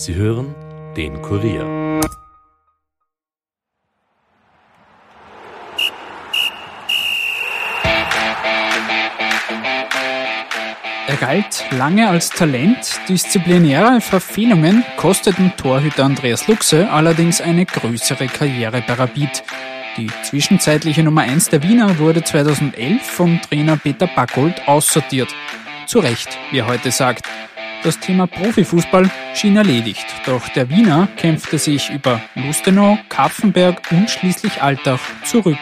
Sie 0.00 0.14
hören 0.14 0.54
den 0.96 1.20
Kurier. 1.20 2.00
Er 11.06 11.16
galt 11.20 11.66
lange 11.72 12.08
als 12.08 12.30
Talent. 12.30 12.98
Disziplinäre 13.10 14.00
Verfehlungen 14.00 14.84
kosteten 14.96 15.52
Torhüter 15.58 16.04
Andreas 16.04 16.48
Luxe 16.48 16.90
allerdings 16.90 17.42
eine 17.42 17.66
größere 17.66 18.26
Karriere 18.28 18.82
bei 18.86 18.94
Rapid. 18.94 19.42
Die 19.98 20.08
zwischenzeitliche 20.22 21.02
Nummer 21.02 21.22
1 21.24 21.50
der 21.50 21.62
Wiener 21.62 21.98
wurde 21.98 22.24
2011 22.24 23.02
vom 23.02 23.38
Trainer 23.42 23.76
Peter 23.76 24.06
Backold 24.06 24.66
aussortiert. 24.66 25.28
Zu 25.84 25.98
Recht, 25.98 26.38
wie 26.52 26.60
er 26.60 26.68
heute 26.68 26.90
sagt. 26.90 27.26
Das 27.82 27.98
Thema 27.98 28.26
Profifußball 28.26 29.10
schien 29.34 29.56
erledigt, 29.56 30.04
doch 30.26 30.46
der 30.50 30.68
Wiener 30.68 31.08
kämpfte 31.16 31.58
sich 31.58 31.88
über 31.88 32.20
Lustenau, 32.34 32.98
Kapfenberg 33.08 33.80
und 33.90 34.10
schließlich 34.10 34.62
Altach 34.62 35.00
zurück. 35.24 35.58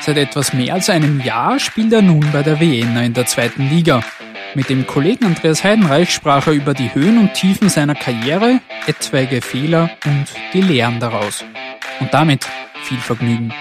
Seit 0.00 0.18
etwas 0.18 0.52
mehr 0.52 0.74
als 0.74 0.88
einem 0.88 1.20
Jahr 1.20 1.58
spielt 1.58 1.92
er 1.92 2.02
nun 2.02 2.24
bei 2.32 2.44
der 2.44 2.60
Wiener 2.60 3.02
in 3.02 3.14
der 3.14 3.26
zweiten 3.26 3.68
Liga. 3.68 4.04
Mit 4.54 4.68
dem 4.68 4.86
Kollegen 4.86 5.24
Andreas 5.24 5.64
Heidenreich 5.64 6.12
sprach 6.12 6.46
er 6.46 6.52
über 6.52 6.74
die 6.74 6.94
Höhen 6.94 7.18
und 7.18 7.34
Tiefen 7.34 7.68
seiner 7.68 7.94
Karriere, 7.96 8.60
etwaige 8.86 9.40
Fehler 9.40 9.90
und 10.04 10.26
die 10.52 10.60
Lehren 10.60 11.00
daraus. 11.00 11.44
Und 11.98 12.14
damit 12.14 12.46
viel 12.84 12.98
Vergnügen. 12.98 13.52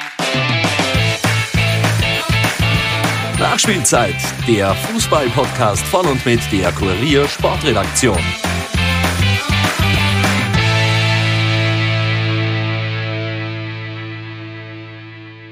Nachspielzeit, 3.41 4.15
der 4.47 4.75
Fußball-Podcast 4.75 5.83
von 5.87 6.05
und 6.05 6.23
mit 6.27 6.39
der 6.51 6.71
Kurier 6.73 7.27
Sportredaktion. 7.27 8.19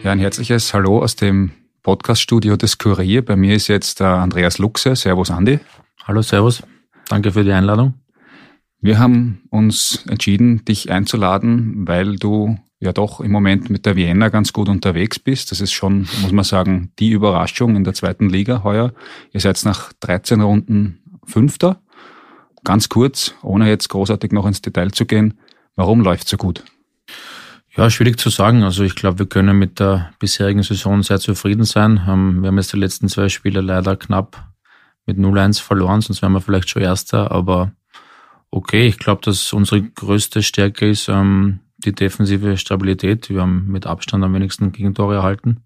Ja, 0.03 0.11
ein 0.11 0.19
herzliches 0.19 0.72
Hallo 0.75 1.02
aus 1.02 1.16
dem 1.16 1.49
Podcaststudio 1.81 2.58
des 2.58 2.77
Kurier. 2.77 3.25
Bei 3.25 3.36
mir 3.36 3.55
ist 3.55 3.67
jetzt 3.67 4.03
Andreas 4.03 4.59
Luxe. 4.59 4.95
Servus, 4.95 5.31
Andi. 5.31 5.59
Hallo, 6.03 6.21
Servus. 6.21 6.61
Danke 7.08 7.31
für 7.31 7.44
die 7.44 7.53
Einladung. 7.53 7.95
Wir 8.81 8.99
haben 8.99 9.42
uns 9.49 10.05
entschieden, 10.08 10.64
dich 10.64 10.92
einzuladen, 10.92 11.88
weil 11.88 12.17
du 12.17 12.59
ja 12.80 12.94
doch 12.94 13.19
im 13.19 13.31
Moment 13.31 13.69
mit 13.69 13.85
der 13.85 13.95
Vienna 13.95 14.30
ganz 14.30 14.53
gut 14.53 14.69
unterwegs 14.69 15.19
bist. 15.19 15.52
Das 15.52 15.61
ist 15.61 15.73
schon, 15.73 16.08
muss 16.22 16.31
man 16.31 16.45
sagen, 16.45 16.91
die 16.99 17.11
Überraschung 17.11 17.75
in 17.75 17.83
der 17.83 17.94
zweiten 17.94 18.30
Liga 18.30 18.63
heuer. 18.63 18.94
Ihr 19.31 19.41
seid 19.41 19.63
nach 19.66 19.91
13 19.99 20.41
Runden 20.41 21.19
Fünfter. 21.25 21.81
Ganz 22.63 22.89
kurz, 22.89 23.36
ohne 23.41 23.67
jetzt 23.67 23.89
großartig 23.89 24.31
noch 24.31 24.45
ins 24.45 24.61
Detail 24.61 24.91
zu 24.91 25.05
gehen, 25.05 25.39
warum 25.75 26.02
läuft 26.02 26.27
so 26.27 26.38
gut? 26.38 26.63
Ja, 27.75 27.89
schwierig 27.89 28.19
zu 28.19 28.30
sagen. 28.30 28.63
Also 28.63 28.83
ich 28.83 28.95
glaube, 28.95 29.19
wir 29.19 29.25
können 29.27 29.58
mit 29.58 29.80
der 29.80 30.11
bisherigen 30.19 30.64
Saison 30.64 31.03
sehr 31.03 31.19
zufrieden 31.19 31.66
sein. 31.66 32.02
Ähm, 32.08 32.41
wir 32.41 32.47
haben 32.47 32.58
jetzt 32.58 32.73
die 32.73 32.80
letzten 32.80 33.08
zwei 33.08 33.30
Spiele 33.30 33.61
leider 33.61 33.95
knapp 33.95 34.45
mit 35.05 35.17
0-1 35.17 35.61
verloren, 35.61 36.02
sonst 36.02 36.21
wären 36.21 36.33
wir 36.33 36.41
vielleicht 36.41 36.69
schon 36.69 36.81
Erster. 36.81 37.31
Aber 37.31 37.71
okay, 38.52 38.88
ich 38.88 38.97
glaube, 38.97 39.21
dass 39.23 39.53
unsere 39.53 39.81
größte 39.81 40.43
Stärke 40.43 40.89
ist 40.89 41.09
ähm, 41.09 41.59
die 41.85 41.94
defensive 41.94 42.58
Stabilität. 42.58 43.30
Wir 43.30 43.41
haben 43.41 43.67
mit 43.67 43.88
Abstand 43.88 44.23
am 44.23 44.33
wenigsten 44.33 44.72
Gegentore 44.72 45.16
erhalten. 45.16 45.63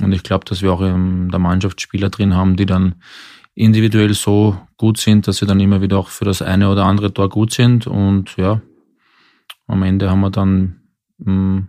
Und 0.00 0.12
ich 0.12 0.22
glaube, 0.22 0.44
dass 0.44 0.62
wir 0.62 0.72
auch 0.72 0.80
in 0.80 1.28
der 1.30 1.38
Mannschaft 1.38 1.80
Spieler 1.80 2.10
drin 2.10 2.34
haben, 2.34 2.56
die 2.56 2.66
dann 2.66 2.96
individuell 3.54 4.14
so 4.14 4.56
gut 4.76 4.98
sind, 4.98 5.28
dass 5.28 5.38
sie 5.38 5.46
dann 5.46 5.60
immer 5.60 5.82
wieder 5.82 5.98
auch 5.98 6.08
für 6.08 6.24
das 6.24 6.42
eine 6.42 6.70
oder 6.70 6.84
andere 6.84 7.12
Tor 7.12 7.28
gut 7.28 7.52
sind. 7.52 7.86
Und 7.86 8.36
ja, 8.36 8.62
am 9.66 9.82
Ende 9.82 10.10
haben 10.10 10.20
wir 10.20 10.30
dann 10.30 10.80
mh, 11.18 11.32
mm, 11.32 11.68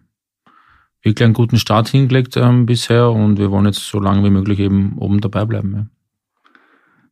wirklich 1.01 1.25
einen 1.25 1.33
guten 1.33 1.57
Start 1.57 1.89
hingelegt 1.89 2.37
ähm, 2.37 2.65
bisher 2.65 3.11
und 3.11 3.37
wir 3.37 3.51
wollen 3.51 3.65
jetzt 3.65 3.85
so 3.87 3.99
lange 3.99 4.23
wie 4.23 4.29
möglich 4.29 4.59
eben 4.59 4.97
oben 4.97 5.19
dabei 5.19 5.45
bleiben. 5.45 5.73
Ja. 5.75 5.87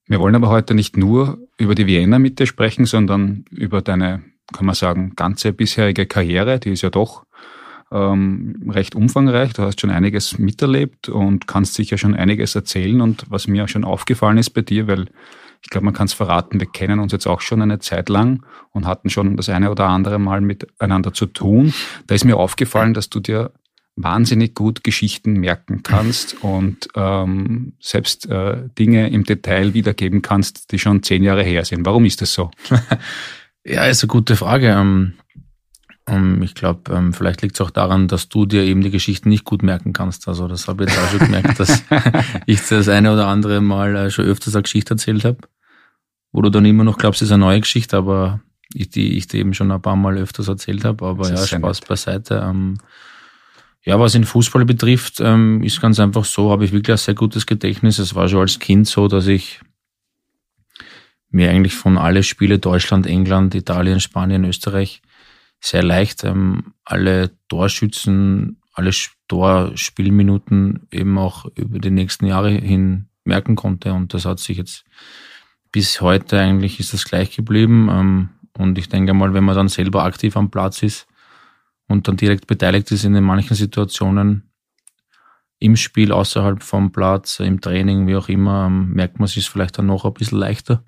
Wir 0.07 0.19
wollen 0.19 0.36
aber 0.36 0.50
heute 0.50 0.74
nicht 0.74 0.97
nur 0.97 1.40
über 1.57 1.75
die 1.75 1.88
Vienna 1.88 2.19
mit 2.19 2.40
dir 2.40 2.46
sprechen, 2.46 2.86
sondern 2.86 3.46
über 3.52 3.81
deine, 3.81 4.24
kann 4.51 4.66
man 4.66 4.75
sagen, 4.75 5.13
ganze 5.16 5.53
bisherige 5.53 6.06
Karriere. 6.06 6.59
Die 6.59 6.72
ist 6.72 6.81
ja 6.81 6.89
doch 6.89 7.25
ähm, 7.91 8.69
recht 8.69 8.95
umfangreich. 8.95 9.53
Du 9.53 9.63
hast 9.63 9.81
schon 9.81 9.89
einiges 9.89 10.38
miterlebt 10.38 11.09
und 11.09 11.47
kannst 11.47 11.73
sicher 11.73 11.97
schon 11.97 12.16
einiges 12.16 12.56
erzählen. 12.56 13.01
Und 13.01 13.25
was 13.29 13.47
mir 13.47 13.67
schon 13.67 13.84
aufgefallen 13.84 14.38
ist 14.38 14.51
bei 14.51 14.62
dir, 14.62 14.88
weil 14.88 15.07
ich 15.63 15.69
glaube, 15.69 15.85
man 15.85 15.94
kann 15.94 16.06
es 16.06 16.13
verraten, 16.13 16.59
wir 16.59 16.67
kennen 16.67 17.00
uns 17.00 17.12
jetzt 17.12 17.28
auch 17.28 17.41
schon 17.41 17.62
eine 17.62 17.79
Zeit 17.79 18.09
lang 18.09 18.44
und 18.72 18.88
hatten 18.88 19.09
schon 19.09 19.38
das 19.38 19.47
eine 19.50 19.69
oder 19.69 19.88
andere 19.88 20.17
Mal 20.17 20.41
miteinander 20.41 21.13
zu 21.13 21.28
tun. 21.28 21.73
Da 22.07 22.16
ist 22.16 22.25
mir 22.25 22.38
aufgefallen, 22.38 22.94
dass 22.94 23.09
du 23.09 23.19
dir 23.19 23.51
wahnsinnig 23.95 24.56
gut 24.56 24.83
Geschichten 24.83 25.33
merken 25.33 25.83
kannst 25.83 26.35
und 26.44 26.88
ähm, 26.95 27.73
selbst 27.79 28.28
äh, 28.28 28.69
Dinge 28.79 29.09
im 29.09 29.23
Detail 29.23 29.73
wiedergeben 29.73 30.22
kannst, 30.22 30.72
die 30.72 30.79
schon 30.79 31.03
zehn 31.03 31.23
Jahre 31.23 31.44
her 31.44 31.66
sind. 31.66 31.85
Warum 31.85 32.06
ist 32.06 32.22
das 32.22 32.33
so? 32.33 32.50
ja, 33.66 33.86
ist 33.86 34.04
eine 34.04 34.08
gute 34.08 34.36
Frage. 34.36 34.70
Ähm, 34.70 35.14
ähm, 36.08 36.42
ich 36.42 36.56
glaube, 36.56 36.94
ähm, 36.94 37.14
vielleicht 37.14 37.42
liegt 37.42 37.56
es 37.56 37.62
auch 37.62 37.70
daran, 37.70 38.08
dass 38.08 38.30
du 38.30 38.46
dir 38.46 38.64
eben 38.64 38.82
die 38.82 38.90
Geschichten 38.90 39.30
nicht 39.30 39.46
gut 39.46 39.64
merken 39.64 39.94
kannst. 39.94 40.28
Also 40.28 40.48
das 40.48 40.68
habe 40.68 40.84
ich 40.84 40.90
jetzt 40.90 41.00
auch 41.00 41.10
schon 41.10 41.20
gemerkt, 41.20 41.60
dass 41.60 41.84
ich 42.46 42.68
das 42.68 42.90
eine 42.90 43.14
oder 43.14 43.28
andere 43.28 43.62
Mal 43.62 43.96
äh, 43.96 44.10
schon 44.10 44.26
öfters 44.26 44.56
eine 44.56 44.64
Geschichte 44.64 44.96
erzählt 44.96 45.24
habe, 45.26 45.38
wo 46.32 46.42
du 46.42 46.50
dann 46.50 46.66
immer 46.66 46.84
noch 46.84 46.98
glaubst, 46.98 47.22
es 47.22 47.28
ist 47.28 47.34
eine 47.34 47.46
neue 47.46 47.62
Geschichte, 47.62 47.98
aber 47.98 48.42
ich 48.74 48.90
die 48.90 49.18
ich 49.18 49.28
dir 49.28 49.40
eben 49.40 49.54
schon 49.54 49.72
ein 49.72 49.82
paar 49.82 49.96
Mal 49.96 50.18
öfters 50.18 50.48
erzählt 50.48 50.86
habe. 50.86 51.06
Aber 51.06 51.30
ja, 51.30 51.38
Spaß 51.38 51.82
nett. 51.82 51.88
beiseite. 51.88 52.44
Ähm, 52.44 52.78
ja, 53.84 54.00
was 54.00 54.16
in 54.16 54.26
Fußball 54.26 54.64
betrifft, 54.64 55.20
ist 55.20 55.82
ganz 55.82 56.00
einfach 56.00 56.24
so, 56.24 56.52
habe 56.52 56.64
ich 56.66 56.72
wirklich 56.72 56.94
ein 56.94 56.98
sehr 56.98 57.16
gutes 57.16 57.48
Gedächtnis. 57.48 57.98
Es 57.98 58.14
war 58.14 58.28
schon 58.28 58.42
als 58.42 58.60
Kind 58.60 58.88
so, 58.88 59.08
dass 59.08 59.26
ich 59.26 59.60
mir 61.31 61.50
eigentlich 61.50 61.75
von 61.75 61.97
alle 61.97 62.24
Spiele 62.24 62.59
Deutschland, 62.59 63.08
England, 63.08 63.56
Italien, 63.56 64.00
Spanien, 64.00 64.46
Österreich 64.46 65.02
sehr 65.62 65.84
leicht 65.84 66.24
ähm, 66.24 66.74
alle 66.84 67.31
Torschützen, 67.47 68.58
alle 68.74 68.92
Torspielminuten 69.28 70.88
eben 70.92 71.18
auch 71.18 71.46
über 71.56 71.80
die 71.80 71.92
nächsten 71.92 72.25
Jahre 72.25 72.50
hin 72.50 73.08
merken 73.24 73.56
konnte. 73.56 73.94
Und 73.94 74.14
das 74.14 74.25
hat 74.25 74.40
sich 74.40 74.58
jetzt 74.58 74.84
bis 75.72 76.02
heute 76.02 76.40
eigentlich 76.40 76.80
ist 76.80 76.94
das 76.94 77.06
gleich 77.06 77.36
geblieben. 77.36 77.88
Ähm, 77.90 78.30
und 78.58 78.78
ich 78.78 78.90
denke 78.90 79.13
mal, 79.13 79.34
wenn 79.34 79.44
man 79.44 79.56
dann 79.56 79.69
selber 79.69 80.03
aktiv 80.03 80.36
am 80.36 80.50
Platz 80.50 80.84
ist 80.84 81.08
und 81.88 82.08
dann 82.08 82.18
direkt 82.18 82.48
beteiligt 82.48 82.92
ist 82.92 83.06
in 83.06 83.13
den 83.13 83.24
manchen 83.24 83.56
Situationen, 83.56 84.52
im 85.59 85.75
Spiel, 85.75 86.12
außerhalb 86.12 86.63
vom 86.63 86.92
Platz, 86.92 87.40
im 87.40 87.62
Training, 87.62 88.08
wie 88.08 88.16
auch 88.16 88.30
immer, 88.30 88.66
ähm, 88.66 88.94
merkt 88.94 89.19
man 89.19 89.28
sich 89.28 89.48
vielleicht 89.48 89.78
dann 89.78 89.86
noch 89.86 90.06
ein 90.06 90.13
bisschen 90.13 90.40
leichter. 90.40 90.84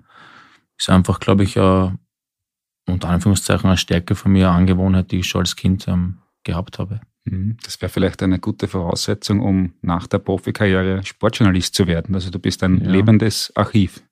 Ist 0.78 0.90
einfach, 0.90 1.20
glaube 1.20 1.44
ich, 1.44 1.56
unter 1.56 3.08
Anführungszeichen 3.08 3.66
eine 3.66 3.76
Stärke 3.76 4.14
von 4.14 4.32
mir, 4.32 4.48
eine 4.48 4.58
Angewohnheit, 4.58 5.10
die 5.10 5.20
ich 5.20 5.28
schon 5.28 5.42
als 5.42 5.56
Kind 5.56 5.88
ähm, 5.88 6.18
gehabt 6.42 6.78
habe. 6.78 7.00
Mhm. 7.24 7.56
Das 7.62 7.80
wäre 7.80 7.90
vielleicht 7.90 8.22
eine 8.22 8.38
gute 8.38 8.68
Voraussetzung, 8.68 9.40
um 9.40 9.74
nach 9.82 10.06
der 10.06 10.18
Profikarriere 10.18 11.04
Sportjournalist 11.04 11.74
zu 11.74 11.86
werden. 11.86 12.14
Also 12.14 12.30
du 12.30 12.38
bist 12.38 12.62
ein 12.62 12.82
ja. 12.82 12.90
lebendes 12.90 13.52
Archiv. 13.56 14.02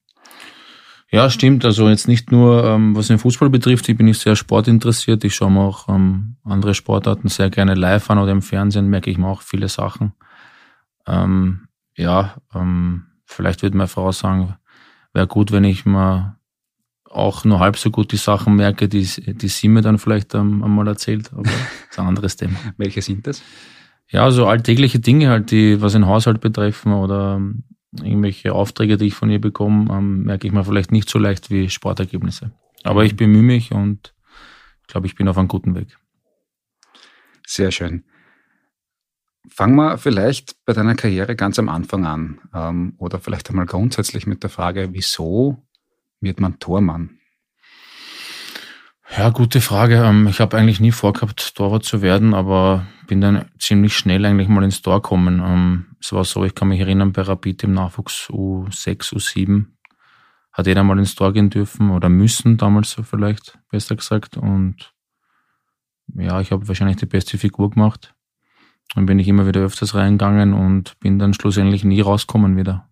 Ja, 1.11 1.29
stimmt. 1.29 1.65
Also 1.67 1.91
jetzt 1.91 2.09
nicht 2.09 2.33
nur, 2.33 2.65
ähm, 2.65 2.97
was 2.97 3.09
den 3.09 3.19
Fußball 3.19 3.51
betrifft, 3.51 3.87
ich 3.89 3.99
bin 3.99 4.09
ich 4.09 4.19
sehr 4.19 4.35
sportinteressiert. 4.35 5.23
Ich 5.25 5.35
schaue 5.35 5.51
mir 5.51 5.61
auch 5.61 5.89
ähm, 5.91 6.37
andere 6.43 6.75
Sportarten 6.75 7.29
sehr 7.29 7.51
gerne 7.51 7.75
live 7.75 8.09
an 8.09 8.19
oder 8.19 8.33
im 8.33 8.41
Fernsehen, 8.41 8.89
merke 8.89 9.11
ich 9.11 9.19
mir 9.19 9.29
auch 9.29 9.43
viele 9.43 9.69
Sachen. 9.69 10.15
Ähm, 11.07 11.69
ja, 11.97 12.37
ähm, 12.55 13.09
vielleicht 13.27 13.63
würde 13.63 13.77
meine 13.77 13.89
Frau 13.89 14.11
sagen, 14.11 14.57
wäre 15.13 15.27
gut, 15.27 15.53
wenn 15.53 15.65
ich 15.65 15.85
mal 15.85 16.39
auch 17.13 17.45
nur 17.45 17.61
halb 17.61 17.77
so 17.77 17.91
gut 17.91 18.13
die 18.13 18.17
Sachen 18.17 18.57
merke, 18.57 18.89
die, 18.89 19.05
die 19.05 19.49
sie 19.49 19.69
mir 19.69 19.83
dann 19.83 19.99
vielleicht 19.99 20.35
ähm, 20.35 20.63
einmal 20.65 20.89
erzählt, 20.89 21.33
aber 21.33 21.43
das 21.43 21.53
ist 21.91 21.99
ein 21.99 22.07
anderes 22.07 22.37
Thema. 22.37 22.59
Welche 22.77 23.03
sind 23.03 23.27
das? 23.27 23.43
Ja, 24.09 24.31
so 24.31 24.47
alltägliche 24.47 25.01
Dinge 25.01 25.29
halt, 25.29 25.51
die 25.51 25.81
was 25.81 25.93
den 25.93 26.07
Haushalt 26.07 26.41
betreffen 26.41 26.93
oder 26.93 27.37
ähm, 27.37 27.65
irgendwelche 27.97 28.53
Aufträge, 28.55 28.97
die 28.97 29.07
ich 29.07 29.15
von 29.15 29.31
ihr 29.31 29.41
bekomme, 29.41 29.93
ähm, 29.93 30.25
merke 30.25 30.47
ich 30.47 30.53
mir 30.53 30.65
vielleicht 30.65 30.93
nicht 30.93 31.09
so 31.09 31.19
leicht 31.19 31.51
wie 31.51 31.71
Sportergebnisse. 31.71 32.53
Aber 32.83 33.05
ich 33.05 33.17
bemühe 33.17 33.43
mich 33.43 33.73
und 33.73 34.15
ich 34.81 34.87
glaube, 34.89 35.07
ich 35.07 35.15
bin 35.15 35.29
auf 35.29 35.39
einem 35.39 35.49
guten 35.49 35.75
Weg. 35.75 35.97
Sehr 37.47 37.71
schön. 37.71 38.05
Fangen 39.49 39.77
wir 39.77 39.99
vielleicht 39.99 40.57
bei 40.65 40.73
deiner 40.73 40.95
Karriere 40.95 41.37
ganz 41.37 41.59
am 41.59 41.69
Anfang 41.69 42.07
an 42.07 42.95
oder 42.99 43.19
vielleicht 43.19 43.51
einmal 43.51 43.67
grundsätzlich 43.67 44.27
mit 44.27 44.43
der 44.43 44.51
Frage, 44.51 44.91
wieso 44.93 45.63
wird 46.23 46.41
man 46.41 46.59
Tormann? 46.59 47.19
Ja, 49.17 49.29
gute 49.29 49.61
Frage. 49.61 49.97
Ähm, 49.97 50.27
ich 50.27 50.41
habe 50.41 50.57
eigentlich 50.57 50.81
nie 50.81 50.93
vorgehabt, 50.93 51.55
Torwart 51.55 51.85
zu 51.85 52.01
werden, 52.01 52.33
aber 52.33 52.87
bin 53.07 53.21
dann 53.21 53.45
ziemlich 53.59 53.95
schnell 53.95 54.25
eigentlich 54.25 54.49
mal 54.49 54.65
ins 54.65 54.81
Tor 54.81 55.03
gekommen. 55.03 55.43
Ähm, 55.45 55.87
es 56.01 56.13
war 56.13 56.25
so, 56.25 56.45
ich 56.45 56.55
kann 56.55 56.69
mich 56.69 56.81
erinnern, 56.81 57.13
bei 57.13 57.23
Rapid 57.23 57.65
im 57.65 57.75
Nachwuchs 57.75 58.31
U6, 58.31 59.15
U7 59.15 59.67
hat 60.53 60.67
jeder 60.67 60.83
mal 60.83 60.99
ins 60.99 61.15
Tor 61.15 61.33
gehen 61.33 61.51
dürfen 61.51 61.91
oder 61.91 62.09
müssen, 62.09 62.59
damals 62.59 62.93
so 62.93 63.03
vielleicht, 63.03 63.59
besser 63.71 63.97
gesagt. 63.97 64.37
Und 64.37 64.93
ja, 66.15 66.41
ich 66.41 66.53
habe 66.53 66.69
wahrscheinlich 66.69 66.99
die 66.99 67.07
beste 67.07 67.39
Figur 67.39 67.71
gemacht. 67.71 68.15
Dann 68.95 69.07
bin 69.07 69.19
ich 69.19 69.29
immer 69.29 69.47
wieder 69.47 69.63
öfters 69.63 69.95
reingegangen 69.95 70.53
und 70.53 70.99
bin 71.01 71.19
dann 71.19 71.33
schlussendlich 71.33 71.85
nie 71.85 72.03
rausgekommen 72.03 72.57
wieder. 72.57 72.92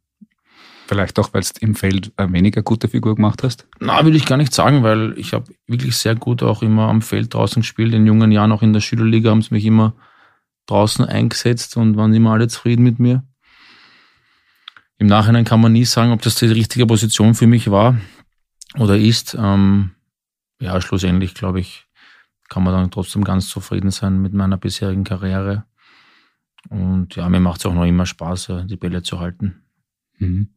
Vielleicht 0.91 1.21
auch, 1.21 1.33
weil 1.33 1.43
du 1.43 1.49
im 1.61 1.77
Feld 1.77 2.11
eine 2.17 2.33
weniger 2.33 2.63
gute 2.63 2.89
Figur 2.89 3.15
gemacht 3.15 3.45
hast? 3.45 3.65
Na, 3.79 4.05
will 4.05 4.17
ich 4.17 4.27
gar 4.27 4.37
nicht 4.37 4.53
sagen, 4.53 4.83
weil 4.83 5.17
ich 5.17 5.35
habe 5.35 5.45
wirklich 5.69 5.97
sehr 5.97 6.17
gut 6.17 6.43
auch 6.43 6.63
immer 6.63 6.89
am 6.89 7.01
Feld 7.01 7.33
draußen 7.33 7.63
gespielt. 7.63 7.95
In 7.95 8.09
jungen 8.09 8.33
Jahren 8.33 8.51
auch 8.51 8.63
in 8.63 8.73
der 8.73 8.81
Schülerliga 8.81 9.31
haben 9.31 9.41
sie 9.41 9.55
mich 9.55 9.65
immer 9.65 9.95
draußen 10.67 11.05
eingesetzt 11.05 11.77
und 11.77 11.97
waren 11.97 12.13
immer 12.13 12.33
alle 12.33 12.49
zufrieden 12.49 12.83
mit 12.83 12.99
mir. 12.99 13.23
Im 14.99 15.07
Nachhinein 15.07 15.45
kann 15.45 15.61
man 15.61 15.71
nie 15.71 15.85
sagen, 15.85 16.11
ob 16.11 16.23
das 16.23 16.35
die 16.35 16.47
richtige 16.47 16.87
Position 16.87 17.37
für 17.37 17.47
mich 17.47 17.71
war 17.71 17.97
oder 18.77 18.99
ist. 18.99 19.37
Ähm, 19.39 19.93
ja, 20.61 20.81
schlussendlich 20.81 21.35
glaube 21.35 21.61
ich, 21.61 21.87
kann 22.49 22.65
man 22.65 22.75
dann 22.75 22.91
trotzdem 22.91 23.23
ganz 23.23 23.47
zufrieden 23.47 23.93
sein 23.93 24.21
mit 24.21 24.35
meiner 24.35 24.57
bisherigen 24.57 25.05
Karriere. 25.05 25.67
Und 26.69 27.15
ja, 27.15 27.29
mir 27.29 27.39
macht 27.39 27.61
es 27.61 27.67
auch 27.67 27.75
noch 27.75 27.85
immer 27.85 28.07
Spaß, 28.07 28.55
die 28.65 28.77
Bälle 28.77 29.05
zu 29.05 29.21
halten. 29.21 29.60
Mhm. 30.21 30.51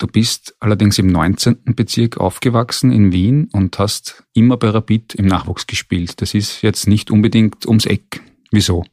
Du 0.00 0.08
bist 0.08 0.56
allerdings 0.58 0.98
im 0.98 1.06
19. 1.06 1.74
Bezirk 1.76 2.18
aufgewachsen 2.18 2.90
in 2.90 3.12
Wien 3.12 3.48
und 3.52 3.78
hast 3.78 4.24
immer 4.32 4.56
bei 4.56 4.70
Rapid 4.70 5.14
im 5.14 5.26
Nachwuchs 5.26 5.66
gespielt. 5.66 6.20
Das 6.20 6.34
ist 6.34 6.62
jetzt 6.62 6.88
nicht 6.88 7.10
unbedingt 7.10 7.66
ums 7.66 7.86
Eck. 7.86 8.20
Wieso? 8.50 8.84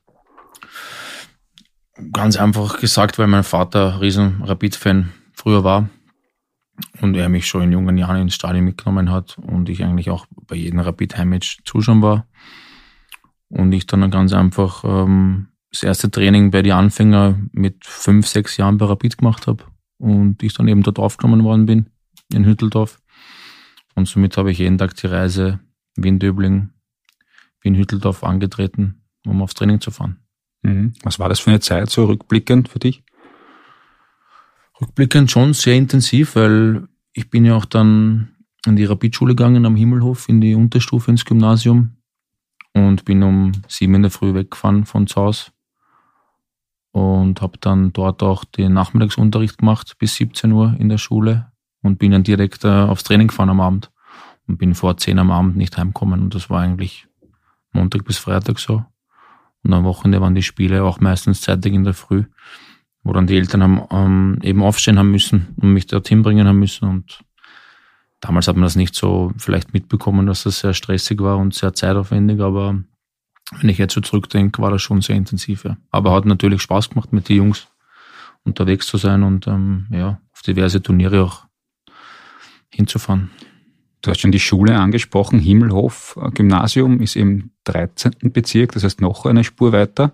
Ganz 2.14 2.38
einfach 2.38 2.80
gesagt, 2.80 3.18
weil 3.18 3.28
mein 3.28 3.44
Vater 3.44 4.00
riesen 4.00 4.44
Rapid-Fan 4.44 5.12
früher 5.34 5.64
war 5.64 5.90
und 7.02 7.16
er 7.16 7.30
mich 7.30 7.48
schon 7.48 7.64
in 7.64 7.72
jungen 7.72 7.98
Jahren 7.98 8.22
ins 8.22 8.36
Stadion 8.36 8.66
mitgenommen 8.66 9.12
hat 9.12 9.38
und 9.38 9.70
ich 9.70 9.84
eigentlich 9.84 10.10
auch 10.10 10.26
bei 10.48 10.56
jedem 10.56 10.80
Rapid-Heimmatch 10.80 11.60
zuschauen 11.66 12.02
war. 12.02 12.28
Und 13.50 13.74
ich 13.74 13.86
dann 13.86 14.10
ganz 14.12 14.34
einfach 14.34 14.84
ähm, 14.86 15.51
das 15.72 15.84
erste 15.84 16.12
Training 16.12 16.52
bei 16.52 16.62
den 16.62 16.74
Anfänger 16.74 17.40
mit 17.54 17.86
fünf, 17.86 18.28
sechs 18.28 18.58
Jahren 18.58 18.78
bei 18.78 18.86
Rapid 18.86 19.18
gemacht 19.18 19.48
habe 19.48 19.64
und 19.98 20.44
ich 20.44 20.54
dann 20.54 20.68
eben 20.68 20.84
dort 20.84 21.00
aufgenommen 21.00 21.44
worden 21.44 21.66
bin 21.66 21.90
in 22.34 22.46
Hütteldorf. 22.46 23.00
Und 23.96 24.08
somit 24.08 24.38
habe 24.38 24.52
ich 24.52 24.60
jeden 24.60 24.78
Tag 24.78 24.96
die 24.96 25.08
Reise 25.08 25.60
Wien-Döbling, 25.96 26.70
Wien-Hütteldorf 27.62 28.24
angetreten, 28.24 29.04
um 29.26 29.42
aufs 29.42 29.54
Training 29.54 29.80
zu 29.80 29.92
fahren. 29.92 30.20
Mhm. 30.62 30.94
Was 31.04 31.20
war 31.20 31.30
das 31.30 31.40
für 31.40 31.52
eine 31.52 31.60
Zeit, 31.62 31.90
so 31.90 32.06
rückblickend 32.06 32.68
für 32.70 32.80
dich? 32.80 33.04
Rückblickend 34.80 35.32
schon 35.32 35.54
sehr 35.54 35.76
intensiv, 35.76 36.36
weil 36.36 36.88
ich 37.14 37.30
bin 37.30 37.46
ja 37.46 37.56
auch 37.56 37.66
dann 37.66 38.36
in 38.66 38.76
die 38.76 38.86
Rapidschule 38.86 39.36
gegangen 39.36 39.66
am 39.66 39.76
Himmelhof, 39.76 40.28
in 40.28 40.42
die 40.42 40.56
Unterstufe 40.56 41.12
ins 41.12 41.26
Gymnasium 41.26 41.98
und 42.74 43.06
bin 43.06 43.24
um 43.24 43.52
sieben 43.68 43.96
in 43.96 44.02
der 44.04 44.12
Früh 44.12 44.34
weggefahren 44.34 44.86
von 44.86 45.08
zu 45.08 45.22
Hause 45.22 45.52
und 46.92 47.42
habe 47.42 47.58
dann 47.60 47.94
dort 47.94 48.22
auch 48.24 48.44
den 48.44 48.74
Nachmittagsunterricht 48.74 49.58
gemacht 49.58 49.96
bis 49.98 50.16
17 50.16 50.52
Uhr 50.52 50.76
in 50.80 50.90
der 50.90 50.98
Schule 50.98 51.52
und 51.82 52.00
bin 52.00 52.12
dann 52.12 52.24
direkt 52.24 52.66
äh, 52.66 52.68
aufs 52.68 53.04
Training 53.04 53.28
gefahren 53.28 53.50
am 53.50 53.62
Abend 53.62 53.92
und 54.48 54.58
bin 54.58 54.76
vor 54.76 54.98
10 54.98 55.20
am 55.20 55.32
Abend 55.32 55.56
nicht 55.56 55.78
heimgekommen 55.78 56.22
und 56.22 56.36
das 56.36 56.50
war 56.50 56.62
eigentlich 56.62 57.08
Montag 57.74 58.04
bis 58.06 58.18
Freitag 58.18 58.60
so. 58.60 58.84
Und 59.64 59.74
am 59.74 59.84
Wochenende 59.84 60.22
waren 60.22 60.36
die 60.36 60.44
Spiele 60.44 60.84
auch 60.84 61.00
meistens 61.00 61.42
zeitig 61.42 61.74
in 61.74 61.84
der 61.84 61.94
Früh, 61.94 62.26
wo 63.04 63.14
dann 63.14 63.28
die 63.28 63.38
Eltern 63.38 63.64
haben, 63.64 63.82
ähm, 63.92 64.40
eben 64.42 64.64
aufstehen 64.64 64.98
haben 64.98 65.12
müssen 65.12 65.54
und 65.62 65.74
mich 65.74 65.88
dorthin 65.88 66.24
bringen 66.24 66.48
haben 66.48 66.60
müssen. 66.60 66.88
Und 66.90 67.24
damals 68.20 68.48
hat 68.48 68.56
man 68.56 68.64
das 68.64 68.76
nicht 68.76 68.96
so 68.96 69.32
vielleicht 69.38 69.74
mitbekommen, 69.74 70.26
dass 70.26 70.44
das 70.44 70.60
sehr 70.60 70.74
stressig 70.74 71.22
war 71.22 71.38
und 71.38 71.54
sehr 71.54 71.74
zeitaufwendig, 71.74 72.42
aber 72.42 72.84
wenn 73.60 73.70
ich 73.70 73.78
jetzt 73.78 73.94
so 73.94 74.02
zurückdenke, 74.02 74.62
war 74.62 74.72
das 74.72 74.82
schon 74.82 75.02
sehr 75.02 75.16
intensiv. 75.16 75.66
Ja. 75.66 75.78
Aber 75.92 76.14
hat 76.14 76.26
natürlich 76.26 76.62
Spaß 76.62 76.90
gemacht, 76.90 77.12
mit 77.12 77.30
den 77.30 77.38
Jungs 77.38 77.68
unterwegs 78.44 78.88
zu 78.88 78.98
sein 78.98 79.24
und 79.24 79.48
ähm, 79.48 79.88
ja, 79.92 80.20
auf 80.34 80.42
diverse 80.42 80.82
Turniere 80.82 81.24
auch 81.24 81.46
hinzufahren. 82.70 83.30
Du 84.02 84.10
hast 84.10 84.22
schon 84.22 84.32
die 84.32 84.40
Schule 84.40 84.80
angesprochen, 84.80 85.40
Himmelhof 85.40 86.18
äh, 86.20 86.32
Gymnasium 86.32 87.02
ist 87.02 87.16
im 87.16 87.52
13. 87.66 88.14
Bezirk, 88.32 88.72
das 88.72 88.84
heißt 88.84 89.02
noch 89.02 89.26
eine 89.26 89.44
Spur 89.44 89.74
weiter 89.74 90.14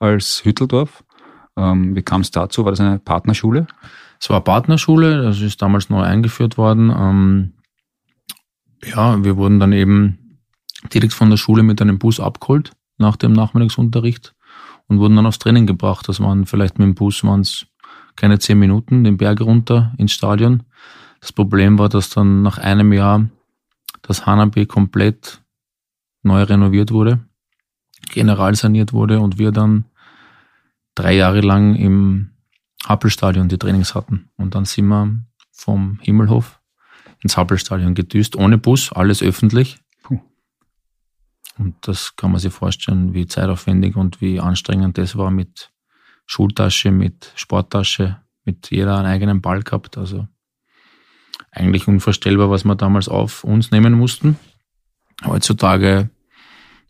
als 0.00 0.44
Hütteldorf. 0.44 1.04
Ähm, 1.56 1.94
wie 1.94 2.02
kam 2.02 2.22
es 2.22 2.30
dazu? 2.30 2.64
War 2.64 2.72
das 2.72 2.80
eine 2.80 2.98
Partnerschule? 2.98 3.66
Es 4.20 4.28
war 4.28 4.38
eine 4.38 4.44
Partnerschule, 4.44 5.22
das 5.22 5.40
ist 5.40 5.62
damals 5.62 5.90
neu 5.90 6.02
eingeführt 6.02 6.58
worden. 6.58 6.90
Ähm, 6.90 7.52
ja, 8.84 9.22
wir 9.22 9.36
wurden 9.36 9.60
dann 9.60 9.72
eben 9.72 10.40
direkt 10.92 11.12
von 11.12 11.30
der 11.30 11.36
Schule 11.36 11.62
mit 11.62 11.80
einem 11.80 11.98
Bus 11.98 12.18
abgeholt 12.18 12.72
nach 12.98 13.16
dem 13.16 13.32
Nachmittagsunterricht 13.32 14.34
und 14.88 14.98
wurden 14.98 15.16
dann 15.16 15.26
aufs 15.26 15.38
Training 15.38 15.66
gebracht. 15.66 16.08
Das 16.08 16.20
waren 16.20 16.46
vielleicht 16.46 16.78
mit 16.78 16.86
dem 16.86 16.94
Bus 16.94 17.24
waren 17.24 17.40
es 17.40 17.66
keine 18.16 18.38
zehn 18.38 18.58
Minuten, 18.58 19.04
den 19.04 19.16
Berg 19.16 19.40
runter 19.40 19.94
ins 19.96 20.12
Stadion. 20.12 20.64
Das 21.20 21.32
Problem 21.32 21.78
war, 21.78 21.88
dass 21.88 22.10
dann 22.10 22.42
nach 22.42 22.58
einem 22.58 22.92
Jahr 22.92 23.28
das 24.02 24.26
Hanabi 24.26 24.66
komplett 24.66 25.42
neu 26.22 26.42
renoviert 26.42 26.90
wurde, 26.90 27.20
general 28.10 28.54
saniert 28.54 28.92
wurde 28.92 29.20
und 29.20 29.38
wir 29.38 29.52
dann 29.52 29.84
drei 30.94 31.14
Jahre 31.14 31.40
lang 31.40 31.76
im 31.76 32.30
Happelstadion 32.84 33.48
die 33.48 33.58
Trainings 33.58 33.94
hatten. 33.94 34.30
Und 34.36 34.54
dann 34.54 34.64
sind 34.64 34.86
wir 34.88 35.20
vom 35.52 35.98
Himmelhof 36.00 36.60
ins 37.22 37.36
Happelstadion 37.36 37.94
gedüst, 37.94 38.36
ohne 38.36 38.58
Bus, 38.58 38.92
alles 38.92 39.22
öffentlich. 39.22 39.78
Und 41.58 41.74
das 41.82 42.14
kann 42.14 42.30
man 42.30 42.40
sich 42.40 42.52
vorstellen, 42.52 43.14
wie 43.14 43.26
zeitaufwendig 43.26 43.96
und 43.96 44.20
wie 44.20 44.40
anstrengend 44.40 44.96
das 44.96 45.16
war 45.16 45.30
mit 45.30 45.72
Schultasche, 46.26 46.92
mit 46.92 47.32
Sporttasche, 47.34 48.20
mit 48.44 48.70
jeder 48.70 48.96
einen 48.96 49.06
eigenen 49.06 49.40
Ball 49.40 49.62
gehabt. 49.62 49.98
Also 49.98 50.28
eigentlich 51.50 51.88
unvorstellbar, 51.88 52.50
was 52.50 52.64
wir 52.64 52.76
damals 52.76 53.08
auf 53.08 53.42
uns 53.42 53.72
nehmen 53.72 53.94
mussten. 53.94 54.38
Heutzutage, 55.24 56.10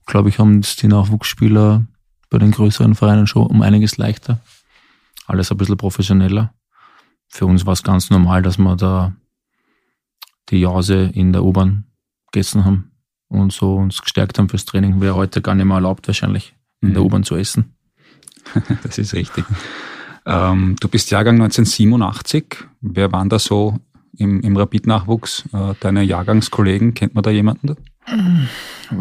glaube 0.04 0.28
ich, 0.28 0.38
haben 0.38 0.58
es 0.58 0.76
die 0.76 0.88
Nachwuchsspieler 0.88 1.86
bei 2.28 2.38
den 2.38 2.50
größeren 2.50 2.94
Vereinen 2.94 3.26
schon 3.26 3.46
um 3.46 3.62
einiges 3.62 3.96
leichter. 3.96 4.40
Alles 5.26 5.50
ein 5.50 5.56
bisschen 5.56 5.78
professioneller. 5.78 6.52
Für 7.28 7.46
uns 7.46 7.64
war 7.64 7.72
es 7.72 7.82
ganz 7.82 8.10
normal, 8.10 8.42
dass 8.42 8.58
wir 8.58 8.76
da 8.76 9.14
die 10.50 10.60
Jause 10.60 11.10
in 11.14 11.32
der 11.32 11.44
U-Bahn 11.44 11.84
gegessen 12.32 12.64
haben 12.64 12.97
und 13.28 13.52
so 13.52 13.76
uns 13.76 14.00
gestärkt 14.02 14.38
haben 14.38 14.48
fürs 14.48 14.64
Training. 14.64 15.00
Wäre 15.00 15.14
heute 15.14 15.42
gar 15.42 15.54
nicht 15.54 15.66
mehr 15.66 15.76
erlaubt, 15.76 16.06
wahrscheinlich 16.06 16.54
in 16.80 16.90
mhm. 16.90 16.94
der 16.94 17.02
U-Bahn 17.04 17.24
zu 17.24 17.36
essen. 17.36 17.74
das 18.82 18.98
ist 18.98 19.14
richtig. 19.14 19.44
Ähm, 20.26 20.76
du 20.80 20.88
bist 20.88 21.10
Jahrgang 21.10 21.36
1987. 21.36 22.64
Wer 22.80 23.12
waren 23.12 23.28
da 23.28 23.38
so 23.38 23.78
im, 24.16 24.40
im 24.40 24.56
Rapid-Nachwuchs, 24.56 25.44
äh, 25.52 25.74
deine 25.80 26.02
Jahrgangskollegen, 26.02 26.94
kennt 26.94 27.14
man 27.14 27.22
da 27.22 27.30
jemanden? 27.30 27.76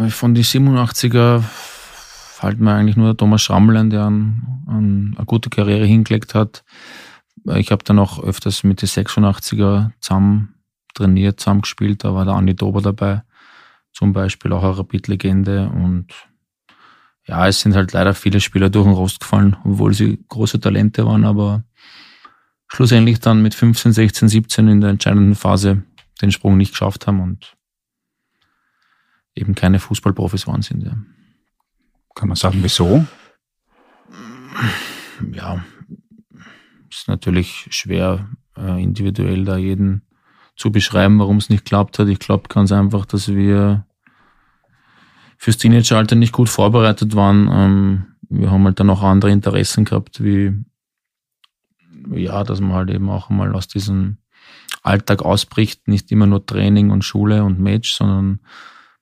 Von 0.09 0.35
den 0.35 0.43
87er 0.43 1.41
fällt 1.41 2.59
mir 2.59 2.73
eigentlich 2.73 2.97
nur 2.97 3.07
der 3.07 3.17
Thomas 3.17 3.41
Schrammel 3.41 3.89
der 3.89 4.03
an, 4.03 4.63
an 4.67 5.15
eine 5.17 5.25
gute 5.25 5.49
Karriere 5.49 5.85
hingelegt 5.85 6.35
hat. 6.35 6.63
Ich 7.55 7.71
habe 7.71 7.83
dann 7.83 7.99
auch 7.99 8.21
öfters 8.21 8.63
mit 8.63 8.81
den 8.81 8.89
86er 8.89 9.91
zusammen 10.01 10.55
trainiert, 10.93 11.39
zusammen 11.39 11.61
gespielt. 11.61 12.03
Da 12.03 12.13
war 12.13 12.25
der 12.25 12.35
Andi 12.35 12.55
Dober 12.55 12.81
dabei, 12.81 13.23
zum 13.97 14.13
Beispiel 14.13 14.53
auch 14.53 14.63
eine 14.63 14.77
Rapid-Legende. 14.77 15.69
Und 15.69 16.13
ja, 17.25 17.47
es 17.47 17.61
sind 17.61 17.73
halt 17.73 17.93
leider 17.93 18.13
viele 18.13 18.39
Spieler 18.39 18.69
durch 18.69 18.85
den 18.85 18.93
Rost 18.93 19.21
gefallen, 19.21 19.57
obwohl 19.63 19.95
sie 19.95 20.23
große 20.29 20.59
Talente 20.59 21.03
waren, 21.07 21.25
aber 21.25 21.63
schlussendlich 22.67 23.19
dann 23.19 23.41
mit 23.41 23.55
15, 23.55 23.93
16, 23.93 24.29
17 24.29 24.67
in 24.67 24.81
der 24.81 24.91
entscheidenden 24.91 25.33
Phase 25.33 25.81
den 26.21 26.31
Sprung 26.31 26.57
nicht 26.57 26.73
geschafft 26.73 27.07
haben 27.07 27.21
und 27.21 27.57
eben 29.33 29.55
keine 29.55 29.79
Fußballprofis 29.79 30.45
waren 30.45 30.61
sind. 30.61 30.83
Ja. 30.83 30.95
Kann 32.13 32.27
man 32.27 32.35
sagen, 32.35 32.59
wieso? 32.61 33.03
Ja, 35.33 35.65
ist 36.87 37.07
natürlich 37.07 37.67
schwer, 37.71 38.29
äh, 38.55 38.81
individuell 38.81 39.43
da 39.43 39.57
jeden 39.57 40.06
zu 40.57 40.71
beschreiben, 40.71 41.19
warum 41.19 41.37
es 41.37 41.49
nicht 41.49 41.65
geklappt 41.65 41.99
hat. 41.99 42.07
Ich 42.09 42.19
glaube 42.19 42.49
ganz 42.49 42.71
einfach, 42.71 43.05
dass 43.05 43.29
wir 43.29 43.85
fürs 45.37 45.57
Teenageralter 45.57 46.15
nicht 46.15 46.33
gut 46.33 46.49
vorbereitet 46.49 47.15
waren. 47.15 47.49
Ähm, 47.51 48.05
wir 48.29 48.51
haben 48.51 48.65
halt 48.65 48.79
dann 48.79 48.89
auch 48.89 49.03
andere 49.03 49.31
Interessen 49.31 49.85
gehabt, 49.85 50.23
wie 50.23 50.65
ja, 52.11 52.43
dass 52.43 52.59
man 52.59 52.73
halt 52.73 52.89
eben 52.89 53.09
auch 53.09 53.29
mal 53.29 53.53
aus 53.53 53.67
diesem 53.67 54.17
Alltag 54.81 55.21
ausbricht, 55.23 55.87
nicht 55.87 56.11
immer 56.11 56.25
nur 56.25 56.45
Training 56.45 56.91
und 56.91 57.03
Schule 57.03 57.43
und 57.43 57.59
Match, 57.59 57.93
sondern 57.93 58.39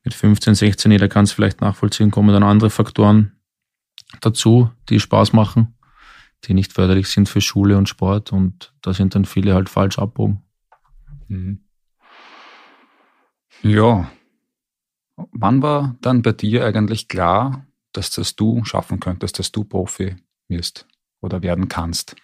mit 0.03 0.13
15, 0.13 0.55
16, 0.55 0.91
jeder 0.91 1.07
kann 1.07 1.25
es 1.25 1.31
vielleicht 1.31 1.61
nachvollziehen, 1.61 2.11
kommen 2.11 2.33
dann 2.33 2.43
andere 2.43 2.69
Faktoren 2.69 3.33
dazu, 4.21 4.69
die 4.89 4.99
Spaß 4.99 5.33
machen, 5.33 5.75
die 6.45 6.53
nicht 6.53 6.73
förderlich 6.73 7.07
sind 7.07 7.29
für 7.29 7.41
Schule 7.41 7.77
und 7.77 7.89
Sport 7.89 8.31
und 8.31 8.73
da 8.81 8.93
sind 8.93 9.15
dann 9.15 9.25
viele 9.25 9.53
halt 9.53 9.69
falsch 9.69 9.99
abbogen. 9.99 10.44
Mhm. 11.27 11.65
Ja. 13.61 14.11
Wann 15.31 15.61
war 15.61 15.95
dann 16.01 16.21
bei 16.21 16.33
dir 16.33 16.65
eigentlich 16.65 17.07
klar, 17.07 17.65
dass 17.93 18.11
das 18.11 18.35
du 18.35 18.63
schaffen 18.65 18.99
könntest, 18.99 19.39
dass 19.39 19.51
du 19.51 19.63
Profi 19.63 20.15
wirst 20.47 20.85
oder 21.21 21.41
werden 21.41 21.69
kannst? 21.69 22.15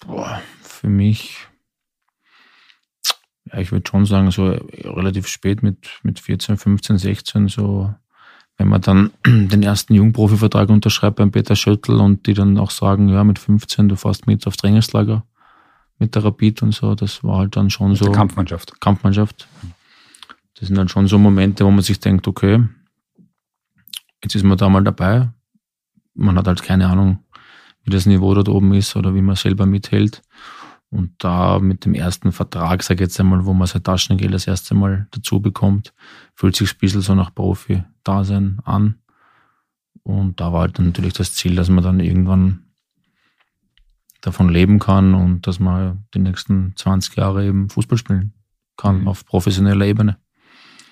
Boah, 0.00 0.42
für 0.60 0.88
mich, 0.88 1.46
ja, 3.46 3.58
ich 3.58 3.72
würde 3.72 3.88
schon 3.88 4.04
sagen, 4.04 4.30
so 4.30 4.48
relativ 4.48 5.26
spät 5.26 5.62
mit, 5.62 5.88
mit 6.02 6.20
14, 6.20 6.58
15, 6.58 6.98
16, 6.98 7.48
so, 7.48 7.94
wenn 8.58 8.68
man 8.68 8.82
dann 8.82 9.10
den 9.26 9.62
ersten 9.62 9.94
Jungprofi-Vertrag 9.94 10.68
unterschreibt 10.68 11.16
beim 11.16 11.30
Peter 11.30 11.56
Schöttl 11.56 11.94
und 11.94 12.26
die 12.26 12.34
dann 12.34 12.58
auch 12.58 12.70
sagen, 12.70 13.08
ja, 13.08 13.24
mit 13.24 13.38
15, 13.38 13.88
du 13.88 13.96
fährst 13.96 14.26
mit 14.26 14.46
aufs 14.46 14.58
Trainingslager 14.58 15.24
mit 15.98 16.14
der 16.14 16.24
Rapid 16.24 16.62
und 16.62 16.72
so, 16.72 16.94
das 16.94 17.22
war 17.24 17.38
halt 17.38 17.56
dann 17.56 17.70
schon 17.70 17.90
mit 17.90 17.98
so. 17.98 18.10
Kampfmannschaft. 18.10 18.80
Kampfmannschaft. 18.80 19.48
Das 20.54 20.68
sind 20.68 20.76
dann 20.76 20.88
schon 20.88 21.06
so 21.06 21.18
Momente, 21.18 21.64
wo 21.64 21.70
man 21.70 21.82
sich 21.82 22.00
denkt, 22.00 22.28
okay, 22.28 22.64
jetzt 24.22 24.34
ist 24.34 24.44
man 24.44 24.58
da 24.58 24.68
mal 24.68 24.84
dabei. 24.84 25.30
Man 26.14 26.36
hat 26.38 26.46
halt 26.46 26.62
keine 26.62 26.88
Ahnung, 26.88 27.18
wie 27.82 27.90
das 27.90 28.06
Niveau 28.06 28.34
dort 28.34 28.48
oben 28.48 28.72
ist 28.74 28.96
oder 28.96 29.14
wie 29.14 29.22
man 29.22 29.36
selber 29.36 29.66
mithält. 29.66 30.22
Und 30.90 31.12
da 31.18 31.58
mit 31.58 31.84
dem 31.84 31.94
ersten 31.94 32.30
Vertrag, 32.30 32.82
sag 32.84 32.96
ich 32.96 33.00
jetzt 33.00 33.18
einmal, 33.18 33.44
wo 33.46 33.52
man 33.52 33.66
sein 33.66 33.82
Taschengeld 33.82 34.32
das 34.32 34.46
erste 34.46 34.76
Mal 34.76 35.08
dazu 35.10 35.40
bekommt, 35.40 35.92
fühlt 36.34 36.54
sich 36.54 36.72
ein 36.72 36.78
bisschen 36.78 37.00
so 37.00 37.16
nach 37.16 37.34
Profi-Dasein 37.34 38.60
an. 38.64 39.00
Und 40.04 40.40
da 40.40 40.52
war 40.52 40.60
halt 40.60 40.78
natürlich 40.78 41.14
das 41.14 41.34
Ziel, 41.34 41.56
dass 41.56 41.68
man 41.68 41.82
dann 41.82 41.98
irgendwann 41.98 42.63
davon 44.24 44.48
leben 44.48 44.78
kann 44.78 45.14
und 45.14 45.46
dass 45.46 45.60
man 45.60 46.04
die 46.14 46.18
nächsten 46.18 46.74
20 46.76 47.16
Jahre 47.16 47.46
eben 47.46 47.68
Fußball 47.68 47.98
spielen 47.98 48.32
kann 48.76 49.02
mhm. 49.02 49.08
auf 49.08 49.26
professioneller 49.26 49.86
Ebene. 49.86 50.16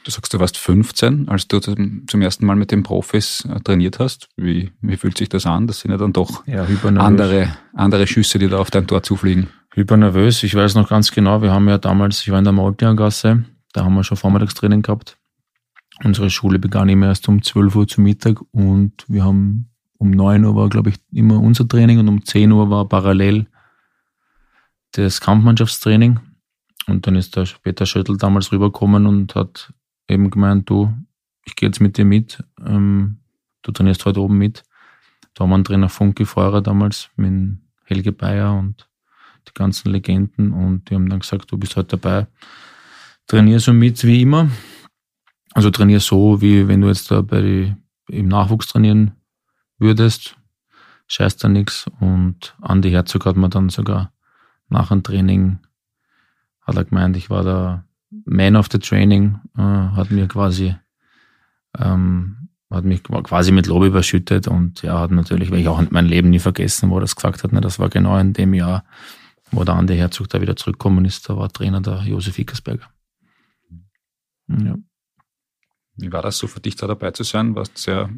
Du 0.05 0.11
sagst, 0.11 0.35
du 0.35 0.41
warst 0.41 0.59
15, 0.59 1.29
als 1.29 1.47
du 1.47 1.61
zum 1.61 2.23
ersten 2.23 2.45
Mal 2.45 2.57
mit 2.57 2.73
den 2.73 2.83
Profis 2.83 3.45
äh, 3.49 3.61
trainiert 3.61 4.01
hast. 4.01 4.29
Wie, 4.37 4.73
wie 4.81 4.97
fühlt 4.97 5.17
sich 5.17 5.29
das 5.29 5.47
an? 5.47 5.69
Das 5.69 5.81
sind 5.81 5.93
ja 5.93 5.97
dann 5.97 6.13
doch 6.13 6.45
ja, 6.47 6.67
andere, 6.97 7.57
andere 7.73 8.07
Schüsse, 8.09 8.41
die 8.41 8.49
da 8.49 8.59
auf 8.59 8.71
dein 8.71 8.89
Tor 8.89 9.05
zufliegen. 9.05 9.49
Hypernervös. 9.75 10.43
Ich 10.43 10.55
weiß 10.55 10.75
noch 10.75 10.89
ganz 10.89 11.13
genau, 11.13 11.41
wir 11.41 11.53
haben 11.53 11.69
ja 11.69 11.79
damals, 11.79 12.21
ich 12.23 12.31
war 12.31 12.39
in 12.39 12.45
der 12.45 12.53
Maultiergasse, 12.53 13.45
da 13.73 13.85
haben 13.85 13.95
wir 13.95 14.05
schon 14.05 14.17
Vormittagstraining 14.17 14.83
gehabt. 14.83 15.19
Unsere 16.05 16.31
Schule 16.31 16.59
begann 16.59 16.89
immer 16.89 17.07
erst 17.07 17.29
um 17.29 17.43
12 17.43 17.77
Uhr 17.77 17.87
zu 17.87 18.01
Mittag 18.01 18.41
und 18.51 19.05
wir 19.09 19.25
haben 19.25 19.72
um 20.03 20.11
9 20.11 20.45
Uhr 20.45 20.57
war, 20.57 20.69
glaube 20.69 20.91
ich, 20.91 20.97
immer 21.13 21.41
unser 21.41 21.69
Training 21.69 22.01
und 22.01 22.09
um 22.09 22.25
10 22.25 22.51
Uhr 22.51 22.69
war 22.69 22.89
parallel 22.89 23.47
das 24.93 25.21
Kampfmannschaftstraining. 25.21 26.19
Und 26.89 27.07
dann 27.07 27.15
ist 27.15 27.37
der 27.37 27.47
Peter 27.63 27.87
Schöttl 27.87 28.17
damals 28.17 28.51
rübergekommen 28.51 29.07
und 29.07 29.37
hat 29.37 29.73
eben 30.09 30.29
gemeint, 30.31 30.69
du, 30.69 30.93
ich 31.45 31.55
gehe 31.55 31.69
jetzt 31.69 31.81
mit 31.81 31.97
dir 31.97 32.05
mit, 32.05 32.43
ähm, 32.67 33.19
du 33.63 33.71
trainierst 33.71 34.05
heute 34.05 34.21
oben 34.21 34.39
mit. 34.39 34.65
Da 35.35 35.45
haben 35.45 35.51
wir 35.51 35.55
einen 35.55 35.65
Trainer 35.65 35.89
Funke 35.89 36.27
Feurer 36.27 36.63
damals 36.63 37.09
mit 37.15 37.59
Helge 37.85 38.11
Bayer 38.11 38.59
und 38.59 38.89
die 39.47 39.55
ganzen 39.55 39.93
Legenden 39.93 40.53
und 40.53 40.91
die 40.91 40.97
haben 40.97 41.09
dann 41.09 41.21
gesagt, 41.21 41.53
du 41.53 41.59
bist 41.59 41.77
heute 41.77 41.97
dabei. 41.97 42.27
Trainier 43.29 43.61
so 43.61 43.73
mit 43.73 44.03
wie 44.03 44.23
immer. 44.23 44.51
Also 45.55 45.71
trainier 45.71 46.01
so, 46.01 46.41
wie 46.43 46.67
wenn 46.67 46.81
du 46.81 46.89
jetzt 46.89 47.09
da 47.09 47.23
bei 47.23 47.77
im 48.09 48.27
Nachwuchs 48.27 48.67
trainieren 48.67 49.13
würdest. 49.83 50.37
Scheiß 51.07 51.37
da 51.37 51.49
nichts. 51.49 51.87
Und 52.01 52.57
Andi 52.63 52.91
Herzog 52.91 53.27
hat 53.27 53.37
mir 53.37 53.51
dann 53.51 53.69
sogar 53.69 54.13
nach 54.69 54.89
dem 54.89 55.03
Training, 55.03 55.59
hat 56.63 56.77
er 56.77 56.85
gemeint, 56.85 57.17
ich 57.17 57.29
war 57.29 57.43
da 57.43 57.85
man 58.25 58.57
of 58.57 58.69
the 58.71 58.79
Training 58.79 59.41
äh, 59.57 59.63
hat 59.63 60.11
mir 60.11 60.29
quasi 60.29 60.75
ähm, 61.79 62.49
hat 62.71 62.85
mich 62.85 63.03
quasi 63.03 63.53
mit 63.53 63.67
Lob 63.67 63.85
überschüttet 63.85 64.49
und 64.49 64.83
ja, 64.83 64.99
hat 64.99 65.11
natürlich, 65.11 65.51
weil 65.51 65.61
ich 65.61 65.69
auch 65.69 65.83
mein 65.91 66.07
Leben 66.07 66.31
nie 66.31 66.39
vergessen, 66.39 66.89
wo 66.89 66.97
er 66.97 67.03
das 67.03 67.17
gesagt 67.17 67.45
hat, 67.45 67.53
ne, 67.53 67.61
das 67.61 67.79
war 67.79 67.91
genau 67.91 68.17
in 68.19 68.33
dem 68.33 68.55
Jahr, 68.55 68.85
wo 69.51 69.63
der 69.65 69.75
Andi 69.75 69.95
Herzog 69.95 70.29
da 70.31 70.41
wieder 70.41 70.57
zurückgekommen 70.57 71.05
ist, 71.05 71.29
da 71.29 71.37
war 71.37 71.51
Trainer 71.51 71.83
der 71.83 72.03
Josef 72.03 72.39
Ickersberger. 72.39 72.89
Ja. 74.49 74.77
Wie 75.97 76.11
war 76.11 76.23
das 76.23 76.39
so 76.39 76.47
für 76.47 76.61
dich 76.61 76.77
da 76.77 76.87
dabei 76.87 77.11
zu 77.11 77.23
sein? 77.23 77.55
Warst 77.55 77.77
sehr, 77.77 78.09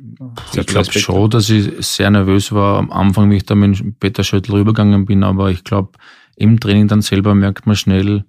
sehr 0.52 0.60
ich 0.60 0.66
glaube 0.66 0.92
schon, 0.92 1.30
dass 1.30 1.50
ich 1.50 1.84
sehr 1.84 2.10
nervös 2.10 2.52
war 2.52 2.78
am 2.78 2.92
Anfang, 2.92 3.30
wie 3.30 3.36
ich 3.36 3.46
da 3.46 3.54
mit 3.54 3.98
Peter 3.98 4.22
Schöttl 4.22 4.52
rübergegangen 4.52 5.06
bin, 5.06 5.24
aber 5.24 5.50
ich 5.50 5.64
glaube, 5.64 5.98
im 6.36 6.60
Training 6.60 6.88
dann 6.88 7.02
selber 7.02 7.34
merkt 7.34 7.66
man 7.66 7.76
schnell, 7.76 8.24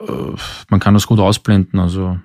äh, 0.00 0.36
man 0.68 0.80
kann 0.80 0.94
das 0.94 1.06
gut 1.06 1.18
ausblenden. 1.18 1.80
Also 1.80 2.18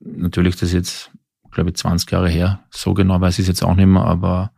natürlich, 0.00 0.56
das 0.56 0.70
ist 0.70 0.74
jetzt, 0.74 1.10
glaube 1.50 1.70
ich, 1.70 1.76
20 1.76 2.10
Jahre 2.10 2.28
her. 2.28 2.64
So 2.70 2.92
genau 2.94 3.20
weiß 3.20 3.38
ich 3.38 3.44
es 3.44 3.48
jetzt 3.48 3.62
auch 3.62 3.74
nicht 3.74 3.86
mehr, 3.86 4.04
aber 4.04 4.52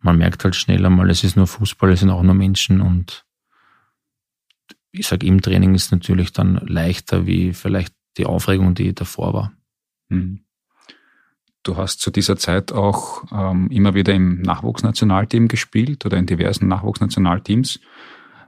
man 0.00 0.18
merkt 0.18 0.42
halt 0.44 0.56
schnell 0.56 0.84
einmal, 0.84 1.10
es 1.10 1.24
ist 1.24 1.36
nur 1.36 1.46
Fußball, 1.46 1.92
es 1.92 2.00
sind 2.00 2.10
auch 2.10 2.22
nur 2.22 2.34
Menschen 2.34 2.80
und 2.80 3.24
ich 4.92 5.06
sage, 5.06 5.26
im 5.26 5.40
Training 5.40 5.74
ist 5.74 5.92
natürlich 5.92 6.32
dann 6.32 6.56
leichter 6.66 7.26
wie 7.26 7.52
vielleicht 7.52 7.94
die 8.16 8.26
Aufregung, 8.26 8.74
die 8.74 8.92
davor 8.92 9.34
war. 9.34 9.52
Hm. 10.10 10.40
Du 11.62 11.76
hast 11.76 12.00
zu 12.00 12.10
dieser 12.10 12.36
Zeit 12.36 12.72
auch 12.72 13.24
ähm, 13.32 13.68
immer 13.70 13.94
wieder 13.94 14.14
im 14.14 14.40
Nachwuchsnationalteam 14.40 15.48
gespielt 15.48 16.06
oder 16.06 16.16
in 16.16 16.26
diversen 16.26 16.68
Nachwuchsnationalteams 16.68 17.80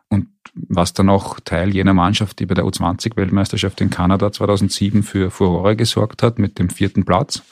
und 0.09 0.29
was 0.55 0.93
dann 0.93 1.09
auch 1.09 1.41
Teil 1.41 1.75
jener 1.75 1.95
Mannschaft, 1.95 2.39
die 2.39 2.47
bei 2.47 2.55
der 2.55 2.65
U20-Weltmeisterschaft 2.65 3.81
in 3.81 3.91
Kanada 3.91 4.31
2007 4.31 5.03
für 5.03 5.31
Furore 5.31 5.77
gesorgt 5.77 6.23
hat, 6.23 6.39
mit 6.39 6.59
dem 6.59 6.71
vierten 6.71 7.05
Platz. 7.05 7.43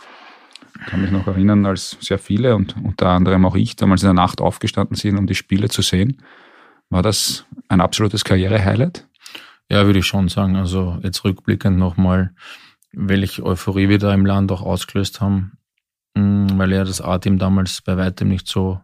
Ich 0.78 0.86
kann 0.86 1.02
mich 1.02 1.10
noch 1.10 1.26
erinnern, 1.26 1.66
als 1.66 1.96
sehr 2.00 2.18
viele 2.18 2.56
und 2.56 2.76
unter 2.82 3.08
anderem 3.08 3.44
auch 3.44 3.56
ich 3.56 3.76
damals 3.76 4.02
in 4.02 4.08
der 4.08 4.14
Nacht 4.14 4.40
aufgestanden 4.40 4.96
sind, 4.96 5.18
um 5.18 5.26
die 5.26 5.34
Spiele 5.34 5.68
zu 5.68 5.82
sehen. 5.82 6.22
War 6.88 7.02
das 7.02 7.44
ein 7.68 7.80
absolutes 7.80 8.24
Karriere-Highlight? 8.24 9.06
Ja, 9.70 9.86
würde 9.86 10.00
ich 10.00 10.06
schon 10.06 10.28
sagen. 10.28 10.56
Also 10.56 10.98
jetzt 11.02 11.24
rückblickend 11.24 11.78
nochmal, 11.78 12.34
welche 12.92 13.44
Euphorie 13.44 13.88
wir 13.88 13.98
da 13.98 14.12
im 14.12 14.26
Land 14.26 14.52
auch 14.52 14.62
ausgelöst 14.62 15.20
haben, 15.20 15.58
mm, 16.14 16.58
weil 16.58 16.72
ja 16.72 16.84
das 16.84 17.00
A-Team 17.00 17.38
damals 17.38 17.82
bei 17.82 17.96
weitem 17.96 18.28
nicht 18.28 18.48
so 18.48 18.80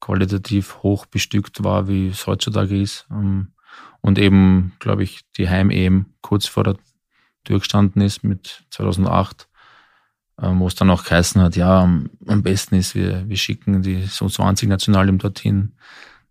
qualitativ 0.00 0.82
hoch 0.82 1.06
bestückt 1.06 1.64
war, 1.64 1.88
wie 1.88 2.08
es 2.08 2.26
heutzutage 2.26 2.80
ist. 2.80 3.06
Ähm, 3.10 3.52
und 4.00 4.18
eben, 4.18 4.74
glaube 4.78 5.02
ich, 5.02 5.22
die 5.38 5.48
Heim-EM 5.48 6.06
kurz 6.20 6.46
vor 6.46 6.64
der 6.64 6.76
Tür 7.44 7.58
gestanden 7.58 8.02
ist 8.02 8.22
mit 8.22 8.64
2008, 8.70 9.48
ähm, 10.42 10.60
wo 10.60 10.66
es 10.66 10.74
dann 10.74 10.90
auch 10.90 11.04
geheißen 11.04 11.40
hat, 11.40 11.56
ja, 11.56 11.82
am 11.82 12.42
besten 12.42 12.74
ist, 12.74 12.94
wir, 12.94 13.28
wir 13.28 13.36
schicken 13.36 13.82
die 13.82 14.02
so 14.02 14.28
20 14.28 14.68
Nationalen 14.68 15.18
dorthin. 15.18 15.76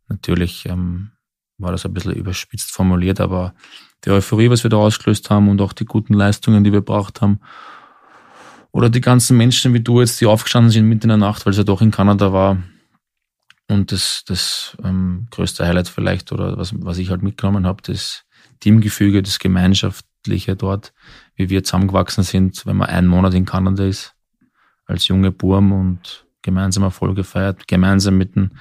Natürlich 0.07 0.67
ähm, 0.67 1.11
war 1.57 1.71
das 1.71 1.85
ein 1.85 1.93
bisschen 1.93 2.13
überspitzt 2.13 2.71
formuliert, 2.71 3.19
aber 3.19 3.55
die 4.05 4.09
Euphorie, 4.09 4.49
was 4.49 4.63
wir 4.63 4.69
da 4.69 4.77
ausgelöst 4.77 5.29
haben 5.29 5.49
und 5.49 5.61
auch 5.61 5.73
die 5.73 5.85
guten 5.85 6.13
Leistungen, 6.13 6.63
die 6.63 6.73
wir 6.73 6.81
braucht 6.81 7.21
haben, 7.21 7.39
oder 8.71 8.89
die 8.89 9.01
ganzen 9.01 9.37
Menschen 9.37 9.73
wie 9.73 9.79
du 9.79 9.99
jetzt, 9.99 10.19
die 10.19 10.25
aufgestanden 10.25 10.71
sind 10.71 10.87
mitten 10.87 11.03
in 11.03 11.09
der 11.09 11.17
Nacht, 11.17 11.45
weil 11.45 11.51
es 11.51 11.57
ja 11.57 11.63
doch 11.63 11.81
in 11.81 11.91
Kanada 11.91 12.33
war, 12.33 12.57
und 13.69 13.91
das, 13.91 14.23
das 14.25 14.75
ähm, 14.83 15.27
größte 15.31 15.65
Highlight 15.65 15.87
vielleicht, 15.87 16.31
oder 16.31 16.57
was, 16.57 16.73
was 16.83 16.97
ich 16.97 17.09
halt 17.09 17.23
mitgenommen 17.23 17.65
habe, 17.65 17.81
das 17.83 18.25
Teamgefüge, 18.59 19.23
das 19.23 19.39
Gemeinschaftliche 19.39 20.55
dort, 20.55 20.93
wie 21.35 21.49
wir 21.49 21.63
zusammengewachsen 21.63 22.23
sind, 22.23 22.65
wenn 22.65 22.77
man 22.77 22.89
einen 22.89 23.07
Monat 23.07 23.33
in 23.33 23.45
Kanada 23.45 23.85
ist, 23.85 24.13
als 24.85 25.07
junge 25.07 25.31
Burm 25.31 25.71
und 25.71 26.25
gemeinsam 26.41 26.83
Erfolge 26.83 27.23
feiert, 27.23 27.67
gemeinsam 27.67 28.17
mit 28.17 28.35
dem 28.35 28.51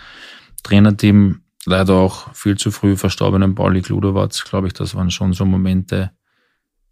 Trainerteam, 0.63 1.42
leider 1.65 1.95
auch 1.95 2.35
viel 2.35 2.57
zu 2.57 2.71
früh 2.71 2.97
verstorbenen 2.97 3.55
Pauli 3.55 3.83
Kludowatz, 3.83 4.45
glaube 4.45 4.67
ich, 4.67 4.73
das 4.73 4.95
waren 4.95 5.11
schon 5.11 5.33
so 5.33 5.45
Momente, 5.45 6.11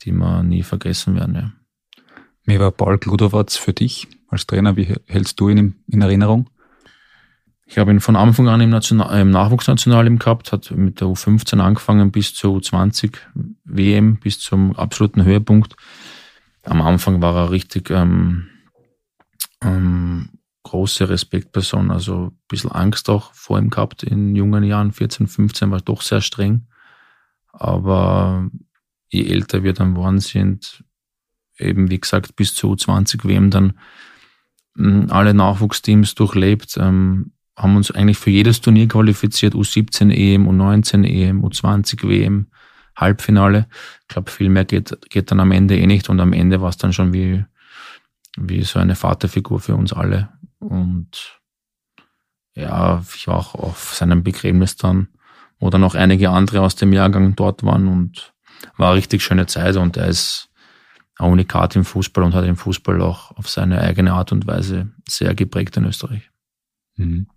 die 0.02 0.12
wir 0.12 0.42
nie 0.42 0.62
vergessen 0.62 1.14
werden. 1.16 1.34
Ja. 1.34 1.52
Wie 2.44 2.58
war 2.58 2.70
Paul 2.70 2.98
Kludowatz 2.98 3.56
für 3.56 3.72
dich 3.72 4.08
als 4.28 4.46
Trainer? 4.46 4.76
Wie 4.76 4.94
hältst 5.06 5.38
du 5.40 5.48
ihn 5.48 5.82
in 5.86 6.02
Erinnerung? 6.02 6.48
Ich 7.66 7.78
habe 7.78 7.92
ihn 7.92 8.00
von 8.00 8.16
Anfang 8.16 8.48
an 8.48 8.60
im, 8.60 8.70
National, 8.70 9.20
im 9.20 9.30
Nachwuchsnationalteam 9.30 10.18
gehabt, 10.18 10.50
hat 10.50 10.72
mit 10.72 11.00
der 11.00 11.06
U15 11.06 11.60
angefangen 11.60 12.10
bis 12.10 12.34
zur 12.34 12.56
U20 12.56 13.16
WM, 13.64 14.16
bis 14.16 14.40
zum 14.40 14.74
absoluten 14.74 15.24
Höhepunkt. 15.24 15.76
Am 16.64 16.82
Anfang 16.82 17.22
war 17.22 17.36
er 17.36 17.50
richtig 17.52 17.90
ähm, 17.90 18.48
ähm, 19.62 20.30
große 20.62 21.08
Respektperson, 21.08 21.90
also 21.90 22.26
ein 22.26 22.38
bisschen 22.48 22.70
Angst 22.72 23.08
auch 23.08 23.32
vor 23.34 23.58
ihm 23.58 23.70
gehabt 23.70 24.02
in 24.02 24.36
jungen 24.36 24.64
Jahren, 24.64 24.92
14, 24.92 25.26
15 25.26 25.70
war 25.70 25.80
doch 25.80 26.02
sehr 26.02 26.20
streng. 26.20 26.66
Aber 27.52 28.48
je 29.08 29.24
älter 29.26 29.62
wir 29.62 29.72
dann 29.72 29.94
geworden 29.94 30.20
sind, 30.20 30.84
eben 31.58 31.90
wie 31.90 32.00
gesagt 32.00 32.36
bis 32.36 32.54
zur 32.54 32.74
U20 32.74 33.24
WM 33.24 33.50
dann 33.50 33.78
hm, 34.76 35.06
alle 35.10 35.34
Nachwuchsteams 35.34 36.14
durchlebt, 36.14 36.76
ähm, 36.78 37.32
haben 37.56 37.76
uns 37.76 37.90
eigentlich 37.90 38.18
für 38.18 38.30
jedes 38.30 38.60
Turnier 38.60 38.88
qualifiziert, 38.88 39.54
U17 39.54 40.10
EM, 40.10 40.48
U19 40.48 41.04
EM, 41.04 41.44
U20 41.44 42.08
WM, 42.08 42.46
Halbfinale. 42.96 43.66
Ich 44.02 44.08
glaube, 44.08 44.30
viel 44.30 44.48
mehr 44.48 44.64
geht, 44.64 44.96
geht 45.10 45.30
dann 45.30 45.40
am 45.40 45.52
Ende 45.52 45.76
eh 45.76 45.86
nicht 45.86 46.08
und 46.08 46.20
am 46.20 46.32
Ende 46.32 46.60
war 46.60 46.70
es 46.70 46.78
dann 46.78 46.92
schon 46.92 47.12
wie, 47.12 47.44
wie 48.38 48.62
so 48.62 48.78
eine 48.78 48.94
Vaterfigur 48.94 49.60
für 49.60 49.74
uns 49.74 49.92
alle. 49.92 50.28
Und 50.60 51.40
ja, 52.54 53.02
ich 53.14 53.26
war 53.26 53.36
auch 53.36 53.54
auf 53.54 53.94
seinem 53.94 54.22
Begräbnis 54.22 54.76
dann, 54.76 55.08
wo 55.58 55.70
dann 55.70 55.80
noch 55.80 55.94
einige 55.94 56.30
andere 56.30 56.60
aus 56.60 56.76
dem 56.76 56.92
Jahrgang 56.92 57.34
dort 57.34 57.64
waren 57.64 57.88
und 57.88 58.32
war 58.76 58.88
eine 58.88 58.98
richtig 58.98 59.22
schöne 59.22 59.46
Zeit 59.46 59.76
und 59.76 59.96
er 59.96 60.06
ist 60.06 60.48
ein 61.16 61.30
Unikat 61.30 61.76
im 61.76 61.84
Fußball 61.84 62.24
und 62.24 62.34
hat 62.34 62.44
den 62.44 62.56
Fußball 62.56 63.00
auch 63.02 63.36
auf 63.36 63.48
seine 63.48 63.80
eigene 63.80 64.12
Art 64.12 64.32
und 64.32 64.46
Weise 64.46 64.90
sehr 65.08 65.34
geprägt 65.34 65.76
in 65.76 65.84
Österreich. 65.84 66.30
Mhm. 66.96 67.28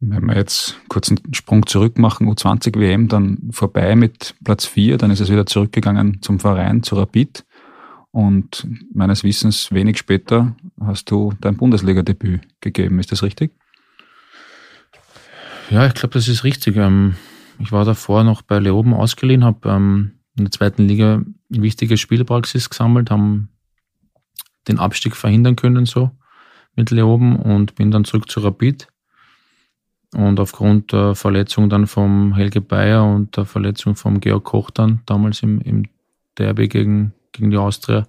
Wenn 0.00 0.26
wir 0.26 0.36
jetzt 0.36 0.76
kurz 0.88 1.10
einen 1.10 1.34
Sprung 1.34 1.66
zurück 1.66 1.98
machen, 1.98 2.28
U20 2.28 2.78
WM, 2.78 3.08
dann 3.08 3.50
vorbei 3.50 3.96
mit 3.96 4.36
Platz 4.44 4.64
4, 4.64 4.96
dann 4.96 5.10
ist 5.10 5.18
es 5.18 5.30
wieder 5.30 5.44
zurückgegangen 5.44 6.22
zum 6.22 6.38
Verein, 6.38 6.84
zu 6.84 6.94
Rapid. 6.94 7.44
Und 8.10 8.66
meines 8.92 9.22
Wissens 9.22 9.70
wenig 9.72 9.98
später 9.98 10.56
hast 10.80 11.10
du 11.10 11.34
dein 11.40 11.56
Bundesliga-Debüt 11.56 12.40
gegeben. 12.60 12.98
Ist 12.98 13.12
das 13.12 13.22
richtig? 13.22 13.52
Ja, 15.70 15.86
ich 15.86 15.94
glaube, 15.94 16.14
das 16.14 16.28
ist 16.28 16.44
richtig. 16.44 16.76
Ähm, 16.76 17.16
ich 17.58 17.72
war 17.72 17.84
davor 17.84 18.24
noch 18.24 18.42
bei 18.42 18.58
Leoben 18.58 18.94
ausgeliehen, 18.94 19.44
habe 19.44 19.68
ähm, 19.68 20.12
in 20.36 20.44
der 20.44 20.52
zweiten 20.52 20.88
Liga 20.88 21.22
wichtige 21.48 21.96
Spielpraxis 21.96 22.70
gesammelt, 22.70 23.10
haben 23.10 23.50
den 24.68 24.78
Abstieg 24.78 25.16
verhindern 25.16 25.56
können 25.56 25.86
so 25.86 26.10
mit 26.76 26.90
Leoben 26.90 27.36
und 27.36 27.74
bin 27.74 27.90
dann 27.90 28.04
zurück 28.04 28.30
zu 28.30 28.40
Rapid. 28.40 28.88
Und 30.14 30.40
aufgrund 30.40 30.92
der 30.92 31.14
Verletzung 31.14 31.68
dann 31.68 31.86
vom 31.86 32.34
Helge 32.34 32.60
Bayer 32.60 33.04
und 33.04 33.36
der 33.36 33.44
Verletzung 33.44 33.94
vom 33.94 34.20
Georg 34.20 34.44
Koch 34.44 34.70
dann, 34.70 35.00
damals 35.04 35.42
im, 35.42 35.60
im 35.60 35.86
Derby 36.38 36.68
gegen, 36.68 37.12
gegen 37.32 37.50
die 37.50 37.56
Austria, 37.56 38.06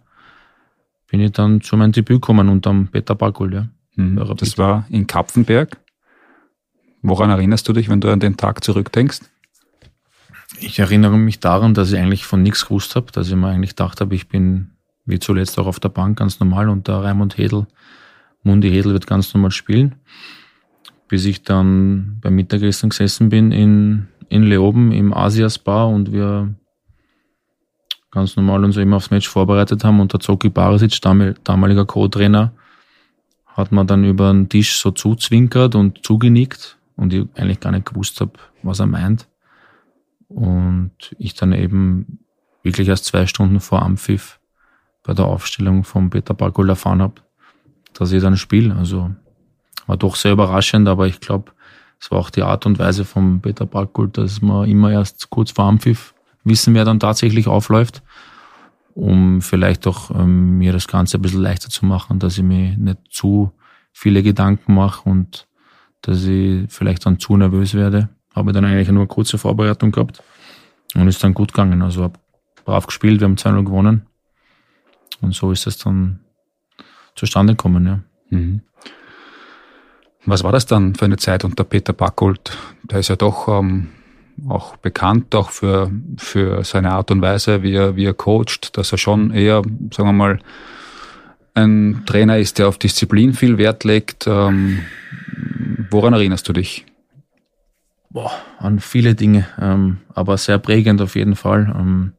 bin 1.08 1.20
ich 1.20 1.32
dann 1.32 1.62
zu 1.62 1.76
meinem 1.78 1.92
Debüt 1.92 2.22
gekommen 2.22 2.50
unterm 2.50 2.88
Peter 2.88 3.16
Bakul, 3.16 3.54
ja. 3.54 3.68
Mhm. 3.96 4.36
Das 4.38 4.58
war 4.58 4.86
in 4.90 5.08
Kapfenberg. 5.08 5.78
Woran 7.02 7.30
erinnerst 7.30 7.68
du 7.68 7.74
dich, 7.74 7.90
wenn 7.90 8.02
du 8.02 8.12
an 8.12 8.20
den 8.20 8.38
Tag 8.38 8.64
zurückdenkst? 8.64 9.22
Ich 10.60 10.80
erinnere 10.80 11.18
mich 11.18 11.40
daran, 11.40 11.74
dass 11.74 11.92
ich 11.92 12.00
eigentlich 12.00 12.26
von 12.26 12.44
nichts 12.44 12.66
gewusst 12.66 12.96
habe, 12.96 13.12
dass 13.12 13.30
ich 13.30 13.36
mir 13.36 13.48
eigentlich 13.48 13.72
gedacht 13.72 14.02
habe, 14.02 14.16
ich 14.16 14.28
bin 14.28 14.72
wie 15.06 15.20
zuletzt 15.20 15.58
auch 15.58 15.68
auf 15.68 15.80
der 15.80 15.90
Bank 15.90 16.20
ganz 16.20 16.40
normal 16.40 16.70
und 16.70 16.88
der 16.88 16.96
Raimund 16.96 17.38
Hedel, 17.38 17.68
Mundi 18.44 18.70
Hedel 18.70 18.94
wird 18.94 19.08
ganz 19.08 19.34
normal 19.34 19.52
spielen. 19.52 19.96
Bis 21.08 21.26
ich 21.26 21.44
dann 21.44 22.20
beim 22.22 22.36
Mittagessen 22.36 22.90
gesessen 22.90 23.30
bin 23.30 23.52
in, 23.52 24.08
in 24.30 24.44
Leoben 24.44 24.92
im 24.92 25.14
Asia 25.14 25.50
Spa 25.50 25.86
und 25.86 26.12
wir 26.14 26.54
ganz 28.12 28.36
normal 28.36 28.64
uns 28.64 28.78
immer 28.78 28.98
aufs 28.98 29.12
Match 29.12 29.28
vorbereitet 29.28 29.84
haben 29.84 30.00
und 30.00 30.14
der 30.14 30.20
Zoki 30.20 30.50
Barisic, 30.50 31.00
damaliger 31.44 31.86
Co-Trainer, 31.86 32.52
hat 33.48 33.72
man 33.72 33.88
dann 33.88 34.04
über 34.04 34.32
den 34.32 34.50
Tisch 34.50 34.78
so 34.78 34.92
zuzwinkert 34.92 35.76
und 35.76 36.06
zugenickt 36.06 36.78
und 36.96 37.14
ich 37.14 37.28
eigentlich 37.36 37.60
gar 37.60 37.72
nicht 37.72 37.86
gewusst 37.86 38.22
habe, 38.22 38.34
was 38.64 38.80
er 38.80 38.86
meint. 38.86 39.28
Und 40.28 40.92
ich 41.18 41.34
dann 41.34 41.54
eben 41.54 42.20
wirklich 42.64 42.88
erst 42.88 43.06
zwei 43.06 43.26
Stunden 43.26 43.60
vor 43.60 43.82
Ampfiff 43.82 44.40
bei 45.04 45.14
der 45.14 45.26
Aufstellung 45.26 45.84
von 45.84 46.10
Peter 46.10 46.34
Bakul 46.34 46.70
erfahren 46.70 47.02
habe, 47.02 47.16
dass 47.94 48.12
ich 48.12 48.22
dann 48.22 48.38
spiele. 48.38 48.76
Also 48.76 49.12
war 49.88 49.98
doch 49.98 50.16
sehr 50.16 50.34
überraschend, 50.34 50.88
aber 50.88 51.08
ich 51.08 51.20
glaube, 51.20 51.52
es 52.00 52.12
war 52.12 52.20
auch 52.20 52.30
die 52.30 52.44
Art 52.44 52.66
und 52.66 52.80
Weise 52.80 53.06
von 53.06 53.42
Peter 53.42 53.66
Bakul, 53.66 54.10
dass 54.10 54.42
man 54.42 54.70
immer 54.70 54.92
erst 54.92 55.30
kurz 55.30 55.52
vor 55.52 55.66
Ampfiff 55.66 56.14
wissen, 56.44 56.74
wer 56.74 56.86
dann 56.86 57.00
tatsächlich 57.00 57.48
aufläuft, 57.48 58.02
um 58.96 59.42
vielleicht 59.42 59.88
auch 59.88 60.12
ähm, 60.12 60.58
mir 60.58 60.74
das 60.74 60.88
Ganze 60.88 61.18
ein 61.18 61.22
bisschen 61.22 61.42
leichter 61.42 61.70
zu 61.70 61.86
machen, 61.86 62.20
dass 62.20 62.38
ich 62.38 62.44
mir 62.44 62.78
nicht 62.78 63.00
zu 63.10 63.52
viele 63.92 64.24
Gedanken 64.24 64.74
mache 64.74 65.10
und 65.10 65.48
dass 66.02 66.24
ich 66.24 66.72
vielleicht 66.72 67.06
dann 67.06 67.20
zu 67.20 67.36
nervös 67.38 67.74
werde. 67.74 68.10
Habe 68.34 68.52
dann 68.52 68.66
eigentlich 68.66 68.90
nur 68.90 69.02
eine 69.02 69.08
kurze 69.08 69.38
Vorbereitung 69.38 69.92
gehabt 69.92 70.24
und 70.96 71.08
ist 71.08 71.24
dann 71.24 71.34
gut 71.34 71.54
gegangen. 71.54 71.82
Also 71.82 72.04
habe 72.04 72.20
brav 72.66 72.86
gespielt, 72.86 73.20
wir 73.20 73.26
haben 73.26 73.36
2-0 73.36 73.66
gewonnen. 73.66 74.06
Und 75.22 75.34
so 75.34 75.52
ist 75.52 75.68
es 75.68 75.78
dann 75.78 76.20
zustande 77.16 77.54
gekommen, 77.54 77.86
ja. 77.86 78.00
Mhm. 78.30 78.62
Was 80.26 80.44
war 80.44 80.52
das 80.52 80.66
dann 80.66 80.96
für 80.96 81.06
eine 81.06 81.18
Zeit 81.18 81.44
unter 81.44 81.64
Peter 81.64 81.94
Backold? 81.94 82.58
Der 82.84 83.00
ist 83.00 83.08
ja 83.08 83.16
doch 83.16 83.48
ähm, 83.48 83.90
auch 84.48 84.78
bekannt, 84.78 85.36
auch 85.36 85.50
für, 85.50 85.92
für 86.18 86.64
seine 86.64 86.92
Art 86.92 87.12
und 87.12 87.22
Weise, 87.22 87.64
wie 87.64 87.74
er, 87.74 87.96
wie 87.96 88.06
er 88.06 88.14
coacht, 88.14 88.78
dass 88.78 88.92
er 88.92 88.98
schon 88.98 89.32
eher, 89.32 89.62
sagen 89.92 90.10
wir 90.10 90.14
mal, 90.14 90.40
ein 91.54 92.04
Trainer 92.06 92.38
ist, 92.38 92.60
der 92.60 92.68
auf 92.68 92.78
Disziplin 92.78 93.34
viel 93.34 93.58
Wert 93.58 93.84
legt. 93.84 94.28
Ähm, 94.28 94.86
woran 95.90 96.14
erinnerst 96.14 96.48
du 96.48 96.54
dich? 96.54 96.86
Boah, 98.10 98.32
an 98.58 98.80
viele 98.80 99.14
Dinge, 99.14 99.48
ähm, 99.60 99.98
aber 100.14 100.38
sehr 100.38 100.58
prägend 100.58 101.02
auf 101.02 101.16
jeden 101.16 101.36
Fall. 101.36 101.74
Ähm, 101.78 102.14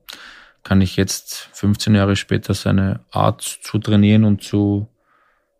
kann 0.62 0.80
ich 0.80 0.96
jetzt 0.96 1.48
15 1.52 1.94
Jahre 1.94 2.16
später 2.16 2.54
seine 2.54 3.00
Art 3.10 3.42
zu 3.42 3.78
trainieren 3.78 4.24
und 4.24 4.42
zu 4.42 4.88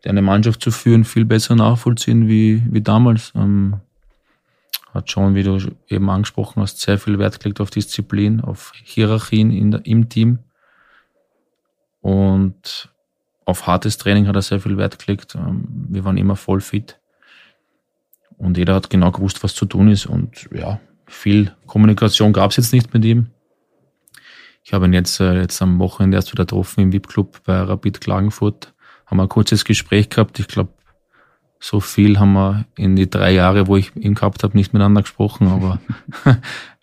eine 0.05 0.23
Mannschaft 0.23 0.63
zu 0.63 0.71
führen 0.71 1.05
viel 1.05 1.25
besser 1.25 1.57
nachvollziehen 1.57 2.29
wie, 2.29 2.63
wie 2.71 2.81
damals. 2.81 3.33
Ähm, 3.35 3.81
hat 4.93 5.11
schon, 5.11 5.35
wie 5.35 5.43
du 5.43 5.59
eben 5.89 6.11
angesprochen 6.11 6.63
hast, 6.63 6.81
sehr 6.81 6.99
viel 6.99 7.19
Wert 7.19 7.41
gelegt 7.41 7.61
auf 7.61 7.71
Disziplin, 7.71 8.41
auf 8.41 8.73
Hierarchien 8.83 9.71
der, 9.71 9.87
im 9.87 10.09
Team. 10.09 10.41
Und 12.01 12.91
auf 13.45 13.67
hartes 13.67 13.99
Training 13.99 14.27
hat 14.27 14.37
er 14.37 14.43
sehr 14.43 14.61
viel 14.61 14.77
Wert 14.77 14.99
gelegt. 15.05 15.35
Ähm, 15.35 15.65
wir 15.89 16.05
waren 16.05 16.17
immer 16.17 16.37
voll 16.37 16.61
fit. 16.61 16.99
Und 18.37 18.57
jeder 18.57 18.75
hat 18.75 18.91
genau 18.91 19.11
gewusst, 19.11 19.43
was 19.45 19.55
zu 19.55 19.67
tun 19.67 19.89
ist. 19.89 20.07
Und 20.07 20.49
ja, 20.53 20.81
viel 21.07 21.55
Kommunikation 21.67 22.33
gab 22.33 22.51
es 22.51 22.57
jetzt 22.57 22.73
nicht 22.73 22.93
mit 22.95 23.05
ihm. 23.05 23.27
Ich 24.65 24.73
habe 24.73 24.87
ihn 24.87 24.93
jetzt, 24.93 25.21
äh, 25.21 25.41
jetzt 25.41 25.61
am 25.63 25.79
Wochenende 25.79 26.17
erst 26.17 26.33
wieder 26.33 26.45
getroffen 26.45 26.81
im 26.81 26.93
VIP-Club 26.93 27.43
bei 27.45 27.61
Rapid 27.61 28.01
Klagenfurt. 28.01 28.73
Haben 29.07 29.21
ein 29.21 29.29
kurzes 29.29 29.65
Gespräch 29.65 30.09
gehabt. 30.09 30.39
Ich 30.39 30.49
glaube, 30.49 30.73
so 31.61 31.81
viel 31.81 32.19
haben 32.19 32.33
wir 32.33 32.65
in 32.75 32.97
die 32.97 33.09
drei 33.09 33.33
Jahre, 33.33 33.67
wo 33.67 33.77
ich 33.77 33.95
ihn 33.95 34.15
gehabt 34.15 34.43
habe, 34.43 34.57
nicht 34.57 34.73
miteinander 34.73 35.03
gesprochen. 35.03 35.47
Aber 35.49 35.79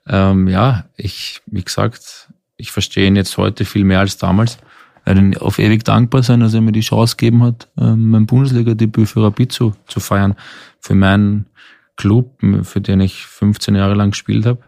ähm, 0.07 0.47
ja, 0.47 0.85
ich, 0.95 1.41
wie 1.47 1.63
gesagt, 1.63 2.29
ich 2.57 2.71
verstehe 2.71 3.07
ihn 3.07 3.15
jetzt 3.15 3.37
heute 3.37 3.65
viel 3.65 3.83
mehr 3.83 3.99
als 3.99 4.17
damals. 4.17 4.59
Werde 5.03 5.41
auf 5.41 5.57
ewig 5.57 5.83
dankbar 5.83 6.21
sein, 6.21 6.41
dass 6.41 6.53
er 6.53 6.61
mir 6.61 6.73
die 6.73 6.81
Chance 6.81 7.15
gegeben 7.15 7.41
hat, 7.41 7.69
ähm, 7.77 8.11
mein 8.11 8.27
Bundesliga-Debüt 8.27 9.07
für 9.07 9.23
Rapid 9.23 9.51
zu, 9.51 9.73
zu 9.87 9.99
feiern 9.99 10.35
für 10.79 10.95
meinen 10.95 11.47
Club, 11.95 12.39
für 12.63 12.81
den 12.81 12.99
ich 12.99 13.25
15 13.25 13.75
Jahre 13.75 13.95
lang 13.95 14.11
gespielt 14.11 14.45
habe. 14.45 14.61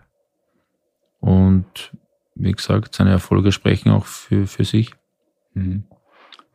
Und 1.19 1.91
wie 2.35 2.53
gesagt, 2.53 2.95
seine 2.95 3.11
Erfolge 3.11 3.51
sprechen 3.51 3.91
auch 3.91 4.05
für, 4.05 4.47
für 4.47 4.65
sich. 4.65 4.91
Mhm. 5.53 5.83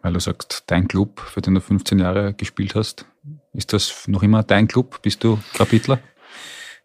Weil 0.03 0.15
du 0.15 0.21
sagst, 0.21 0.65
dein 0.67 0.89
Club, 0.89 1.21
für 1.21 1.41
den 1.41 1.55
du 1.55 1.61
15 1.61 1.99
Jahre 1.99 2.35
gespielt 2.35 2.75
hast, 2.75 3.07
ist 3.55 3.73
das 3.73 4.07
noch 4.09 4.23
immer 4.23 4.43
dein 4.43 4.69
Club? 4.69 5.01
Bist 5.03 5.25
du 5.25 5.39
Rapidler? 5.55 6.01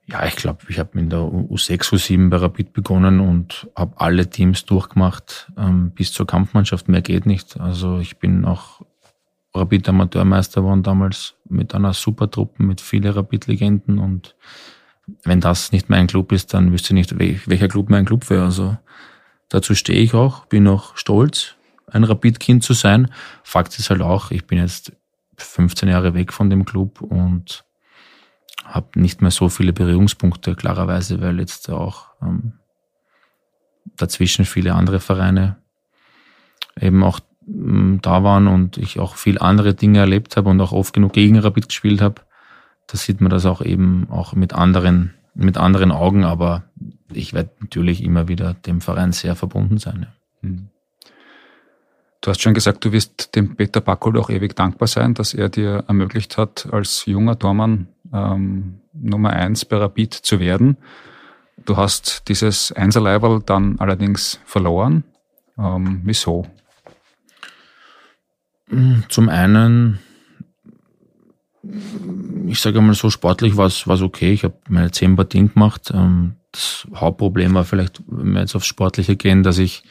Ja, 0.08 0.26
ich 0.26 0.36
glaube, 0.36 0.60
ich 0.70 0.80
habe 0.80 0.98
in 1.00 1.10
der 1.10 1.20
U6, 1.20 1.94
U7 1.94 2.30
bei 2.30 2.38
Rapid 2.38 2.74
begonnen 2.74 3.20
und 3.20 3.70
habe 3.76 3.94
alle 3.98 4.28
Teams 4.28 4.66
durchgemacht 4.66 5.52
ähm, 5.56 5.92
bis 5.92 6.14
zur 6.14 6.26
Kampfmannschaft. 6.26 6.88
Mehr 6.88 7.02
geht 7.02 7.28
nicht. 7.28 7.60
Also 7.60 8.00
ich 8.00 8.18
bin 8.18 8.44
auch 8.44 8.82
Rapid 9.54 9.90
Amateurmeister 9.90 10.64
waren 10.64 10.84
damals 10.84 11.36
mit 11.48 11.76
einer 11.76 11.94
super 11.94 12.30
Truppe, 12.30 12.64
mit 12.64 12.82
vielen 12.82 13.12
Rapid-Legenden 13.12 14.00
und 14.00 14.36
wenn 15.24 15.42
das 15.42 15.72
nicht 15.72 15.90
mein 15.90 16.08
Club 16.08 16.32
ist, 16.32 16.54
dann 16.54 16.72
wüsste 16.72 16.90
ich 16.90 17.12
nicht, 17.12 17.48
welcher 17.48 17.68
Club 17.68 17.90
mein 17.90 18.06
Club 18.06 18.30
wäre. 18.30 18.46
Also 18.46 18.78
dazu 19.50 19.74
stehe 19.74 20.00
ich 20.00 20.14
auch, 20.14 20.46
bin 20.46 20.68
auch 20.68 20.96
stolz, 20.98 21.56
ein 21.88 22.04
Rapid-Kind 22.04 22.64
zu 22.64 22.74
sein. 22.74 23.12
Fakt 23.44 23.78
ist 23.80 23.90
halt 23.90 24.02
auch, 24.02 24.30
ich 24.32 24.46
bin 24.46 24.60
jetzt 24.60 24.92
15 25.42 25.90
Jahre 25.90 26.14
weg 26.14 26.34
von 26.34 26.50
dem 26.50 26.66
Club 26.66 27.02
und 27.02 27.66
habe 28.66 29.00
nicht 29.00 29.22
mehr 29.22 29.32
so 29.32 29.50
viele 29.50 29.74
Berührungspunkte, 29.74 30.56
klarerweise, 30.56 31.22
weil 31.22 31.40
jetzt 31.40 31.70
auch 31.70 32.08
ähm, 32.22 32.54
dazwischen 33.98 34.46
viele 34.46 34.76
andere 34.76 35.00
Vereine 35.00 35.58
eben 36.80 37.04
auch 37.04 37.20
da 37.52 38.24
waren 38.24 38.48
und 38.48 38.78
ich 38.78 39.00
auch 39.00 39.16
viel 39.16 39.40
andere 39.40 39.74
Dinge 39.74 40.00
erlebt 40.00 40.38
habe 40.38 40.50
und 40.50 40.62
auch 40.62 40.72
oft 40.72 40.94
genug 40.94 41.14
gegen 41.14 41.40
Rapid 41.40 41.70
gespielt 41.70 42.02
habe, 42.02 42.22
da 42.88 42.98
sieht 42.98 43.22
man 43.22 43.30
das 43.30 43.46
auch 43.46 43.62
eben 43.62 44.08
auch 44.10 44.34
mit 44.34 44.54
anderen, 44.54 45.14
mit 45.34 45.58
anderen 45.58 45.92
Augen, 45.92 46.24
aber 46.24 46.64
ich 47.12 47.34
werde 47.34 47.52
natürlich 47.60 48.04
immer 48.04 48.28
wieder 48.28 48.54
dem 48.54 48.82
Verein 48.82 49.12
sehr 49.12 49.36
verbunden 49.36 49.78
sein. 49.78 50.08
Ja. 50.42 50.50
Hm. 50.50 50.70
Du 52.22 52.32
hast 52.32 52.42
schon 52.42 52.54
gesagt, 52.54 52.84
du 52.84 52.92
wirst 52.92 53.36
dem 53.36 53.56
Peter 53.56 53.80
Backold 53.80 54.18
auch 54.18 54.30
ewig 54.30 54.56
dankbar 54.56 54.88
sein, 54.88 55.14
dass 55.14 55.34
er 55.34 55.48
dir 55.48 55.86
ermöglicht 55.88 56.38
hat, 56.38 56.68
als 56.72 57.06
junger 57.06 57.40
Tormann 57.40 57.88
ähm, 58.14 58.82
Nummer 58.94 59.32
eins 59.32 59.64
bei 59.64 59.78
Rapid 59.78 60.14
zu 60.14 60.40
werden. 60.40 60.78
Du 61.66 61.78
hast 61.78 62.28
dieses 62.28 62.72
Einserleiberl 62.74 63.42
dann 63.46 63.80
allerdings 63.80 64.40
verloren. 64.46 65.04
Ähm, 65.58 66.02
wieso? 66.04 66.46
Zum 69.08 69.30
einen, 69.30 70.00
ich 72.48 72.60
sage 72.60 72.82
mal 72.82 72.94
so, 72.94 73.10
sportlich 73.10 73.56
war 73.58 73.68
es 73.68 73.88
okay. 73.88 74.34
Ich 74.34 74.44
habe 74.44 74.56
meine 74.68 74.92
zehn 74.92 75.16
Partien 75.16 75.54
gemacht. 75.54 75.92
Ähm, 75.94 76.36
das 76.52 76.88
Hauptproblem 76.94 77.54
war 77.54 77.64
vielleicht, 77.64 78.02
wenn 78.08 78.34
wir 78.34 78.42
jetzt 78.42 78.56
aufs 78.56 78.68
Sportliche 78.68 79.16
gehen, 79.16 79.44
dass 79.44 79.58
ich 79.58 79.84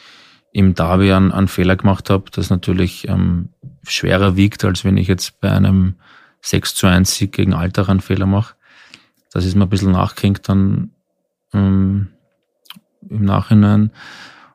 im 0.53 0.75
Derby 0.75 1.13
einen, 1.13 1.33
einen 1.33 1.49
Fehler 1.49 1.77
gemacht 1.77 2.11
habe, 2.11 2.31
das 2.31 2.51
natürlich 2.51 3.09
ähm, 3.09 3.51
schwerer 3.87 4.37
wiegt, 4.37 4.65
als 4.65 4.85
wenn 4.85 4.97
ich 4.97 5.09
jetzt 5.09 5.41
bei 5.41 5.51
einem 5.51 5.97
6 6.41 6.75
zu 6.75 6.87
1 6.87 7.15
Sieg 7.15 7.33
gegen 7.33 7.55
Alter 7.55 7.89
einen 7.89 8.01
Fehler 8.01 8.27
mache. 8.27 8.55
Das 9.33 9.45
ist 9.45 9.55
mir 9.55 9.65
ein 9.65 9.69
bisschen 9.69 9.93
nachgehängt 9.93 10.49
dann 10.49 10.91
ähm, 11.53 12.09
im 13.09 13.25
Nachhinein. 13.25 13.93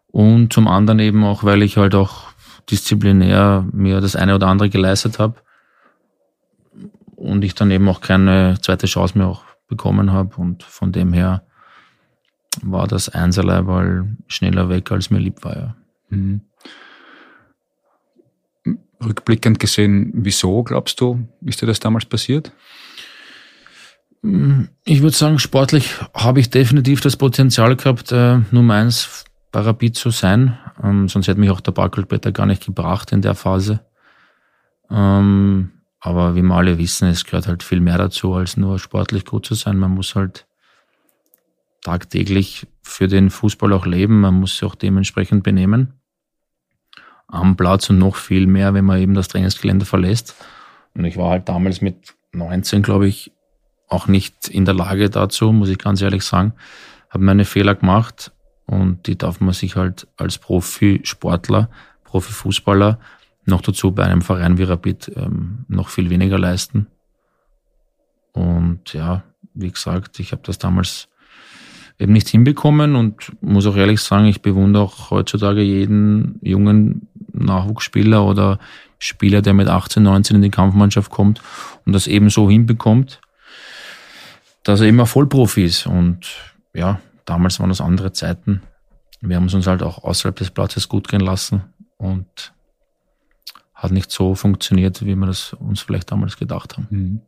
Und 0.08 0.54
zum 0.54 0.68
anderen 0.68 1.00
eben 1.00 1.24
auch, 1.24 1.44
weil 1.44 1.64
ich 1.64 1.78
halt 1.78 1.96
auch 1.96 2.34
disziplinär 2.70 3.66
mir 3.72 4.02
das 4.02 4.16
eine 4.16 4.36
oder 4.36 4.48
andere 4.48 4.70
geleistet 4.70 5.20
habe 5.20 5.36
und 7.16 7.44
ich 7.44 7.56
dann 7.56 7.72
eben 7.72 7.88
auch 7.90 8.02
keine 8.02 8.58
zweite 8.62 8.88
Chance 8.88 9.18
mehr 9.18 9.28
auch 9.28 9.44
bekommen 9.68 10.12
habe. 10.12 10.36
Und 10.38 10.64
von 10.64 10.92
dem 10.92 11.14
her 11.14 11.44
war 12.62 12.88
das 12.88 13.10
Einserleiball 13.10 14.16
schneller 14.28 14.70
weg, 14.70 14.92
als 14.92 15.10
mir 15.10 15.20
lieb 15.20 15.44
war. 15.44 15.56
Ja. 15.56 15.76
Mhm. 16.10 16.42
Rückblickend 19.04 19.60
gesehen, 19.60 20.12
wieso 20.16 20.64
glaubst 20.64 21.02
du, 21.02 21.28
ist 21.42 21.62
dir 21.62 21.66
das 21.66 21.80
damals 21.80 22.06
passiert? 22.06 22.54
Ich 24.86 25.02
würde 25.02 25.16
sagen, 25.16 25.40
sportlich 25.40 25.90
habe 26.14 26.40
ich 26.40 26.50
definitiv 26.50 27.02
das 27.02 27.18
Potenzial 27.18 27.76
gehabt, 27.76 28.14
äh, 28.14 28.40
Nummer 28.52 28.76
eins 28.76 29.26
Rapid 29.54 29.96
zu 29.96 30.10
sein. 30.10 30.58
Ähm, 30.82 31.10
sonst 31.10 31.28
hätte 31.28 31.40
mich 31.40 31.50
auch 31.50 31.60
der 31.60 31.74
Barkelbetter 31.74 32.32
gar 32.32 32.46
nicht 32.46 32.66
gebracht 32.66 33.12
in 33.12 33.22
der 33.22 33.36
Phase. 33.36 33.82
Ähm, 34.90 35.72
aber 36.00 36.36
wie 36.36 36.42
wir 36.42 36.56
alle 36.56 36.78
wissen, 36.78 37.08
es 37.10 37.26
gehört 37.26 37.48
halt 37.48 37.64
viel 37.64 37.80
mehr 37.80 37.98
dazu, 37.98 38.34
als 38.34 38.58
nur 38.58 38.80
sportlich 38.80 39.26
gut 39.26 39.46
zu 39.46 39.56
sein. 39.56 39.78
Man 39.78 39.92
muss 39.92 40.16
halt 40.16 40.48
tagtäglich 41.84 42.68
für 42.82 43.08
den 43.08 43.30
Fußball 43.30 43.74
auch 43.74 43.86
leben. 43.86 44.22
Man 44.22 44.36
muss 44.36 44.54
sich 44.54 44.64
auch 44.64 44.76
dementsprechend 44.76 45.44
benehmen. 45.44 45.94
Am 47.28 47.56
Platz 47.56 47.90
und 47.90 47.98
noch 47.98 48.16
viel 48.16 48.48
mehr, 48.48 48.74
wenn 48.74 48.86
man 48.86 49.00
eben 49.00 49.14
das 49.14 49.28
Trainingsgelände 49.28 49.86
verlässt. 49.86 50.36
Und 50.96 51.06
ich 51.06 51.18
war 51.18 51.32
halt 51.32 51.50
damals 51.50 51.82
mit 51.82 52.16
19, 52.32 52.84
glaube 52.84 53.08
ich, 53.08 53.32
auch 53.88 54.08
nicht 54.08 54.50
in 54.50 54.66
der 54.66 54.74
Lage 54.74 55.10
dazu, 55.10 55.52
muss 55.52 55.70
ich 55.70 55.78
ganz 55.78 56.02
ehrlich 56.02 56.24
sagen. 56.24 56.54
Habe 57.10 57.24
meine 57.24 57.46
Fehler 57.46 57.76
gemacht 57.76 58.32
und 58.66 59.08
die 59.08 59.18
darf 59.18 59.40
man 59.40 59.54
sich 59.54 59.76
halt 59.76 60.08
als 60.18 60.38
Profisportler, 60.38 61.70
Profifußballer 62.04 63.00
noch 63.46 63.62
dazu 63.62 63.92
bei 63.92 64.04
einem 64.04 64.22
Verein 64.22 64.58
wie 64.58 64.64
Rapid 64.64 65.12
ähm, 65.16 65.66
noch 65.68 65.90
viel 65.90 66.10
weniger 66.10 66.40
leisten. 66.40 66.88
Und 68.32 68.94
ja, 68.94 69.24
wie 69.54 69.72
gesagt, 69.72 70.20
ich 70.20 70.32
habe 70.32 70.42
das 70.44 70.58
damals 70.58 71.10
eben 72.04 72.14
nicht 72.14 72.28
hinbekommen 72.28 72.96
und 72.96 73.32
muss 73.42 73.66
auch 73.66 73.78
ehrlich 73.78 74.02
sagen, 74.02 74.26
ich 74.26 74.42
bewundere 74.42 74.84
auch 74.84 75.10
heutzutage 75.10 75.62
jeden 75.62 76.38
jungen 76.42 77.08
Nachwuchsspieler 77.32 78.26
oder 78.26 78.60
Spieler, 79.00 79.42
der 79.42 79.54
mit 79.54 79.70
18, 79.70 80.04
19 80.04 80.36
in 80.36 80.42
die 80.42 80.50
Kampfmannschaft 80.50 81.10
kommt 81.10 81.42
und 81.86 81.94
das 81.94 82.08
eben 82.08 82.30
so 82.30 82.50
hinbekommt, 82.50 83.22
dass 84.64 84.82
er 84.82 84.88
immer 84.88 85.06
Vollprofi 85.06 85.64
ist. 85.64 85.88
Und 85.88 86.28
ja, 86.74 87.00
damals 87.26 87.60
waren 87.60 87.70
das 87.70 87.82
andere 87.82 88.12
Zeiten. 88.12 88.62
Wir 89.22 89.38
haben 89.38 89.46
es 89.46 89.54
uns 89.54 89.68
halt 89.68 89.82
auch 89.82 90.04
außerhalb 90.04 90.36
des 90.36 90.52
Platzes 90.52 90.90
gut 90.90 91.08
gehen 91.08 91.22
lassen 91.22 91.64
und 91.98 92.54
hat 93.74 93.92
nicht 93.92 94.12
so 94.12 94.36
funktioniert, 94.36 95.06
wie 95.06 95.16
wir 95.16 95.28
das 95.28 95.54
uns 95.54 95.82
vielleicht 95.82 96.12
damals 96.12 96.38
gedacht 96.38 96.76
haben. 96.76 96.88
Mhm. 96.90 97.22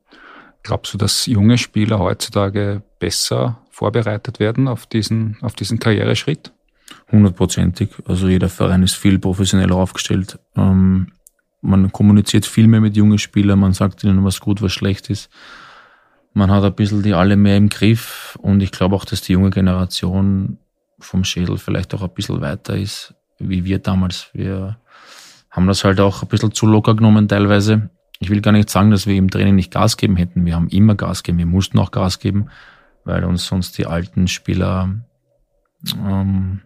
Glaubst 0.64 0.94
du, 0.94 0.98
dass 0.98 1.28
junge 1.28 1.58
Spieler 1.58 2.00
heutzutage 2.00 2.82
besser 3.00 3.62
vorbereitet 3.76 4.40
werden 4.40 4.70
auf 4.70 4.86
diesen, 4.86 5.38
auf 5.42 5.54
diesen 5.54 5.80
Karriereschritt? 5.80 6.54
Hundertprozentig. 7.12 7.90
Also 8.08 8.30
jeder 8.30 8.48
Verein 8.48 8.84
ist 8.84 8.96
viel 8.96 9.20
professioneller 9.20 9.76
aufgestellt. 9.76 10.40
Ähm, 10.56 11.12
man 11.62 11.92
kommuniziert 11.92 12.46
viel 12.46 12.68
mehr 12.68 12.80
mit 12.80 12.96
jungen 12.96 13.18
Spielern, 13.18 13.60
man 13.60 13.74
sagt 13.74 14.04
ihnen, 14.06 14.24
was 14.24 14.40
gut, 14.40 14.62
was 14.62 14.72
schlecht 14.72 15.10
ist. 15.10 15.30
Man 16.34 16.52
hat 16.52 16.64
ein 16.64 16.74
bisschen 16.74 17.04
die 17.04 17.14
alle 17.14 17.36
mehr 17.36 17.58
im 17.58 17.68
Griff 17.68 18.38
und 18.42 18.62
ich 18.62 18.72
glaube 18.72 18.96
auch, 18.96 19.04
dass 19.04 19.22
die 19.22 19.34
junge 19.34 19.50
Generation 19.50 20.58
vom 21.00 21.26
Schädel 21.26 21.58
vielleicht 21.58 21.94
auch 21.94 22.02
ein 22.02 22.14
bisschen 22.14 22.40
weiter 22.40 22.78
ist, 22.78 23.14
wie 23.40 23.66
wir 23.66 23.80
damals. 23.80 24.30
Wir 24.32 24.78
haben 25.50 25.68
das 25.68 25.84
halt 25.84 26.00
auch 26.00 26.22
ein 26.22 26.30
bisschen 26.30 26.54
zu 26.54 26.66
locker 26.66 26.96
genommen 26.96 27.28
teilweise 27.28 27.90
ich 28.20 28.30
will 28.30 28.42
gar 28.42 28.52
nicht 28.52 28.70
sagen, 28.70 28.92
dass 28.92 29.08
wir 29.08 29.16
im 29.16 29.30
Training 29.30 29.56
nicht 29.56 29.72
Gas 29.72 29.98
geben 29.98 30.16
hätten. 30.16 30.46
Wir 30.46 30.56
haben 30.56 30.70
immer 30.70 30.96
Gas 30.96 31.24
gegeben, 31.24 31.40
wir 31.40 31.46
mussten 31.46 31.80
auch 31.80 31.92
Gas 31.92 32.20
geben, 32.20 32.48
weil 33.06 33.24
uns 33.24 33.46
sonst 33.46 33.78
die 33.78 33.86
alten 33.86 34.28
Spieler 34.28 34.94
ähm, 35.96 36.62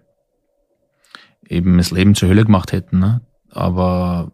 eben 1.48 1.78
das 1.78 1.92
Leben 1.92 2.16
zur 2.16 2.30
Hölle 2.30 2.46
gemacht 2.46 2.72
hätten. 2.72 3.00
Ne? 3.00 3.22
Aber 3.52 4.32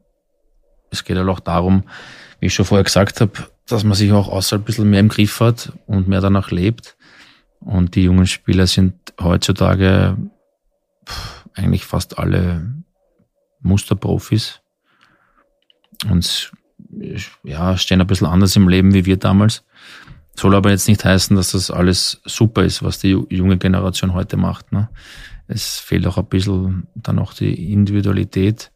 es 0.91 1.03
geht 1.03 1.17
halt 1.17 1.27
auch 1.27 1.39
darum, 1.39 1.83
wie 2.39 2.47
ich 2.47 2.53
schon 2.53 2.65
vorher 2.65 2.83
gesagt 2.83 3.19
habe, 3.21 3.31
dass 3.67 3.83
man 3.83 3.95
sich 3.95 4.11
auch 4.11 4.29
außerhalb 4.29 4.61
ein 4.61 4.65
bisschen 4.65 4.89
mehr 4.89 4.99
im 4.99 5.09
Griff 5.09 5.39
hat 5.39 5.73
und 5.87 6.07
mehr 6.07 6.21
danach 6.21 6.51
lebt. 6.51 6.95
Und 7.59 7.95
die 7.95 8.03
jungen 8.03 8.27
Spieler 8.27 8.67
sind 8.67 8.93
heutzutage 9.19 10.17
pff, 11.07 11.45
eigentlich 11.55 11.85
fast 11.85 12.19
alle 12.19 12.75
Musterprofis. 13.61 14.61
Und 16.09 16.51
ja, 17.43 17.77
stehen 17.77 18.01
ein 18.01 18.07
bisschen 18.07 18.27
anders 18.27 18.55
im 18.55 18.69
Leben 18.69 18.93
wie 18.93 19.05
wir 19.05 19.17
damals. 19.17 19.63
Soll 20.35 20.53
aber 20.53 20.69
jetzt 20.69 20.87
nicht 20.87 21.05
heißen, 21.05 21.35
dass 21.35 21.51
das 21.51 21.71
alles 21.71 22.21
super 22.25 22.63
ist, 22.63 22.83
was 22.83 22.99
die 22.99 23.17
junge 23.29 23.57
Generation 23.57 24.13
heute 24.13 24.35
macht. 24.37 24.71
Ne? 24.71 24.89
Es 25.47 25.79
fehlt 25.79 26.05
auch 26.07 26.17
ein 26.17 26.25
bisschen 26.25 26.87
dann 26.95 27.19
auch 27.19 27.33
die 27.33 27.71
Individualität. 27.71 28.71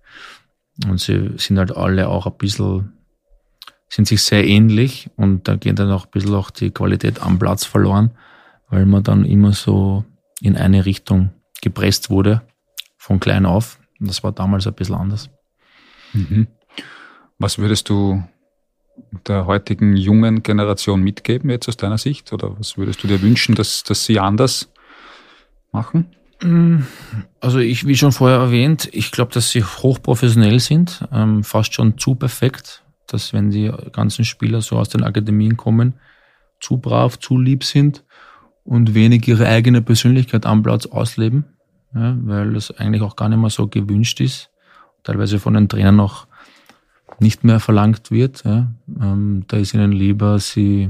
Und 0.88 1.00
sie 1.02 1.32
sind 1.38 1.58
halt 1.58 1.76
alle 1.76 2.08
auch 2.08 2.26
ein 2.26 2.38
bisschen, 2.38 2.94
sind 3.90 4.08
sich 4.08 4.24
sehr 4.24 4.48
ähnlich 4.48 5.10
und 5.18 5.48
da 5.48 5.56
geht 5.56 5.80
dann 5.80 5.92
auch 5.92 6.06
ein 6.06 6.12
bisschen 6.12 6.36
auch 6.36 6.52
die 6.52 6.72
Qualität 6.72 7.22
am 7.22 7.38
Platz 7.38 7.66
verloren, 7.66 8.12
weil 8.70 8.86
man 8.86 9.04
dann 9.04 9.26
immer 9.26 9.52
so 9.52 10.06
in 10.42 10.56
eine 10.56 10.86
Richtung 10.86 11.32
gepresst 11.62 12.10
wurde, 12.10 12.42
von 12.98 13.20
klein 13.20 13.46
auf. 13.46 13.80
Und 14.00 14.10
das 14.10 14.24
war 14.24 14.32
damals 14.32 14.68
ein 14.68 14.74
bisschen 14.74 14.96
anders. 14.96 15.30
Mhm. 16.14 16.48
Was 17.38 17.58
würdest 17.58 17.90
du 17.90 18.24
der 19.28 19.46
heutigen 19.46 19.96
jungen 19.96 20.44
Generation 20.44 21.02
mitgeben 21.02 21.50
jetzt 21.50 21.68
aus 21.68 21.78
deiner 21.78 21.98
Sicht? 21.98 22.32
Oder 22.34 22.58
was 22.58 22.78
würdest 22.78 23.04
du 23.04 23.08
dir 23.08 23.22
wünschen, 23.22 23.56
dass, 23.56 23.84
dass 23.84 24.06
sie 24.06 24.20
anders 24.20 24.72
machen? 25.72 26.08
Mm, 26.42 26.80
also 27.42 27.60
ich, 27.60 27.86
wie 27.86 27.96
schon 27.96 28.12
vorher 28.12 28.40
erwähnt, 28.40 28.90
ich 28.92 29.12
glaube, 29.12 29.34
dass 29.34 29.52
sie 29.52 29.64
hochprofessionell 29.64 30.60
sind, 30.60 31.06
ähm, 31.12 31.44
fast 31.44 31.74
schon 31.74 31.98
zu 31.98 32.16
perfekt, 32.16 32.84
dass 33.08 33.34
wenn 33.34 33.50
die 33.50 33.72
ganzen 33.92 34.26
Spieler 34.26 34.62
so 34.62 34.78
aus 34.78 34.90
den 34.90 35.04
Akademien 35.04 35.58
kommen, 35.58 35.96
zu 36.60 36.78
brav, 36.78 37.20
zu 37.20 37.38
lieb 37.38 37.64
sind 37.64 38.04
und 38.64 38.94
wenig 38.94 39.28
ihre 39.28 39.48
eigene 39.48 39.82
Persönlichkeit 39.82 40.46
am 40.46 40.64
Platz 40.64 40.86
ausleben, 40.86 41.46
ja, 41.94 42.16
weil 42.22 42.54
das 42.54 42.72
eigentlich 42.72 43.02
auch 43.02 43.16
gar 43.16 43.30
nicht 43.30 43.40
mehr 43.40 43.50
so 43.50 43.68
gewünscht 43.68 44.20
ist, 44.22 44.50
teilweise 45.04 45.40
von 45.40 45.56
den 45.56 45.68
Trainern 45.68 46.00
auch 46.00 46.28
nicht 47.22 47.44
mehr 47.44 47.60
verlangt 47.60 48.12
wird. 48.12 48.44
Ja. 48.46 48.72
Ähm, 49.02 49.46
da 49.48 49.58
ist 49.58 49.74
ihnen 49.74 49.92
lieber, 49.92 50.40
sie, 50.40 50.90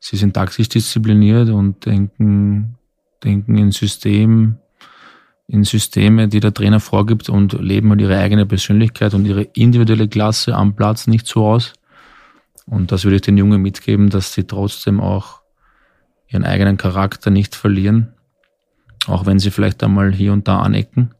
sie 0.00 0.16
sind 0.16 0.34
taktisch 0.34 0.68
diszipliniert 0.68 1.48
und 1.48 1.86
denken, 1.86 2.76
denken 3.22 3.56
in 3.56 3.70
System, 3.70 4.56
in 5.46 5.64
Systeme, 5.64 6.28
die 6.28 6.40
der 6.40 6.54
Trainer 6.54 6.80
vorgibt 6.80 7.28
und 7.28 7.52
leben 7.52 7.90
halt 7.90 8.00
ihre 8.00 8.18
eigene 8.18 8.46
Persönlichkeit 8.46 9.14
und 9.14 9.26
ihre 9.26 9.42
individuelle 9.42 10.08
Klasse 10.08 10.54
am 10.54 10.74
Platz 10.74 11.06
nicht 11.06 11.26
so 11.26 11.46
aus. 11.46 11.72
Und 12.66 12.92
das 12.92 13.04
würde 13.04 13.16
ich 13.16 13.22
den 13.22 13.36
Jungen 13.36 13.60
mitgeben, 13.60 14.08
dass 14.08 14.32
sie 14.32 14.44
trotzdem 14.44 15.00
auch 15.00 15.42
ihren 16.28 16.44
eigenen 16.44 16.78
Charakter 16.78 17.30
nicht 17.30 17.54
verlieren, 17.54 18.14
auch 19.06 19.26
wenn 19.26 19.38
sie 19.38 19.50
vielleicht 19.50 19.82
einmal 19.84 20.12
hier 20.12 20.32
und 20.32 20.48
da 20.48 20.60
anecken. 20.60 21.14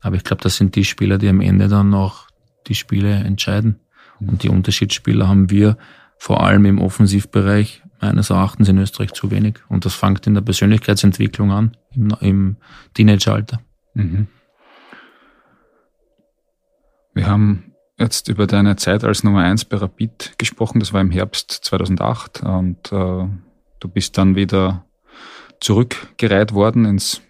Aber 0.00 0.16
ich 0.16 0.24
glaube, 0.24 0.42
das 0.42 0.56
sind 0.56 0.76
die 0.76 0.84
Spieler, 0.84 1.18
die 1.18 1.28
am 1.28 1.40
Ende 1.40 1.68
dann 1.68 1.94
auch 1.94 2.29
die 2.66 2.74
Spiele 2.74 3.12
entscheiden. 3.12 3.80
Und 4.20 4.42
die 4.42 4.48
Unterschiedsspieler 4.48 5.28
haben 5.28 5.50
wir 5.50 5.76
vor 6.18 6.44
allem 6.44 6.66
im 6.66 6.78
Offensivbereich 6.78 7.82
meines 8.00 8.30
Erachtens 8.30 8.68
in 8.68 8.78
Österreich 8.78 9.12
zu 9.12 9.30
wenig. 9.30 9.58
Und 9.68 9.84
das 9.84 9.94
fängt 9.94 10.26
in 10.26 10.34
der 10.34 10.42
Persönlichkeitsentwicklung 10.42 11.50
an, 11.50 11.76
im, 11.94 12.14
im 12.20 12.56
Teenageralter. 12.94 13.60
Mhm. 13.94 14.26
Wir 17.14 17.26
haben 17.26 17.74
jetzt 17.98 18.28
über 18.28 18.46
deine 18.46 18.76
Zeit 18.76 19.04
als 19.04 19.24
Nummer 19.24 19.42
eins 19.42 19.64
bei 19.64 19.76
Rapid 19.76 20.34
gesprochen. 20.38 20.80
Das 20.80 20.92
war 20.92 21.00
im 21.00 21.10
Herbst 21.10 21.50
2008 21.50 22.42
und 22.42 22.92
äh, 22.92 23.26
du 23.80 23.88
bist 23.88 24.16
dann 24.16 24.36
wieder 24.36 24.84
zurückgereiht 25.60 26.54
worden 26.54 26.84
ins 26.84 27.20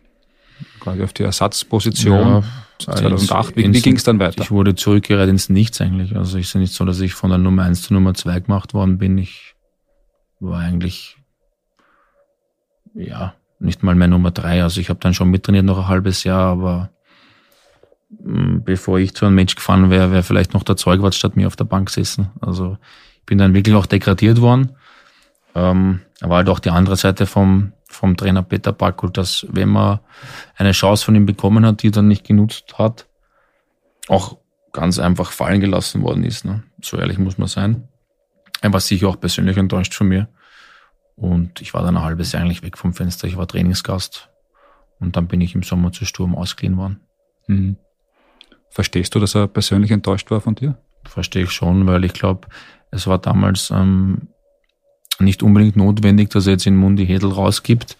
quasi 0.79 1.03
auf 1.03 1.12
die 1.12 1.25
Ersatzposition. 1.25 2.43
Ja, 2.43 2.43
2008. 2.81 3.57
Wie, 3.57 3.73
wie 3.73 3.81
ging 3.81 3.97
es 3.97 4.05
dann 4.05 4.19
weiter? 4.19 4.43
Ich 4.43 4.51
wurde 4.51 4.75
zurückgereiht 4.75 5.29
ins 5.29 5.49
Nichts 5.49 5.81
eigentlich. 5.81 6.16
Also 6.16 6.38
ich 6.38 6.47
ist 6.47 6.55
ja 6.55 6.61
nicht 6.61 6.75
so, 6.75 6.85
dass 6.85 7.01
ich 7.01 7.14
von 7.14 7.31
der 7.31 7.38
Nummer 7.38 7.62
1 7.62 7.83
zur 7.83 7.95
Nummer 7.95 8.14
2 8.14 8.40
gemacht 8.40 8.75
worden 8.75 8.99
bin. 8.99 9.19
Ich 9.19 9.55
war 10.40 10.61
eigentlich 10.61 11.16
ja 12.95 13.35
nicht 13.59 13.83
mal 13.83 13.95
mehr 13.95 14.09
Nummer 14.09 14.31
3. 14.31 14.62
Also 14.62 14.81
ich 14.81 14.88
habe 14.88 15.01
dann 15.01 15.14
schon 15.14 15.31
mittrainiert 15.31 15.64
noch 15.64 15.79
ein 15.79 15.88
halbes 15.88 16.25
Jahr, 16.25 16.53
aber 16.53 16.90
hm, 18.23 18.62
bevor 18.64 18.99
ich 18.99 19.14
zu 19.14 19.27
einem 19.27 19.35
Mensch 19.35 19.55
gefahren 19.55 19.90
wäre, 19.90 20.11
wäre 20.11 20.23
vielleicht 20.23 20.55
noch 20.55 20.62
der 20.62 20.77
Zeugwart 20.77 21.14
statt 21.14 21.37
mir 21.37 21.47
auf 21.47 21.57
der 21.57 21.64
Bank 21.64 21.88
gesessen. 21.88 22.31
Also 22.40 22.79
ich 23.19 23.27
bin 23.27 23.38
dann 23.38 23.55
wirklich 23.55 23.75
auch 23.75 23.87
degradiert 23.87 24.40
worden. 24.40 24.71
Ähm, 25.55 26.01
aber 26.21 26.37
halt 26.37 26.49
auch 26.49 26.59
die 26.59 26.71
andere 26.71 26.97
Seite 26.97 27.27
vom, 27.27 27.73
vom 28.01 28.17
Trainer 28.17 28.43
Peter 28.43 28.73
Backel, 28.73 29.11
dass 29.11 29.47
wenn 29.51 29.69
man 29.69 30.01
eine 30.57 30.73
Chance 30.73 31.05
von 31.05 31.15
ihm 31.15 31.27
bekommen 31.27 31.67
hat, 31.67 31.83
die 31.83 31.89
er 31.89 31.93
dann 31.93 32.09
nicht 32.09 32.27
genutzt 32.27 32.79
hat, 32.79 33.07
auch 34.09 34.39
ganz 34.73 34.99
einfach 34.99 35.33
fallen 35.33 35.61
gelassen 35.61 36.03
worden 36.03 36.25
ist. 36.25 36.47
Ne? 36.47 36.63
So 36.81 36.97
ehrlich 36.97 37.19
muss 37.19 37.37
man 37.37 37.49
sein. 37.49 37.89
Er 38.63 38.73
war 38.73 38.81
sicher 38.81 39.07
auch 39.07 39.21
persönlich 39.21 39.59
enttäuscht 39.59 39.93
von 39.93 40.09
mir. 40.09 40.29
Und 41.15 41.61
ich 41.61 41.75
war 41.75 41.83
dann 41.83 41.99
ein 41.99 42.03
halbes 42.03 42.33
Jahr 42.33 42.43
eigentlich 42.43 42.63
weg 42.63 42.79
vom 42.79 42.95
Fenster. 42.95 43.29
Ich 43.29 43.37
war 43.37 43.47
Trainingsgast. 43.47 44.31
Und 44.99 45.17
dann 45.17 45.29
bin 45.29 45.43
ich 45.43 45.55
im 45.55 45.63
Sommer 45.63 45.93
zu 45.93 46.07
Sturm 46.07 46.35
ausgeliehen 46.35 46.79
worden. 46.79 47.01
Mhm. 47.49 47.77
Verstehst 48.71 49.15
du, 49.15 49.19
dass 49.21 49.35
er 49.35 49.47
persönlich 49.47 49.91
enttäuscht 49.91 50.31
war 50.31 50.41
von 50.41 50.55
dir? 50.55 50.79
Verstehe 51.05 51.43
ich 51.43 51.51
schon, 51.51 51.87
weil 51.87 52.03
ich 52.07 52.15
glaube, 52.15 52.49
es 52.91 53.07
war 53.07 53.19
damals 53.19 53.71
ähm, 53.71 54.29
nicht 55.20 55.42
unbedingt 55.42 55.76
notwendig, 55.76 56.30
dass 56.30 56.46
er 56.46 56.52
jetzt 56.52 56.66
in 56.66 56.76
Mundi 56.76 57.06
Hedel 57.06 57.30
rausgibt 57.30 57.96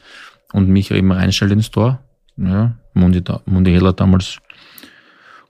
und 0.53 0.69
mich 0.69 0.91
eben 0.91 1.13
reinstellt 1.13 1.53
ins 1.53 1.71
Tor. 1.71 2.01
Ja, 2.37 2.77
Mundi, 2.95 3.23
Mundi 3.47 3.73
Hedel 3.73 3.89
hat 3.89 4.01
damals 4.01 4.39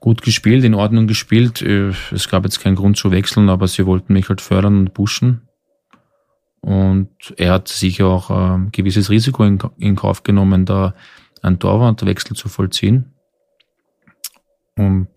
gut 0.01 0.23
gespielt, 0.23 0.65
in 0.65 0.75
Ordnung 0.75 1.07
gespielt. 1.07 1.63
Äh, 1.63 1.93
es 2.11 2.29
gab 2.29 2.45
jetzt 2.45 2.61
keinen 2.61 2.77
Grund 2.77 2.97
zu 2.97 3.11
wechseln, 3.11 3.49
aber 3.49 3.69
sie 3.69 3.87
wollten 3.87 4.13
mich 4.13 4.29
halt 4.29 4.41
fördern 4.41 4.79
und 4.79 4.95
pushen. 4.95 5.43
Und 6.63 7.11
er 7.37 7.53
hat 7.53 7.69
sicher 7.69 8.07
auch 8.07 8.31
ein 8.31 8.55
ähm, 8.55 8.69
gewisses 8.73 9.09
Risiko 9.09 9.45
in, 9.45 9.59
in 9.79 9.97
Kauf 9.97 10.23
genommen, 10.23 10.67
da 10.67 10.95
einen 11.43 11.59
Torwartwechsel 11.59 12.37
zu 12.37 12.49
vollziehen. 12.49 13.15
Und 14.77 15.09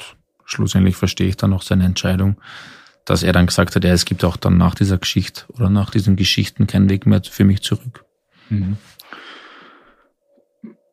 schlussendlich 0.46 0.96
verstehe 0.96 1.28
ich 1.28 1.38
dann 1.38 1.54
auch 1.54 1.62
seine 1.62 1.86
Entscheidung, 1.86 2.38
dass 3.06 3.24
er 3.24 3.34
dann 3.34 3.48
gesagt 3.48 3.76
hat, 3.76 3.84
ja, 3.84 3.92
es 3.92 4.06
gibt 4.06 4.24
auch 4.24 4.38
dann 4.38 4.58
nach 4.58 4.76
dieser 4.76 4.98
Geschichte 4.98 5.44
oder 5.54 5.70
nach 5.70 5.92
diesen 5.92 6.16
Geschichten 6.16 6.68
keinen 6.68 6.90
Weg 6.90 7.06
mehr 7.06 7.22
für 7.24 7.44
mich 7.44 7.62
zurück. 7.62 8.06
Mhm. 8.50 8.78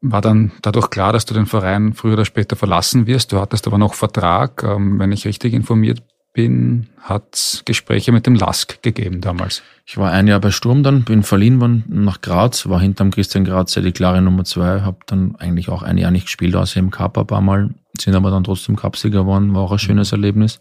War 0.02 0.22
dann 0.22 0.52
dadurch 0.62 0.88
klar, 0.88 1.12
dass 1.12 1.26
du 1.26 1.34
den 1.34 1.46
Verein 1.46 1.92
früher 1.92 2.14
oder 2.14 2.24
später 2.24 2.56
verlassen 2.56 3.06
wirst? 3.06 3.32
Du 3.32 3.38
hattest 3.38 3.66
aber 3.66 3.76
noch 3.76 3.94
Vertrag. 3.94 4.62
Ähm, 4.62 4.98
wenn 4.98 5.12
ich 5.12 5.26
richtig 5.26 5.52
informiert 5.52 6.02
bin, 6.32 6.88
hat 6.98 7.34
es 7.34 7.62
Gespräche 7.64 8.12
mit 8.12 8.26
dem 8.26 8.34
Lask 8.34 8.82
gegeben 8.82 9.20
damals. 9.20 9.62
Ich 9.84 9.98
war 9.98 10.12
ein 10.12 10.26
Jahr 10.26 10.40
bei 10.40 10.50
Sturm 10.50 10.82
dann, 10.82 11.04
bin 11.04 11.22
verliehen 11.22 11.60
worden 11.60 11.84
nach 11.88 12.20
Graz, 12.20 12.68
war 12.68 12.80
hinterm 12.80 13.10
Christian 13.10 13.44
Graz 13.44 13.74
die 13.74 13.92
klare 13.92 14.22
Nummer 14.22 14.44
zwei, 14.44 14.82
habe 14.82 14.98
dann 15.06 15.34
eigentlich 15.36 15.68
auch 15.68 15.82
ein 15.82 15.98
Jahr 15.98 16.12
nicht 16.12 16.26
gespielt, 16.26 16.54
außer 16.54 16.78
im 16.78 16.90
Cup 16.90 17.18
ein 17.18 17.26
paar 17.26 17.40
Mal, 17.40 17.70
sind 17.98 18.14
aber 18.14 18.30
dann 18.30 18.44
trotzdem 18.44 18.76
Cupsieger 18.76 19.20
geworden, 19.20 19.54
war 19.54 19.62
auch 19.62 19.72
ein 19.72 19.78
schönes 19.78 20.12
Erlebnis. 20.12 20.60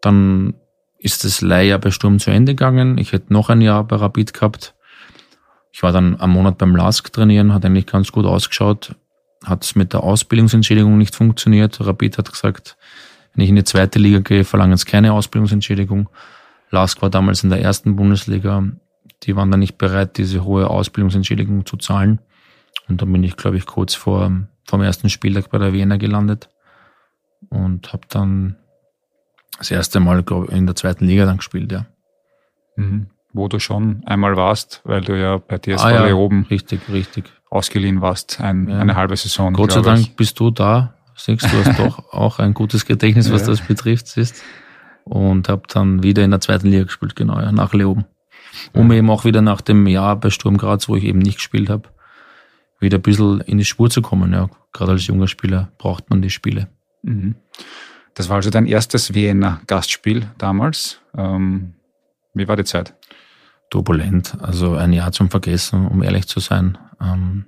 Dann 0.00 0.54
ist 1.04 1.22
das 1.22 1.42
Leihjahr 1.42 1.78
bei 1.78 1.90
Sturm 1.90 2.18
zu 2.18 2.30
Ende 2.30 2.54
gegangen. 2.54 2.96
Ich 2.96 3.12
hätte 3.12 3.30
noch 3.30 3.50
ein 3.50 3.60
Jahr 3.60 3.84
bei 3.84 3.96
Rapid 3.96 4.32
gehabt. 4.32 4.74
Ich 5.70 5.82
war 5.82 5.92
dann 5.92 6.18
am 6.18 6.30
Monat 6.30 6.56
beim 6.56 6.74
Lask 6.74 7.12
trainieren, 7.12 7.52
hat 7.52 7.62
eigentlich 7.66 7.86
ganz 7.86 8.10
gut 8.10 8.24
ausgeschaut, 8.24 8.94
hat 9.44 9.64
es 9.64 9.74
mit 9.74 9.92
der 9.92 10.02
Ausbildungsentschädigung 10.02 10.96
nicht 10.96 11.14
funktioniert. 11.14 11.78
Rapid 11.78 12.16
hat 12.16 12.32
gesagt, 12.32 12.78
wenn 13.34 13.44
ich 13.44 13.50
in 13.50 13.56
die 13.56 13.64
zweite 13.64 13.98
Liga 13.98 14.20
gehe, 14.20 14.44
verlangen 14.44 14.78
sie 14.78 14.86
keine 14.86 15.12
Ausbildungsentschädigung. 15.12 16.08
Lask 16.70 17.02
war 17.02 17.10
damals 17.10 17.44
in 17.44 17.50
der 17.50 17.60
ersten 17.60 17.96
Bundesliga. 17.96 18.64
Die 19.24 19.36
waren 19.36 19.50
dann 19.50 19.60
nicht 19.60 19.76
bereit, 19.76 20.16
diese 20.16 20.42
hohe 20.44 20.70
Ausbildungsentschädigung 20.70 21.66
zu 21.66 21.76
zahlen. 21.76 22.20
Und 22.88 23.02
dann 23.02 23.12
bin 23.12 23.22
ich, 23.24 23.36
glaube 23.36 23.58
ich, 23.58 23.66
kurz 23.66 23.94
vor 23.94 24.32
vom 24.66 24.80
ersten 24.80 25.10
Spieltag 25.10 25.50
bei 25.50 25.58
der 25.58 25.74
Wiener 25.74 25.98
gelandet 25.98 26.48
und 27.50 27.92
habe 27.92 28.06
dann 28.08 28.56
das 29.58 29.70
erste 29.70 30.00
Mal 30.00 30.22
glaub, 30.22 30.50
in 30.50 30.66
der 30.66 30.74
zweiten 30.74 31.06
Liga 31.06 31.26
dann 31.26 31.38
gespielt, 31.38 31.72
ja. 31.72 31.86
Mhm. 32.76 33.08
Wo 33.32 33.48
du 33.48 33.58
schon 33.58 34.02
einmal 34.04 34.36
warst, 34.36 34.80
weil 34.84 35.00
du 35.00 35.18
ja 35.18 35.38
bei 35.38 35.58
TSV 35.58 35.84
ah, 35.84 36.06
ja, 36.06 36.14
oben 36.14 36.46
richtig, 36.50 36.80
richtig. 36.88 37.32
ausgeliehen 37.50 38.00
warst, 38.00 38.40
ein, 38.40 38.68
ja. 38.68 38.78
eine 38.78 38.94
halbe 38.94 39.16
Saison. 39.16 39.52
Gott 39.52 39.72
sei 39.72 39.80
Dank 39.80 40.00
ich. 40.00 40.16
bist 40.16 40.38
du 40.38 40.50
da 40.50 40.94
Siehst 41.16 41.44
du, 41.44 41.64
hast 41.64 41.78
doch 41.78 42.12
auch 42.12 42.38
ein 42.38 42.54
gutes 42.54 42.86
Gedächtnis, 42.86 43.30
was 43.32 43.42
ja. 43.42 43.48
das 43.48 43.60
betrifft, 43.60 44.08
siehst. 44.08 44.42
Und 45.04 45.48
habe 45.48 45.62
dann 45.68 46.02
wieder 46.02 46.24
in 46.24 46.30
der 46.30 46.40
zweiten 46.40 46.68
Liga 46.68 46.84
gespielt, 46.84 47.14
genau, 47.14 47.38
ja, 47.38 47.52
nach 47.52 47.74
Leoben. 47.74 48.06
Um 48.72 48.90
eben 48.92 49.10
auch 49.10 49.24
wieder 49.24 49.42
nach 49.42 49.60
dem 49.60 49.86
Jahr 49.86 50.16
bei 50.16 50.30
Sturm 50.30 50.56
Graz, 50.56 50.88
wo 50.88 50.96
ich 50.96 51.04
eben 51.04 51.18
nicht 51.18 51.36
gespielt 51.36 51.68
habe, 51.68 51.88
wieder 52.78 52.98
ein 52.98 53.02
bisschen 53.02 53.40
in 53.40 53.58
die 53.58 53.64
Spur 53.64 53.90
zu 53.90 54.00
kommen. 54.00 54.32
Ja, 54.32 54.48
gerade 54.72 54.92
als 54.92 55.06
junger 55.06 55.26
Spieler 55.26 55.72
braucht 55.76 56.08
man 56.08 56.22
die 56.22 56.30
Spiele. 56.30 56.68
Mhm. 57.02 57.34
Das 58.14 58.28
war 58.28 58.36
also 58.36 58.50
dein 58.50 58.66
erstes 58.66 59.14
Wiener 59.14 59.60
Gastspiel 59.66 60.30
damals. 60.38 61.00
Ähm, 61.16 61.74
wie 62.32 62.48
war 62.48 62.56
die 62.56 62.64
Zeit? 62.64 62.94
Turbulent, 63.70 64.36
also 64.40 64.74
ein 64.74 64.92
Jahr 64.92 65.12
zum 65.12 65.30
Vergessen, 65.30 65.88
um 65.88 66.02
ehrlich 66.02 66.28
zu 66.28 66.38
sein. 66.38 66.78
Ähm, 67.00 67.46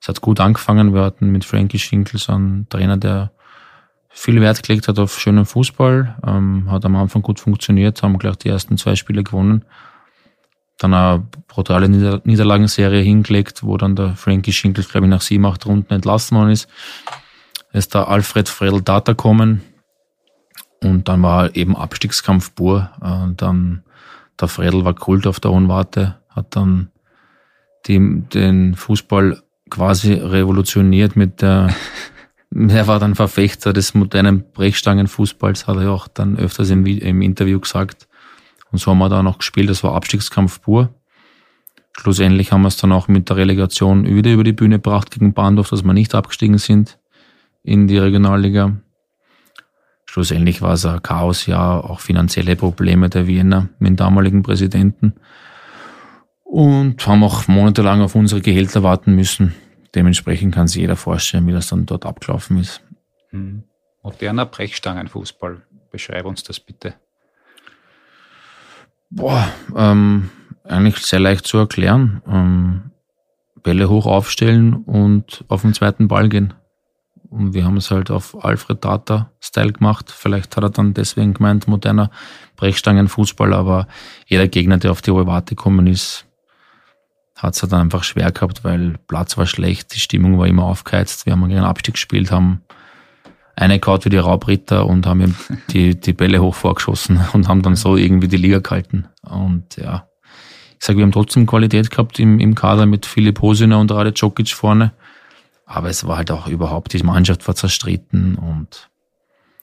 es 0.00 0.08
hat 0.08 0.20
gut 0.20 0.40
angefangen. 0.40 0.94
Wir 0.94 1.02
hatten 1.02 1.30
mit 1.30 1.44
Frankie 1.44 1.78
Schinkels 1.78 2.28
einen 2.28 2.68
Trainer, 2.68 2.96
der 2.96 3.32
viel 4.08 4.40
Wert 4.40 4.62
gelegt 4.62 4.88
hat 4.88 4.98
auf 4.98 5.18
schönen 5.18 5.44
Fußball. 5.44 6.16
Ähm, 6.26 6.70
hat 6.70 6.84
am 6.84 6.96
Anfang 6.96 7.22
gut 7.22 7.38
funktioniert, 7.40 8.02
haben 8.02 8.18
gleich 8.18 8.36
die 8.36 8.48
ersten 8.48 8.78
zwei 8.78 8.96
Spiele 8.96 9.22
gewonnen. 9.22 9.64
Dann 10.78 10.94
eine 10.94 11.26
brutale 11.48 11.88
Nieder 11.88 12.20
Niederlagenserie 12.24 13.02
hingelegt, 13.02 13.62
wo 13.64 13.76
dann 13.76 13.96
der 13.96 14.14
Frankie 14.16 14.52
Schinkels, 14.52 14.88
glaube 14.88 15.06
ich, 15.06 15.10
nach 15.10 15.20
sieben, 15.20 15.46
acht 15.46 15.66
Runden 15.66 15.92
entlassen 15.92 16.36
worden 16.36 16.50
ist. 16.50 16.68
Ist 17.72 17.94
da 17.94 18.04
Alfred 18.04 18.48
Fredel 18.48 18.82
Data 18.82 19.14
kommen. 19.14 19.62
Und 20.82 21.08
dann 21.08 21.22
war 21.22 21.56
eben 21.56 21.76
Abstiegskampf 21.76 22.54
pur. 22.54 22.90
Und 23.00 23.32
äh, 23.32 23.34
dann 23.36 23.82
der 24.40 24.48
Fredel 24.48 24.84
war 24.84 24.94
Kult 24.94 25.26
auf 25.26 25.40
der 25.40 25.50
Unwarte, 25.50 26.16
hat 26.28 26.54
dann 26.54 26.90
die, 27.86 28.22
den 28.32 28.74
Fußball 28.74 29.42
quasi 29.70 30.14
revolutioniert 30.14 31.16
mit 31.16 31.42
der, 31.42 31.74
er 32.50 32.86
war 32.86 33.00
dann 33.00 33.14
Verfechter 33.14 33.72
des 33.72 33.94
modernen 33.94 34.50
Brechstangenfußballs, 34.52 35.66
hat 35.66 35.76
er 35.76 35.90
auch 35.90 36.08
dann 36.08 36.38
öfters 36.38 36.70
im, 36.70 36.86
im 36.86 37.22
Interview 37.22 37.58
gesagt. 37.60 38.08
Und 38.70 38.78
so 38.78 38.90
haben 38.90 38.98
wir 38.98 39.08
da 39.08 39.22
noch 39.22 39.38
gespielt, 39.38 39.70
das 39.70 39.82
war 39.82 39.94
Abstiegskampf 39.94 40.60
pur. 40.60 40.94
Schlussendlich 41.98 42.52
haben 42.52 42.62
wir 42.62 42.68
es 42.68 42.76
dann 42.76 42.92
auch 42.92 43.08
mit 43.08 43.28
der 43.28 43.36
Relegation 43.36 44.06
wieder 44.06 44.32
über 44.32 44.44
die 44.44 44.52
Bühne 44.52 44.76
gebracht 44.76 45.10
gegen 45.10 45.32
Bahndorf, 45.32 45.70
dass 45.70 45.82
wir 45.82 45.94
nicht 45.94 46.14
abgestiegen 46.14 46.58
sind 46.58 46.98
in 47.64 47.88
die 47.88 47.98
Regionalliga. 47.98 48.76
Schlussendlich 50.10 50.62
war 50.62 50.72
es 50.72 50.86
ein 50.86 51.02
Chaosjahr, 51.02 51.84
auch 51.84 52.00
finanzielle 52.00 52.56
Probleme 52.56 53.10
der 53.10 53.26
Wiener 53.26 53.68
mit 53.78 53.90
dem 53.90 53.96
damaligen 53.96 54.42
Präsidenten 54.42 55.12
und 56.44 57.06
haben 57.06 57.22
auch 57.22 57.46
monatelang 57.46 58.00
auf 58.00 58.14
unsere 58.14 58.40
Gehälter 58.40 58.82
warten 58.82 59.14
müssen. 59.14 59.54
Dementsprechend 59.94 60.54
kann 60.54 60.66
sich 60.66 60.80
jeder 60.80 60.96
vorstellen, 60.96 61.46
wie 61.46 61.52
das 61.52 61.68
dann 61.68 61.84
dort 61.84 62.06
abgelaufen 62.06 62.56
ist. 62.56 62.80
Hm. 63.30 63.64
Moderner 64.02 64.46
Brechstangenfußball. 64.46 65.60
Beschreib 65.90 66.24
uns 66.24 66.42
das 66.42 66.58
bitte. 66.58 66.94
Boah, 69.10 69.46
ähm, 69.76 70.30
eigentlich 70.64 71.04
sehr 71.04 71.20
leicht 71.20 71.46
zu 71.46 71.58
erklären. 71.58 72.22
Ähm, 72.26 72.92
Bälle 73.62 73.90
hoch 73.90 74.06
aufstellen 74.06 74.72
und 74.72 75.44
auf 75.48 75.60
den 75.60 75.74
zweiten 75.74 76.08
Ball 76.08 76.30
gehen. 76.30 76.54
Und 77.30 77.52
wir 77.52 77.64
haben 77.64 77.76
es 77.76 77.90
halt 77.90 78.10
auf 78.10 78.42
Alfred 78.42 78.84
Data-Style 78.84 79.72
gemacht. 79.74 80.10
Vielleicht 80.10 80.56
hat 80.56 80.64
er 80.64 80.70
dann 80.70 80.94
deswegen 80.94 81.34
gemeint, 81.34 81.68
moderner 81.68 82.10
Brechstangenfußball, 82.56 83.52
aber 83.52 83.86
jeder 84.26 84.48
Gegner, 84.48 84.78
der 84.78 84.92
auf 84.92 85.02
die 85.02 85.10
Ovate 85.10 85.54
gekommen 85.54 85.86
ist, 85.86 86.26
hat 87.36 87.54
es 87.54 87.62
halt 87.62 87.72
dann 87.72 87.82
einfach 87.82 88.02
schwer 88.02 88.32
gehabt, 88.32 88.64
weil 88.64 88.98
Platz 89.06 89.36
war 89.36 89.46
schlecht, 89.46 89.94
die 89.94 90.00
Stimmung 90.00 90.38
war 90.38 90.46
immer 90.46 90.64
aufgeheizt. 90.64 91.26
Wir 91.26 91.34
haben 91.34 91.48
gegen 91.48 91.60
Abstieg 91.60 91.94
gespielt, 91.94 92.32
haben 92.32 92.62
eine 93.54 93.78
kaut 93.78 94.04
wie 94.04 94.10
die 94.10 94.18
Raubritter 94.18 94.86
und 94.86 95.06
haben 95.06 95.36
die, 95.70 95.98
die 95.98 96.12
Bälle 96.12 96.40
hoch 96.40 96.54
vorgeschossen 96.54 97.20
und 97.32 97.48
haben 97.48 97.62
dann 97.62 97.76
so 97.76 97.96
irgendwie 97.96 98.28
die 98.28 98.36
Liga 98.36 98.58
gehalten. 98.58 99.08
Und 99.22 99.76
ja, 99.76 100.08
ich 100.78 100.86
sage, 100.86 100.98
wir 100.98 101.04
haben 101.04 101.12
trotzdem 101.12 101.46
Qualität 101.46 101.90
gehabt 101.90 102.18
im, 102.18 102.40
im 102.40 102.54
Kader 102.54 102.86
mit 102.86 103.04
Filip 103.04 103.40
Hosiner 103.40 103.78
und 103.78 103.90
Rade 103.90 104.12
Djokic 104.12 104.50
vorne. 104.50 104.92
Aber 105.68 105.90
es 105.90 106.06
war 106.06 106.16
halt 106.16 106.30
auch 106.30 106.48
überhaupt, 106.48 106.94
die 106.94 107.02
Mannschaft 107.02 107.46
war 107.46 107.54
zerstritten 107.54 108.36
und 108.36 108.88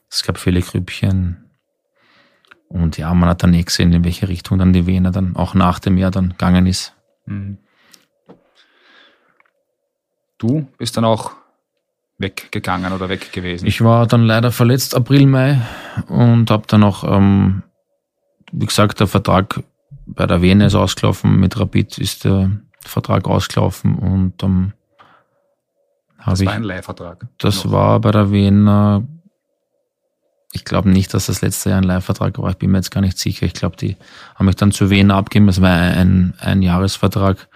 es 0.08 0.22
gab 0.22 0.38
viele 0.38 0.62
Grüppchen. 0.62 1.50
Und 2.70 3.00
ja, 3.00 3.12
man 3.16 3.28
hat 3.28 3.42
dann 3.42 3.56
eh 3.56 3.64
gesehen, 3.64 3.92
in 3.92 4.04
welche 4.04 4.28
Richtung 4.28 4.60
dann 4.60 4.72
die 4.72 4.86
Wiener 4.86 5.10
dann 5.10 5.36
auch 5.36 5.56
nach 5.56 5.80
dem 5.80 5.98
Jahr 5.98 6.12
dann 6.12 6.30
gegangen 6.30 6.68
ist. 6.68 6.94
Mhm. 7.26 7.58
Du 10.38 10.68
bist 10.78 10.96
dann 10.96 11.06
auch 11.06 11.32
weggegangen 12.20 12.94
oder 12.94 13.10
weg 13.10 13.34
gewesen? 13.34 13.66
Ich 13.66 13.82
war 13.82 14.06
dann 14.06 14.26
leider 14.26 14.52
verletzt 14.52 14.96
April, 14.96 15.26
Mai 15.26 15.60
und 16.08 16.52
habe 16.52 16.68
dann 16.68 16.84
auch, 16.84 17.04
ähm, 17.04 17.64
wie 18.52 18.68
gesagt, 18.68 19.00
der 19.00 19.08
Vertrag 19.08 19.64
bei 20.06 20.28
der 20.28 20.44
Wiener 20.44 20.68
ist 20.68 20.76
ausgelaufen, 20.76 21.40
mit 21.40 21.60
Rapid 21.60 21.98
ist 21.98 22.26
der 22.26 22.52
Vertrag 22.80 23.28
ausgelaufen 23.28 23.98
und 23.98 24.44
ähm, 24.44 24.74
das 26.32 26.42
ich, 26.42 26.48
war 26.48 26.54
ein 26.54 26.64
Leihvertrag. 26.64 27.28
Das 27.38 27.66
noch. 27.66 27.72
war 27.72 28.00
bei 28.00 28.12
der 28.12 28.32
Wiener, 28.32 29.04
ich 30.54 30.66
glaube 30.66 30.90
nicht, 30.90 31.14
dass 31.14 31.28
das 31.28 31.42
letzte 31.42 31.70
Jahr 31.70 31.80
ein 31.80 31.84
Leihvertrag 31.84 32.38
war, 32.40 32.50
ich 32.50 32.58
bin 32.58 32.72
mir 32.72 32.78
jetzt 32.78 32.92
gar 32.92 33.02
nicht 33.02 33.18
sicher. 33.18 33.46
Ich 33.46 33.54
glaube, 33.54 33.76
die 33.76 33.98
haben 34.36 34.46
mich 34.46 34.56
dann 34.56 34.72
zu 34.72 34.90
Wiener 34.90 35.16
abgegeben, 35.16 35.48
das 35.48 35.62
war 35.62 35.72
ein, 35.72 36.34
ein 36.40 36.62
Jahresvertrag. 36.62 37.48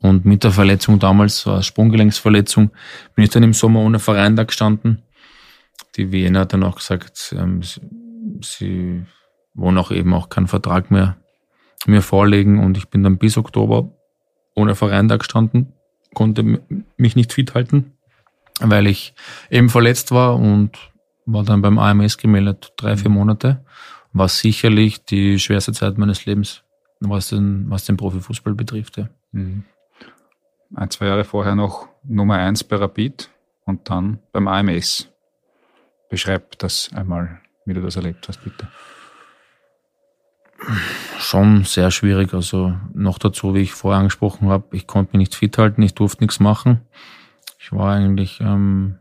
Und 0.00 0.24
mit 0.24 0.44
der 0.44 0.52
Verletzung 0.52 0.98
damals, 1.00 1.40
so 1.40 1.52
eine 1.52 1.62
Sprunggelenksverletzung, 1.62 2.70
bin 3.14 3.24
ich 3.24 3.30
dann 3.30 3.42
im 3.42 3.52
Sommer 3.52 3.80
ohne 3.80 3.98
Verein 3.98 4.36
da 4.36 4.44
gestanden. 4.44 5.02
Die 5.96 6.12
Wiener 6.12 6.40
hat 6.40 6.52
dann 6.52 6.62
auch 6.62 6.76
gesagt, 6.76 7.34
ähm, 7.36 7.62
sie, 7.62 7.80
sie 8.42 9.06
wollen 9.54 9.78
auch 9.78 9.90
eben 9.90 10.14
auch 10.14 10.28
keinen 10.28 10.46
Vertrag 10.46 10.90
mehr 10.90 11.16
mir 11.86 12.02
vorlegen 12.02 12.58
und 12.62 12.76
ich 12.76 12.88
bin 12.88 13.02
dann 13.02 13.18
bis 13.18 13.36
Oktober 13.36 13.90
ohne 14.54 14.74
Verein 14.74 15.08
da 15.08 15.16
gestanden, 15.16 15.72
konnte 16.18 16.60
mich 16.96 17.16
nicht 17.16 17.32
fit 17.32 17.54
halten, 17.54 17.92
weil 18.60 18.86
ich 18.86 19.14
eben 19.50 19.70
verletzt 19.70 20.10
war 20.12 20.36
und 20.36 20.70
war 21.24 21.44
dann 21.44 21.62
beim 21.62 21.78
AMS 21.78 22.18
gemeldet, 22.18 22.72
drei, 22.76 22.96
vier 22.96 23.10
Monate. 23.10 23.64
War 24.12 24.28
sicherlich 24.28 25.04
die 25.04 25.38
schwerste 25.38 25.72
Zeit 25.72 25.96
meines 25.98 26.26
Lebens, 26.26 26.62
was 27.00 27.28
den, 27.28 27.66
was 27.70 27.84
den 27.84 27.96
Profifußball 27.96 28.54
betrifft. 28.54 28.96
Ja. 28.96 29.08
Mhm 29.32 29.64
ein, 30.74 30.90
zwei 30.90 31.06
Jahre 31.06 31.24
vorher 31.24 31.54
noch 31.54 31.88
Nummer 32.04 32.36
eins 32.36 32.64
bei 32.64 32.76
Rapid 32.76 33.30
und 33.64 33.88
dann 33.90 34.18
beim 34.32 34.48
AMS. 34.48 35.08
Beschreib 36.08 36.58
das 36.58 36.90
einmal, 36.94 37.40
wie 37.64 37.74
du 37.74 37.82
das 37.82 37.96
erlebt 37.96 38.28
hast, 38.28 38.42
bitte. 38.42 38.68
Schon 41.20 41.64
sehr 41.64 41.90
schwierig. 41.90 42.32
Also 42.32 42.74
noch 42.94 43.18
dazu, 43.18 43.52
wie 43.52 43.62
ich 43.62 43.72
vorher 43.72 43.98
angesprochen 43.98 44.48
habe, 44.48 44.76
ich 44.76 44.86
konnte 44.86 45.16
mich 45.16 45.30
nicht 45.30 45.34
fit 45.34 45.58
halten, 45.58 45.82
ich 45.82 45.94
durfte 45.94 46.22
nichts 46.22 46.38
machen. 46.38 46.80
Ich 47.58 47.72
war 47.72 47.92
eigentlich, 47.92 48.40
ähm, 48.40 48.98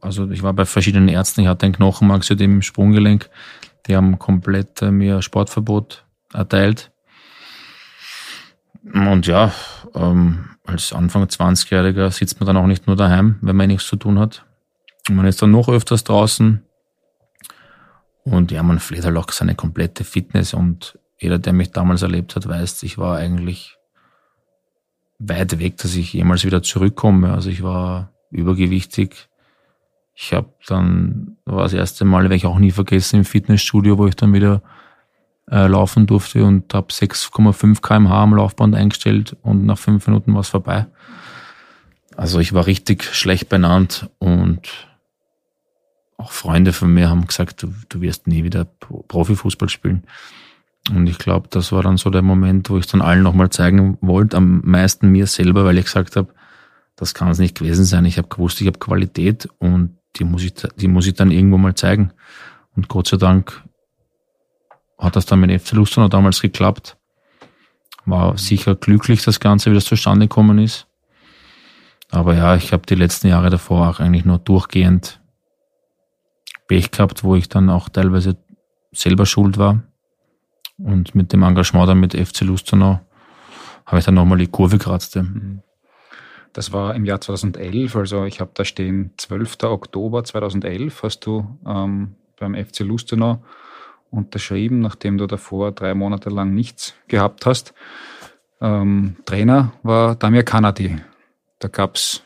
also 0.00 0.28
ich 0.30 0.42
war 0.42 0.52
bei 0.52 0.64
verschiedenen 0.64 1.08
Ärzten, 1.08 1.42
ich 1.42 1.46
hatte 1.46 1.66
ein 1.66 1.72
Knochenmarksödem 1.72 2.56
im 2.56 2.62
Sprunggelenk. 2.62 3.30
Die 3.86 3.94
haben 3.94 4.18
komplett 4.18 4.82
äh, 4.82 4.90
mir 4.90 5.22
Sportverbot 5.22 6.04
erteilt. 6.32 6.90
Und 8.92 9.28
ja, 9.28 9.52
ähm, 9.94 10.56
als 10.66 10.92
Anfang 10.92 11.22
20-Jähriger 11.24 12.10
sitzt 12.10 12.40
man 12.40 12.48
dann 12.48 12.56
auch 12.56 12.66
nicht 12.66 12.88
nur 12.88 12.96
daheim, 12.96 13.38
wenn 13.42 13.56
man 13.56 13.68
nichts 13.68 13.86
zu 13.86 13.96
tun 13.96 14.18
hat. 14.18 14.44
Und 15.08 15.14
man 15.14 15.26
ist 15.26 15.40
dann 15.40 15.52
noch 15.52 15.68
öfters 15.68 16.02
draußen. 16.02 16.64
Und 18.24 18.50
ja, 18.50 18.62
man 18.64 18.80
pflegt 18.80 19.04
halt 19.04 19.16
auch 19.16 19.30
seine 19.30 19.54
komplette 19.54 20.02
Fitness. 20.02 20.52
Und 20.52 20.98
jeder, 21.18 21.38
der 21.38 21.52
mich 21.52 21.72
damals 21.72 22.02
erlebt 22.02 22.36
hat, 22.36 22.48
weiß, 22.48 22.82
ich 22.84 22.98
war 22.98 23.16
eigentlich 23.16 23.76
weit 25.18 25.58
weg, 25.58 25.76
dass 25.78 25.96
ich 25.96 26.12
jemals 26.12 26.44
wieder 26.44 26.62
zurückkomme. 26.62 27.32
Also 27.32 27.50
ich 27.50 27.62
war 27.62 28.12
übergewichtig. 28.30 29.28
Ich 30.14 30.32
habe 30.32 30.52
dann, 30.66 31.36
war 31.44 31.62
das 31.62 31.72
erste 31.72 32.04
Mal, 32.04 32.22
werde 32.22 32.36
ich 32.36 32.46
auch 32.46 32.58
nie 32.58 32.70
vergessen, 32.70 33.16
im 33.16 33.24
Fitnessstudio, 33.24 33.98
wo 33.98 34.06
ich 34.06 34.16
dann 34.16 34.32
wieder 34.32 34.62
äh, 35.50 35.66
laufen 35.66 36.06
durfte 36.06 36.44
und 36.44 36.72
habe 36.74 36.92
6,5 36.92 37.80
kmh 37.80 38.22
am 38.22 38.34
Laufband 38.34 38.74
eingestellt 38.74 39.36
und 39.42 39.64
nach 39.64 39.78
fünf 39.78 40.06
Minuten 40.06 40.34
war 40.34 40.40
es 40.40 40.48
vorbei. 40.48 40.86
Also 42.16 42.40
ich 42.40 42.52
war 42.52 42.66
richtig 42.66 43.04
schlecht 43.04 43.48
benannt 43.48 44.10
und 44.18 44.88
auch 46.16 46.32
Freunde 46.32 46.72
von 46.72 46.92
mir 46.92 47.08
haben 47.08 47.26
gesagt, 47.26 47.62
du, 47.62 47.72
du 47.88 48.00
wirst 48.00 48.26
nie 48.26 48.42
wieder 48.42 48.64
Profifußball 48.64 49.68
spielen. 49.68 50.04
Und 50.90 51.06
ich 51.06 51.18
glaube, 51.18 51.48
das 51.50 51.70
war 51.72 51.82
dann 51.82 51.98
so 51.98 52.10
der 52.10 52.22
Moment, 52.22 52.70
wo 52.70 52.78
ich 52.78 52.86
dann 52.86 53.02
allen 53.02 53.22
nochmal 53.22 53.50
zeigen 53.50 53.98
wollte, 54.00 54.36
am 54.36 54.62
meisten 54.64 55.10
mir 55.10 55.26
selber, 55.26 55.64
weil 55.64 55.78
ich 55.78 55.84
gesagt 55.84 56.16
habe, 56.16 56.32
das 56.96 57.14
kann 57.14 57.28
es 57.28 57.38
nicht 57.38 57.58
gewesen 57.58 57.84
sein. 57.84 58.04
Ich 58.04 58.18
habe 58.18 58.28
gewusst, 58.28 58.60
ich 58.60 58.66
habe 58.66 58.78
Qualität 58.78 59.48
und 59.58 59.98
die 60.16 60.24
muss, 60.24 60.42
ich, 60.42 60.54
die 60.76 60.88
muss 60.88 61.06
ich 61.06 61.14
dann 61.14 61.30
irgendwo 61.30 61.58
mal 61.58 61.74
zeigen. 61.74 62.12
Und 62.74 62.88
Gott 62.88 63.08
sei 63.08 63.18
Dank 63.18 63.62
hat 64.98 65.14
das 65.14 65.26
dann 65.26 65.40
mit 65.40 65.60
FC 65.60 65.72
Lustenau 65.72 66.08
damals 66.08 66.40
geklappt. 66.40 66.96
War 68.04 68.36
sicher 68.38 68.74
glücklich, 68.74 69.22
das 69.22 69.38
Ganze, 69.38 69.70
wie 69.70 69.74
das 69.74 69.84
zustande 69.84 70.26
gekommen 70.26 70.58
ist. 70.58 70.86
Aber 72.10 72.34
ja, 72.34 72.56
ich 72.56 72.72
habe 72.72 72.86
die 72.86 72.94
letzten 72.94 73.28
Jahre 73.28 73.50
davor 73.50 73.88
auch 73.88 74.00
eigentlich 74.00 74.24
nur 74.24 74.38
durchgehend 74.38 75.20
Pech 76.66 76.90
gehabt, 76.90 77.22
wo 77.22 77.34
ich 77.34 77.48
dann 77.48 77.70
auch 77.70 77.88
teilweise 77.88 78.36
selber 78.92 79.26
schuld 79.26 79.58
war. 79.58 79.82
Und 80.78 81.14
mit 81.14 81.32
dem 81.32 81.42
Engagement 81.42 81.88
dann 81.88 82.00
mit 82.00 82.14
FC 82.14 82.42
Lustenau 82.42 83.00
habe 83.84 83.98
ich 83.98 84.04
dann 84.04 84.14
nochmal 84.14 84.38
die 84.38 84.46
Kurve 84.46 84.78
gekratzte. 84.78 85.22
Mhm. 85.22 85.62
Das 86.52 86.72
war 86.72 86.94
im 86.94 87.04
Jahr 87.04 87.20
2011, 87.20 87.94
also 87.94 88.24
ich 88.24 88.40
habe 88.40 88.50
da 88.54 88.64
stehen 88.64 89.12
12. 89.16 89.58
Oktober 89.64 90.24
2011 90.24 91.02
hast 91.02 91.20
du 91.20 91.58
ähm, 91.66 92.14
beim 92.38 92.54
FC 92.54 92.80
Lustenau 92.80 93.42
unterschrieben, 94.10 94.80
nachdem 94.80 95.18
du 95.18 95.26
davor 95.26 95.72
drei 95.72 95.94
Monate 95.94 96.30
lang 96.30 96.54
nichts 96.54 96.94
gehabt 97.06 97.46
hast. 97.46 97.74
Ähm, 98.60 99.16
Trainer 99.24 99.72
war 99.82 100.16
Damir 100.16 100.42
Kanadi. 100.42 100.96
Da 101.58 101.68
gab 101.68 101.96
es 101.96 102.22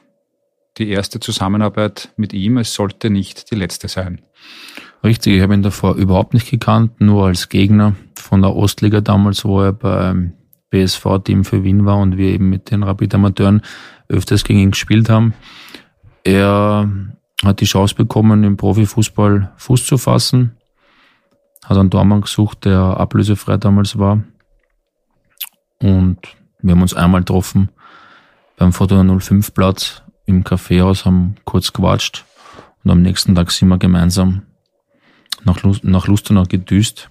die 0.79 0.89
erste 0.89 1.21
Zusammenarbeit 1.21 2.13
mit 2.17 2.33
ihm. 2.33 2.59
Es 2.59 2.75
sollte 2.75 3.11
nicht 3.11 3.51
die 3.51 3.57
letzte 3.57 3.89
sein. 3.89 4.23
Richtig, 5.05 5.37
ich 5.37 5.43
habe 5.43 5.55
ihn 5.55 5.63
davor 5.63 5.97
überhaupt 5.97 6.35
nicht 6.35 6.51
gekannt, 6.51 7.01
nur 7.01 7.27
als 7.27 7.49
Gegner 7.49 7.97
von 8.17 8.43
der 8.43 8.55
Ostliga 8.55 9.01
damals, 9.01 9.45
wo 9.45 9.61
er 9.63 9.73
beim 9.73 10.35
BSV-Team 10.71 11.45
für 11.45 11.65
Wien 11.65 11.85
war 11.85 11.99
und 11.99 12.17
wir 12.17 12.29
eben 12.29 12.49
mit 12.49 12.71
den 12.71 12.83
Rapid-Amateuren 12.83 13.63
öfters 14.09 14.45
gegen 14.45 14.61
ihn 14.61 14.71
gespielt 14.71 15.09
haben. 15.09 15.35
Er 16.25 16.89
hat 17.45 17.61
die 17.61 17.67
Chance 17.67 17.95
bekommen, 17.95 18.45
im 18.45 18.57
Profifußball 18.57 19.53
Fuß 19.57 19.87
zu 19.87 19.99
fassen 19.99 20.57
hat 21.65 21.79
einen 21.79 21.91
Tormann 21.91 22.23
gesucht, 22.23 22.65
der 22.65 22.81
ablösefrei 22.81 23.57
damals 23.57 23.99
war. 23.99 24.23
Und 25.81 26.19
wir 26.61 26.75
haben 26.75 26.83
uns 26.83 26.95
einmal 26.95 27.21
getroffen 27.21 27.71
beim 28.57 28.73
Fortuna 28.73 29.19
05 29.19 29.55
Platz 29.55 30.03
im 30.27 30.45
Kaffeehaus, 30.45 31.05
haben 31.05 31.37
kurz 31.45 31.73
gewatscht 31.73 32.25
und 32.85 32.91
am 32.91 33.03
nächsten 33.03 33.35
Tag 33.35 33.51
sind 33.51 33.69
wir 33.69 33.79
gemeinsam 33.79 34.43
nach, 35.45 35.63
Lust, 35.63 35.85
nach 35.85 36.07
Lustenau 36.07 36.45
gedüst. 36.45 37.11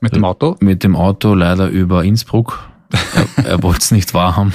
Mit 0.00 0.14
dem 0.14 0.24
Auto? 0.24 0.56
Mit 0.60 0.84
dem 0.84 0.96
Auto 0.96 1.34
leider 1.34 1.68
über 1.68 2.04
Innsbruck. 2.04 2.68
er, 3.36 3.44
er 3.44 3.62
wollte 3.62 3.80
es 3.80 3.90
nicht 3.90 4.14
wahrhaben. 4.14 4.52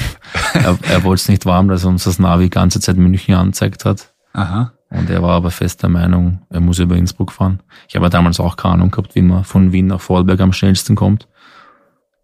Er, 0.54 0.78
er 0.90 1.04
wollte 1.04 1.22
es 1.22 1.30
nicht 1.30 1.46
wahrhaben, 1.46 1.68
dass 1.70 1.86
uns 1.86 2.04
das 2.04 2.20
Navi 2.20 2.46
die 2.46 2.50
ganze 2.50 2.80
Zeit 2.80 2.98
München 2.98 3.36
angezeigt 3.36 3.86
hat. 3.86 4.14
Aha. 4.34 4.72
Und 4.90 5.10
er 5.10 5.22
war 5.22 5.32
aber 5.32 5.52
fest 5.52 5.82
der 5.84 5.90
Meinung, 5.90 6.42
er 6.50 6.60
muss 6.60 6.80
über 6.80 6.96
Innsbruck 6.96 7.32
fahren. 7.32 7.62
Ich 7.88 7.96
habe 7.96 8.10
damals 8.10 8.40
auch 8.40 8.58
keine 8.58 8.76
Ahnung 8.76 8.92
gehabt, 8.92 9.16
wie 9.16 9.22
man 9.22 9.44
von 9.46 9.72
Wien 9.72 9.88
nach 9.88 10.02
Vorarlberg 10.02 10.42
am 10.42 10.54
schnellsten 10.54 10.96
kommt. 10.96 11.28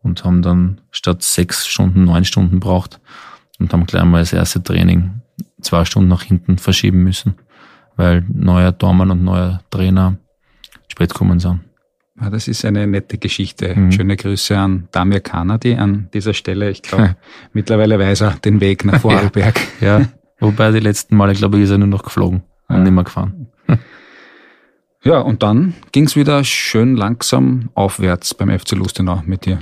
Und 0.03 0.23
haben 0.23 0.41
dann 0.41 0.81
statt 0.91 1.23
sechs 1.23 1.67
Stunden 1.67 2.05
neun 2.05 2.23
Stunden 2.23 2.59
braucht 2.59 2.99
und 3.59 3.73
haben 3.73 3.85
gleich 3.85 4.03
mal 4.03 4.19
das 4.19 4.31
erste 4.33 4.61
Training 4.61 5.21
zwei 5.61 5.85
Stunden 5.85 6.09
nach 6.09 6.23
hinten 6.23 6.57
verschieben 6.57 7.03
müssen, 7.03 7.35
weil 7.97 8.23
neuer 8.29 8.77
Tormann 8.77 9.11
und 9.11 9.23
neuer 9.23 9.61
Trainer 9.69 10.17
spät 10.87 11.13
kommen 11.13 11.39
sind. 11.39 11.59
Ja, 12.19 12.29
das 12.29 12.47
ist 12.47 12.65
eine 12.65 12.87
nette 12.87 13.17
Geschichte. 13.17 13.75
Mhm. 13.75 13.91
Schöne 13.91 14.15
Grüße 14.15 14.57
an 14.57 14.87
Damir 14.91 15.19
Kanadi 15.19 15.75
an 15.75 16.09
dieser 16.13 16.33
Stelle. 16.33 16.69
Ich 16.71 16.81
glaube, 16.81 17.15
mittlerweile 17.53 17.99
weiß 17.99 18.21
er 18.21 18.31
den 18.31 18.59
Weg 18.61 18.85
nach 18.85 19.01
Vorarlberg. 19.01 19.59
ja, 19.81 20.07
wobei 20.39 20.71
die 20.71 20.79
letzten 20.79 21.15
Male, 21.15 21.33
glaube 21.33 21.57
ich, 21.57 21.63
ist 21.65 21.71
er 21.71 21.77
nur 21.77 21.87
noch 21.87 22.03
geflogen 22.03 22.43
und 22.69 22.83
nicht 22.83 22.93
mehr 22.93 23.03
gefahren. 23.03 23.49
Ja, 25.03 25.19
und 25.19 25.43
dann 25.43 25.73
ging 25.91 26.05
es 26.05 26.15
wieder 26.15 26.43
schön 26.43 26.95
langsam 26.95 27.69
aufwärts 27.75 28.33
beim 28.33 28.49
FC 28.57 28.71
Lustenau 28.71 29.21
mit 29.25 29.45
dir. 29.45 29.59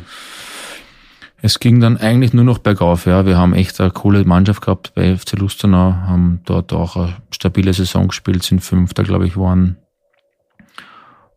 Es 1.45 1.59
ging 1.59 1.79
dann 1.79 1.97
eigentlich 1.97 2.33
nur 2.33 2.43
noch 2.43 2.57
bergauf, 2.57 3.05
ja. 3.05 3.27
Wir 3.27 3.37
haben 3.37 3.53
echt 3.53 3.79
eine 3.79 3.91
coole 3.91 4.25
Mannschaft 4.25 4.63
gehabt 4.63 4.95
bei 4.95 5.15
FC 5.15 5.33
Lustenau, 5.33 5.93
haben 5.93 6.41
dort 6.43 6.73
auch 6.73 6.95
eine 6.95 7.17
stabile 7.29 7.71
Saison 7.71 8.07
gespielt, 8.07 8.41
sind 8.41 8.61
Fünfter, 8.61 9.03
glaube 9.03 9.27
ich, 9.27 9.33
geworden. 9.33 9.77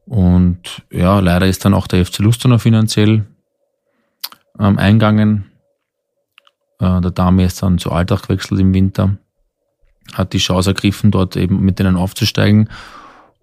Und 0.06 0.82
ja, 0.90 1.20
leider 1.20 1.46
ist 1.46 1.62
dann 1.66 1.74
auch 1.74 1.86
der 1.86 2.06
FC 2.06 2.20
Lustenau 2.20 2.56
finanziell 2.56 3.26
ähm, 4.59 4.78
eingegangen. 4.78 5.50
Äh, 6.80 7.02
der 7.02 7.11
Dame 7.11 7.44
ist 7.44 7.62
dann 7.62 7.76
zu 7.76 7.92
Alltag 7.92 8.22
gewechselt 8.22 8.62
im 8.62 8.72
Winter 8.72 9.18
hat 10.14 10.32
die 10.32 10.38
Chance 10.38 10.70
ergriffen, 10.70 11.11
dort 11.11 11.36
eben 11.36 11.61
mit 11.61 11.78
denen 11.78 11.96
aufzusteigen. 11.96 12.70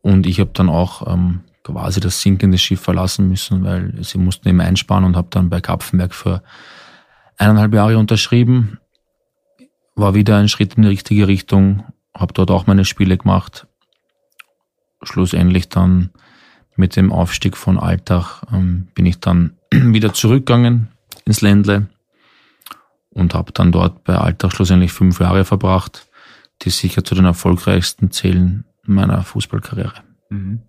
Und 0.01 0.25
ich 0.25 0.39
habe 0.39 0.49
dann 0.51 0.69
auch 0.69 1.13
ähm, 1.13 1.41
quasi 1.65 1.99
das 1.99 2.21
sinkende 2.21 2.57
Schiff 2.57 2.79
verlassen 2.79 3.27
müssen, 3.27 3.63
weil 3.63 3.91
sie 4.03 4.19
mussten 4.19 4.47
eben 4.47 4.61
einsparen 4.61 5.03
und 5.03 5.15
habe 5.15 5.27
dann 5.31 5.49
bei 5.49 5.61
Kapfenberg 5.61 6.13
für 6.13 6.43
eineinhalb 7.37 7.73
Jahre 7.73 7.97
unterschrieben. 7.97 8.79
war 9.95 10.13
wieder 10.13 10.37
ein 10.37 10.49
Schritt 10.49 10.75
in 10.75 10.83
die 10.83 10.89
richtige 10.89 11.27
Richtung, 11.27 11.83
habe 12.15 12.33
dort 12.33 12.51
auch 12.51 12.67
meine 12.67 12.85
Spiele 12.85 13.17
gemacht. 13.17 13.65
Schlussendlich 15.01 15.69
dann 15.69 16.11
mit 16.75 16.95
dem 16.95 17.11
Aufstieg 17.11 17.57
von 17.57 17.79
Alltag 17.79 18.43
ähm, 18.53 18.87
bin 18.93 19.05
ich 19.05 19.19
dann 19.19 19.57
wieder 19.71 20.13
zurückgegangen 20.13 20.89
ins 21.25 21.41
Ländle 21.41 21.87
und 23.09 23.33
habe 23.33 23.51
dann 23.53 23.71
dort 23.71 24.03
bei 24.03 24.17
Alltag 24.17 24.51
schlussendlich 24.51 24.91
fünf 24.91 25.19
Jahre 25.19 25.45
verbracht, 25.45 26.07
die 26.61 26.69
sicher 26.69 27.03
zu 27.03 27.15
den 27.15 27.25
erfolgreichsten 27.25 28.11
zählen 28.11 28.65
meiner 28.83 29.23
Fußballkarriere. 29.23 30.03
Mhm. 30.29 30.61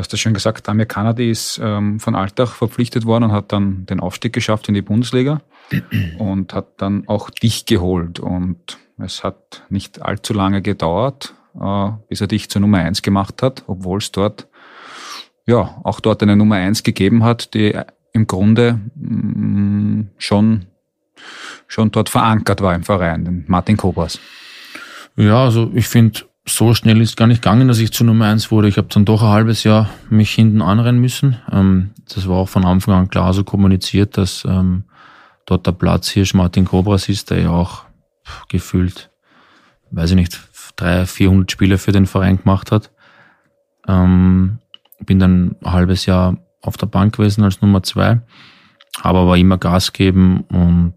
Du 0.00 0.02
hast 0.02 0.12
ja 0.12 0.16
schon 0.16 0.32
gesagt, 0.32 0.66
Damir 0.66 0.86
Kanadi 0.86 1.30
ist 1.30 1.60
ähm, 1.62 2.00
von 2.00 2.14
Alltag 2.14 2.52
verpflichtet 2.52 3.04
worden 3.04 3.24
und 3.24 3.32
hat 3.32 3.52
dann 3.52 3.84
den 3.84 4.00
Aufstieg 4.00 4.32
geschafft 4.32 4.66
in 4.68 4.72
die 4.72 4.80
Bundesliga 4.80 5.42
und 6.18 6.54
hat 6.54 6.68
dann 6.80 7.06
auch 7.06 7.28
dich 7.28 7.66
geholt. 7.66 8.18
Und 8.18 8.78
es 8.96 9.22
hat 9.22 9.62
nicht 9.68 10.00
allzu 10.00 10.32
lange 10.32 10.62
gedauert, 10.62 11.34
äh, 11.60 11.90
bis 12.08 12.22
er 12.22 12.28
dich 12.28 12.48
zur 12.48 12.62
Nummer 12.62 12.78
eins 12.78 13.02
gemacht 13.02 13.42
hat, 13.42 13.64
obwohl 13.66 13.98
es 13.98 14.10
dort 14.10 14.48
ja 15.44 15.78
auch 15.84 16.00
dort 16.00 16.22
eine 16.22 16.34
Nummer 16.34 16.56
eins 16.56 16.82
gegeben 16.82 17.22
hat, 17.22 17.52
die 17.52 17.78
im 18.14 18.26
Grunde 18.26 18.80
mh, 18.94 19.58
mm, 19.58 20.10
schon 20.16 20.64
schon 21.66 21.90
dort 21.90 22.08
verankert 22.08 22.62
war 22.62 22.74
im 22.74 22.84
Verein, 22.84 23.26
den 23.26 23.44
Martin 23.48 23.76
Kobras. 23.76 24.18
Ja, 25.16 25.44
also 25.44 25.70
ich 25.74 25.88
finde, 25.88 26.20
so 26.54 26.74
schnell 26.74 27.00
ist 27.00 27.16
gar 27.16 27.26
nicht 27.26 27.42
gegangen, 27.42 27.68
dass 27.68 27.78
ich 27.78 27.92
zu 27.92 28.04
Nummer 28.04 28.26
eins 28.26 28.50
wurde. 28.50 28.68
Ich 28.68 28.76
habe 28.76 28.88
dann 28.88 29.04
doch 29.04 29.22
ein 29.22 29.28
halbes 29.28 29.64
Jahr 29.64 29.90
mich 30.08 30.30
hinten 30.30 30.62
anrennen 30.62 31.00
müssen. 31.00 31.36
Ähm, 31.50 31.90
das 32.12 32.28
war 32.28 32.36
auch 32.36 32.48
von 32.48 32.64
Anfang 32.64 32.94
an 32.94 33.08
klar 33.08 33.32
so 33.32 33.44
kommuniziert, 33.44 34.16
dass 34.16 34.44
ähm, 34.44 34.84
dort 35.46 35.66
der 35.66 35.72
Platz 35.72 36.08
hier 36.08 36.26
Martin 36.34 36.64
Kobras 36.64 37.08
ist, 37.08 37.30
der 37.30 37.40
ja 37.40 37.50
auch 37.50 37.84
gefühlt, 38.48 39.10
weiß 39.90 40.10
ich 40.10 40.16
nicht, 40.16 40.40
drei, 40.76 41.06
400 41.06 41.50
Spiele 41.50 41.78
für 41.78 41.92
den 41.92 42.06
Verein 42.06 42.38
gemacht 42.38 42.72
hat. 42.72 42.90
Ähm, 43.88 44.58
bin 45.00 45.18
dann 45.18 45.56
ein 45.62 45.72
halbes 45.72 46.06
Jahr 46.06 46.36
auf 46.62 46.76
der 46.76 46.86
Bank 46.86 47.16
gewesen 47.16 47.42
als 47.42 47.60
Nummer 47.62 47.82
zwei, 47.82 48.20
aber 49.02 49.26
war 49.26 49.36
immer 49.36 49.58
Gas 49.58 49.92
geben 49.92 50.42
und 50.50 50.94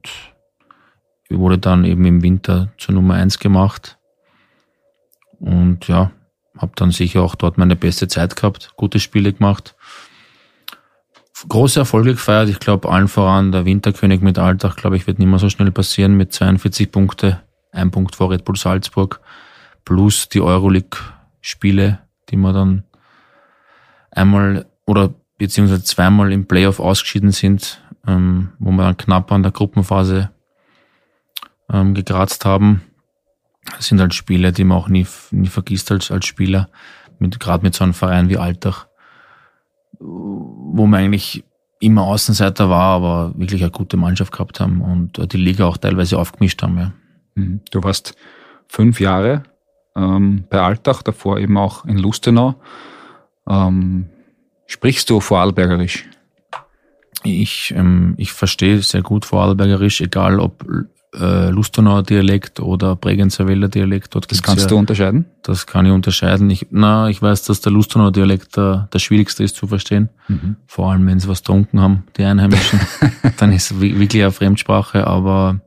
wurde 1.29 1.57
dann 1.57 1.85
eben 1.85 2.05
im 2.05 2.21
Winter 2.21 2.69
zur 2.77 2.95
Nummer 2.95 3.15
eins 3.15 3.39
gemacht. 3.39 3.97
Und 5.43 5.89
ja, 5.89 6.11
habe 6.57 6.71
dann 6.75 6.91
sicher 6.91 7.21
auch 7.21 7.35
dort 7.35 7.57
meine 7.57 7.75
beste 7.75 8.07
Zeit 8.07 8.37
gehabt, 8.37 8.71
gute 8.77 8.99
Spiele 8.99 9.33
gemacht. 9.33 9.75
Große 11.49 11.81
Erfolge 11.81 12.11
gefeiert. 12.11 12.47
Ich 12.47 12.59
glaube, 12.59 12.89
allen 12.89 13.09
voran 13.09 13.51
der 13.51 13.65
Winterkönig 13.65 14.21
mit 14.21 14.39
Alltag, 14.39 14.77
glaube 14.77 14.95
ich, 14.95 15.05
wird 15.05 15.19
nicht 15.19 15.27
mehr 15.27 15.39
so 15.39 15.49
schnell 15.49 15.71
passieren 15.71 16.15
mit 16.15 16.31
42 16.31 16.89
Punkte, 16.89 17.41
ein 17.73 17.91
Punkt 17.91 18.15
vor 18.15 18.31
Red 18.31 18.45
Bull 18.45 18.55
Salzburg, 18.55 19.19
plus 19.83 20.29
die 20.29 20.39
Euroleague-Spiele, 20.39 21.99
die 22.29 22.37
wir 22.37 22.53
dann 22.53 22.83
einmal 24.11 24.65
oder 24.85 25.13
beziehungsweise 25.37 25.83
zweimal 25.83 26.31
im 26.31 26.47
Playoff 26.47 26.79
ausgeschieden 26.79 27.31
sind, 27.31 27.81
ähm, 28.07 28.53
wo 28.59 28.71
wir 28.71 28.83
dann 28.83 28.95
knapp 28.95 29.29
an 29.33 29.43
der 29.43 29.51
Gruppenphase 29.51 30.29
ähm, 31.69 31.93
gekratzt 31.93 32.45
haben. 32.45 32.83
Das 33.75 33.87
sind 33.87 33.99
halt 33.99 34.13
Spiele, 34.13 34.51
die 34.51 34.63
man 34.63 34.77
auch 34.77 34.89
nie, 34.89 35.07
nie 35.31 35.47
vergisst 35.47 35.91
als, 35.91 36.11
als 36.11 36.25
Spieler, 36.25 36.69
mit, 37.19 37.39
gerade 37.39 37.63
mit 37.63 37.73
so 37.73 37.83
einem 37.83 37.93
Verein 37.93 38.29
wie 38.29 38.37
Altach, 38.37 38.87
wo 39.99 40.85
man 40.85 40.99
eigentlich 40.99 41.43
immer 41.79 42.03
Außenseiter 42.03 42.69
war, 42.69 42.95
aber 42.95 43.33
wirklich 43.35 43.61
eine 43.61 43.71
gute 43.71 43.97
Mannschaft 43.97 44.31
gehabt 44.31 44.59
haben 44.59 44.81
und 44.81 45.33
die 45.33 45.37
Liga 45.37 45.65
auch 45.65 45.77
teilweise 45.77 46.17
aufgemischt 46.17 46.61
haben. 46.61 46.77
Ja. 46.77 46.91
Mhm. 47.35 47.61
Du 47.71 47.83
warst 47.83 48.15
fünf 48.67 48.99
Jahre 48.99 49.43
ähm, 49.95 50.45
bei 50.49 50.61
Altach, 50.61 51.03
davor 51.03 51.39
eben 51.39 51.57
auch 51.57 51.85
in 51.85 51.97
Lustenau. 51.97 52.55
Ähm, 53.47 54.09
sprichst 54.65 55.09
du 55.09 55.19
Vorarlbergerisch? 55.19 56.05
Ich, 57.23 57.73
ähm, 57.75 58.15
ich 58.17 58.33
verstehe 58.33 58.81
sehr 58.81 59.01
gut 59.01 59.25
Vorarlbergerisch, 59.25 60.01
egal 60.01 60.39
ob 60.39 60.65
äh, 61.19 61.49
Lustenauer 61.49 62.03
Dialekt 62.03 62.59
oder 62.59 62.95
Bregenzer 62.95 63.47
Wälder 63.47 63.67
Dialekt. 63.67 64.15
Dort 64.15 64.31
das 64.31 64.41
kannst 64.41 64.63
ja, 64.63 64.69
du 64.69 64.77
unterscheiden? 64.77 65.25
Das 65.43 65.67
kann 65.67 65.85
ich 65.85 65.91
unterscheiden. 65.91 66.49
Ich, 66.49 66.67
na, 66.71 67.09
ich 67.09 67.21
weiß, 67.21 67.43
dass 67.43 67.61
der 67.61 67.71
Lustenauer 67.71 68.11
Dialekt 68.11 68.57
der, 68.57 68.89
der 68.93 68.99
schwierigste 68.99 69.43
ist 69.43 69.55
zu 69.55 69.67
verstehen. 69.67 70.09
Mhm. 70.27 70.55
Vor 70.65 70.91
allem, 70.91 71.05
wenn 71.05 71.19
sie 71.19 71.27
was 71.27 71.43
trunken 71.43 71.79
haben, 71.79 72.03
die 72.17 72.23
Einheimischen. 72.23 72.79
dann 73.37 73.51
ist 73.51 73.71
es 73.71 73.79
wirklich 73.79 74.23
eine 74.23 74.31
Fremdsprache, 74.31 75.05
aber 75.07 75.61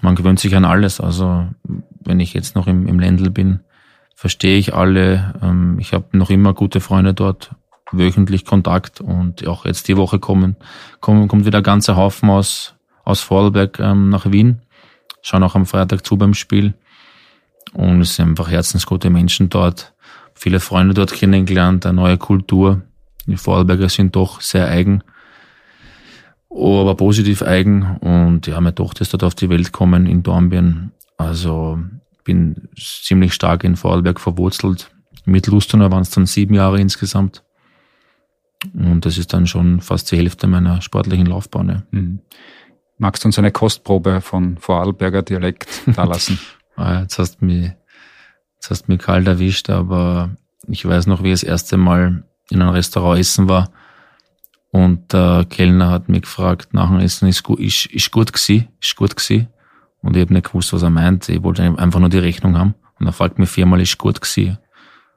man 0.00 0.14
gewöhnt 0.14 0.40
sich 0.40 0.54
an 0.56 0.64
alles. 0.64 1.00
Also, 1.00 1.46
wenn 2.04 2.20
ich 2.20 2.34
jetzt 2.34 2.54
noch 2.54 2.66
im, 2.66 2.86
im 2.86 2.98
Ländl 2.98 3.30
bin, 3.30 3.60
verstehe 4.14 4.58
ich 4.58 4.74
alle. 4.74 5.34
Ähm, 5.42 5.78
ich 5.78 5.92
habe 5.92 6.16
noch 6.16 6.30
immer 6.30 6.54
gute 6.54 6.80
Freunde 6.80 7.14
dort, 7.14 7.54
wöchentlich 7.92 8.44
Kontakt 8.44 9.00
und 9.00 9.46
auch 9.46 9.64
jetzt 9.64 9.88
die 9.88 9.96
Woche 9.96 10.18
kommen, 10.18 10.56
kommen 11.00 11.28
kommt 11.28 11.46
wieder 11.46 11.58
ein 11.58 11.64
ganzer 11.64 11.96
Haufen 11.96 12.30
aus 12.30 12.73
aus 13.04 13.20
Vorarlberg 13.20 13.78
ähm, 13.80 14.10
nach 14.10 14.30
Wien, 14.30 14.62
schauen 15.22 15.42
auch 15.42 15.54
am 15.54 15.66
Freitag 15.66 16.04
zu 16.04 16.16
beim 16.16 16.34
Spiel. 16.34 16.74
Und 17.72 18.00
es 18.00 18.16
sind 18.16 18.28
einfach 18.28 18.50
herzensgute 18.50 19.10
Menschen 19.10 19.48
dort, 19.48 19.94
viele 20.34 20.60
Freunde 20.60 20.94
dort 20.94 21.12
kennengelernt, 21.12 21.86
eine 21.86 21.94
neue 21.94 22.18
Kultur. 22.18 22.82
Die 23.26 23.36
Vorarlberger 23.36 23.88
sind 23.88 24.14
doch 24.16 24.40
sehr 24.40 24.68
eigen, 24.68 25.02
aber 26.50 26.94
positiv 26.94 27.42
eigen. 27.42 27.96
Und 27.98 28.46
ja, 28.46 28.60
meine 28.60 28.74
Tochter 28.74 29.02
ist 29.02 29.12
dort 29.12 29.24
auf 29.24 29.34
die 29.34 29.48
Welt 29.48 29.66
gekommen 29.66 30.06
in 30.06 30.22
Dornbirn. 30.22 30.92
Also 31.16 31.78
bin 32.24 32.68
ziemlich 32.76 33.34
stark 33.34 33.64
in 33.64 33.76
Vorarlberg 33.76 34.20
verwurzelt. 34.20 34.90
Mit 35.24 35.46
Lustenau 35.46 35.90
waren 35.90 36.02
es 36.02 36.10
dann 36.10 36.26
sieben 36.26 36.54
Jahre 36.54 36.80
insgesamt. 36.80 37.42
Und 38.72 39.04
das 39.04 39.18
ist 39.18 39.32
dann 39.32 39.46
schon 39.46 39.80
fast 39.80 40.10
die 40.10 40.16
Hälfte 40.16 40.46
meiner 40.46 40.80
sportlichen 40.80 41.26
Laufbahn. 41.26 41.68
Ja. 41.68 41.82
Mhm. 41.90 42.20
Magst 42.98 43.24
du 43.24 43.28
uns 43.28 43.38
eine 43.38 43.50
Kostprobe 43.50 44.20
von 44.20 44.58
Vorarlberger 44.58 45.22
Dialekt 45.22 45.68
da 45.86 46.04
lassen? 46.04 46.38
Ah, 46.76 47.02
jetzt 47.02 47.20
hast 47.20 47.40
du 47.40 47.44
mich, 47.44 47.70
jetzt 48.56 48.68
hast 48.68 48.88
du 48.88 48.90
mich 48.90 49.00
kalt 49.00 49.28
erwischt, 49.28 49.70
aber 49.70 50.30
ich 50.66 50.84
weiß 50.84 51.06
noch, 51.06 51.22
wie 51.22 51.28
ich 51.28 51.34
das 51.34 51.44
erste 51.44 51.76
Mal 51.76 52.24
in 52.50 52.60
einem 52.60 52.72
Restaurant 52.72 53.20
essen 53.20 53.48
war 53.48 53.70
und 54.74 55.12
der 55.12 55.46
Kellner 55.48 55.92
hat 55.92 56.08
mich 56.08 56.22
gefragt 56.22 56.74
nach 56.74 56.88
dem 56.88 56.98
Essen, 56.98 57.28
ist 57.28 57.44
gut, 57.44 57.60
ist, 57.60 57.86
ist 57.86 58.10
gut 58.10 58.32
gewesen, 58.32 58.66
ist 58.80 58.96
gut 58.96 59.14
gewesen. 59.14 59.46
Und 60.02 60.16
ich 60.16 60.22
habe 60.22 60.32
nicht 60.32 60.46
gewusst, 60.46 60.72
was 60.72 60.82
er 60.82 60.90
meint. 60.90 61.28
Ich 61.28 61.44
wollte 61.44 61.62
einfach 61.62 62.00
nur 62.00 62.08
die 62.08 62.18
Rechnung 62.18 62.58
haben. 62.58 62.74
Und 62.98 63.06
er 63.06 63.12
fragt 63.12 63.38
mich 63.38 63.48
viermal, 63.48 63.80
ist 63.80 63.98
gut 63.98 64.20
gewesen. 64.20 64.58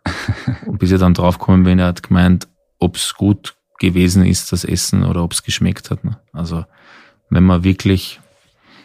und 0.68 0.78
bis 0.78 0.92
ich 0.92 1.00
dann 1.00 1.16
draufgekommen 1.16 1.64
bin, 1.64 1.80
er 1.80 1.88
hat 1.88 2.04
gemeint, 2.04 2.48
ob 2.78 2.98
es 2.98 3.16
gut 3.16 3.56
gewesen 3.80 4.24
ist, 4.28 4.52
das 4.52 4.64
Essen, 4.64 5.04
oder 5.04 5.24
ob 5.24 5.34
es 5.34 5.42
geschmeckt 5.42 5.90
hat. 5.90 6.04
Ne? 6.04 6.20
Also 6.34 6.64
wenn 7.30 7.44
man 7.44 7.64
wirklich 7.64 8.20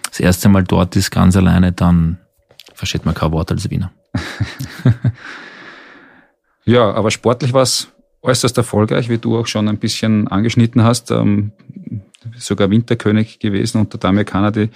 das 0.08 0.20
erste 0.20 0.48
Mal 0.48 0.64
dort 0.64 0.96
ist, 0.96 1.10
ganz 1.10 1.36
alleine, 1.36 1.72
dann 1.72 2.18
versteht 2.74 3.04
man 3.04 3.14
kein 3.14 3.32
Wort 3.32 3.50
als 3.50 3.70
Wiener. 3.70 3.92
ja, 6.64 6.92
aber 6.92 7.10
sportlich 7.10 7.52
war 7.52 7.62
es 7.62 7.88
äußerst 8.22 8.56
erfolgreich, 8.58 9.08
wie 9.08 9.18
du 9.18 9.38
auch 9.38 9.46
schon 9.46 9.68
ein 9.68 9.78
bisschen 9.78 10.28
angeschnitten 10.28 10.82
hast. 10.82 11.10
Ähm, 11.10 11.52
sogar 12.36 12.70
Winterkönig 12.70 13.38
gewesen 13.38 13.80
unter 13.80 13.98
Damir 13.98 14.24
Kanadi. 14.24 14.70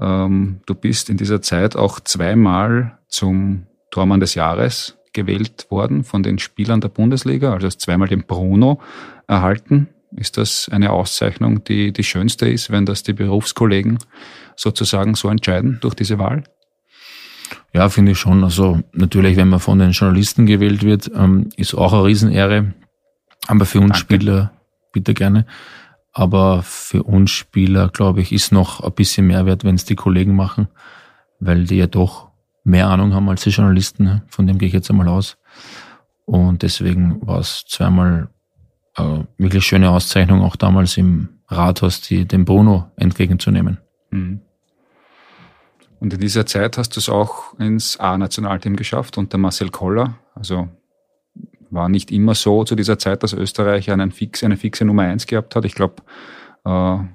Ähm, 0.00 0.60
du 0.66 0.74
bist 0.74 1.08
in 1.08 1.16
dieser 1.16 1.40
Zeit 1.40 1.76
auch 1.76 2.00
zweimal 2.00 2.98
zum 3.08 3.66
Tormann 3.90 4.20
des 4.20 4.34
Jahres 4.34 4.96
gewählt 5.12 5.66
worden 5.70 6.04
von 6.04 6.22
den 6.22 6.38
Spielern 6.38 6.80
der 6.80 6.88
Bundesliga, 6.88 7.52
also 7.52 7.66
hast 7.66 7.80
zweimal 7.80 8.08
den 8.08 8.24
Bruno 8.24 8.80
erhalten. 9.28 9.88
Ist 10.16 10.36
das 10.36 10.68
eine 10.70 10.90
Auszeichnung, 10.90 11.64
die 11.64 11.92
die 11.92 12.04
schönste 12.04 12.48
ist, 12.48 12.70
wenn 12.70 12.86
das 12.86 13.02
die 13.02 13.12
Berufskollegen 13.12 13.98
sozusagen 14.56 15.14
so 15.14 15.28
entscheiden 15.28 15.78
durch 15.80 15.94
diese 15.94 16.18
Wahl? 16.18 16.44
Ja, 17.72 17.88
finde 17.88 18.12
ich 18.12 18.18
schon. 18.18 18.44
Also 18.44 18.80
natürlich, 18.92 19.36
wenn 19.36 19.48
man 19.48 19.60
von 19.60 19.78
den 19.78 19.90
Journalisten 19.90 20.46
gewählt 20.46 20.82
wird, 20.82 21.10
ähm, 21.14 21.48
ist 21.56 21.74
auch 21.74 21.92
eine 21.92 22.04
Riesenehre. 22.04 22.74
Aber 23.46 23.66
für 23.66 23.80
uns 23.80 23.98
Danke. 23.98 24.14
Spieler 24.14 24.52
bitte 24.92 25.14
gerne. 25.14 25.46
Aber 26.12 26.62
für 26.62 27.02
uns 27.02 27.32
Spieler, 27.32 27.88
glaube 27.88 28.20
ich, 28.20 28.32
ist 28.32 28.52
noch 28.52 28.80
ein 28.80 28.92
bisschen 28.92 29.26
Mehrwert, 29.26 29.64
wenn 29.64 29.74
es 29.74 29.84
die 29.84 29.96
Kollegen 29.96 30.36
machen, 30.36 30.68
weil 31.40 31.64
die 31.64 31.76
ja 31.76 31.88
doch 31.88 32.28
mehr 32.62 32.88
Ahnung 32.88 33.12
haben 33.12 33.28
als 33.28 33.42
die 33.42 33.50
Journalisten. 33.50 34.04
Ne? 34.04 34.22
Von 34.28 34.46
dem 34.46 34.58
gehe 34.58 34.68
ich 34.68 34.74
jetzt 34.74 34.88
einmal 34.90 35.08
aus. 35.08 35.36
Und 36.24 36.62
deswegen 36.62 37.26
war 37.26 37.40
es 37.40 37.64
zweimal 37.66 38.28
äh, 38.96 39.24
wirklich 39.38 39.64
schöne 39.64 39.90
Auszeichnung, 39.90 40.42
auch 40.42 40.56
damals 40.56 40.96
im 40.96 41.28
Rathaus, 41.48 42.00
die, 42.00 42.26
den 42.26 42.44
Bruno 42.44 42.90
entgegenzunehmen. 42.96 43.78
Mhm. 44.10 44.40
Und 46.00 46.12
in 46.12 46.20
dieser 46.20 46.44
Zeit 46.44 46.76
hast 46.76 46.96
du 46.96 47.00
es 47.00 47.08
auch 47.08 47.58
ins 47.58 47.98
A-Nationalteam 47.98 48.76
geschafft 48.76 49.16
unter 49.16 49.38
Marcel 49.38 49.70
Koller. 49.70 50.16
Also 50.34 50.68
war 51.70 51.88
nicht 51.88 52.12
immer 52.12 52.34
so 52.34 52.64
zu 52.64 52.74
dieser 52.76 52.98
Zeit, 52.98 53.22
dass 53.22 53.32
Österreich 53.32 53.90
einen 53.90 54.10
fix, 54.10 54.44
eine 54.44 54.56
fixe 54.56 54.84
Nummer 54.84 55.02
eins 55.02 55.26
gehabt 55.26 55.56
hat. 55.56 55.64
Ich 55.64 55.74
glaube, 55.74 56.02
Äh, 56.64 56.70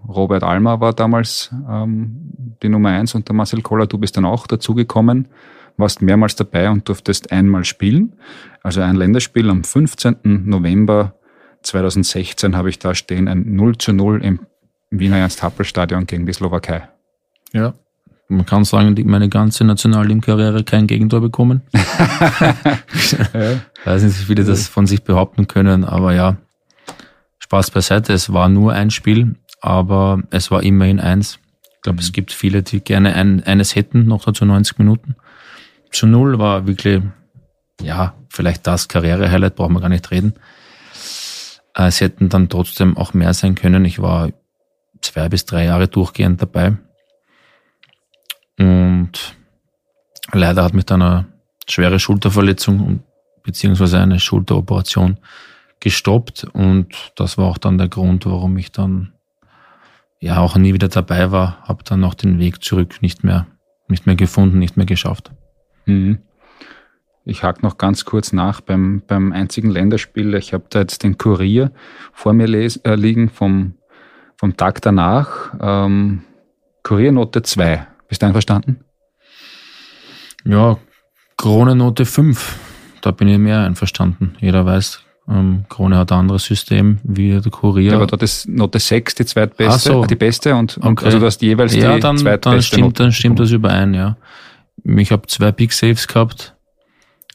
Robert 0.07 0.43
Almer 0.43 0.79
war 0.79 0.93
damals 0.93 1.49
ähm, 1.67 2.55
die 2.61 2.69
Nummer 2.69 2.89
eins 2.89 3.15
und 3.15 3.27
der 3.27 3.35
Marcel 3.35 3.61
Koller, 3.61 3.87
du 3.87 3.97
bist 3.97 4.15
dann 4.15 4.25
auch 4.25 4.45
dazugekommen, 4.45 5.27
warst 5.75 6.01
mehrmals 6.01 6.35
dabei 6.35 6.69
und 6.69 6.87
durftest 6.87 7.31
einmal 7.31 7.65
spielen. 7.65 8.13
Also 8.61 8.81
ein 8.81 8.95
Länderspiel 8.95 9.49
am 9.49 9.63
15. 9.63 10.17
November 10.45 11.15
2016 11.63 12.55
habe 12.55 12.69
ich 12.69 12.79
da 12.79 12.95
stehen, 12.95 13.27
ein 13.27 13.55
0 13.55 13.77
zu 13.77 13.93
0 13.93 14.23
im 14.23 14.39
Wiener 14.91 15.17
Ernst-Happel-Stadion 15.17 16.07
gegen 16.07 16.25
die 16.25 16.33
Slowakei. 16.33 16.87
Ja, 17.53 17.73
man 18.31 18.45
kann 18.45 18.63
sagen, 18.63 18.93
die 18.93 19.03
meine 19.03 19.27
ganze 19.27 19.63
Nationalteam-Karriere 19.63 20.63
kein 20.63 20.85
Gegentor 20.85 21.19
bekommen. 21.19 21.63
ja. 21.73 23.61
Weiß 23.85 24.03
nicht, 24.03 24.19
wie 24.19 24.25
viele 24.25 24.43
das 24.43 24.67
von 24.67 24.85
sich 24.85 25.03
behaupten 25.03 25.47
können, 25.47 25.83
aber 25.83 26.13
ja, 26.13 26.37
Spaß 27.39 27.71
beiseite. 27.71 28.13
Es 28.13 28.31
war 28.31 28.47
nur 28.47 28.73
ein 28.73 28.91
Spiel, 28.91 29.35
aber 29.61 30.21
es 30.29 30.51
war 30.51 30.61
immerhin 30.61 30.99
eins. 30.99 31.39
Ich 31.75 31.81
glaube, 31.81 31.95
mhm. 31.95 32.01
es 32.01 32.11
gibt 32.11 32.31
viele, 32.31 32.61
die 32.61 32.81
gerne 32.81 33.15
ein, 33.15 33.43
eines 33.43 33.75
hätten, 33.75 34.05
noch 34.05 34.25
dazu 34.25 34.45
90 34.45 34.77
Minuten. 34.77 35.15
Zu 35.91 36.05
null 36.05 36.37
war 36.37 36.67
wirklich, 36.67 37.01
ja, 37.81 38.13
vielleicht 38.29 38.67
das 38.67 38.87
Karriere-Highlight, 38.87 39.55
brauchen 39.55 39.73
wir 39.73 39.81
gar 39.81 39.89
nicht 39.89 40.11
reden. 40.11 40.35
Äh, 41.79 41.87
es 41.87 42.01
hätten 42.01 42.29
dann 42.29 42.49
trotzdem 42.49 42.97
auch 42.97 43.13
mehr 43.13 43.33
sein 43.33 43.55
können. 43.55 43.85
Ich 43.85 43.99
war 43.99 44.29
zwei 45.01 45.29
bis 45.29 45.45
drei 45.45 45.65
Jahre 45.65 45.87
durchgehend 45.87 46.41
dabei. 46.41 46.77
Und 48.59 49.35
leider 50.33 50.63
hat 50.63 50.73
mich 50.73 50.85
dann 50.85 51.01
eine 51.01 51.27
schwere 51.67 51.99
Schulterverletzung 51.99 53.01
beziehungsweise 53.43 53.99
eine 53.99 54.19
Schulteroperation 54.19 55.17
gestoppt 55.79 56.43
und 56.43 57.13
das 57.15 57.37
war 57.37 57.47
auch 57.47 57.57
dann 57.57 57.77
der 57.77 57.87
Grund, 57.87 58.25
warum 58.25 58.57
ich 58.57 58.73
dann 58.73 59.13
ja 60.19 60.39
auch 60.39 60.57
nie 60.57 60.73
wieder 60.73 60.89
dabei 60.89 61.31
war, 61.31 61.61
habe 61.61 61.85
dann 61.85 62.03
auch 62.03 62.15
den 62.15 62.37
Weg 62.37 62.61
zurück 62.61 63.01
nicht 63.01 63.23
mehr 63.23 63.47
nicht 63.87 64.05
mehr 64.05 64.15
gefunden, 64.15 64.59
nicht 64.59 64.75
mehr 64.75 64.85
geschafft. 64.85 65.31
Mhm. 65.85 66.19
Ich 67.25 67.43
hake 67.43 67.61
noch 67.61 67.77
ganz 67.77 68.05
kurz 68.05 68.33
nach 68.33 68.61
beim, 68.61 69.01
beim 69.05 69.31
einzigen 69.31 69.69
Länderspiel. 69.69 70.33
Ich 70.35 70.53
habe 70.53 70.65
da 70.69 70.79
jetzt 70.79 71.03
den 71.03 71.17
Kurier 71.17 71.71
vor 72.13 72.33
mir 72.33 72.47
les, 72.47 72.77
äh, 72.77 72.95
liegen 72.95 73.29
vom, 73.29 73.75
vom 74.35 74.57
Tag 74.57 74.81
danach. 74.81 75.53
Ähm, 75.61 76.23
Kuriernote 76.83 77.43
2. 77.43 77.87
Bist 78.07 78.21
du 78.21 78.25
einverstanden? 78.25 78.83
Ja, 80.45 80.77
Krone-Note 81.37 82.05
5. 82.05 82.57
Da 83.01 83.11
bin 83.11 83.27
ich 83.27 83.37
mehr 83.37 83.59
einverstanden. 83.61 84.35
Jeder 84.39 84.65
weiß, 84.65 85.03
ähm, 85.29 85.65
Krone 85.69 85.97
hat 85.97 86.11
ein 86.11 86.19
anderes 86.19 86.45
System 86.45 86.99
wie 87.03 87.39
der 87.39 87.51
Kurier. 87.51 87.91
Ja, 87.91 87.95
aber 87.97 88.07
dort 88.07 88.23
ist 88.23 88.47
Note 88.47 88.79
6 88.79 89.15
die 89.15 89.25
zweitbeste, 89.25 89.89
so. 89.89 90.05
die 90.05 90.15
beste 90.15 90.55
und, 90.55 90.77
und 90.77 90.85
okay. 90.85 91.05
also 91.05 91.19
du 91.19 91.25
hast 91.25 91.41
jeweils 91.41 91.75
ja, 91.75 91.95
die 91.95 92.01
dann, 92.01 92.17
zweitbeste 92.17 92.49
dann 92.49 92.61
stimmt, 92.61 92.83
Note. 92.83 93.03
Dann 93.03 93.11
stimmt 93.11 93.39
das 93.39 93.51
überein, 93.51 93.93
ja. 93.93 94.17
Ich 94.83 95.11
habe 95.11 95.27
zwei 95.27 95.51
Big 95.51 95.71
Saves 95.71 96.07
gehabt. 96.07 96.55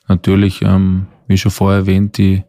Natürlich, 0.09 0.63
ähm, 0.63 1.07
wie 1.27 1.39
schon 1.39 1.51
vorher 1.53 1.81
erwähnt, 1.81 2.19
die, 2.19 2.45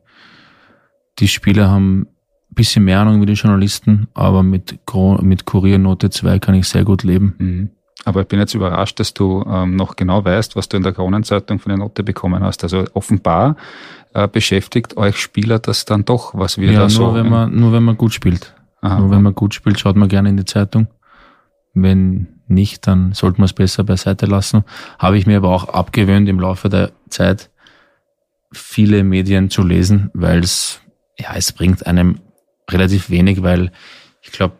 die 1.20 1.28
Spieler 1.28 1.70
haben 1.70 2.01
ein 2.01 2.56
bisschen 2.56 2.84
mehr 2.84 2.99
Ahnung 2.99 3.22
wie 3.22 3.26
die 3.26 3.34
Journalisten, 3.34 4.08
aber 4.14 4.43
mit, 4.43 4.80
mit 5.22 5.45
Kurier 5.45 5.78
Note 5.78 6.10
2 6.10 6.39
kann 6.39 6.56
ich 6.56 6.68
sehr 6.68 6.84
gut 6.84 7.03
leben. 7.03 7.36
Mhm. 7.38 7.70
Aber 8.06 8.22
ich 8.22 8.28
bin 8.28 8.39
jetzt 8.39 8.53
überrascht, 8.53 8.99
dass 8.99 9.14
du 9.14 9.43
ähm, 9.47 9.76
noch 9.76 9.95
genau 9.95 10.24
weißt, 10.24 10.56
was 10.56 10.70
du 10.70 10.78
in 10.78 10.84
der 10.84 10.93
Kronenzeitung 10.93 11.58
für 11.58 11.70
eine 11.72 11.80
Note 11.80 12.03
bekommen 12.03 12.43
hast. 12.43 12.64
Also 12.64 12.86
offenbar 12.93 13.56
äh, 14.14 14.28
beschäftigt 14.28 14.95
euch 14.95 15.18
Spieler 15.18 15.58
das 15.58 15.86
dann 15.86 16.06
doch, 16.06 16.36
was 16.36 16.60
wir 16.60 16.72
ja, 16.72 16.74
da 16.74 16.80
nur 16.82 16.89
so... 16.89 17.14
Wenn 17.16 17.30
man, 17.30 17.56
nur 17.56 17.74
wenn 17.74 17.84
man 17.84 17.97
gut 17.97 18.14
spielt. 18.14 18.53
Aha. 18.82 18.99
Nur 18.99 19.10
wenn 19.10 19.24
man 19.24 19.34
gut 19.34 19.56
spielt, 19.56 19.80
schaut 19.80 19.95
man 19.95 20.08
gerne 20.08 20.30
in 20.30 20.38
die 20.38 20.45
Zeitung. 20.45 20.88
Wenn 21.74 22.28
nicht, 22.47 22.86
dann 22.86 23.14
sollte 23.14 23.39
man 23.41 23.45
es 23.45 23.53
besser 23.53 23.84
beiseite 23.84 24.28
lassen. 24.28 24.64
Habe 24.99 25.18
ich 25.18 25.26
mir 25.26 25.38
aber 25.38 25.49
auch 25.49 25.70
abgewöhnt 25.70 26.30
im 26.30 26.39
Laufe 26.39 26.70
der 26.70 26.91
Zeit, 27.16 27.49
viele 28.51 29.03
Medien 29.03 29.49
zu 29.49 29.63
lesen, 29.63 30.09
weil 30.13 30.39
es, 30.39 30.82
ja, 31.18 31.34
es 31.36 31.51
bringt 31.51 31.86
einem 31.86 32.20
relativ 32.70 33.09
wenig, 33.09 33.41
weil 33.41 33.72
ich 34.22 34.32
glaube, 34.32 34.55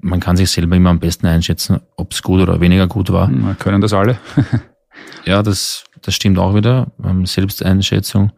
man 0.00 0.20
kann 0.20 0.36
sich 0.36 0.50
selber 0.50 0.76
immer 0.76 0.90
am 0.90 0.98
besten 0.98 1.26
einschätzen, 1.26 1.80
ob 1.96 2.12
es 2.12 2.22
gut 2.22 2.40
oder 2.40 2.60
weniger 2.60 2.88
gut 2.88 3.12
war. 3.12 3.30
Wir 3.30 3.54
können 3.54 3.80
das 3.80 3.92
alle. 3.92 4.18
ja, 5.24 5.42
das, 5.42 5.84
das 6.02 6.14
stimmt 6.14 6.38
auch 6.38 6.54
wieder. 6.54 6.90
Ähm, 7.04 7.24
Selbsteinschätzung, 7.24 8.32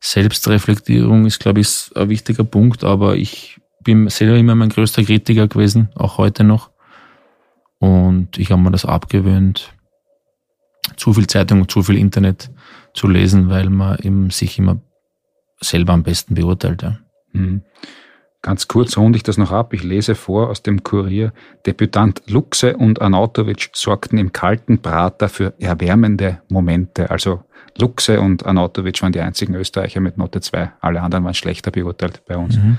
Selbstreflektierung 0.00 1.24
ist, 1.24 1.38
glaube 1.38 1.60
ich, 1.60 1.90
ein 1.94 2.10
wichtiger 2.10 2.44
Punkt, 2.44 2.84
aber 2.84 3.16
ich 3.16 3.58
bin 3.82 4.08
selber 4.08 4.36
immer 4.36 4.54
mein 4.54 4.68
größter 4.68 5.04
Kritiker 5.04 5.48
gewesen, 5.48 5.88
auch 5.94 6.18
heute 6.18 6.44
noch. 6.44 6.70
Und 7.78 8.38
ich 8.38 8.50
habe 8.50 8.60
mir 8.60 8.70
das 8.70 8.84
abgewöhnt, 8.84 9.72
zu 10.96 11.12
viel 11.12 11.26
Zeitung 11.26 11.62
und 11.62 11.70
zu 11.70 11.82
viel 11.82 11.96
Internet 11.96 12.50
zu 12.94 13.08
lesen, 13.08 13.48
weil 13.48 13.70
man 13.70 13.98
eben 13.98 14.30
sich 14.30 14.58
immer 14.58 14.80
selber 15.60 15.92
am 15.92 16.02
besten 16.02 16.34
beurteilt. 16.34 16.82
Ja. 16.82 16.98
Mhm. 17.32 17.62
Ganz 18.42 18.68
kurz 18.68 18.96
runde 18.96 19.16
ich 19.16 19.24
das 19.24 19.38
noch 19.38 19.50
ab. 19.50 19.74
Ich 19.74 19.82
lese 19.82 20.14
vor 20.14 20.50
aus 20.50 20.62
dem 20.62 20.84
Kurier. 20.84 21.32
Debütant 21.66 22.22
Luxe 22.28 22.76
und 22.76 23.02
Anautovic 23.02 23.70
sorgten 23.72 24.18
im 24.18 24.32
kalten 24.32 24.78
Prater 24.80 25.28
für 25.28 25.54
erwärmende 25.58 26.42
Momente. 26.48 27.10
Also 27.10 27.42
Luxe 27.76 28.20
und 28.20 28.46
Anautovic 28.46 29.02
waren 29.02 29.12
die 29.12 29.20
einzigen 29.20 29.54
Österreicher 29.54 30.00
mit 30.00 30.16
Note 30.16 30.40
2. 30.40 30.72
Alle 30.80 31.02
anderen 31.02 31.24
waren 31.24 31.34
schlechter 31.34 31.70
beurteilt 31.70 32.22
bei 32.26 32.36
uns. 32.36 32.56
Mhm. 32.56 32.78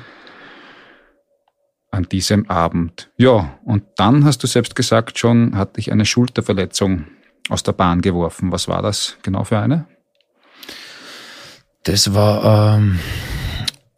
An 1.91 2.03
diesem 2.03 2.49
Abend. 2.49 3.09
Ja, 3.17 3.57
und 3.65 3.83
dann 3.97 4.23
hast 4.23 4.43
du 4.43 4.47
selbst 4.47 4.75
gesagt 4.75 5.19
schon, 5.19 5.57
hatte 5.57 5.79
ich 5.79 5.91
eine 5.91 6.05
Schulterverletzung 6.05 7.07
aus 7.49 7.63
der 7.63 7.73
Bahn 7.73 8.01
geworfen. 8.01 8.51
Was 8.51 8.67
war 8.67 8.81
das 8.81 9.17
genau 9.23 9.43
für 9.43 9.59
eine? 9.59 9.85
Das 11.83 12.13
war 12.13 12.77
ähm, 12.77 12.99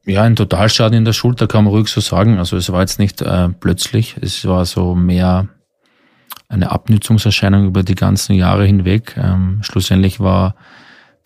ja, 0.06 0.24
ein 0.24 0.36
Totalschaden 0.36 0.98
in 0.98 1.06
der 1.06 1.14
Schulter 1.14 1.48
kann 1.48 1.66
man 1.66 1.74
ruhig 1.74 1.88
so 1.88 2.02
sagen. 2.02 2.38
Also 2.38 2.58
es 2.58 2.72
war 2.72 2.82
jetzt 2.82 3.00
nicht 3.00 3.22
äh, 3.22 3.50
plötzlich, 3.50 4.16
es 4.22 4.46
war 4.46 4.66
so 4.66 4.96
mehr 4.96 5.48
eine 6.48 6.72
Abnützungserscheinung 6.72 7.66
über 7.66 7.84
die 7.84 7.96
ganzen 7.96 8.34
Jahre 8.34 8.66
hinweg. 8.66 9.16
Ähm, 9.18 9.60
schlussendlich 9.62 10.20
war 10.20 10.56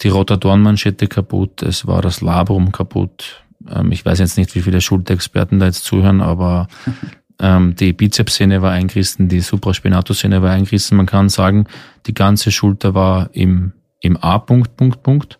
die 0.01 0.09
Rotatorenmanschette 0.09 1.07
kaputt, 1.07 1.61
es 1.61 1.87
war 1.87 2.01
das 2.01 2.21
Labrum 2.21 2.71
kaputt. 2.71 3.43
Ähm, 3.69 3.91
ich 3.91 4.05
weiß 4.05 4.19
jetzt 4.19 4.37
nicht, 4.37 4.53
wie 4.55 4.61
viele 4.61 4.81
Schulterexperten 4.81 5.59
da 5.59 5.67
jetzt 5.67 5.85
zuhören, 5.85 6.21
aber 6.21 6.67
ähm, 7.43 7.75
die 7.75 7.91
Bizepssehne 7.91 8.61
war 8.61 8.71
eingerissen, 8.71 9.27
die 9.27 9.41
Supraspinatus-Szene 9.41 10.41
war 10.41 10.51
eingerissen. 10.51 10.95
Man 10.95 11.05
kann 11.05 11.27
sagen, 11.27 11.65
die 12.05 12.13
ganze 12.13 12.51
Schulter 12.51 12.93
war 12.93 13.29
im, 13.33 13.73
im 13.99 14.15
A-Punkt, 14.15 14.77
Punkt, 14.77 15.03
Punkt. 15.03 15.39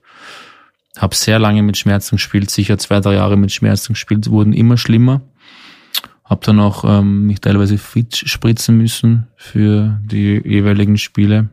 Habe 0.97 1.15
sehr 1.15 1.39
lange 1.39 1.63
mit 1.63 1.77
Schmerzen 1.77 2.17
gespielt, 2.17 2.51
sicher 2.51 2.77
zwei, 2.77 2.99
drei 2.99 3.13
Jahre 3.13 3.37
mit 3.37 3.53
Schmerzen 3.53 3.93
gespielt, 3.93 4.29
wurden 4.29 4.51
immer 4.51 4.75
schlimmer. 4.75 5.21
Habe 6.25 6.45
dann 6.45 6.59
auch 6.59 6.83
ähm, 6.83 7.25
mich 7.25 7.39
teilweise 7.39 7.77
fit 7.77 8.17
spritzen 8.17 8.77
müssen 8.77 9.27
für 9.37 9.97
die 10.03 10.41
jeweiligen 10.43 10.97
Spiele. 10.97 11.49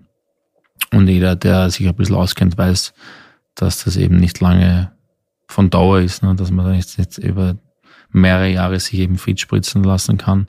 Und 0.90 1.07
jeder, 1.07 1.36
der 1.36 1.70
sich 1.70 1.86
ein 1.86 1.94
bisschen 1.94 2.16
auskennt, 2.16 2.59
weiß, 2.59 2.92
dass 3.55 3.84
das 3.84 3.96
eben 3.96 4.16
nicht 4.16 4.40
lange 4.40 4.90
von 5.46 5.70
Dauer 5.70 6.01
ist, 6.01 6.24
ne? 6.24 6.34
dass 6.34 6.51
man 6.51 6.66
da 6.66 6.72
jetzt, 6.72 6.98
jetzt 6.98 7.18
über 7.18 7.57
mehrere 8.12 8.48
Jahre 8.48 8.78
sich 8.80 8.98
eben 8.98 9.18
fit 9.18 9.40
spritzen 9.40 9.82
lassen 9.84 10.18
kann. 10.18 10.48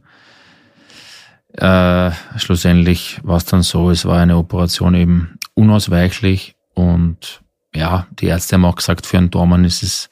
Äh, 1.53 2.11
schlussendlich 2.37 3.19
war 3.23 3.37
es 3.37 3.45
dann 3.45 3.61
so, 3.61 3.89
es 3.89 4.05
war 4.05 4.19
eine 4.19 4.37
Operation 4.37 4.95
eben 4.95 5.37
unausweichlich 5.53 6.55
und 6.73 7.41
ja, 7.73 8.07
die 8.19 8.27
Ärzte 8.27 8.55
haben 8.55 8.65
auch 8.65 8.75
gesagt, 8.75 9.05
für 9.05 9.17
einen 9.17 9.31
Tormann 9.31 9.65
ist 9.65 9.83
es 9.83 10.09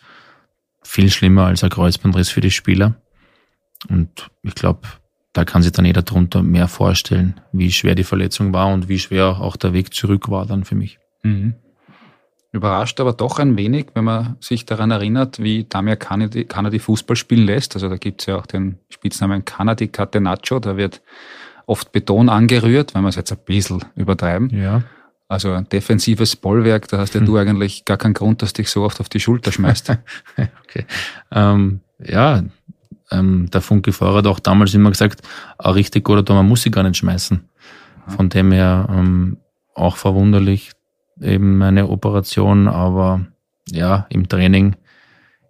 viel 0.84 1.10
schlimmer 1.10 1.45
als 1.45 1.64
ein 1.64 1.70
Kreuzbandriss 1.70 2.30
für 2.30 2.41
die 2.41 2.52
Spieler. 2.52 2.95
Und 3.89 4.30
ich 4.43 4.56
glaube, 4.56 4.82
da 5.34 5.45
kann 5.45 5.62
sich 5.62 5.72
dann 5.72 5.86
jeder 5.86 6.02
darunter 6.02 6.41
mehr 6.41 6.68
vorstellen, 6.68 7.39
wie 7.52 7.72
schwer 7.72 7.95
die 7.95 8.04
Verletzung 8.04 8.54
war 8.54 8.68
und 8.74 8.89
wie 8.89 9.00
schwer 9.00 9.39
auch 9.39 9.56
der 9.56 9.74
Weg 9.74 9.93
zurück 9.93 10.30
war 10.30 10.45
dann 10.45 10.66
für 10.66 10.76
mich. 10.76 11.00
Mhm. 11.24 11.56
Überrascht 12.52 13.00
aber 13.00 13.14
doch 13.14 13.38
ein 13.38 13.58
wenig, 13.58 13.88
wenn 13.93 14.06
man 14.06 14.36
sich 14.39 14.66
daran 14.66 14.89
erinnert, 14.89 15.41
wie 15.41 15.66
Damir 15.66 15.97
Kanadi, 15.97 16.45
Kanadi 16.45 16.80
Fußball 16.80 17.16
spielen 17.16 17.45
lässt. 17.45 17.76
Also 17.76 17.89
da 17.89 17.97
gibt 17.97 18.22
es 18.22 18.26
ja 18.26 18.38
auch 18.38 18.47
den 18.47 18.80
Spitznamen 18.89 19.45
Kanadi 19.45 19.88
Catenaccio, 19.88 20.60
da 20.60 20.76
wird 20.76 21.02
oft 21.68 21.91
Beton 21.91 22.28
angerührt, 22.30 22.95
wenn 22.95 23.04
wir 23.04 23.10
es 23.10 23.16
jetzt 23.16 23.32
ein 23.32 23.38
bisschen 23.45 23.86
übertreiben. 23.95 24.50
Ja. 24.50 24.82
Also 25.28 25.52
ein 25.52 25.70
defensives 25.70 26.36
Bollwerk, 26.36 26.88
da 26.88 26.97
hast 26.97 27.14
ja 27.14 27.20
hm. 27.20 27.28
du 27.28 27.38
eigentlich 27.38 27.86
gar 27.86 27.97
keinen 27.97 28.16
Grund, 28.16 28.41
dass 28.41 28.54
dich 28.54 28.72
so 28.72 28.84
oft 28.84 29.00
auf 29.00 29.10
die 29.10 29.20
Schulter 29.20 29.52
schmeißt. 29.52 29.91
okay. 30.64 30.86
Ähm, 31.32 31.82
ja, 32.04 32.41
ähm, 33.12 33.47
der 33.52 33.62
Funke 33.62 33.91
Feuer 33.91 34.16
hat 34.16 34.26
auch 34.26 34.39
damals 34.39 34.74
immer 34.74 34.89
gesagt, 34.89 35.22
ein 35.60 35.72
richtig 35.74 36.04
guter 36.04 36.26
Tor, 36.26 36.36
man 36.36 36.47
muss 36.47 36.64
sie 36.64 36.72
gar 36.72 36.84
nicht 36.84 36.97
schmeißen. 36.97 37.47
Von 38.08 38.30
dem 38.30 38.52
her 38.52 38.88
ähm, 38.89 39.38
auch 39.76 39.97
verwunderlich 39.97 40.72
eben 41.22 41.58
meine 41.58 41.90
Operation, 41.90 42.68
aber 42.68 43.26
ja, 43.70 44.06
im 44.10 44.28
Training 44.28 44.76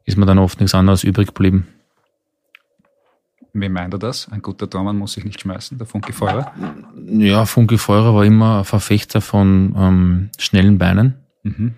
ist 0.06 0.18
mir 0.18 0.26
dann 0.26 0.40
oft 0.40 0.60
nichts 0.60 0.76
anderes 0.76 1.04
übrig 1.04 1.28
geblieben. 1.28 1.68
Wie 3.54 3.70
meint 3.70 3.94
er 3.94 4.00
das? 4.00 4.30
Ein 4.32 4.42
guter 4.42 4.70
Tormann 4.70 4.98
muss 4.98 5.14
sich 5.14 5.26
nicht 5.26 5.42
schmeißen, 5.42 5.78
der 5.78 5.88
Funke 5.88 6.14
Feurer? 6.14 6.52
Ja, 7.08 7.46
Funke 7.46 7.78
Feurer 7.78 8.14
war 8.14 8.24
immer 8.24 8.60
ein 8.60 8.66
Verfechter 8.66 9.22
von 9.22 9.76
ähm, 9.78 10.30
schnellen 10.38 10.78
Beinen. 10.78 11.16
Mhm. 11.44 11.74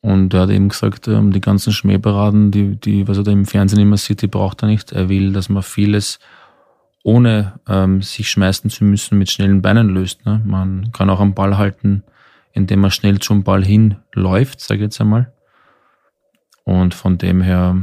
Und 0.00 0.34
er 0.34 0.42
hat 0.42 0.50
eben 0.50 0.68
gesagt, 0.68 1.08
ähm, 1.08 1.32
die 1.32 1.40
ganzen 1.40 1.72
Schmähparaden, 1.72 2.50
die, 2.50 2.76
die, 2.76 3.06
was 3.06 3.18
er 3.18 3.24
da 3.24 3.30
im 3.30 3.46
Fernsehen 3.46 3.80
immer 3.80 3.98
sieht, 3.98 4.22
die 4.22 4.26
braucht 4.26 4.62
er 4.62 4.68
nicht. 4.68 4.92
Er 4.92 5.08
will, 5.08 5.32
dass 5.32 5.48
man 5.48 5.62
vieles 5.62 6.18
ohne 7.02 7.60
ähm, 7.68 8.02
sich 8.02 8.30
schmeißen 8.30 8.70
zu 8.70 8.84
müssen 8.84 9.18
mit 9.18 9.30
schnellen 9.30 9.62
Beinen 9.62 9.90
löst. 9.90 10.24
Ne? 10.26 10.40
Man 10.44 10.92
kann 10.92 11.10
auch 11.10 11.20
am 11.20 11.34
Ball 11.34 11.56
halten, 11.56 12.02
indem 12.52 12.80
man 12.80 12.90
schnell 12.90 13.18
zum 13.18 13.42
Ball 13.44 13.64
hinläuft, 13.64 14.60
sage 14.60 14.80
ich 14.80 14.84
jetzt 14.84 15.00
einmal. 15.00 15.32
Und 16.64 16.94
von 16.94 17.18
dem 17.18 17.40
her 17.42 17.76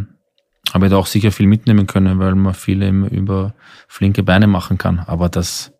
habe 0.73 0.85
ich 0.85 0.91
da 0.91 0.97
auch 0.97 1.07
sicher 1.07 1.31
viel 1.31 1.47
mitnehmen 1.47 1.87
können, 1.87 2.19
weil 2.19 2.35
man 2.35 2.53
viel 2.53 2.81
eben 2.81 3.07
über 3.07 3.53
flinke 3.87 4.23
Beine 4.23 4.47
machen 4.47 4.77
kann. 4.77 4.99
Aber 4.99 5.29
das, 5.29 5.73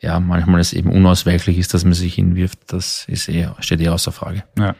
ja, 0.00 0.20
manchmal 0.20 0.60
ist 0.60 0.72
eben 0.72 0.90
unausweichlich 0.90 1.58
ist, 1.58 1.74
dass 1.74 1.84
man 1.84 1.94
sich 1.94 2.14
hinwirft, 2.14 2.72
das 2.72 3.04
ist 3.08 3.28
eh, 3.28 3.48
steht 3.60 3.80
eh 3.80 3.88
außer 3.88 4.12
Frage. 4.12 4.44
Ja. 4.58 4.74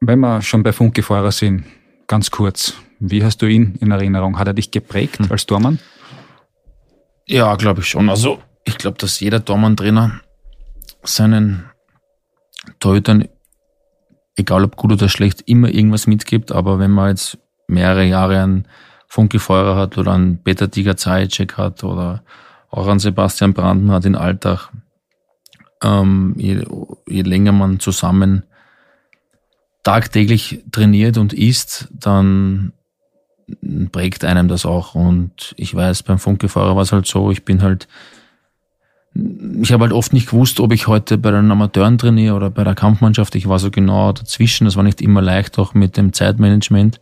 Wenn 0.00 0.20
wir 0.20 0.42
schon 0.42 0.62
bei 0.62 0.72
Funkefahrer 0.72 1.32
sind, 1.32 1.64
ganz 2.06 2.30
kurz, 2.30 2.74
wie 2.98 3.24
hast 3.24 3.38
du 3.38 3.46
ihn 3.46 3.76
in 3.80 3.90
Erinnerung? 3.90 4.38
Hat 4.38 4.46
er 4.46 4.54
dich 4.54 4.70
geprägt 4.70 5.18
hm. 5.18 5.30
als 5.30 5.46
Tormann? 5.46 5.78
Ja, 7.26 7.54
glaube 7.56 7.80
ich 7.80 7.88
schon. 7.88 8.10
Also 8.10 8.42
ich 8.64 8.76
glaube, 8.78 8.98
dass 8.98 9.20
jeder 9.20 9.44
Tormann-Trainer 9.44 10.20
seinen 11.04 11.64
Torhütern, 12.80 13.28
egal 14.36 14.64
ob 14.64 14.76
gut 14.76 14.92
oder 14.92 15.08
schlecht, 15.08 15.42
immer 15.46 15.68
irgendwas 15.68 16.06
mitgibt. 16.06 16.52
Aber 16.52 16.78
wenn 16.78 16.90
man 16.90 17.10
jetzt 17.10 17.38
mehrere 17.66 18.04
Jahre 18.04 18.42
einen 18.42 18.66
Funke 19.08 19.38
Feurer 19.38 19.76
hat 19.76 19.96
oder 19.98 20.12
einen 20.12 20.42
Peter 20.42 20.70
Tiger 20.70 20.96
Zajicek 20.96 21.56
hat 21.56 21.84
oder 21.84 22.24
auch 22.70 22.88
einen 22.88 22.98
Sebastian 22.98 23.54
Branden 23.54 23.92
hat 23.92 24.04
in 24.04 24.16
Alltag, 24.16 24.70
ähm, 25.82 26.34
je, 26.36 26.64
je 27.06 27.22
länger 27.22 27.52
man 27.52 27.78
zusammen 27.78 28.44
tagtäglich 29.84 30.64
trainiert 30.72 31.18
und 31.18 31.32
isst, 31.32 31.88
dann 31.92 32.72
prägt 33.92 34.24
einem 34.24 34.48
das 34.48 34.66
auch. 34.66 34.94
Und 34.94 35.54
ich 35.56 35.74
weiß, 35.74 36.02
beim 36.02 36.18
Funkefahrer 36.18 36.74
war 36.74 36.82
es 36.82 36.92
halt 36.92 37.06
so, 37.06 37.30
ich 37.30 37.44
bin 37.44 37.62
halt, 37.62 37.86
ich 39.14 39.72
habe 39.72 39.84
halt 39.84 39.92
oft 39.92 40.12
nicht 40.12 40.30
gewusst, 40.30 40.58
ob 40.58 40.72
ich 40.72 40.88
heute 40.88 41.18
bei 41.18 41.30
den 41.30 41.50
Amateuren 41.50 41.98
trainiere 41.98 42.34
oder 42.34 42.50
bei 42.50 42.64
der 42.64 42.74
Kampfmannschaft. 42.74 43.34
Ich 43.36 43.48
war 43.48 43.58
so 43.58 43.70
genau 43.70 44.12
dazwischen. 44.12 44.64
Das 44.64 44.76
war 44.76 44.82
nicht 44.82 45.00
immer 45.00 45.22
leicht, 45.22 45.58
auch 45.58 45.72
mit 45.74 45.96
dem 45.96 46.12
Zeitmanagement. 46.12 47.00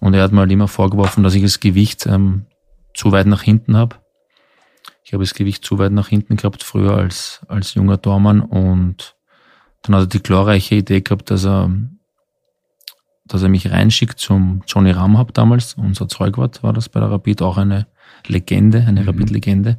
Und 0.00 0.14
er 0.14 0.22
hat 0.22 0.32
mir 0.32 0.40
halt 0.40 0.50
immer 0.50 0.68
vorgeworfen, 0.68 1.22
dass 1.22 1.34
ich 1.34 1.42
das 1.42 1.60
Gewicht 1.60 2.06
ähm, 2.06 2.46
zu 2.94 3.12
weit 3.12 3.26
nach 3.26 3.42
hinten 3.42 3.76
habe. 3.76 3.96
Ich 5.04 5.12
habe 5.12 5.22
das 5.22 5.34
Gewicht 5.34 5.64
zu 5.64 5.78
weit 5.78 5.92
nach 5.92 6.08
hinten 6.08 6.36
gehabt 6.36 6.64
früher 6.64 6.96
als, 6.96 7.40
als 7.46 7.74
junger 7.74 8.02
Tormann 8.02 8.40
und 8.40 9.14
dann 9.82 9.94
hat 9.94 10.02
er 10.02 10.06
die 10.08 10.22
glorreiche 10.22 10.74
Idee 10.74 11.00
gehabt, 11.00 11.30
dass 11.30 11.46
er 11.46 11.70
dass 13.28 13.42
er 13.42 13.48
mich 13.48 13.70
reinschickt 13.70 14.18
zum 14.18 14.62
Johnny 14.66 14.90
Ramhab 14.92 15.34
damals, 15.34 15.74
unser 15.74 16.08
Zeugwart 16.08 16.62
war 16.62 16.72
das 16.72 16.88
bei 16.88 17.00
der 17.00 17.10
Rapid, 17.10 17.42
auch 17.42 17.56
eine 17.56 17.86
Legende, 18.26 18.84
eine 18.86 19.02
mhm. 19.02 19.08
Rapid-Legende. 19.08 19.78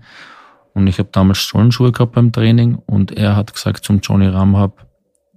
Und 0.77 0.85
ich 0.85 0.99
habe 0.99 1.09
damals 1.11 1.39
Stollenschuhe 1.39 1.91
gehabt 1.91 2.11
beim 2.11 2.31
Training 2.31 2.75
und 2.75 3.11
er 3.11 3.35
hat 3.35 3.51
gesagt 3.51 3.83
zum 3.83 3.99
Johnny 3.99 4.27
Ramhab, 4.27 4.85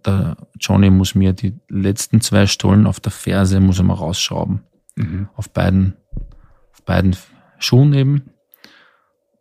der 0.05 0.37
Johnny 0.61 0.91
muss 0.91 1.15
mir 1.15 1.33
die 1.33 1.59
letzten 1.71 2.21
zwei 2.21 2.47
Stollen 2.47 2.87
auf 2.87 3.01
der 3.01 3.11
Ferse 3.11 3.59
muss 3.59 3.79
er 3.79 3.85
mal 3.85 3.95
rausschrauben. 3.95 4.61
Mhm. 4.97 5.31
Auf 5.35 5.49
beiden, 5.49 5.97
auf 6.75 6.85
beiden 6.85 7.17
Schuhen 7.59 7.95
eben. 7.95 8.31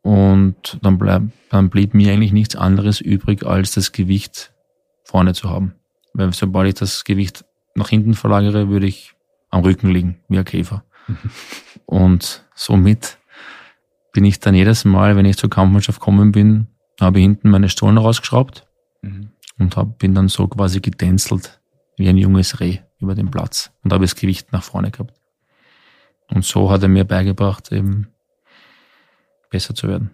Und 0.01 0.79
dann, 0.81 0.97
bleib, 0.97 1.23
dann 1.49 1.69
blieb 1.69 1.93
mir 1.93 2.13
eigentlich 2.13 2.31
nichts 2.31 2.55
anderes 2.55 3.01
übrig, 3.01 3.45
als 3.45 3.71
das 3.71 3.91
Gewicht 3.91 4.53
vorne 5.03 5.33
zu 5.33 5.49
haben. 5.49 5.73
Weil 6.13 6.31
sobald 6.31 6.69
ich 6.69 6.75
das 6.75 7.03
Gewicht 7.03 7.43
nach 7.75 7.89
hinten 7.89 8.13
verlagere, 8.13 8.69
würde 8.69 8.87
ich 8.87 9.15
am 9.49 9.63
Rücken 9.63 9.89
liegen, 9.89 10.21
wie 10.29 10.37
ein 10.37 10.45
Käfer. 10.45 10.85
Und 11.85 12.45
somit 12.55 13.18
bin 14.11 14.25
ich 14.25 14.39
dann 14.39 14.55
jedes 14.55 14.85
Mal, 14.85 15.15
wenn 15.15 15.25
ich 15.25 15.37
zur 15.37 15.49
Kampfmannschaft 15.49 15.99
gekommen 15.99 16.31
bin, 16.31 16.67
habe 16.99 17.19
ich 17.19 17.23
hinten 17.23 17.49
meine 17.49 17.69
Stollen 17.69 17.97
rausgeschraubt 17.97 18.67
mhm. 19.01 19.31
und 19.57 19.77
hab, 19.77 19.99
bin 19.99 20.13
dann 20.13 20.27
so 20.27 20.47
quasi 20.47 20.79
getänzelt 20.79 21.61
wie 21.97 22.09
ein 22.09 22.17
junges 22.17 22.59
Reh 22.59 22.79
über 22.99 23.15
den 23.15 23.31
Platz 23.31 23.71
und 23.83 23.93
habe 23.93 24.05
das 24.05 24.15
Gewicht 24.15 24.51
nach 24.51 24.63
vorne 24.63 24.91
gehabt. 24.91 25.13
Und 26.27 26.45
so 26.45 26.69
hat 26.69 26.83
er 26.83 26.89
mir 26.89 27.05
beigebracht, 27.05 27.71
eben 27.71 28.07
besser 29.49 29.73
zu 29.73 29.87
werden. 29.87 30.11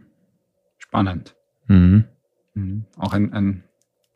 Spannend. 0.78 1.36
Mhm. 1.68 2.06
Mhm. 2.54 2.86
Auch 2.98 3.14
ein, 3.14 3.34
ein 3.34 3.64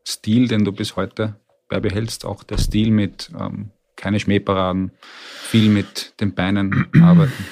Stil, 0.07 0.47
den 0.47 0.65
du 0.65 0.71
bis 0.71 0.95
heute 0.95 1.35
beibehältst, 1.67 2.25
auch 2.25 2.43
der 2.43 2.57
Stil 2.57 2.91
mit 2.91 3.31
ähm, 3.37 3.71
keine 3.95 4.19
Schmähparaden, 4.19 4.91
viel 5.01 5.69
mit 5.69 6.19
den 6.19 6.33
Beinen 6.33 6.87
arbeiten? 7.01 7.45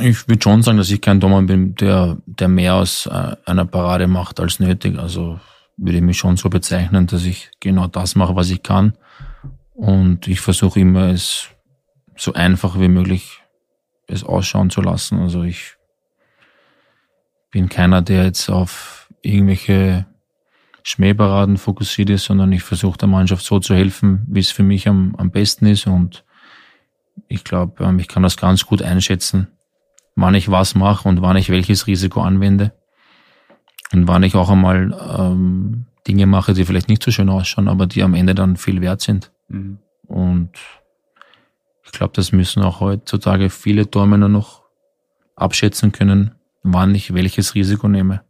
Ich 0.00 0.28
würde 0.28 0.42
schon 0.42 0.62
sagen, 0.62 0.78
dass 0.78 0.90
ich 0.90 1.00
kein 1.00 1.20
Dommer 1.20 1.42
bin, 1.42 1.74
der, 1.74 2.18
der 2.26 2.48
mehr 2.48 2.74
aus 2.74 3.06
äh, 3.06 3.36
einer 3.44 3.64
Parade 3.64 4.06
macht 4.06 4.40
als 4.40 4.60
nötig. 4.60 4.98
Also 4.98 5.40
würde 5.76 5.98
ich 5.98 6.02
mich 6.02 6.18
schon 6.18 6.36
so 6.36 6.48
bezeichnen, 6.48 7.06
dass 7.06 7.24
ich 7.24 7.50
genau 7.60 7.86
das 7.86 8.14
mache, 8.14 8.36
was 8.36 8.50
ich 8.50 8.62
kann. 8.62 8.94
Und 9.74 10.28
ich 10.28 10.40
versuche 10.40 10.80
immer, 10.80 11.08
es 11.08 11.48
so 12.16 12.34
einfach 12.34 12.78
wie 12.78 12.88
möglich 12.88 13.40
es 14.06 14.24
ausschauen 14.24 14.70
zu 14.70 14.82
lassen. 14.82 15.18
Also 15.18 15.42
ich 15.42 15.76
bin 17.50 17.68
keiner, 17.68 18.02
der 18.02 18.24
jetzt 18.24 18.48
auf 18.48 19.08
irgendwelche 19.22 20.06
Schmähparaden 20.82 21.58
fokussiert 21.58 22.10
ist, 22.10 22.24
sondern 22.24 22.52
ich 22.52 22.62
versuche 22.62 22.98
der 22.98 23.08
Mannschaft 23.08 23.44
so 23.44 23.60
zu 23.60 23.74
helfen, 23.74 24.24
wie 24.28 24.40
es 24.40 24.50
für 24.50 24.62
mich 24.62 24.88
am, 24.88 25.14
am 25.16 25.30
besten 25.30 25.66
ist. 25.66 25.86
Und 25.86 26.24
ich 27.28 27.44
glaube, 27.44 27.84
ähm, 27.84 27.98
ich 27.98 28.08
kann 28.08 28.22
das 28.22 28.36
ganz 28.36 28.66
gut 28.66 28.82
einschätzen, 28.82 29.48
wann 30.14 30.34
ich 30.34 30.50
was 30.50 30.74
mache 30.74 31.08
und 31.08 31.22
wann 31.22 31.36
ich 31.36 31.50
welches 31.50 31.86
Risiko 31.86 32.22
anwende. 32.22 32.72
Und 33.92 34.08
wann 34.08 34.22
ich 34.22 34.34
auch 34.34 34.50
einmal 34.50 34.96
ähm, 35.18 35.86
Dinge 36.06 36.26
mache, 36.26 36.54
die 36.54 36.64
vielleicht 36.64 36.88
nicht 36.88 37.02
so 37.02 37.10
schön 37.10 37.28
ausschauen, 37.28 37.68
aber 37.68 37.86
die 37.86 38.02
am 38.02 38.14
Ende 38.14 38.34
dann 38.34 38.56
viel 38.56 38.80
wert 38.80 39.00
sind. 39.00 39.30
Mhm. 39.48 39.78
Und 40.06 40.50
ich 41.84 41.92
glaube, 41.92 42.12
das 42.14 42.32
müssen 42.32 42.62
auch 42.62 42.80
heutzutage 42.80 43.50
viele 43.50 43.90
Tormänner 43.90 44.28
noch 44.28 44.62
abschätzen 45.36 45.92
können, 45.92 46.34
wann 46.62 46.94
ich 46.94 47.14
welches 47.14 47.54
Risiko 47.54 47.88
nehme. 47.88 48.22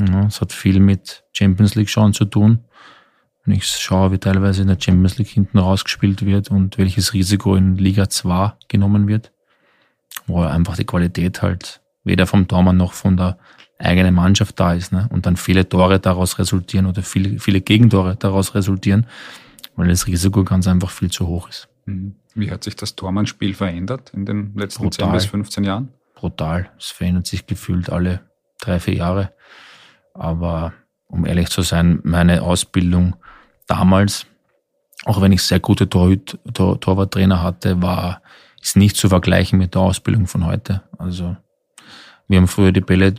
Ja, 0.00 0.26
es 0.26 0.40
hat 0.40 0.52
viel 0.52 0.80
mit 0.80 1.24
Champions 1.32 1.74
League 1.74 1.88
schauen 1.88 2.12
zu 2.12 2.24
tun. 2.24 2.60
Wenn 3.44 3.54
ich 3.54 3.66
schaue, 3.66 4.12
wie 4.12 4.18
teilweise 4.18 4.62
in 4.62 4.68
der 4.68 4.78
Champions 4.78 5.18
League 5.18 5.28
hinten 5.28 5.58
rausgespielt 5.58 6.26
wird 6.26 6.50
und 6.50 6.78
welches 6.78 7.14
Risiko 7.14 7.54
in 7.54 7.76
Liga 7.76 8.08
2 8.08 8.54
genommen 8.68 9.08
wird, 9.08 9.32
wo 10.26 10.42
einfach 10.42 10.76
die 10.76 10.84
Qualität 10.84 11.42
halt 11.42 11.80
weder 12.04 12.26
vom 12.26 12.46
Tormann 12.48 12.76
noch 12.76 12.92
von 12.92 13.16
der 13.16 13.38
eigenen 13.78 14.14
Mannschaft 14.14 14.58
da 14.58 14.72
ist, 14.72 14.92
ne? 14.92 15.08
Und 15.10 15.26
dann 15.26 15.36
viele 15.36 15.68
Tore 15.68 16.00
daraus 16.00 16.38
resultieren 16.38 16.86
oder 16.86 17.02
viele, 17.02 17.38
viele 17.38 17.60
Gegentore 17.60 18.16
daraus 18.16 18.54
resultieren, 18.54 19.06
weil 19.74 19.88
das 19.88 20.06
Risiko 20.06 20.44
ganz 20.44 20.66
einfach 20.66 20.90
viel 20.90 21.10
zu 21.10 21.26
hoch 21.26 21.48
ist. 21.48 21.68
Mhm. 21.84 22.14
Wie 22.34 22.50
hat 22.50 22.64
sich 22.64 22.76
das 22.76 22.96
Tormannspiel 22.96 23.54
verändert 23.54 24.12
in 24.14 24.26
den 24.26 24.54
letzten 24.54 24.84
Brutal. 24.84 25.08
10 25.08 25.12
bis 25.12 25.24
15 25.26 25.64
Jahren? 25.64 25.88
Brutal. 26.14 26.70
Es 26.78 26.90
verändert 26.90 27.26
sich 27.26 27.46
gefühlt 27.46 27.90
alle 27.90 28.20
drei, 28.60 28.78
vier 28.78 28.94
Jahre. 28.94 29.32
Aber 30.14 30.74
um 31.06 31.24
ehrlich 31.24 31.48
zu 31.48 31.62
sein, 31.62 32.00
meine 32.02 32.42
Ausbildung 32.42 33.16
damals, 33.66 34.26
auch 35.04 35.20
wenn 35.20 35.32
ich 35.32 35.42
sehr 35.42 35.60
gute 35.60 35.88
Torhüt, 35.88 36.38
Tor, 36.52 36.80
Torwarttrainer 36.80 37.42
hatte, 37.42 37.80
war, 37.80 38.22
ist 38.66 38.76
nicht 38.76 38.96
zu 38.96 39.08
vergleichen 39.08 39.60
mit 39.60 39.74
der 39.74 39.82
Ausbildung 39.82 40.26
von 40.26 40.44
heute. 40.44 40.82
Also, 40.98 41.36
wir 42.26 42.38
haben 42.38 42.48
früher 42.48 42.72
die 42.72 42.80
Bälle, 42.80 43.14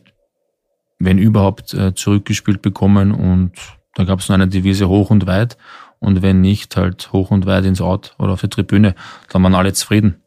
wenn 0.99 1.17
überhaupt, 1.17 1.73
äh, 1.73 1.95
zurückgespielt 1.95 2.61
bekommen 2.61 3.13
und 3.13 3.53
da 3.95 4.03
gab 4.03 4.19
es 4.19 4.27
nur 4.27 4.35
eine 4.35 4.49
Devise 4.49 4.89
hoch 4.89 5.09
und 5.09 5.25
weit 5.25 5.57
und 5.99 6.21
wenn 6.21 6.41
nicht, 6.41 6.75
halt 6.75 7.13
hoch 7.13 7.31
und 7.31 7.45
weit 7.45 7.63
ins 7.63 7.79
Out 7.79 8.13
oder 8.19 8.33
auf 8.33 8.41
die 8.41 8.49
Tribüne, 8.49 8.93
dann 9.29 9.41
waren 9.41 9.55
alle 9.55 9.71
zufrieden. 9.71 10.21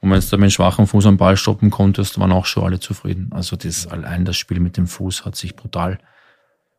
Und 0.00 0.10
wenn 0.10 0.20
du 0.20 0.26
da 0.26 0.36
mit 0.38 0.52
schwachem 0.52 0.86
Fuß 0.86 1.06
am 1.06 1.18
Ball 1.18 1.36
stoppen 1.36 1.70
konntest, 1.70 2.18
waren 2.18 2.32
auch 2.32 2.46
schon 2.46 2.64
alle 2.64 2.80
zufrieden. 2.80 3.30
Also 3.32 3.56
das 3.56 3.86
allein 3.86 4.24
das 4.24 4.38
Spiel 4.38 4.60
mit 4.60 4.78
dem 4.78 4.86
Fuß 4.86 5.26
hat 5.26 5.36
sich 5.36 5.56
brutal 5.56 5.98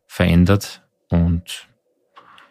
verändert 0.07 0.81
und 1.09 1.67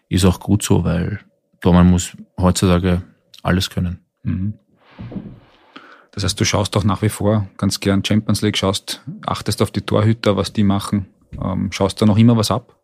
ist 0.08 0.24
auch 0.24 0.38
gut 0.38 0.62
so, 0.62 0.84
weil 0.84 1.18
Dortmund 1.60 1.90
muss 1.90 2.16
heutzutage 2.38 3.02
alles 3.42 3.68
können. 3.68 3.98
Mhm. 4.22 4.54
Das 6.12 6.22
heißt, 6.22 6.38
du 6.38 6.44
schaust 6.44 6.76
doch 6.76 6.84
nach 6.84 7.02
wie 7.02 7.08
vor 7.08 7.48
ganz 7.56 7.80
gern 7.80 8.04
Champions 8.04 8.42
League, 8.42 8.56
schaust, 8.56 9.02
achtest 9.26 9.60
auf 9.62 9.72
die 9.72 9.80
Torhüter, 9.80 10.36
was 10.36 10.52
die 10.52 10.62
machen. 10.62 11.06
Ähm, 11.42 11.72
schaust 11.72 12.00
da 12.00 12.06
noch 12.06 12.18
immer 12.18 12.36
was 12.36 12.50
ab? 12.50 12.76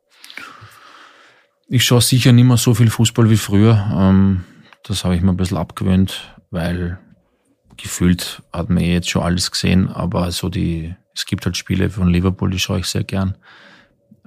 Ich 1.68 1.84
schaue 1.84 2.00
sicher 2.00 2.32
nicht 2.32 2.46
mehr 2.46 2.56
so 2.56 2.74
viel 2.74 2.90
Fußball 2.90 3.30
wie 3.30 3.36
früher. 3.36 3.88
Ähm, 3.94 4.44
das 4.82 5.04
habe 5.04 5.14
ich 5.14 5.22
mir 5.22 5.30
ein 5.30 5.36
bisschen 5.36 5.58
abgewöhnt, 5.58 6.34
weil 6.50 6.98
gefühlt 7.76 8.42
hat 8.52 8.68
man 8.68 8.82
eh 8.82 8.94
jetzt 8.94 9.08
schon 9.08 9.22
alles 9.22 9.50
gesehen, 9.50 9.88
aber 9.88 10.32
so 10.32 10.48
die, 10.48 10.94
es 11.14 11.26
gibt 11.26 11.46
halt 11.46 11.56
Spiele 11.56 11.88
von 11.88 12.08
Liverpool, 12.08 12.50
die 12.50 12.58
schaue 12.58 12.80
ich 12.80 12.86
sehr 12.86 13.04
gern. 13.04 13.36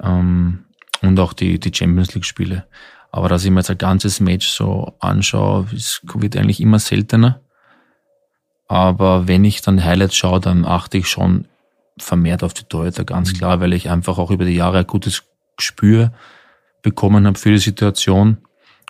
Ähm, 0.01 0.65
und 1.01 1.19
auch 1.19 1.33
die, 1.33 1.59
die 1.59 1.73
Champions 1.73 2.15
League 2.15 2.25
Spiele. 2.25 2.65
Aber 3.11 3.27
dass 3.29 3.43
ich 3.43 3.51
mir 3.51 3.59
jetzt 3.59 3.69
ein 3.69 3.77
ganzes 3.77 4.19
Match 4.21 4.47
so 4.47 4.95
anschaue, 4.99 5.67
wird 5.69 6.37
eigentlich 6.37 6.61
immer 6.61 6.79
seltener. 6.79 7.41
Aber 8.67 9.27
wenn 9.27 9.45
ich 9.45 9.61
dann 9.61 9.83
Highlights 9.83 10.15
schaue, 10.15 10.39
dann 10.39 10.65
achte 10.65 10.97
ich 10.97 11.07
schon 11.07 11.47
vermehrt 11.97 12.43
auf 12.43 12.53
die 12.53 12.63
Torhüter, 12.63 13.03
ganz 13.03 13.33
mhm. 13.33 13.37
klar, 13.37 13.59
weil 13.59 13.73
ich 13.73 13.89
einfach 13.89 14.17
auch 14.17 14.31
über 14.31 14.45
die 14.45 14.55
Jahre 14.55 14.79
ein 14.79 14.87
gutes 14.87 15.23
Gespür 15.57 16.11
bekommen 16.81 17.27
habe 17.27 17.37
für 17.37 17.51
die 17.51 17.59
Situation 17.59 18.37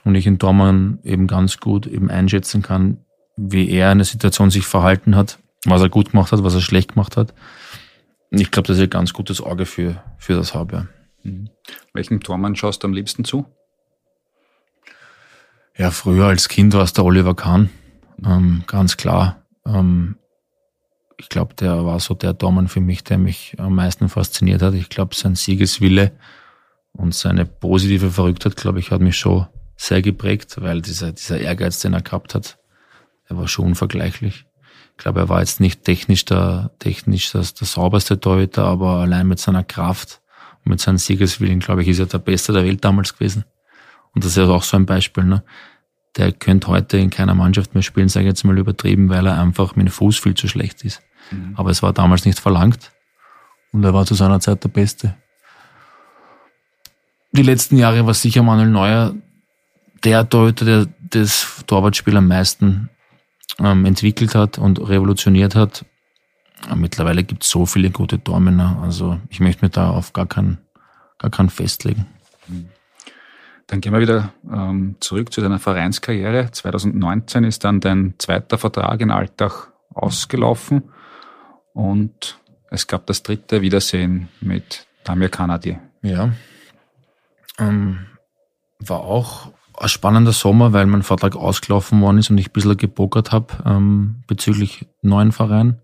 und 0.04 0.16
ich 0.16 0.26
in 0.26 0.38
Dormann 0.38 1.00
eben 1.04 1.28
ganz 1.28 1.58
gut 1.58 1.86
eben 1.86 2.10
einschätzen 2.10 2.62
kann, 2.62 2.98
wie 3.36 3.70
er 3.70 3.92
in 3.92 4.00
der 4.00 4.06
Situation 4.06 4.50
sich 4.50 4.66
verhalten 4.66 5.16
hat, 5.16 5.40
was 5.66 5.82
er 5.82 5.90
gut 5.90 6.12
gemacht 6.12 6.32
hat, 6.32 6.44
was 6.44 6.56
er 6.56 6.62
schlecht 6.62 6.94
gemacht 6.94 7.18
hat. 7.18 7.34
Ich 8.30 8.52
glaube, 8.52 8.68
dass 8.68 8.78
ich 8.78 8.84
ein 8.84 8.90
ganz 8.90 9.14
gutes 9.14 9.42
Auge 9.42 9.66
für, 9.66 10.04
für 10.18 10.36
das 10.36 10.54
habe. 10.54 10.88
Mhm. 11.24 11.50
Welchem 11.94 12.22
Tormann 12.22 12.56
schaust 12.56 12.84
du 12.84 12.88
am 12.88 12.94
liebsten 12.94 13.26
zu? 13.26 13.46
Ja, 15.78 15.92
früher 15.92 16.28
als 16.28 16.50
Kind 16.50 16.74
war 16.74 16.84
es 16.84 16.94
der 16.94 17.04
Oliver 17.04 17.36
Kahn, 17.36 17.70
ähm, 18.24 18.64
ganz 18.68 18.98
klar. 18.98 19.43
Ähm, 19.66 20.18
ich 21.18 21.30
glaube, 21.30 21.54
der 21.54 21.86
war 21.86 22.00
so 22.00 22.14
der 22.14 22.38
Tormann 22.38 22.68
für 22.68 22.82
mich, 22.82 23.04
der 23.04 23.18
mich 23.18 23.56
am 23.58 23.76
meisten 23.76 24.10
fasziniert 24.10 24.62
hat. 24.62 24.74
Ich 24.74 24.90
glaube, 24.90 25.16
sein 25.16 25.36
Siegeswille 25.36 26.12
und 26.92 27.14
seine 27.14 27.46
positive 27.46 28.12
Verrücktheit, 28.12 28.56
glaube 28.56 28.80
ich, 28.80 28.92
hat 28.92 29.02
mich 29.02 29.18
schon 29.18 29.48
sehr 29.76 30.02
geprägt, 30.02 30.56
weil 30.62 30.82
dieser, 30.82 31.12
dieser 31.12 31.40
Ehrgeiz, 31.40 31.80
den 31.80 31.94
er 31.94 32.02
gehabt 32.02 32.36
hat, 32.36 32.58
er 33.26 33.38
war 33.38 33.48
schon 33.48 33.68
unvergleichlich. 33.68 34.46
Ich 34.92 34.98
glaube, 34.98 35.22
er 35.22 35.30
war 35.30 35.40
jetzt 35.40 35.60
nicht 35.60 35.84
technisch 35.84 36.26
der, 36.26 36.72
technisch 36.80 37.32
das, 37.32 37.54
der 37.54 37.68
sauberste 37.68 38.20
Torhüter, 38.20 38.66
aber 38.66 39.00
allein 39.00 39.28
mit 39.28 39.40
seiner 39.40 39.64
Kraft 39.64 40.22
und 40.64 40.70
mit 40.70 40.80
seinem 40.80 40.98
Siegeswillen, 40.98 41.60
glaube 41.60 41.82
ich, 41.82 41.88
ist 41.88 42.00
er 42.00 42.06
der 42.06 42.20
Beste 42.20 42.54
der 42.54 42.64
Welt 42.64 42.84
damals 42.86 43.14
gewesen. 43.14 43.44
Und 44.14 44.24
das 44.24 44.38
ist 44.38 44.48
auch 44.48 44.64
so 44.64 44.78
ein 44.78 44.86
Beispiel, 44.86 45.24
ne? 45.24 45.44
Der 46.18 46.32
könnte 46.32 46.68
heute 46.68 46.98
in 46.98 47.10
keiner 47.10 47.34
Mannschaft 47.34 47.74
mehr 47.74 47.82
spielen, 47.82 48.10
sage 48.10 48.26
ich 48.26 48.30
jetzt 48.32 48.44
mal 48.44 48.58
übertrieben, 48.58 49.10
weil 49.10 49.26
er 49.26 49.42
einfach 49.42 49.76
mit 49.76 49.88
dem 49.88 49.92
Fuß 49.92 50.20
viel 50.20 50.36
zu 50.36 50.48
schlecht 50.48 50.84
ist. 50.84 51.02
Mhm. 51.32 51.54
Aber 51.56 51.72
es 51.72 51.82
war 51.82 51.94
damals 51.94 52.26
nicht 52.26 52.40
verlangt. 52.40 52.92
Und 53.72 53.84
er 53.84 53.94
war 53.94 54.06
zu 54.06 54.14
seiner 54.14 54.40
Zeit 54.40 54.64
der 54.64 54.70
Beste. 54.70 55.16
Die 57.32 57.42
letzten 57.42 57.78
Jahre 57.78 58.06
war 58.06 58.14
sicher 58.14 58.44
Manuel 58.44 58.70
Neuer 58.70 59.16
der 60.04 60.30
Torhüter, 60.30 60.66
der 60.66 60.88
das 61.10 61.64
Torwartspiel 61.66 62.16
am 62.18 62.28
meisten 62.28 62.90
ähm, 63.60 63.86
entwickelt 63.86 64.36
hat 64.36 64.58
und 64.60 64.80
revolutioniert 64.80 65.56
hat. 65.56 65.86
Mittlerweile 66.76 67.24
gibt 67.24 67.44
es 67.44 67.50
so 67.50 67.66
viele 67.66 67.90
gute 67.90 68.24
Tormänner. 68.24 68.80
Also 68.82 69.20
ich 69.30 69.40
möchte 69.40 69.66
mich 69.66 69.72
da 69.72 69.90
auf 69.90 70.14
gar 70.14 70.28
keinen, 70.28 70.60
gar 71.18 71.32
keinen 71.32 71.50
festlegen. 71.50 72.06
Dann 73.68 73.82
gehen 73.82 73.94
wir 73.94 74.02
wieder 74.02 74.34
ähm, 74.52 74.96
zurück 75.00 75.32
zu 75.32 75.42
deiner 75.42 75.60
Vereinskarriere. 75.60 76.52
2019 76.52 77.44
ist 77.44 77.64
dann 77.64 77.80
dein 77.80 78.16
zweiter 78.18 78.58
Vertrag 78.58 79.02
in 79.02 79.12
Alltag 79.12 79.72
ausgelaufen 79.94 80.84
und 81.74 82.40
es 82.70 82.88
gab 82.88 83.06
das 83.06 83.24
dritte 83.24 83.62
Wiedersehen 83.62 84.30
mit 84.42 84.88
Damir 85.04 85.30
Kanadi. 85.30 85.78
Ja. 86.02 86.32
Ähm, 87.60 88.00
war 88.80 89.02
auch 89.02 89.52
ein 89.78 89.90
spannender 89.90 90.34
Sommer, 90.34 90.74
weil 90.74 90.86
mein 90.86 91.04
Vertrag 91.04 91.36
ausgelaufen 91.36 92.02
worden 92.02 92.18
ist 92.18 92.30
und 92.30 92.38
ich 92.38 92.50
ein 92.50 92.54
bisschen 92.54 92.78
gepokert 92.78 93.32
habe 93.32 93.54
ähm, 93.66 94.24
bezüglich 94.28 94.88
neuen 95.02 95.32
Verein. 95.32 95.80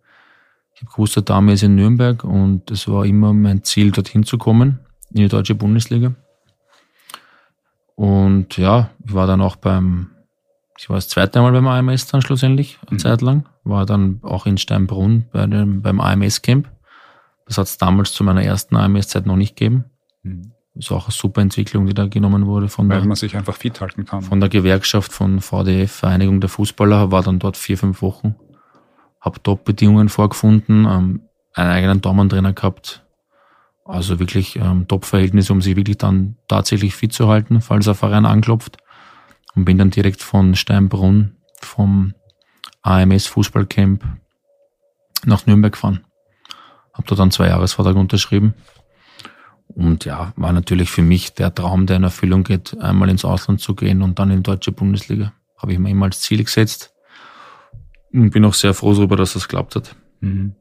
Ich 0.73 0.81
habe 0.81 0.91
gewusst, 0.91 1.15
der 1.15 1.23
Dame 1.23 1.53
ist 1.53 1.63
in 1.63 1.75
Nürnberg 1.75 2.23
und 2.23 2.71
es 2.71 2.87
war 2.87 3.05
immer 3.05 3.33
mein 3.33 3.63
Ziel, 3.63 3.91
dorthin 3.91 4.23
zu 4.23 4.37
kommen, 4.37 4.79
in 5.11 5.17
die 5.17 5.27
deutsche 5.27 5.55
Bundesliga. 5.55 6.15
Und 7.99 8.55
ja, 8.57 8.91
ich 9.05 9.13
war 9.13 9.27
dann 9.27 9.41
auch 9.41 9.57
beim, 9.57 10.11
ich 10.77 10.89
war 10.89 10.95
das 10.95 11.09
zweite 11.09 11.41
Mal 11.41 11.51
beim 11.51 11.67
AMS 11.67 12.07
dann 12.07 12.21
schlussendlich, 12.21 12.79
eine 12.87 12.95
mhm. 12.95 12.99
Zeit 12.99 13.21
lang. 13.21 13.45
War 13.63 13.85
dann 13.85 14.19
auch 14.23 14.45
in 14.45 14.57
Steinbrunn 14.57 15.25
bei 15.33 15.45
dem, 15.45 15.81
beim 15.81 15.99
AMS-Camp. 15.99 16.69
Das 17.45 17.57
hat 17.57 17.67
es 17.67 17.77
damals 17.77 18.13
zu 18.13 18.23
meiner 18.23 18.43
ersten 18.43 18.77
AMS-Zeit 18.77 19.25
noch 19.25 19.35
nicht 19.35 19.57
gegeben. 19.57 19.85
Mhm 20.23 20.53
ist 20.79 20.91
auch 20.91 21.05
eine 21.05 21.11
super 21.11 21.41
Entwicklung, 21.41 21.85
die 21.85 21.93
da 21.93 22.07
genommen 22.07 22.45
wurde 22.45 22.69
von 22.69 22.89
Weil 22.89 22.99
der, 22.99 23.07
man 23.07 23.15
sich 23.15 23.35
einfach 23.35 23.55
fit 23.55 23.81
halten 23.81 24.05
kann. 24.05 24.21
Von 24.21 24.39
der 24.39 24.49
Gewerkschaft 24.49 25.11
von 25.11 25.41
VDF, 25.41 25.91
Vereinigung 25.91 26.39
der 26.39 26.49
Fußballer, 26.49 27.11
war 27.11 27.21
dann 27.21 27.39
dort 27.39 27.57
vier, 27.57 27.77
fünf 27.77 28.01
Wochen. 28.01 28.35
Hab 29.19 29.43
Top-Bedingungen 29.43 30.09
vorgefunden, 30.09 30.85
ähm, 30.85 31.21
einen 31.53 31.69
eigenen 31.69 32.01
Daumentrainer 32.01 32.53
gehabt. 32.53 33.05
Also 33.89 34.19
wirklich 34.19 34.55
ähm, 34.55 34.87
Top-Verhältnisse, 34.87 35.51
um 35.51 35.61
sich 35.61 35.75
wirklich 35.75 35.97
dann 35.97 36.37
tatsächlich 36.47 36.95
fit 36.95 37.11
zu 37.11 37.27
halten, 37.27 37.61
falls 37.61 37.87
ein 37.87 37.95
Verein 37.95 38.25
anklopft. 38.25 38.77
Und 39.55 39.65
bin 39.65 39.77
dann 39.77 39.89
direkt 39.89 40.21
von 40.21 40.55
Steinbrunn 40.55 41.35
vom 41.59 42.13
AMS 42.83 43.27
Fußballcamp 43.27 44.03
nach 45.25 45.45
Nürnberg 45.47 45.73
gefahren. 45.73 46.05
Hab 46.93 47.07
da 47.07 47.15
dann 47.15 47.31
zwei 47.31 47.47
Jahresvertrag 47.47 47.95
unterschrieben 47.95 48.53
und 49.75 50.05
ja, 50.05 50.33
war 50.35 50.51
natürlich 50.51 50.89
für 50.89 51.01
mich 51.01 51.33
der 51.33 51.53
Traum, 51.53 51.85
der 51.85 51.97
in 51.97 52.03
Erfüllung 52.03 52.43
geht, 52.43 52.77
einmal 52.81 53.09
ins 53.09 53.23
Ausland 53.23 53.61
zu 53.61 53.75
gehen 53.75 54.01
und 54.01 54.19
dann 54.19 54.31
in 54.31 54.37
die 54.37 54.43
deutsche 54.43 54.71
Bundesliga. 54.71 55.33
Habe 55.57 55.73
ich 55.73 55.79
mir 55.79 55.89
immer 55.89 56.05
als 56.05 56.21
Ziel 56.21 56.43
gesetzt. 56.43 56.93
Und 58.11 58.31
bin 58.31 58.43
auch 58.45 58.55
sehr 58.55 58.73
froh 58.73 58.93
darüber, 58.93 59.15
dass 59.15 59.33
das 59.33 59.47
geklappt 59.47 59.75
hat. 59.75 59.95
Mhm. 60.21 60.55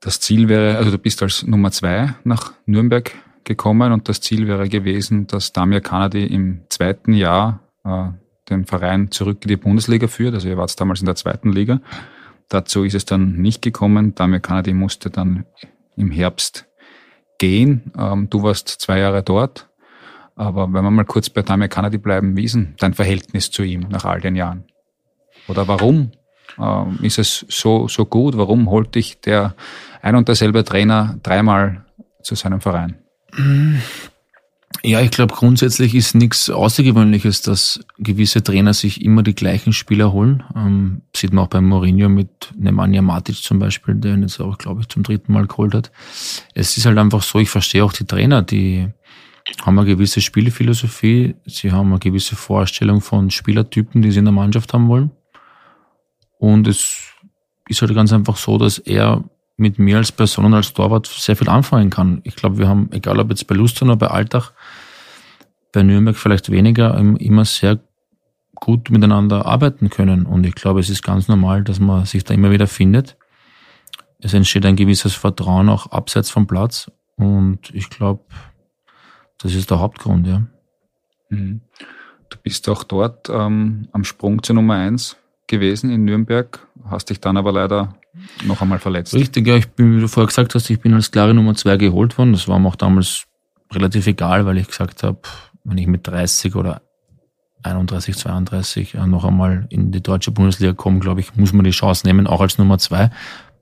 Das 0.00 0.18
Ziel 0.20 0.48
wäre, 0.48 0.78
also 0.78 0.90
du 0.90 0.98
bist 0.98 1.22
als 1.22 1.46
Nummer 1.46 1.70
zwei 1.70 2.14
nach 2.24 2.54
Nürnberg 2.64 3.12
gekommen 3.44 3.92
und 3.92 4.08
das 4.08 4.20
Ziel 4.20 4.48
wäre 4.48 4.68
gewesen, 4.68 5.26
dass 5.26 5.52
Damir 5.52 5.80
Kanadi 5.80 6.24
im 6.24 6.62
zweiten 6.68 7.12
Jahr 7.12 7.60
äh, 7.84 8.08
den 8.48 8.64
Verein 8.64 9.10
zurück 9.10 9.38
in 9.42 9.48
die 9.48 9.56
Bundesliga 9.56 10.08
führt. 10.08 10.34
Also 10.34 10.48
ihr 10.48 10.56
wart 10.56 10.78
damals 10.80 11.00
in 11.00 11.06
der 11.06 11.16
zweiten 11.16 11.52
Liga. 11.52 11.80
Dazu 12.48 12.84
ist 12.84 12.94
es 12.94 13.04
dann 13.04 13.36
nicht 13.36 13.62
gekommen. 13.62 14.14
Damir 14.14 14.40
Kanadi 14.40 14.72
musste 14.72 15.10
dann 15.10 15.44
im 15.96 16.10
Herbst 16.10 16.66
gehen. 17.38 17.92
Ähm, 17.96 18.28
du 18.30 18.42
warst 18.42 18.68
zwei 18.68 18.98
Jahre 18.98 19.22
dort. 19.22 19.68
Aber 20.34 20.72
wenn 20.72 20.82
wir 20.82 20.90
mal 20.90 21.04
kurz 21.04 21.28
bei 21.28 21.42
Damir 21.42 21.68
Kanadi 21.68 21.98
bleiben, 21.98 22.36
wie 22.36 22.44
ist 22.44 22.54
denn 22.54 22.74
dein 22.78 22.94
Verhältnis 22.94 23.50
zu 23.50 23.62
ihm 23.62 23.86
nach 23.90 24.04
all 24.06 24.20
den 24.20 24.34
Jahren? 24.34 24.64
Oder 25.48 25.68
warum 25.68 26.12
ähm, 26.58 26.98
ist 27.02 27.18
es 27.18 27.46
so, 27.48 27.88
so 27.88 28.04
gut? 28.06 28.36
Warum 28.36 28.70
holt 28.70 28.94
dich 28.94 29.20
der 29.20 29.54
ein 30.02 30.16
und 30.16 30.28
derselbe 30.28 30.64
Trainer 30.64 31.18
dreimal 31.22 31.84
zu 32.22 32.34
seinem 32.34 32.60
Verein? 32.60 32.96
Ja, 34.82 35.00
ich 35.00 35.10
glaube, 35.10 35.34
grundsätzlich 35.34 35.94
ist 35.94 36.14
nichts 36.14 36.48
Außergewöhnliches, 36.48 37.42
dass 37.42 37.80
gewisse 37.98 38.42
Trainer 38.42 38.72
sich 38.72 39.04
immer 39.04 39.22
die 39.22 39.34
gleichen 39.34 39.72
Spieler 39.72 40.12
holen. 40.12 40.42
Ähm, 40.56 41.02
sieht 41.14 41.32
man 41.32 41.44
auch 41.44 41.48
beim 41.48 41.68
Mourinho 41.68 42.08
mit 42.08 42.30
Nemanja 42.56 43.02
Matic 43.02 43.36
zum 43.36 43.58
Beispiel, 43.58 43.96
der 43.96 44.14
ihn 44.14 44.22
jetzt 44.22 44.40
auch, 44.40 44.56
glaube 44.56 44.80
ich, 44.80 44.88
zum 44.88 45.02
dritten 45.02 45.32
Mal 45.32 45.46
geholt 45.46 45.74
hat. 45.74 45.90
Es 46.54 46.76
ist 46.76 46.86
halt 46.86 46.96
einfach 46.98 47.22
so, 47.22 47.38
ich 47.38 47.50
verstehe 47.50 47.84
auch 47.84 47.92
die 47.92 48.06
Trainer, 48.06 48.42
die 48.42 48.88
haben 49.62 49.78
eine 49.78 49.88
gewisse 49.88 50.20
Spielphilosophie, 50.20 51.34
sie 51.44 51.72
haben 51.72 51.90
eine 51.90 51.98
gewisse 51.98 52.36
Vorstellung 52.36 53.00
von 53.00 53.30
Spielertypen, 53.30 54.00
die 54.00 54.12
sie 54.12 54.20
in 54.20 54.26
der 54.26 54.32
Mannschaft 54.32 54.72
haben 54.72 54.88
wollen. 54.88 55.10
Und 56.40 56.66
es 56.66 57.12
ist 57.68 57.82
halt 57.82 57.94
ganz 57.94 58.12
einfach 58.14 58.36
so, 58.36 58.56
dass 58.56 58.78
er 58.78 59.22
mit 59.58 59.78
mir 59.78 59.98
als 59.98 60.10
Person 60.10 60.46
und 60.46 60.54
als 60.54 60.72
Torwart 60.72 61.06
sehr 61.06 61.36
viel 61.36 61.50
anfangen 61.50 61.90
kann. 61.90 62.22
Ich 62.24 62.34
glaube, 62.34 62.56
wir 62.56 62.66
haben, 62.66 62.88
egal 62.92 63.20
ob 63.20 63.28
jetzt 63.28 63.46
bei 63.46 63.54
Lustenau, 63.54 63.94
bei 63.94 64.06
Alltag, 64.06 64.52
bei 65.70 65.82
Nürnberg 65.82 66.16
vielleicht 66.16 66.50
weniger, 66.50 66.96
immer 66.96 67.44
sehr 67.44 67.78
gut 68.54 68.90
miteinander 68.90 69.44
arbeiten 69.44 69.90
können. 69.90 70.24
Und 70.24 70.46
ich 70.46 70.54
glaube, 70.54 70.80
es 70.80 70.88
ist 70.88 71.02
ganz 71.02 71.28
normal, 71.28 71.62
dass 71.62 71.78
man 71.78 72.06
sich 72.06 72.24
da 72.24 72.32
immer 72.32 72.50
wieder 72.50 72.66
findet. 72.66 73.18
Es 74.18 74.32
entsteht 74.32 74.64
ein 74.64 74.76
gewisses 74.76 75.14
Vertrauen 75.14 75.68
auch 75.68 75.88
abseits 75.88 76.30
vom 76.30 76.46
Platz. 76.46 76.90
Und 77.16 77.70
ich 77.74 77.90
glaube, 77.90 78.24
das 79.42 79.54
ist 79.54 79.70
der 79.70 79.80
Hauptgrund, 79.80 80.26
ja. 80.26 80.46
Mhm. 81.28 81.60
Du 82.30 82.38
bist 82.42 82.66
auch 82.70 82.82
dort 82.82 83.28
ähm, 83.28 83.88
am 83.92 84.04
Sprung 84.04 84.42
zur 84.42 84.54
Nummer 84.54 84.76
eins 84.76 85.19
gewesen 85.50 85.90
in 85.90 86.04
Nürnberg, 86.04 86.66
hast 86.88 87.10
dich 87.10 87.20
dann 87.20 87.36
aber 87.36 87.52
leider 87.52 87.94
noch 88.44 88.62
einmal 88.62 88.78
verletzt. 88.78 89.12
Richtig, 89.14 89.46
ja, 89.46 89.56
ich 89.56 89.68
bin, 89.68 89.96
wie 89.96 90.00
du 90.00 90.08
vorher 90.08 90.28
gesagt 90.28 90.54
hast, 90.54 90.70
ich 90.70 90.80
bin 90.80 90.94
als 90.94 91.10
klare 91.10 91.34
Nummer 91.34 91.54
zwei 91.54 91.76
geholt 91.76 92.16
worden. 92.16 92.32
Das 92.32 92.48
war 92.48 92.58
mir 92.58 92.68
auch 92.68 92.76
damals 92.76 93.24
relativ 93.72 94.06
egal, 94.06 94.46
weil 94.46 94.56
ich 94.58 94.68
gesagt 94.68 95.02
habe, 95.02 95.20
wenn 95.64 95.76
ich 95.76 95.86
mit 95.86 96.06
30 96.06 96.54
oder 96.56 96.82
31, 97.62 98.16
32 98.16 98.94
äh, 98.94 99.06
noch 99.06 99.24
einmal 99.24 99.66
in 99.68 99.92
die 99.92 100.02
deutsche 100.02 100.30
Bundesliga 100.30 100.72
komme, 100.72 101.00
glaube 101.00 101.20
ich, 101.20 101.36
muss 101.36 101.52
man 101.52 101.64
die 101.64 101.70
Chance 101.70 102.06
nehmen, 102.06 102.26
auch 102.26 102.40
als 102.40 102.56
Nummer 102.56 102.78
zwei. 102.78 103.10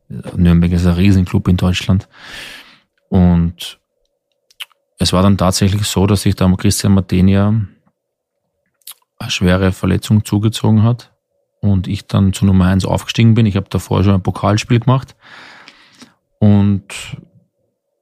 Nürnberg 0.09 0.72
ist 0.72 0.86
ein 0.86 0.95
Riesenclub 0.95 1.49
in 1.49 1.57
Deutschland. 1.57 2.09
Und 3.09 3.80
es 4.99 5.12
war 5.12 5.22
dann 5.22 5.36
tatsächlich 5.36 5.82
so, 5.82 6.07
dass 6.07 6.22
sich 6.22 6.36
da 6.36 6.51
Christian 6.57 6.95
Martenia 6.95 7.49
eine 9.18 9.30
schwere 9.30 9.72
Verletzung 9.72 10.24
zugezogen 10.24 10.82
hat 10.82 11.12
und 11.61 11.89
ich 11.89 12.07
dann 12.07 12.33
zu 12.33 12.45
Nummer 12.45 12.67
eins 12.67 12.85
aufgestiegen 12.85 13.35
bin. 13.35 13.47
Ich 13.47 13.57
habe 13.57 13.69
davor 13.69 14.05
schon 14.05 14.15
ein 14.15 14.23
Pokalspiel 14.23 14.81
gemacht 14.81 15.17
und 16.39 16.85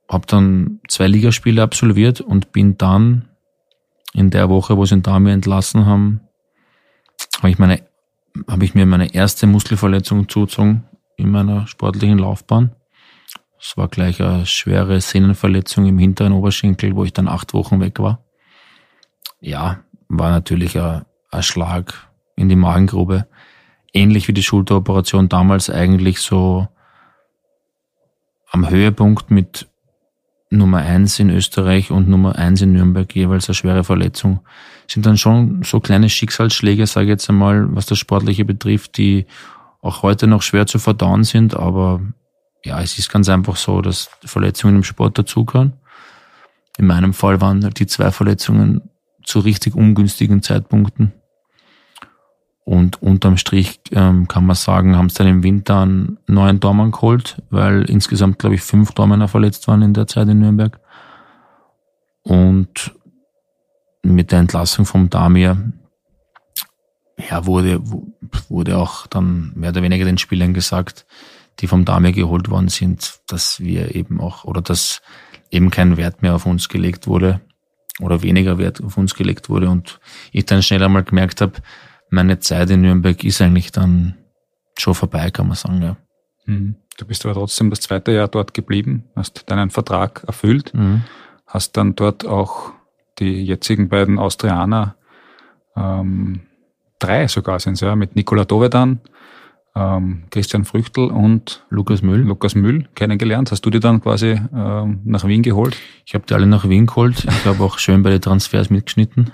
habe 0.08 0.26
dann 0.26 0.80
zwei 0.88 1.06
Ligaspiele 1.08 1.62
absolviert 1.62 2.20
und 2.20 2.52
bin 2.52 2.78
dann 2.78 3.28
in 4.12 4.30
der 4.30 4.48
Woche, 4.48 4.76
wo 4.76 4.84
sie 4.84 5.00
Dame 5.00 5.32
entlassen 5.32 5.86
haben, 5.86 6.20
habe 7.38 7.50
ich 7.50 7.58
meine 7.58 7.82
habe 8.48 8.64
ich 8.64 8.74
mir 8.74 8.86
meine 8.86 9.14
erste 9.14 9.46
Muskelverletzung 9.46 10.28
zugezogen 10.28 10.84
in 11.16 11.30
meiner 11.30 11.66
sportlichen 11.66 12.18
Laufbahn. 12.18 12.72
Es 13.58 13.76
war 13.76 13.88
gleich 13.88 14.22
eine 14.22 14.44
schwere 14.46 15.00
Sehnenverletzung 15.00 15.86
im 15.86 15.98
hinteren 15.98 16.32
Oberschenkel, 16.32 16.94
wo 16.94 17.04
ich 17.04 17.12
dann 17.12 17.28
acht 17.28 17.54
Wochen 17.54 17.80
weg 17.80 17.98
war. 17.98 18.24
Ja, 19.40 19.80
war 20.08 20.30
natürlich 20.30 20.78
ein, 20.78 21.04
ein 21.30 21.42
Schlag 21.42 22.08
in 22.36 22.48
die 22.48 22.56
Magengrube. 22.56 23.26
Ähnlich 23.96 24.28
wie 24.28 24.34
die 24.34 24.42
Schulteroperation 24.42 25.30
damals 25.30 25.70
eigentlich 25.70 26.20
so 26.20 26.68
am 28.50 28.68
Höhepunkt 28.68 29.30
mit 29.30 29.68
Nummer 30.50 30.78
eins 30.78 31.18
in 31.18 31.30
Österreich 31.30 31.90
und 31.90 32.06
Nummer 32.06 32.36
eins 32.36 32.60
in 32.60 32.72
Nürnberg 32.72 33.16
jeweils 33.16 33.48
eine 33.48 33.54
schwere 33.54 33.84
Verletzung. 33.84 34.40
Sind 34.86 35.06
dann 35.06 35.16
schon 35.16 35.62
so 35.62 35.80
kleine 35.80 36.10
Schicksalsschläge, 36.10 36.86
sage 36.86 37.06
ich 37.06 37.10
jetzt 37.10 37.30
einmal, 37.30 37.74
was 37.74 37.86
das 37.86 37.98
Sportliche 37.98 38.44
betrifft, 38.44 38.98
die 38.98 39.24
auch 39.80 40.02
heute 40.02 40.26
noch 40.26 40.42
schwer 40.42 40.66
zu 40.66 40.78
verdauen 40.78 41.24
sind, 41.24 41.56
aber 41.56 42.02
ja, 42.66 42.82
es 42.82 42.98
ist 42.98 43.10
ganz 43.10 43.30
einfach 43.30 43.56
so, 43.56 43.80
dass 43.80 44.10
Verletzungen 44.26 44.76
im 44.76 44.84
Sport 44.84 45.16
dazugehören. 45.16 45.72
In 46.76 46.86
meinem 46.86 47.14
Fall 47.14 47.40
waren 47.40 47.60
die 47.70 47.86
zwei 47.86 48.10
Verletzungen 48.10 48.90
zu 49.24 49.40
richtig 49.40 49.74
ungünstigen 49.74 50.42
Zeitpunkten. 50.42 51.14
Und 52.66 53.00
unterm 53.00 53.36
Strich 53.36 53.78
ähm, 53.92 54.26
kann 54.26 54.44
man 54.44 54.56
sagen, 54.56 54.96
haben 54.96 55.08
sie 55.08 55.18
dann 55.18 55.28
im 55.28 55.42
Winter 55.44 55.82
einen 55.82 56.18
neuen 56.26 56.58
Dormann 56.58 56.90
geholt, 56.90 57.40
weil 57.48 57.88
insgesamt, 57.88 58.40
glaube 58.40 58.56
ich, 58.56 58.60
fünf 58.62 58.90
Dormänner 58.90 59.28
verletzt 59.28 59.68
waren 59.68 59.82
in 59.82 59.94
der 59.94 60.08
Zeit 60.08 60.28
in 60.28 60.40
Nürnberg. 60.40 60.80
Und 62.24 62.92
mit 64.02 64.32
der 64.32 64.40
Entlassung 64.40 64.84
vom 64.84 65.10
Damir 65.10 65.72
ja, 67.30 67.46
wurde, 67.46 67.80
wurde 68.48 68.78
auch 68.78 69.06
dann 69.06 69.52
mehr 69.54 69.70
oder 69.70 69.82
weniger 69.82 70.04
den 70.04 70.18
Spielern 70.18 70.52
gesagt, 70.52 71.06
die 71.60 71.68
vom 71.68 71.84
Damir 71.84 72.10
geholt 72.10 72.50
worden 72.50 72.68
sind, 72.68 73.20
dass 73.28 73.60
wir 73.60 73.94
eben 73.94 74.20
auch, 74.20 74.42
oder 74.42 74.60
dass 74.60 75.02
eben 75.52 75.70
kein 75.70 75.96
Wert 75.96 76.20
mehr 76.20 76.34
auf 76.34 76.46
uns 76.46 76.68
gelegt 76.68 77.06
wurde 77.06 77.40
oder 78.00 78.22
weniger 78.22 78.58
Wert 78.58 78.82
auf 78.82 78.98
uns 78.98 79.14
gelegt 79.14 79.48
wurde 79.48 79.70
und 79.70 80.00
ich 80.32 80.46
dann 80.46 80.64
schnell 80.64 80.82
einmal 80.82 81.04
gemerkt 81.04 81.40
habe, 81.40 81.62
meine 82.10 82.38
Zeit 82.38 82.70
in 82.70 82.82
Nürnberg 82.82 83.22
ist 83.24 83.40
eigentlich 83.40 83.72
dann 83.72 84.16
schon 84.78 84.94
vorbei, 84.94 85.30
kann 85.30 85.48
man 85.48 85.56
sagen, 85.56 85.82
ja. 85.82 85.96
Mhm. 86.46 86.76
Du 86.98 87.06
bist 87.06 87.24
aber 87.26 87.34
trotzdem 87.34 87.70
das 87.70 87.80
zweite 87.80 88.12
Jahr 88.12 88.28
dort 88.28 88.54
geblieben, 88.54 89.04
hast 89.14 89.50
deinen 89.50 89.70
Vertrag 89.70 90.24
erfüllt, 90.26 90.72
mhm. 90.74 91.02
hast 91.46 91.76
dann 91.76 91.94
dort 91.94 92.26
auch 92.26 92.72
die 93.18 93.44
jetzigen 93.44 93.88
beiden 93.88 94.18
Austrianer, 94.18 94.96
ähm, 95.76 96.42
drei 96.98 97.28
sogar 97.28 97.60
sind 97.60 97.74
es 97.74 97.80
ja, 97.80 97.96
mit 97.96 98.16
Nikola 98.16 98.44
Dovedan, 98.44 99.00
ähm, 99.76 100.24
Christian 100.30 100.64
Früchtel 100.64 101.10
und 101.10 101.62
Lukas 101.68 102.00
Müll. 102.00 102.20
Lukas 102.20 102.54
Müll 102.54 102.88
kennengelernt. 102.94 103.52
Hast 103.52 103.60
du 103.60 103.70
die 103.70 103.78
dann 103.78 104.00
quasi 104.00 104.40
ähm, 104.54 105.00
nach 105.04 105.26
Wien 105.26 105.42
geholt? 105.42 105.76
Ich 106.06 106.14
habe 106.14 106.24
die 106.26 106.32
alle 106.32 106.46
nach 106.46 106.66
Wien 106.66 106.86
geholt. 106.86 107.24
Ich 107.24 107.44
habe 107.44 107.62
auch 107.62 107.78
schön 107.78 108.02
bei 108.02 108.08
den 108.08 108.22
Transfers 108.22 108.70
mitgeschnitten. 108.70 109.30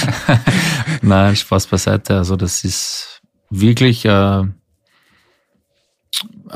Nein, 1.02 1.34
Spaß 1.34 1.68
beiseite. 1.68 2.18
Also 2.18 2.36
das 2.36 2.64
ist 2.64 3.22
wirklich 3.48 4.04
äh, 4.04 4.10
eine 4.10 4.52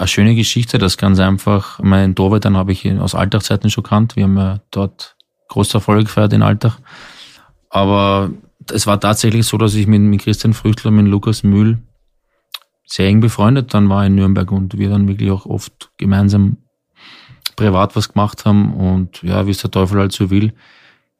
schöne 0.04 0.34
Geschichte. 0.34 0.76
Das 0.76 0.98
ganz 0.98 1.18
einfach. 1.20 1.80
Mein 1.82 2.14
Torwart, 2.14 2.44
dann 2.44 2.58
habe 2.58 2.72
ich 2.72 2.84
ihn 2.84 2.98
aus 2.98 3.14
Alltagszeiten 3.14 3.70
schon 3.70 3.84
kannt. 3.84 4.16
Wir 4.16 4.24
haben 4.24 4.36
ja 4.36 4.60
dort 4.70 5.16
großer 5.48 5.76
Erfolg 5.76 6.04
gefeiert 6.04 6.34
in 6.34 6.42
Alltag. 6.42 6.76
Aber 7.70 8.30
es 8.70 8.86
war 8.86 9.00
tatsächlich 9.00 9.46
so, 9.46 9.56
dass 9.56 9.74
ich 9.74 9.86
mit, 9.86 10.02
mit 10.02 10.20
Christian 10.20 10.52
Früchtel 10.52 10.88
und 10.88 10.96
mit 10.96 11.06
Lukas 11.06 11.42
Mühl 11.42 11.78
sehr 12.90 13.06
eng 13.06 13.20
befreundet 13.20 13.72
dann 13.72 13.88
war 13.88 14.04
in 14.04 14.16
Nürnberg 14.16 14.50
und 14.50 14.76
wir 14.76 14.90
dann 14.90 15.08
wirklich 15.08 15.30
auch 15.30 15.46
oft 15.46 15.92
gemeinsam 15.96 16.58
privat 17.56 17.94
was 17.94 18.12
gemacht 18.12 18.44
haben 18.44 18.74
und 18.74 19.22
ja, 19.22 19.46
wie 19.46 19.52
es 19.52 19.58
der 19.58 19.70
Teufel 19.70 20.00
halt 20.00 20.12
so 20.12 20.30
will, 20.30 20.52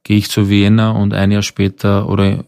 gehe 0.03 0.19
ich 0.19 0.31
zu 0.31 0.49
Vienna 0.49 0.91
und 0.91 1.15
ein 1.15 1.31
Jahr 1.31 1.43
später 1.43 2.09
oder 2.09 2.45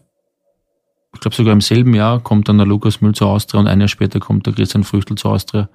ich 1.13 1.19
glaube 1.19 1.35
sogar 1.35 1.53
im 1.53 1.61
selben 1.61 1.93
Jahr 1.93 2.19
kommt 2.19 2.49
dann 2.49 2.57
der 2.57 2.67
Lukas 2.67 3.01
Müll 3.01 3.13
zur 3.13 3.27
Austria 3.27 3.59
und 3.59 3.67
ein 3.67 3.79
Jahr 3.79 3.87
später 3.87 4.19
kommt 4.19 4.45
der 4.45 4.53
Christian 4.53 4.83
Früchtel 4.83 5.15
zur 5.15 5.31
Austria. 5.31 5.69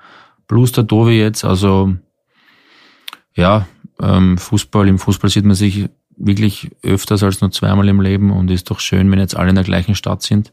Plus 0.48 0.72
der 0.72 0.84
Dovi 0.84 1.18
jetzt, 1.18 1.44
also 1.44 1.94
ja, 3.34 3.68
ähm, 4.00 4.36
Fußball, 4.36 4.88
im 4.88 4.98
Fußball 4.98 5.30
sieht 5.30 5.44
man 5.44 5.54
sich 5.54 5.88
wirklich 6.16 6.70
öfters 6.82 7.22
als 7.22 7.40
nur 7.40 7.52
zweimal 7.52 7.88
im 7.88 8.00
Leben 8.00 8.32
und 8.32 8.50
ist 8.50 8.70
doch 8.70 8.80
schön, 8.80 9.10
wenn 9.10 9.20
jetzt 9.20 9.36
alle 9.36 9.50
in 9.50 9.54
der 9.54 9.64
gleichen 9.64 9.94
Stadt 9.94 10.22
sind. 10.22 10.52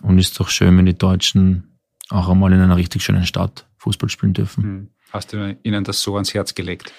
Und 0.00 0.18
ist 0.18 0.38
doch 0.38 0.48
schön, 0.48 0.78
wenn 0.78 0.86
die 0.86 0.96
Deutschen 0.96 1.71
auch 2.12 2.28
einmal 2.28 2.52
in 2.52 2.60
einer 2.60 2.76
richtig 2.76 3.02
schönen 3.02 3.26
Stadt 3.26 3.66
Fußball 3.78 4.08
spielen 4.08 4.34
dürfen. 4.34 4.62
Hm. 4.62 4.88
Hast 5.12 5.32
du 5.32 5.56
ihnen 5.62 5.84
das 5.84 6.00
so 6.00 6.14
ans 6.14 6.32
Herz 6.32 6.54
gelegt? 6.54 6.92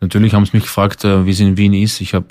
Natürlich 0.00 0.34
haben 0.34 0.46
sie 0.46 0.56
mich 0.56 0.64
gefragt, 0.64 1.04
äh, 1.04 1.26
wie 1.26 1.30
es 1.30 1.40
in 1.40 1.56
Wien 1.56 1.74
ist. 1.74 2.00
Ich 2.00 2.14
habe, 2.14 2.28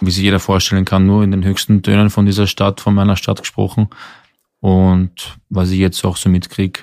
wie 0.00 0.10
sich 0.10 0.22
jeder 0.22 0.38
vorstellen 0.38 0.84
kann, 0.84 1.06
nur 1.06 1.24
in 1.24 1.32
den 1.32 1.44
höchsten 1.44 1.82
Tönen 1.82 2.10
von 2.10 2.26
dieser 2.26 2.46
Stadt, 2.46 2.80
von 2.80 2.94
meiner 2.94 3.16
Stadt 3.16 3.40
gesprochen. 3.40 3.88
Und 4.60 5.38
was 5.48 5.70
ich 5.70 5.78
jetzt 5.78 6.04
auch 6.04 6.16
so 6.16 6.28
mitkriege, 6.28 6.82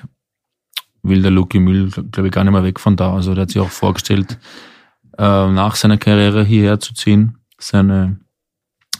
will 1.02 1.22
der 1.22 1.30
Luki 1.30 1.58
Müll, 1.58 1.90
glaube 1.90 2.26
ich, 2.28 2.32
gar 2.32 2.44
nicht 2.44 2.52
mehr 2.52 2.64
weg 2.64 2.80
von 2.80 2.96
da. 2.96 3.14
Also 3.14 3.34
der 3.34 3.42
hat 3.42 3.50
sich 3.50 3.62
auch 3.62 3.70
vorgestellt, 3.70 4.38
äh, 5.16 5.22
nach 5.22 5.76
seiner 5.76 5.96
Karriere 5.96 6.44
hierher 6.44 6.80
zu 6.80 6.92
ziehen. 6.92 7.38
Seine, 7.58 8.20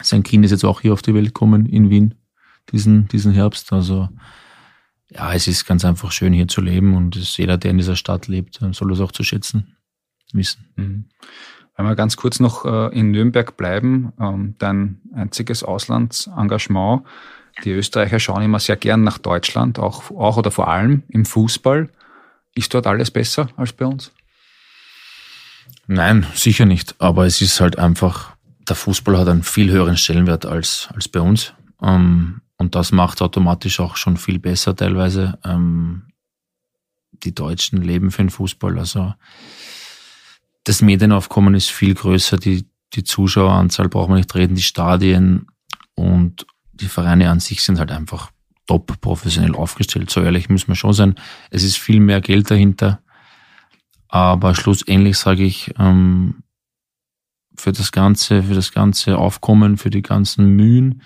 sein 0.00 0.22
Kind 0.22 0.44
ist 0.44 0.52
jetzt 0.52 0.64
auch 0.64 0.80
hier 0.80 0.92
auf 0.92 1.02
die 1.02 1.14
Welt 1.14 1.26
gekommen 1.26 1.66
in 1.66 1.90
Wien, 1.90 2.14
diesen, 2.72 3.08
diesen 3.08 3.32
Herbst. 3.32 3.72
Also 3.72 4.08
ja, 5.10 5.32
es 5.32 5.46
ist 5.48 5.66
ganz 5.66 5.84
einfach 5.84 6.12
schön 6.12 6.32
hier 6.32 6.48
zu 6.48 6.60
leben 6.60 6.94
und 6.94 7.16
jeder, 7.16 7.56
der 7.56 7.70
in 7.70 7.78
dieser 7.78 7.96
Stadt 7.96 8.28
lebt, 8.28 8.60
soll 8.72 8.92
es 8.92 9.00
auch 9.00 9.12
zu 9.12 9.24
schätzen 9.24 9.76
wissen. 10.32 10.68
Mhm. 10.76 11.04
Wenn 11.76 11.86
wir 11.86 11.94
ganz 11.94 12.16
kurz 12.16 12.40
noch 12.40 12.64
äh, 12.64 12.98
in 12.98 13.12
Nürnberg 13.12 13.56
bleiben, 13.56 14.12
ähm, 14.20 14.56
dein 14.58 15.00
einziges 15.14 15.62
Auslandsengagement. 15.62 17.02
Die 17.64 17.70
Österreicher 17.70 18.18
schauen 18.18 18.42
immer 18.42 18.58
sehr 18.58 18.76
gern 18.76 19.04
nach 19.04 19.18
Deutschland, 19.18 19.78
auch, 19.78 20.10
auch 20.10 20.36
oder 20.36 20.50
vor 20.50 20.68
allem 20.68 21.04
im 21.08 21.24
Fußball. 21.24 21.88
Ist 22.54 22.74
dort 22.74 22.86
alles 22.86 23.10
besser 23.10 23.48
als 23.56 23.72
bei 23.72 23.86
uns? 23.86 24.12
Nein, 25.86 26.26
sicher 26.34 26.66
nicht. 26.66 26.96
Aber 26.98 27.26
es 27.26 27.40
ist 27.40 27.60
halt 27.60 27.78
einfach, 27.78 28.36
der 28.68 28.76
Fußball 28.76 29.16
hat 29.16 29.28
einen 29.28 29.44
viel 29.44 29.70
höheren 29.70 29.96
Stellenwert 29.96 30.46
als, 30.46 30.88
als 30.92 31.08
bei 31.08 31.20
uns. 31.20 31.54
Ähm, 31.80 32.40
und 32.58 32.74
das 32.74 32.92
macht 32.92 33.22
automatisch 33.22 33.80
auch 33.80 33.96
schon 33.96 34.16
viel 34.16 34.38
besser 34.38 34.74
teilweise. 34.74 35.38
Ähm, 35.44 36.08
die 37.12 37.34
Deutschen 37.34 37.80
leben 37.82 38.10
für 38.10 38.22
den 38.22 38.30
Fußball. 38.30 38.78
Also 38.78 39.14
das 40.64 40.82
Medienaufkommen 40.82 41.54
ist 41.54 41.70
viel 41.70 41.94
größer. 41.94 42.36
Die, 42.36 42.68
die 42.92 43.04
Zuschaueranzahl 43.04 43.88
braucht 43.88 44.08
man 44.08 44.18
nicht 44.18 44.34
reden, 44.34 44.56
die 44.56 44.62
Stadien 44.62 45.46
und 45.94 46.46
die 46.72 46.88
Vereine 46.88 47.30
an 47.30 47.40
sich 47.40 47.62
sind 47.62 47.78
halt 47.78 47.90
einfach 47.90 48.30
top 48.66 49.00
professionell 49.00 49.54
aufgestellt. 49.54 50.10
So 50.10 50.20
ehrlich 50.20 50.48
müssen 50.48 50.68
wir 50.68 50.74
schon 50.74 50.92
sein. 50.92 51.14
Es 51.50 51.62
ist 51.62 51.78
viel 51.78 52.00
mehr 52.00 52.20
Geld 52.20 52.50
dahinter. 52.50 53.00
Aber 54.08 54.54
schlussendlich 54.54 55.16
sage 55.16 55.44
ich, 55.44 55.74
ähm, 55.78 56.42
für 57.56 57.72
das 57.72 57.92
ganze, 57.92 58.42
für 58.42 58.54
das 58.54 58.72
ganze 58.72 59.18
Aufkommen, 59.18 59.76
für 59.78 59.90
die 59.90 60.02
ganzen 60.02 60.54
Mühen, 60.56 61.02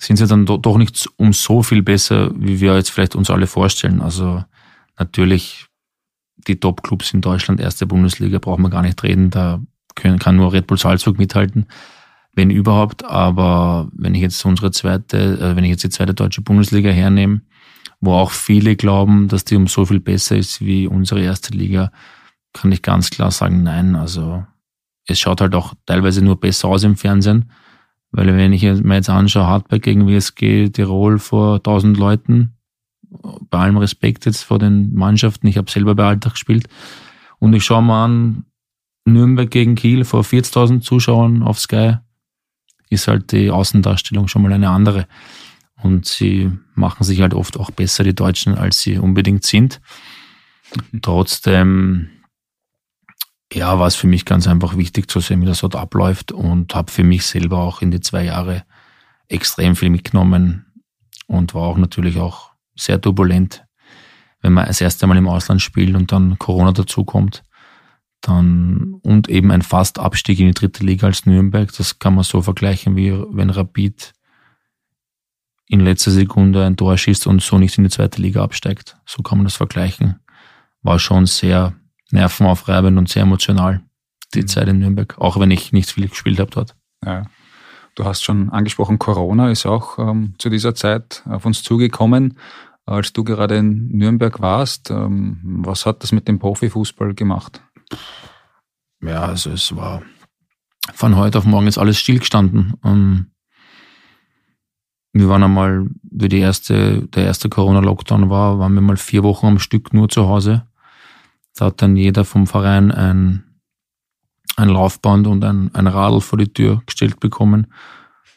sind 0.00 0.16
sie 0.16 0.26
dann 0.26 0.46
doch 0.46 0.78
nicht 0.78 1.08
um 1.16 1.32
so 1.32 1.62
viel 1.62 1.82
besser, 1.82 2.32
wie 2.34 2.60
wir 2.60 2.74
jetzt 2.74 2.90
vielleicht 2.90 3.14
uns 3.14 3.28
alle 3.28 3.46
vorstellen. 3.46 4.00
Also 4.00 4.42
natürlich 4.98 5.66
die 6.48 6.58
Top-Clubs 6.58 7.12
in 7.12 7.20
Deutschland, 7.20 7.60
erste 7.60 7.86
Bundesliga, 7.86 8.38
brauchen 8.38 8.62
wir 8.62 8.70
gar 8.70 8.80
nicht 8.80 9.02
reden. 9.02 9.28
Da 9.28 9.60
können, 9.94 10.18
kann 10.18 10.36
nur 10.36 10.54
Red 10.54 10.66
Bull 10.66 10.78
Salzburg 10.78 11.18
mithalten, 11.18 11.66
wenn 12.32 12.50
überhaupt. 12.50 13.04
Aber 13.04 13.88
wenn 13.92 14.14
ich 14.14 14.22
jetzt 14.22 14.42
unsere 14.46 14.70
zweite, 14.70 15.38
äh, 15.38 15.56
wenn 15.56 15.64
ich 15.64 15.70
jetzt 15.70 15.84
die 15.84 15.90
zweite 15.90 16.14
deutsche 16.14 16.40
Bundesliga 16.40 16.90
hernehme, 16.90 17.42
wo 18.00 18.14
auch 18.14 18.30
viele 18.30 18.76
glauben, 18.76 19.28
dass 19.28 19.44
die 19.44 19.56
um 19.56 19.66
so 19.66 19.84
viel 19.84 20.00
besser 20.00 20.36
ist 20.36 20.64
wie 20.64 20.86
unsere 20.86 21.20
erste 21.20 21.52
Liga, 21.52 21.92
kann 22.54 22.72
ich 22.72 22.80
ganz 22.80 23.10
klar 23.10 23.30
sagen, 23.30 23.62
nein. 23.62 23.94
Also 23.96 24.44
es 25.06 25.20
schaut 25.20 25.42
halt 25.42 25.54
auch 25.54 25.74
teilweise 25.84 26.24
nur 26.24 26.40
besser 26.40 26.68
aus 26.68 26.84
im 26.84 26.96
Fernsehen. 26.96 27.50
Weil 28.12 28.36
wenn 28.36 28.52
ich 28.52 28.62
mir 28.62 28.94
jetzt 28.94 29.10
anschaue, 29.10 29.46
Hardback 29.46 29.82
gegen 29.82 30.08
WSG 30.08 30.70
Tirol 30.70 31.18
vor 31.18 31.56
1000 31.56 31.96
Leuten, 31.96 32.54
bei 33.50 33.58
allem 33.58 33.76
Respekt 33.76 34.26
jetzt 34.26 34.42
vor 34.42 34.58
den 34.58 34.94
Mannschaften, 34.94 35.46
ich 35.46 35.56
habe 35.56 35.70
selber 35.70 35.94
bei 35.94 36.04
Alltag 36.04 36.32
gespielt, 36.32 36.68
und 37.38 37.54
ich 37.54 37.64
schaue 37.64 37.82
mal 37.82 38.04
an, 38.04 38.44
Nürnberg 39.04 39.50
gegen 39.50 39.74
Kiel 39.74 40.04
vor 40.04 40.22
40.000 40.22 40.80
Zuschauern 40.82 41.42
auf 41.42 41.58
Sky, 41.58 41.96
ist 42.90 43.08
halt 43.08 43.32
die 43.32 43.50
Außendarstellung 43.50 44.28
schon 44.28 44.42
mal 44.42 44.52
eine 44.52 44.68
andere. 44.68 45.06
Und 45.82 46.06
sie 46.06 46.50
machen 46.74 47.04
sich 47.04 47.22
halt 47.22 47.32
oft 47.32 47.58
auch 47.58 47.70
besser, 47.70 48.04
die 48.04 48.14
Deutschen, 48.14 48.54
als 48.54 48.82
sie 48.82 48.98
unbedingt 48.98 49.44
sind. 49.44 49.80
Trotzdem, 51.00 52.10
ja, 53.52 53.78
war 53.78 53.86
es 53.86 53.96
für 53.96 54.06
mich 54.06 54.24
ganz 54.24 54.46
einfach 54.46 54.76
wichtig 54.76 55.10
zu 55.10 55.20
sehen, 55.20 55.42
wie 55.42 55.46
das 55.46 55.60
dort 55.60 55.76
abläuft 55.76 56.32
und 56.32 56.74
habe 56.74 56.90
für 56.90 57.04
mich 57.04 57.26
selber 57.26 57.58
auch 57.58 57.82
in 57.82 57.90
die 57.90 58.00
zwei 58.00 58.24
Jahre 58.24 58.64
extrem 59.28 59.76
viel 59.76 59.90
mitgenommen 59.90 60.66
und 61.26 61.54
war 61.54 61.62
auch 61.62 61.76
natürlich 61.76 62.18
auch 62.18 62.50
sehr 62.76 63.00
turbulent, 63.00 63.64
wenn 64.40 64.52
man 64.52 64.66
das 64.66 64.80
erste 64.80 65.06
Mal 65.06 65.16
im 65.16 65.28
Ausland 65.28 65.62
spielt 65.62 65.94
und 65.96 66.12
dann 66.12 66.38
Corona 66.38 66.72
dazukommt. 66.72 67.42
Dann, 68.20 68.96
und 69.02 69.28
eben 69.30 69.50
ein 69.50 69.62
Fast-Abstieg 69.62 70.40
in 70.40 70.48
die 70.48 70.54
dritte 70.54 70.84
Liga 70.84 71.06
als 71.06 71.24
Nürnberg. 71.24 71.72
Das 71.74 71.98
kann 71.98 72.14
man 72.14 72.24
so 72.24 72.42
vergleichen, 72.42 72.94
wie 72.94 73.12
wenn 73.12 73.48
Rapid 73.48 74.12
in 75.66 75.80
letzter 75.80 76.10
Sekunde 76.10 76.66
ein 76.66 76.76
Tor 76.76 76.98
schießt 76.98 77.26
und 77.26 77.40
so 77.40 77.56
nicht 77.56 77.78
in 77.78 77.84
die 77.84 77.90
zweite 77.90 78.20
Liga 78.20 78.42
absteigt. 78.42 78.98
So 79.06 79.22
kann 79.22 79.38
man 79.38 79.44
das 79.44 79.56
vergleichen. 79.56 80.20
War 80.82 80.98
schon 80.98 81.26
sehr 81.26 81.79
nervenaufreibend 82.12 82.98
und 82.98 83.08
sehr 83.08 83.22
emotional, 83.22 83.82
die 84.34 84.42
mhm. 84.42 84.48
Zeit 84.48 84.68
in 84.68 84.78
Nürnberg, 84.78 85.18
auch 85.18 85.38
wenn 85.38 85.50
ich 85.50 85.72
nicht 85.72 85.90
viel 85.90 86.08
gespielt 86.08 86.38
habe 86.38 86.50
dort. 86.50 86.76
Ja. 87.04 87.24
Du 87.94 88.04
hast 88.04 88.22
schon 88.22 88.50
angesprochen, 88.50 88.98
Corona 88.98 89.50
ist 89.50 89.66
auch 89.66 89.98
ähm, 89.98 90.34
zu 90.38 90.48
dieser 90.48 90.74
Zeit 90.74 91.22
auf 91.28 91.44
uns 91.44 91.62
zugekommen. 91.62 92.38
Als 92.86 93.12
du 93.12 93.24
gerade 93.24 93.56
in 93.56 93.88
Nürnberg 93.88 94.40
warst, 94.40 94.90
ähm, 94.90 95.40
was 95.42 95.86
hat 95.86 96.02
das 96.02 96.12
mit 96.12 96.28
dem 96.28 96.38
Profifußball 96.38 97.14
gemacht? 97.14 97.62
Ja, 99.02 99.22
also 99.22 99.50
es 99.50 99.74
war 99.76 100.02
von 100.94 101.16
heute 101.16 101.38
auf 101.38 101.44
morgen 101.44 101.66
ist 101.66 101.78
alles 101.78 101.98
stillgestanden. 101.98 102.74
Ähm, 102.84 103.26
wir 105.12 105.28
waren 105.28 105.42
einmal, 105.42 105.88
wie 106.02 106.28
die 106.28 106.38
erste, 106.38 107.06
der 107.08 107.24
erste 107.24 107.48
Corona-Lockdown 107.48 108.30
war, 108.30 108.58
waren 108.58 108.74
wir 108.74 108.80
mal 108.80 108.96
vier 108.96 109.22
Wochen 109.24 109.46
am 109.46 109.58
Stück 109.58 109.92
nur 109.92 110.08
zu 110.08 110.28
Hause. 110.28 110.66
Da 111.60 111.66
hat 111.66 111.82
dann 111.82 111.94
jeder 111.94 112.24
vom 112.24 112.46
Verein 112.46 112.90
ein, 112.90 113.44
ein 114.56 114.70
Laufband 114.70 115.26
und 115.26 115.44
ein, 115.44 115.70
ein 115.74 115.86
Radl 115.86 116.22
vor 116.22 116.38
die 116.38 116.50
Tür 116.50 116.82
gestellt 116.86 117.20
bekommen. 117.20 117.66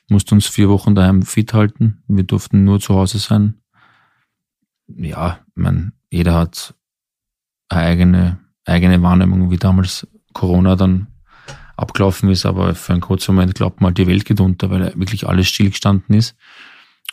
Mussten 0.10 0.34
uns 0.34 0.48
vier 0.48 0.68
Wochen 0.68 0.94
daheim 0.94 1.22
fit 1.22 1.54
halten. 1.54 2.04
Wir 2.10 2.26
durften 2.26 2.66
nur 2.66 2.82
zu 2.82 2.96
Hause 2.96 3.20
sein. 3.20 3.62
Ja, 4.90 5.40
ich 5.56 5.64
jeder 6.10 6.34
hat 6.34 6.76
eine 7.70 7.82
eigene, 7.82 8.40
eigene 8.66 9.02
Wahrnehmung, 9.02 9.52
wie 9.52 9.58
damals 9.58 10.06
Corona 10.34 10.76
dann 10.76 11.08
abgelaufen 11.78 12.30
ist, 12.30 12.46
aber 12.46 12.76
für 12.76 12.92
einen 12.92 13.02
kurzen 13.02 13.36
Moment 13.36 13.56
glaubt 13.56 13.80
man, 13.80 13.94
die 13.94 14.06
Welt 14.06 14.26
geht 14.26 14.42
unter, 14.42 14.70
weil 14.70 14.94
wirklich 14.98 15.30
alles 15.30 15.48
stillgestanden 15.48 16.14
ist. 16.14 16.36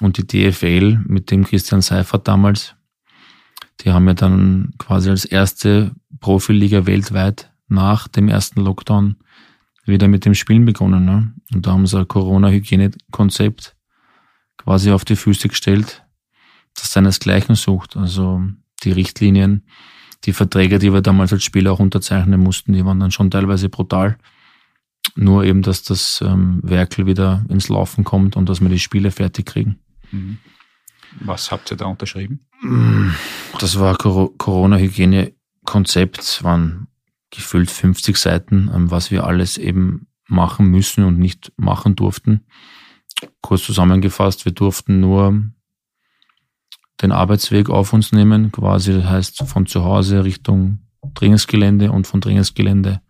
Und 0.00 0.18
die 0.18 0.26
DFL 0.26 1.04
mit 1.06 1.30
dem 1.30 1.44
Christian 1.44 1.82
Seifert 1.82 2.26
damals, 2.26 2.74
die 3.80 3.90
haben 3.90 4.06
ja 4.06 4.14
dann 4.14 4.72
quasi 4.78 5.10
als 5.10 5.24
erste 5.24 5.92
Profiliga 6.20 6.86
weltweit 6.86 7.50
nach 7.68 8.08
dem 8.08 8.28
ersten 8.28 8.60
Lockdown 8.60 9.16
wieder 9.86 10.08
mit 10.08 10.24
dem 10.24 10.34
Spielen 10.34 10.64
begonnen. 10.64 11.04
Ne? 11.04 11.32
Und 11.54 11.66
da 11.66 11.72
haben 11.72 11.86
sie 11.86 11.98
ein 11.98 12.08
Corona-Hygienekonzept 12.08 13.74
quasi 14.58 14.90
auf 14.90 15.04
die 15.04 15.16
Füße 15.16 15.48
gestellt, 15.48 16.04
das 16.74 16.92
seinesgleichen 16.92 17.54
sucht. 17.54 17.96
Also 17.96 18.42
die 18.84 18.92
Richtlinien, 18.92 19.64
die 20.24 20.32
Verträge, 20.32 20.78
die 20.78 20.92
wir 20.92 21.00
damals 21.00 21.32
als 21.32 21.44
Spieler 21.44 21.72
auch 21.72 21.80
unterzeichnen 21.80 22.40
mussten, 22.40 22.72
die 22.72 22.84
waren 22.84 23.00
dann 23.00 23.10
schon 23.10 23.30
teilweise 23.30 23.68
brutal. 23.68 24.18
Nur 25.16 25.44
eben, 25.44 25.62
dass 25.62 25.82
das 25.82 26.22
ähm, 26.24 26.60
Werkel 26.62 27.06
wieder 27.06 27.44
ins 27.48 27.68
Laufen 27.68 28.04
kommt 28.04 28.36
und 28.36 28.48
dass 28.48 28.60
wir 28.60 28.68
die 28.68 28.78
Spiele 28.78 29.10
fertig 29.10 29.46
kriegen. 29.46 29.78
Mhm. 30.12 30.38
Was 31.18 31.50
habt 31.50 31.70
ihr 31.70 31.76
da 31.76 31.86
unterschrieben? 31.86 32.46
Das 33.58 33.80
war 33.80 33.96
Corona-Hygiene-Konzept, 33.96 36.44
waren 36.44 36.86
gefüllt 37.30 37.70
50 37.70 38.16
Seiten, 38.16 38.70
ähm, 38.74 38.90
was 38.90 39.10
wir 39.10 39.24
alles 39.24 39.58
eben 39.58 40.06
machen 40.26 40.66
müssen 40.66 41.04
und 41.04 41.18
nicht 41.18 41.52
machen 41.56 41.96
durften. 41.96 42.44
Kurz 43.40 43.64
zusammengefasst, 43.64 44.44
wir 44.44 44.52
durften 44.52 45.00
nur 45.00 45.42
den 47.02 47.12
Arbeitsweg 47.12 47.70
auf 47.70 47.92
uns 47.92 48.12
nehmen, 48.12 48.52
quasi 48.52 48.92
das 48.92 49.04
heißt 49.04 49.44
von 49.46 49.66
zu 49.66 49.84
Hause 49.84 50.24
Richtung 50.24 50.80
Trainingsgelände 51.14 51.92
und 51.92 52.06
von 52.06 52.20
Trainingsgelände 52.20 53.00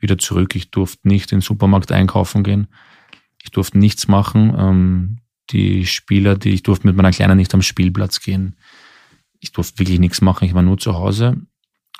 wieder 0.00 0.18
zurück. 0.18 0.56
Ich 0.56 0.70
durfte 0.70 1.06
nicht 1.06 1.32
in 1.32 1.38
den 1.38 1.42
Supermarkt 1.42 1.92
einkaufen 1.92 2.42
gehen. 2.42 2.68
Ich 3.42 3.50
durfte 3.50 3.78
nichts 3.78 4.08
machen. 4.08 5.18
Die 5.50 5.86
Spieler, 5.86 6.36
die 6.36 6.50
ich 6.50 6.62
durfte 6.62 6.86
mit 6.86 6.96
meiner 6.96 7.10
Kleinen 7.10 7.36
nicht 7.36 7.54
am 7.54 7.62
Spielplatz 7.62 8.20
gehen. 8.20 8.56
Ich 9.40 9.52
durfte 9.52 9.78
wirklich 9.78 9.98
nichts 9.98 10.20
machen. 10.20 10.44
Ich 10.44 10.54
war 10.54 10.62
nur 10.62 10.78
zu 10.78 10.94
Hause. 10.94 11.36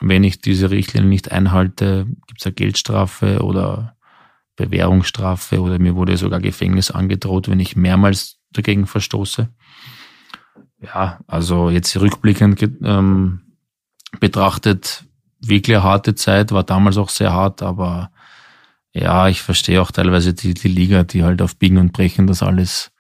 Wenn 0.01 0.25
ich 0.25 0.41
diese 0.41 0.71
Richtlinie 0.71 1.09
nicht 1.09 1.33
einhalte, 1.33 2.07
gibt 2.27 2.41
es 2.41 2.47
eine 2.47 2.55
Geldstrafe 2.55 3.43
oder 3.43 3.97
Bewährungsstrafe 4.57 5.61
oder 5.61 5.79
mir 5.79 5.95
wurde 5.95 6.17
sogar 6.17 6.41
Gefängnis 6.41 6.91
angedroht, 6.91 7.49
wenn 7.49 7.61
ich 7.61 7.77
mehrmals 7.77 8.39
dagegen 8.53 8.87
verstoße. 8.87 9.49
Ja, 10.81 11.21
also 11.27 11.71
jetzt 11.71 11.97
rückblickend 11.99 12.63
ähm, 12.83 13.41
betrachtet 14.21 15.05
wirklich 15.41 15.77
eine 15.77 15.85
harte 15.85 16.15
Zeit, 16.15 16.53
war 16.53 16.65
damals 16.65 16.97
auch 16.97 17.09
sehr 17.09 17.33
hart, 17.33 17.63
aber 17.63 18.11
ja, 18.93 19.29
ich 19.29 19.43
verstehe 19.43 19.81
auch 19.81 19.91
teilweise 19.91 20.35
die, 20.35 20.55
die 20.55 20.69
Liga, 20.69 21.05
die 21.05 21.23
halt 21.23 21.43
auf 21.43 21.57
Biegen 21.57 21.79
und 21.79 21.93
Brechen 21.93 22.27
das 22.27 22.43
alles 22.43 22.91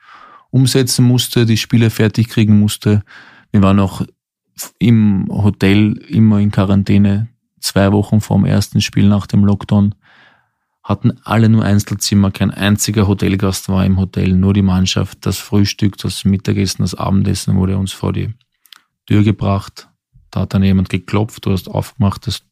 umsetzen 0.50 1.04
musste, 1.04 1.46
die 1.46 1.56
Spiele 1.56 1.90
fertig 1.90 2.28
kriegen 2.28 2.58
musste. 2.58 3.02
Wir 3.50 3.62
waren 3.62 3.80
auch 3.80 4.02
im 4.78 5.26
Hotel 5.30 5.92
immer 6.08 6.40
in 6.40 6.50
Quarantäne, 6.50 7.28
zwei 7.60 7.92
Wochen 7.92 8.20
vor 8.20 8.38
dem 8.38 8.46
ersten 8.46 8.80
Spiel 8.80 9.08
nach 9.08 9.26
dem 9.26 9.44
Lockdown. 9.44 9.94
Hatten 10.82 11.12
alle 11.24 11.48
nur 11.48 11.64
Einzelzimmer, 11.64 12.30
kein 12.30 12.50
einziger 12.50 13.06
Hotelgast 13.06 13.68
war 13.68 13.84
im 13.84 13.98
Hotel, 13.98 14.32
nur 14.32 14.54
die 14.54 14.62
Mannschaft. 14.62 15.26
Das 15.26 15.38
Frühstück, 15.38 15.98
das 15.98 16.24
Mittagessen, 16.24 16.82
das 16.82 16.94
Abendessen 16.94 17.56
wurde 17.56 17.76
uns 17.76 17.92
vor 17.92 18.12
die 18.12 18.32
Tür 19.06 19.22
gebracht. 19.22 19.88
Da 20.30 20.40
hat 20.40 20.54
dann 20.54 20.62
jemand 20.62 20.88
geklopft, 20.88 21.44
du 21.44 21.52
hast 21.52 21.68
aufgemacht, 21.68 22.26
das, 22.26 22.42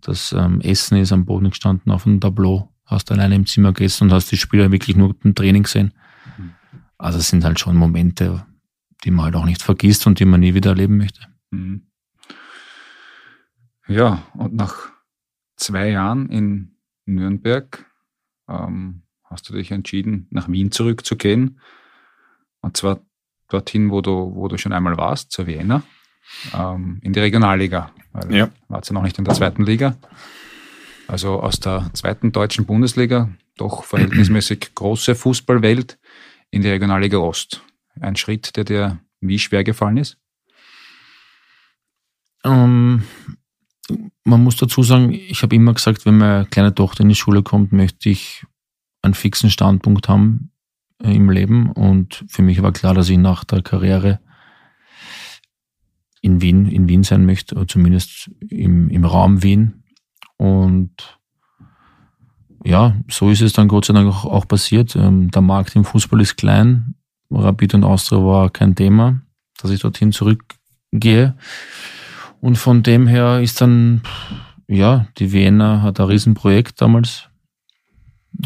das 0.00 0.32
ähm, 0.32 0.60
Essen 0.60 0.98
ist 0.98 1.12
am 1.12 1.24
Boden 1.24 1.50
gestanden 1.50 1.92
auf 1.92 2.04
dem 2.04 2.20
Tableau, 2.20 2.70
hast 2.84 3.12
alleine 3.12 3.34
im 3.34 3.46
Zimmer 3.46 3.72
gegessen 3.72 4.04
und 4.04 4.12
hast 4.12 4.30
die 4.30 4.36
Spieler 4.36 4.70
wirklich 4.72 4.96
nur 4.96 5.14
im 5.22 5.34
Training 5.34 5.64
gesehen. 5.64 5.92
Mhm. 6.36 6.54
Also 6.98 7.18
es 7.18 7.28
sind 7.28 7.44
halt 7.44 7.60
schon 7.60 7.76
Momente, 7.76 8.44
die 9.04 9.10
man 9.10 9.26
halt 9.26 9.36
auch 9.36 9.44
nicht 9.44 9.62
vergisst 9.62 10.06
und 10.06 10.18
die 10.18 10.24
man 10.24 10.40
nie 10.40 10.54
wieder 10.54 10.70
erleben 10.70 10.96
möchte. 10.96 11.20
Mhm. 11.50 11.86
Ja, 13.86 14.22
und 14.34 14.54
nach 14.54 14.90
zwei 15.56 15.88
Jahren 15.88 16.28
in 16.28 16.76
Nürnberg 17.06 17.86
ähm, 18.48 19.02
hast 19.24 19.48
du 19.48 19.54
dich 19.54 19.70
entschieden, 19.70 20.26
nach 20.30 20.48
Wien 20.48 20.70
zurückzugehen. 20.70 21.60
Und 22.60 22.76
zwar 22.76 23.00
dorthin, 23.48 23.90
wo 23.90 24.00
du, 24.02 24.34
wo 24.34 24.48
du 24.48 24.58
schon 24.58 24.72
einmal 24.72 24.96
warst, 24.98 25.32
zur 25.32 25.46
Vienna 25.46 25.82
ähm, 26.52 27.00
in 27.02 27.12
die 27.12 27.20
Regionalliga. 27.20 27.92
Weil 28.12 28.34
ja. 28.34 28.50
War 28.68 28.82
ja 28.84 28.92
noch 28.92 29.02
nicht 29.02 29.18
in 29.18 29.24
der 29.24 29.34
zweiten 29.34 29.64
Liga. 29.64 29.96
Also 31.06 31.40
aus 31.40 31.58
der 31.60 31.90
zweiten 31.94 32.32
deutschen 32.32 32.66
Bundesliga, 32.66 33.30
doch 33.56 33.84
verhältnismäßig 33.84 34.74
große 34.74 35.14
Fußballwelt, 35.14 35.98
in 36.50 36.62
die 36.62 36.68
Regionalliga 36.68 37.18
Ost. 37.18 37.62
Ein 38.00 38.16
Schritt, 38.16 38.56
der 38.56 38.64
dir 38.64 39.00
wie 39.20 39.38
schwer 39.38 39.64
gefallen 39.64 39.96
ist? 39.96 40.18
Ähm, 42.44 43.02
man 44.24 44.44
muss 44.44 44.56
dazu 44.56 44.82
sagen, 44.82 45.12
ich 45.12 45.42
habe 45.42 45.56
immer 45.56 45.74
gesagt, 45.74 46.06
wenn 46.06 46.18
meine 46.18 46.46
kleine 46.46 46.74
Tochter 46.74 47.02
in 47.02 47.08
die 47.08 47.14
Schule 47.14 47.42
kommt, 47.42 47.72
möchte 47.72 48.08
ich 48.08 48.44
einen 49.02 49.14
fixen 49.14 49.50
Standpunkt 49.50 50.08
haben 50.08 50.52
äh, 51.02 51.14
im 51.14 51.30
Leben. 51.30 51.72
Und 51.72 52.24
für 52.28 52.42
mich 52.42 52.62
war 52.62 52.72
klar, 52.72 52.94
dass 52.94 53.08
ich 53.08 53.18
nach 53.18 53.44
der 53.44 53.62
Karriere 53.62 54.20
in 56.20 56.40
Wien, 56.40 56.66
in 56.66 56.88
Wien 56.88 57.04
sein 57.04 57.26
möchte, 57.26 57.54
oder 57.54 57.66
zumindest 57.66 58.30
im, 58.48 58.90
im 58.90 59.04
Raum 59.04 59.42
Wien. 59.42 59.84
Und 60.36 61.17
ja, 62.64 62.96
so 63.08 63.30
ist 63.30 63.40
es 63.40 63.52
dann 63.52 63.68
Gott 63.68 63.84
sei 63.84 63.94
Dank 63.94 64.08
auch, 64.08 64.24
auch 64.24 64.48
passiert. 64.48 64.96
Ähm, 64.96 65.30
der 65.30 65.42
Markt 65.42 65.76
im 65.76 65.84
Fußball 65.84 66.20
ist 66.20 66.36
klein. 66.36 66.94
Rapid 67.30 67.74
und 67.74 67.84
Austria 67.84 68.18
war 68.24 68.50
kein 68.50 68.74
Thema, 68.74 69.20
dass 69.58 69.70
ich 69.70 69.80
dorthin 69.80 70.12
zurückgehe. 70.12 71.36
Und 72.40 72.56
von 72.56 72.82
dem 72.82 73.06
her 73.06 73.40
ist 73.40 73.60
dann, 73.60 74.02
ja, 74.66 75.06
die 75.18 75.32
Vienna 75.32 75.82
hat 75.82 76.00
ein 76.00 76.06
Riesenprojekt 76.06 76.80
damals 76.80 77.28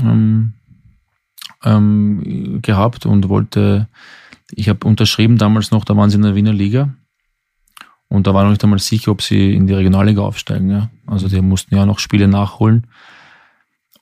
ähm, 0.01 0.55
ähm, 1.65 2.61
gehabt 2.63 3.07
und 3.07 3.29
wollte, 3.29 3.89
ich 4.51 4.69
habe 4.69 4.87
unterschrieben 4.87 5.39
damals 5.39 5.71
noch, 5.71 5.85
da 5.85 5.97
waren 5.97 6.11
sie 6.11 6.17
in 6.17 6.23
der 6.23 6.35
Wiener 6.35 6.53
Liga 6.53 6.95
und 8.09 8.27
da 8.27 8.35
war 8.35 8.45
noch 8.45 8.51
nicht 8.51 8.65
einmal 8.65 8.79
sicher, 8.79 9.11
ob 9.11 9.23
sie 9.23 9.55
in 9.55 9.67
die 9.67 9.75
Regionalliga 9.75 10.23
aufsteigen. 10.23 10.71
Ja. 10.71 10.91
Also 11.07 11.29
die 11.29 11.41
mussten 11.41 11.75
ja 11.75 11.87
noch 11.87 11.99
Spiele 11.99 12.29
nachholen. 12.29 12.87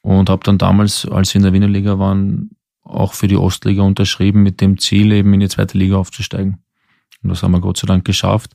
Und 0.03 0.31
habe 0.31 0.43
dann 0.45 0.59
damals, 0.59 1.07
als 1.07 1.31
sie 1.31 1.39
in 1.39 1.45
der 1.45 1.53
Wiener 1.53 1.69
Liga 1.69 1.99
waren, 1.99 2.51
auch 2.83 3.15
für 3.15 3.29
die 3.29 3.37
Ostliga 3.37 3.83
unterschrieben 3.83 4.43
mit 4.43 4.61
dem 4.61 4.79
Ziel, 4.79 5.13
eben 5.13 5.33
in 5.35 5.41
die 5.41 5.49
zweite 5.49 5.79
Liga 5.79 5.97
aufzusteigen. 5.97 6.63
Und 7.23 7.29
das 7.29 7.43
haben 7.43 7.53
wir 7.53 7.61
Gott 7.61 7.77
sei 7.77 7.87
Dank 7.87 8.05
geschafft. 8.05 8.55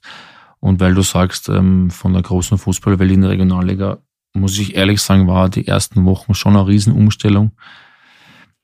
Und 0.59 0.79
weil 0.79 0.95
du 0.95 1.03
sagst, 1.03 1.49
ähm, 1.49 1.91
von 1.91 2.13
der 2.13 2.23
großen 2.23 2.57
Fußballwelt 2.57 3.11
in 3.11 3.21
der 3.21 3.31
Regionalliga, 3.31 3.99
muss 4.33 4.57
ich 4.57 4.75
ehrlich 4.75 5.01
sagen, 5.01 5.27
war 5.27 5.49
die 5.49 5.67
ersten 5.67 6.05
Wochen 6.05 6.33
schon 6.33 6.55
eine 6.55 6.67
Riesenumstellung, 6.67 7.51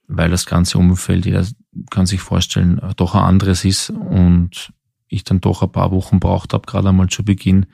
weil 0.08 0.30
das 0.30 0.46
ganze 0.46 0.78
Umfeld, 0.78 1.26
jeder 1.26 1.46
kann 1.90 2.06
sich 2.06 2.20
vorstellen, 2.20 2.82
doch 2.98 3.16
ein 3.16 3.24
anderes 3.24 3.64
ist 3.64 3.90
und 3.92 4.74
ich 5.08 5.24
dann 5.24 5.42
doch 5.42 5.62
ein 5.62 5.72
paar 5.72 5.92
Wochen 5.92 6.20
braucht 6.20 6.54
habe, 6.54 6.66
gerade 6.66 6.90
einmal 6.90 7.08
zu 7.08 7.24
Beginn, 7.24 7.68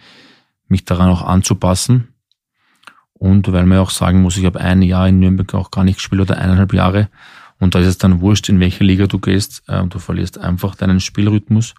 mich 0.67 0.85
daran 0.85 1.09
auch 1.09 1.21
anzupassen. 1.21 2.09
Und 3.19 3.51
weil 3.51 3.65
man 3.65 3.79
auch 3.79 3.89
sagen 3.89 4.21
muss, 4.21 4.37
ich 4.37 4.45
habe 4.45 4.59
ein 4.59 4.81
Jahr 4.81 5.07
in 5.07 5.19
Nürnberg 5.19 5.53
auch 5.55 5.71
gar 5.71 5.83
nicht 5.83 5.97
gespielt 5.97 6.21
oder 6.21 6.37
eineinhalb 6.37 6.73
Jahre. 6.73 7.09
Und 7.59 7.73
da 7.73 7.79
ist 7.79 7.87
es 7.87 7.97
dann 7.97 8.21
wurscht, 8.21 8.49
in 8.49 8.59
welche 8.59 8.83
Liga 8.83 9.07
du 9.07 9.17
gehst. 9.17 9.63
Äh, 9.67 9.85
du 9.87 9.97
verlierst 9.97 10.37
einfach 10.37 10.75
deinen 10.75 10.99
Spielrhythmus. 10.99 11.73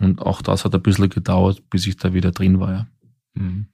Und 0.00 0.20
auch 0.20 0.42
das 0.42 0.64
hat 0.64 0.74
ein 0.74 0.82
bisschen 0.82 1.08
gedauert, 1.08 1.62
bis 1.70 1.86
ich 1.86 1.96
da 1.96 2.12
wieder 2.12 2.32
drin 2.32 2.58
war. 2.58 2.72
Ja. 2.72 2.86
Mhm. 3.34 3.66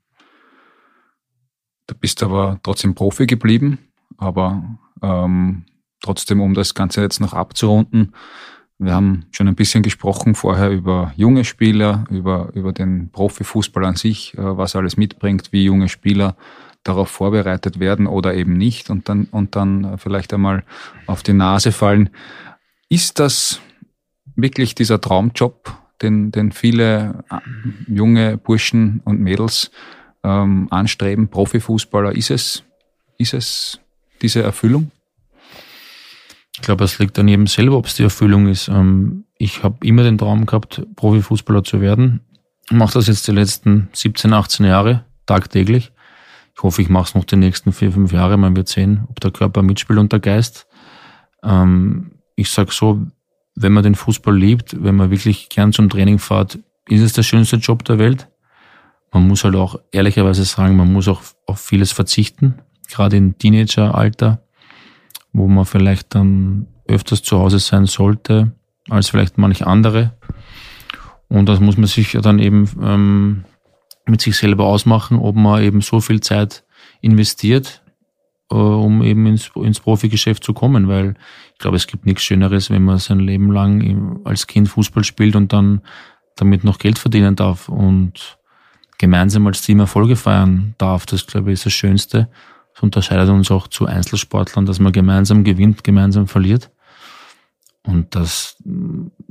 Du 1.86 1.94
bist 1.94 2.22
aber 2.22 2.60
trotzdem 2.62 2.94
Profi 2.94 3.26
geblieben, 3.26 3.78
aber 4.16 4.78
ähm, 5.02 5.64
trotzdem, 6.02 6.40
um 6.40 6.54
das 6.54 6.74
Ganze 6.74 7.00
jetzt 7.00 7.20
noch 7.20 7.32
abzurunden, 7.32 8.14
wir 8.80 8.94
haben 8.94 9.26
schon 9.30 9.46
ein 9.46 9.54
bisschen 9.54 9.82
gesprochen 9.82 10.34
vorher 10.34 10.70
über 10.70 11.12
junge 11.14 11.44
Spieler, 11.44 12.04
über, 12.08 12.50
über 12.54 12.72
den 12.72 13.10
Profifußball 13.10 13.84
an 13.84 13.96
sich, 13.96 14.32
äh, 14.34 14.56
was 14.56 14.74
alles 14.74 14.96
mitbringt, 14.96 15.52
wie 15.52 15.64
junge 15.64 15.90
Spieler 15.90 16.34
darauf 16.82 17.10
vorbereitet 17.10 17.78
werden 17.78 18.06
oder 18.06 18.34
eben 18.34 18.54
nicht 18.54 18.88
und 18.88 19.08
dann, 19.10 19.28
und 19.30 19.54
dann 19.54 19.98
vielleicht 19.98 20.32
einmal 20.32 20.64
auf 21.06 21.22
die 21.22 21.34
Nase 21.34 21.72
fallen. 21.72 22.08
Ist 22.88 23.18
das 23.18 23.60
wirklich 24.34 24.74
dieser 24.74 24.98
Traumjob, 24.98 25.76
den, 26.00 26.32
den 26.32 26.50
viele 26.50 27.22
äh, 27.30 27.36
junge 27.86 28.38
Burschen 28.38 29.02
und 29.04 29.20
Mädels 29.20 29.70
ähm, 30.24 30.68
anstreben, 30.70 31.28
Profifußballer? 31.28 32.16
Ist 32.16 32.30
es, 32.30 32.64
ist 33.18 33.34
es 33.34 33.78
diese 34.22 34.42
Erfüllung? 34.42 34.90
Ich 36.60 36.66
glaube, 36.66 36.84
es 36.84 36.98
liegt 36.98 37.18
an 37.18 37.26
jedem 37.26 37.46
selber, 37.46 37.78
ob 37.78 37.86
es 37.86 37.94
die 37.94 38.02
Erfüllung 38.02 38.46
ist. 38.46 38.68
Ähm, 38.68 39.24
ich 39.38 39.62
habe 39.62 39.78
immer 39.82 40.02
den 40.02 40.18
Traum 40.18 40.44
gehabt, 40.44 40.82
Profifußballer 40.94 41.64
zu 41.64 41.80
werden. 41.80 42.20
Ich 42.66 42.76
mache 42.76 42.92
das 42.92 43.06
jetzt 43.06 43.26
die 43.26 43.32
letzten 43.32 43.88
17, 43.94 44.30
18 44.30 44.66
Jahre, 44.66 45.06
tagtäglich. 45.24 45.90
Ich 46.54 46.62
hoffe, 46.62 46.82
ich 46.82 46.90
mache 46.90 47.04
es 47.04 47.14
noch 47.14 47.24
die 47.24 47.36
nächsten 47.36 47.72
vier, 47.72 47.90
fünf 47.90 48.12
Jahre. 48.12 48.36
Man 48.36 48.54
wird 48.56 48.68
sehen, 48.68 49.04
ob 49.08 49.20
der 49.20 49.30
Körper 49.30 49.62
mitspielt 49.62 49.98
und 49.98 50.12
der 50.12 50.20
Geist. 50.20 50.66
Ähm, 51.42 52.12
ich 52.36 52.50
sage 52.50 52.72
so, 52.72 53.06
wenn 53.54 53.72
man 53.72 53.82
den 53.82 53.94
Fußball 53.94 54.36
liebt, 54.36 54.84
wenn 54.84 54.96
man 54.96 55.10
wirklich 55.10 55.48
gern 55.48 55.72
zum 55.72 55.88
Training 55.88 56.18
fährt, 56.18 56.58
ist 56.88 57.00
es 57.00 57.14
der 57.14 57.22
schönste 57.22 57.56
Job 57.56 57.84
der 57.86 57.98
Welt. 57.98 58.28
Man 59.12 59.26
muss 59.26 59.44
halt 59.44 59.56
auch 59.56 59.80
ehrlicherweise 59.92 60.44
sagen, 60.44 60.76
man 60.76 60.92
muss 60.92 61.08
auch 61.08 61.22
auf 61.46 61.58
vieles 61.58 61.90
verzichten, 61.90 62.56
gerade 62.86 63.16
im 63.16 63.38
Teenageralter 63.38 64.42
wo 65.32 65.46
man 65.46 65.64
vielleicht 65.64 66.14
dann 66.14 66.66
öfters 66.86 67.22
zu 67.22 67.38
Hause 67.38 67.58
sein 67.58 67.86
sollte 67.86 68.52
als 68.88 69.10
vielleicht 69.10 69.38
manche 69.38 69.66
andere. 69.66 70.12
Und 71.28 71.48
das 71.48 71.60
muss 71.60 71.76
man 71.76 71.86
sich 71.86 72.12
dann 72.20 72.38
eben 72.38 72.68
ähm, 72.82 73.44
mit 74.06 74.20
sich 74.20 74.36
selber 74.36 74.64
ausmachen, 74.64 75.18
ob 75.18 75.36
man 75.36 75.62
eben 75.62 75.80
so 75.80 76.00
viel 76.00 76.20
Zeit 76.20 76.64
investiert, 77.00 77.82
äh, 78.50 78.54
um 78.54 79.02
eben 79.02 79.26
ins, 79.26 79.50
ins 79.54 79.80
Profigeschäft 79.80 80.42
zu 80.42 80.52
kommen, 80.52 80.88
weil 80.88 81.14
ich 81.52 81.58
glaube, 81.58 81.76
es 81.76 81.86
gibt 81.86 82.06
nichts 82.06 82.22
Schöneres, 82.22 82.70
wenn 82.70 82.84
man 82.84 82.98
sein 82.98 83.20
Leben 83.20 83.52
lang 83.52 84.20
als 84.24 84.46
Kind 84.46 84.68
Fußball 84.68 85.04
spielt 85.04 85.36
und 85.36 85.52
dann 85.52 85.82
damit 86.36 86.64
noch 86.64 86.78
Geld 86.78 86.98
verdienen 86.98 87.36
darf 87.36 87.68
und 87.68 88.38
gemeinsam 88.98 89.46
als 89.46 89.62
Team 89.62 89.80
Erfolge 89.80 90.16
feiern 90.16 90.74
darf. 90.78 91.06
Das, 91.06 91.26
glaube 91.26 91.50
ich, 91.50 91.54
ist 91.54 91.66
das 91.66 91.72
Schönste. 91.72 92.28
Das 92.80 92.84
unterscheidet 92.84 93.28
uns 93.28 93.50
auch 93.50 93.68
zu 93.68 93.84
Einzelsportlern, 93.84 94.64
dass 94.64 94.80
man 94.80 94.92
gemeinsam 94.92 95.44
gewinnt, 95.44 95.84
gemeinsam 95.84 96.26
verliert. 96.26 96.70
Und 97.82 98.14
das, 98.14 98.56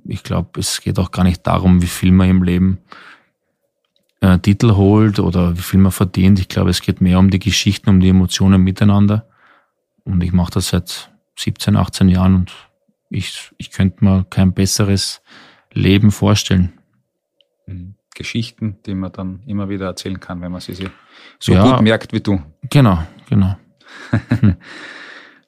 ich 0.06 0.22
glaube, 0.22 0.60
es 0.60 0.82
geht 0.82 1.00
auch 1.00 1.10
gar 1.10 1.24
nicht 1.24 1.47
darum, 1.47 1.82
wie 1.82 1.88
viel 1.88 2.12
man 2.12 2.30
im 2.30 2.43
Leben 2.43 2.78
äh, 4.22 4.38
Titel 4.38 4.76
holt 4.76 5.18
oder 5.18 5.58
wie 5.58 5.64
viel 5.64 5.80
man 5.80 5.91
verdient. 5.91 6.39
Ich 6.39 6.47
glaube, 6.47 6.70
es 6.70 6.84
geht 6.84 7.02
mehr 7.02 7.18
um 7.18 7.32
die 7.32 7.39
Geschichten, 7.39 7.89
um 7.89 8.00
die 8.00 8.10
Emotionen 8.10 8.62
miteinander. 8.62 9.28
Und 10.04 10.24
ich 10.24 10.32
mache 10.32 10.52
das 10.52 10.70
seit 10.70 11.10
17, 11.36 11.76
18 11.76 12.08
Jahren 12.08 12.36
und 12.36 12.52
ich, 13.10 13.52
ich 13.58 13.72
könnte 13.72 14.06
mir 14.06 14.28
kein 14.30 14.54
besseres 14.54 15.24
Leben 15.74 16.12
vorstellen. 16.12 16.74
Mhm. 17.66 17.95
Geschichten, 18.20 18.78
die 18.86 18.93
man 18.93 19.13
dann 19.13 19.41
immer 19.47 19.70
wieder 19.70 19.86
erzählen 19.86 20.20
kann, 20.20 20.41
wenn 20.41 20.51
man 20.51 20.59
sie 20.59 20.76
so 21.39 21.53
ja, 21.53 21.63
gut 21.63 21.82
merkt 21.82 22.11
wie 22.11 22.20
du. 22.20 22.41
Genau, 22.70 22.99
genau. 23.30 23.55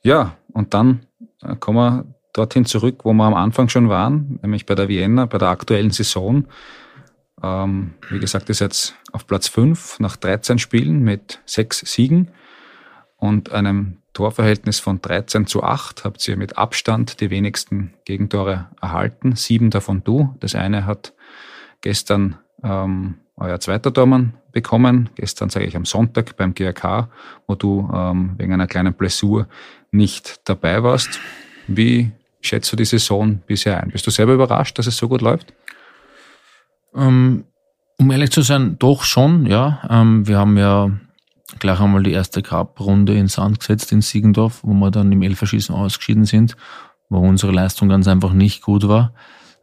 ja, 0.04 0.38
und 0.54 0.74
dann 0.74 1.06
äh, 1.44 1.58
kommen 1.58 1.78
wir 1.78 2.06
dorthin 2.32 2.64
zurück, 2.64 3.02
wo 3.04 3.12
wir 3.12 3.26
am 3.26 3.34
Anfang 3.34 3.68
schon 3.68 3.90
waren, 3.90 4.40
nämlich 4.42 4.66
bei 4.66 4.74
der 4.74 4.88
Vienna, 4.88 5.26
bei 5.26 5.38
der 5.38 5.50
aktuellen 5.50 5.92
Saison. 5.92 6.48
Ähm, 7.44 7.96
wie 8.10 8.20
gesagt, 8.20 8.50
ist 8.50 8.62
jetzt 8.62 8.96
auf 9.12 9.28
Platz 9.28 9.50
5 9.50 10.00
nach 10.00 10.16
13 10.16 10.58
Spielen 10.58 11.04
mit 11.04 11.42
6 11.46 11.80
Siegen 11.80 12.30
und 13.18 13.52
einem 13.52 13.98
Torverhältnis 14.14 14.80
von 14.80 15.02
13 15.02 15.46
zu 15.46 15.62
8 15.62 16.06
habt 16.06 16.26
ihr 16.26 16.38
mit 16.38 16.58
Abstand 16.58 17.20
die 17.20 17.30
wenigsten 17.30 17.94
Gegentore 18.06 18.70
erhalten. 18.82 19.36
Sieben 19.36 19.70
davon 19.72 20.04
du. 20.04 20.36
Das 20.40 20.56
eine 20.56 20.86
hat 20.86 21.14
gestern 21.82 22.38
ähm, 22.64 23.16
euer 23.38 23.60
zweiter 23.60 23.94
Tormann 23.94 24.34
bekommen. 24.52 25.10
Gestern, 25.16 25.50
sage 25.50 25.66
ich, 25.66 25.76
am 25.76 25.86
Sonntag 25.86 26.36
beim 26.38 26.54
GRK, 26.54 27.10
wo 27.48 27.56
du 27.56 27.90
ähm, 27.94 28.36
wegen 28.38 28.54
einer 28.54 28.68
kleinen 28.68 28.94
Blessur 28.94 29.48
nicht 29.92 30.42
dabei 30.48 30.84
warst. 30.84 31.20
Wie 31.68 32.12
schätzt 32.42 32.72
du 32.72 32.76
die 32.76 32.86
Saison 32.86 33.40
bisher 33.46 33.82
ein? 33.82 33.92
Bist 33.92 34.06
du 34.06 34.12
selber 34.12 34.34
überrascht, 34.34 34.78
dass 34.78 34.88
es 34.88 34.98
so 34.98 35.08
gut 35.08 35.22
läuft? 35.22 35.54
Ähm, 36.96 37.46
um 37.98 38.12
ehrlich 38.12 38.32
zu 38.32 38.42
sein, 38.42 38.78
doch 38.80 39.04
schon, 39.04 39.46
ja. 39.46 39.82
Ähm, 39.90 40.28
wir 40.28 40.38
haben 40.38 40.58
ja 40.58 40.92
gleich 41.60 41.80
einmal 41.80 42.04
die 42.04 42.12
erste 42.12 42.42
Cup-Runde 42.42 43.16
in 43.16 43.28
Sand 43.28 43.60
gesetzt 43.60 43.92
in 43.92 44.02
Siegendorf, 44.02 44.62
wo 44.64 44.74
wir 44.74 44.92
dann 44.92 45.12
im 45.12 45.22
Elferschießen 45.22 45.76
ausgeschieden 45.76 46.26
sind, 46.26 46.56
wo 47.10 47.20
unsere 47.20 47.52
Leistung 47.52 47.90
ganz 47.90 48.08
einfach 48.08 48.34
nicht 48.34 48.62
gut 48.64 48.88
war. 48.88 49.14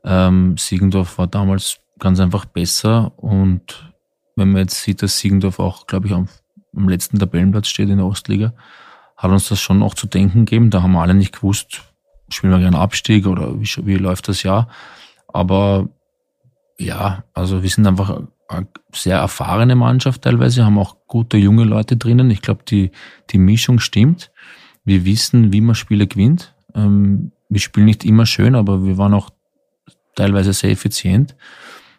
Ähm, 0.05 0.57
Siegendorf 0.57 1.19
war 1.19 1.27
damals 1.27 1.81
ganz 1.99 2.21
einfach 2.21 2.45
besser. 2.45 3.13
Und 3.17 3.93
wenn 4.37 4.53
man 4.53 4.63
jetzt 4.63 4.83
sieht, 4.83 5.03
dass 5.03 5.19
Siegendorf 5.19 5.59
auch, 5.59 5.87
glaube 5.87 6.07
ich, 6.07 6.13
am, 6.13 6.29
am 6.77 6.89
letzten 6.89 7.19
Tabellenplatz 7.19 7.69
steht 7.69 7.89
in 7.89 7.99
der 7.99 8.07
Ostliga, 8.07 8.53
hat 9.17 9.31
uns 9.31 9.49
das 9.49 9.61
schon 9.61 9.83
auch 9.83 9.95
zu 9.95 10.07
denken 10.07 10.47
gegeben. 10.47 10.71
Da 10.71 10.83
haben 10.83 10.93
wir 10.93 11.03
alle 11.03 11.15
nicht 11.15 11.35
gewusst, 11.35 11.83
spielen 12.29 12.53
wir 12.53 12.61
gerne 12.61 12.79
Abstieg 12.79 13.27
oder 13.27 13.61
wie, 13.61 13.69
wie 13.85 13.97
läuft 13.97 14.29
das 14.29 14.43
Jahr. 14.43 14.69
Aber 15.27 15.89
ja, 16.79 17.25
also 17.35 17.63
wir 17.63 17.71
sind 17.71 17.87
einfach 17.87 18.23
eine 18.49 18.67
sehr 18.93 19.19
erfahrene 19.19 19.75
Mannschaft 19.75 20.23
teilweise, 20.23 20.65
haben 20.65 20.79
auch 20.79 20.97
gute 21.07 21.37
junge 21.37 21.65
Leute 21.65 21.97
drinnen. 21.97 22.31
Ich 22.31 22.43
glaube, 22.43 22.63
die, 22.67 22.93
die 23.31 23.39
Mischung 23.39 23.79
stimmt. 23.81 24.31
Wir 24.85 25.05
wissen, 25.05 25.53
wie 25.53 25.61
man 25.61 25.75
Spiele 25.75 26.07
gewinnt. 26.07 26.55
Ähm, 26.75 27.33
wir 27.49 27.61
spielen 27.61 27.87
nicht 27.87 28.05
immer 28.05 28.25
schön, 28.25 28.55
aber 28.55 28.85
wir 28.85 28.97
waren 28.97 29.15
auch 29.15 29.31
teilweise 30.15 30.53
sehr 30.53 30.71
effizient. 30.71 31.37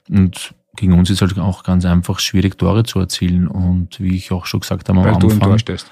Und 0.10 0.53
gegen 0.76 0.98
uns 0.98 1.10
ist 1.10 1.22
halt 1.22 1.38
auch 1.40 1.64
ganz 1.64 1.86
einfach 1.86 2.19
schwierig, 2.19 2.57
Tore 2.57 2.84
zu 2.84 2.99
erzielen. 2.99 3.48
Und 3.48 3.99
wie 3.99 4.15
ich 4.15 4.31
auch 4.31 4.45
schon 4.45 4.61
gesagt 4.61 4.90
habe 4.90 4.99
am 4.99 5.06
Weil 5.06 5.14
Anfang. 5.15 5.30
Du 5.30 5.36
im 5.36 5.41
Tor 5.41 5.60
stehst. 5.60 5.91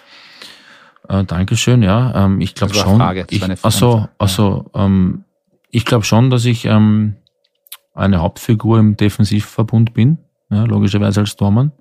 Äh, 1.10 1.24
Dankeschön, 1.24 1.84
ja. 1.84 2.26
Ähm, 2.26 2.42
ich 2.42 2.56
glaube 2.56 2.74
schon. 2.74 2.98
Frage, 2.98 3.26
ich, 3.30 3.44
also, 3.64 4.08
also 4.18 4.70
ähm, 4.74 5.24
ich 5.70 5.86
glaube 5.86 6.06
schon, 6.06 6.30
dass 6.30 6.46
ich 6.46 6.66
ähm, 6.66 7.16
eine 7.94 8.22
Hauptfigur 8.22 8.80
im 8.80 8.98
Defensivverbund 8.98 9.94
bin, 9.94 10.18
ja, 10.50 10.64
logischerweise 10.66 11.22
als 11.22 11.36
Tormann. 11.36 11.72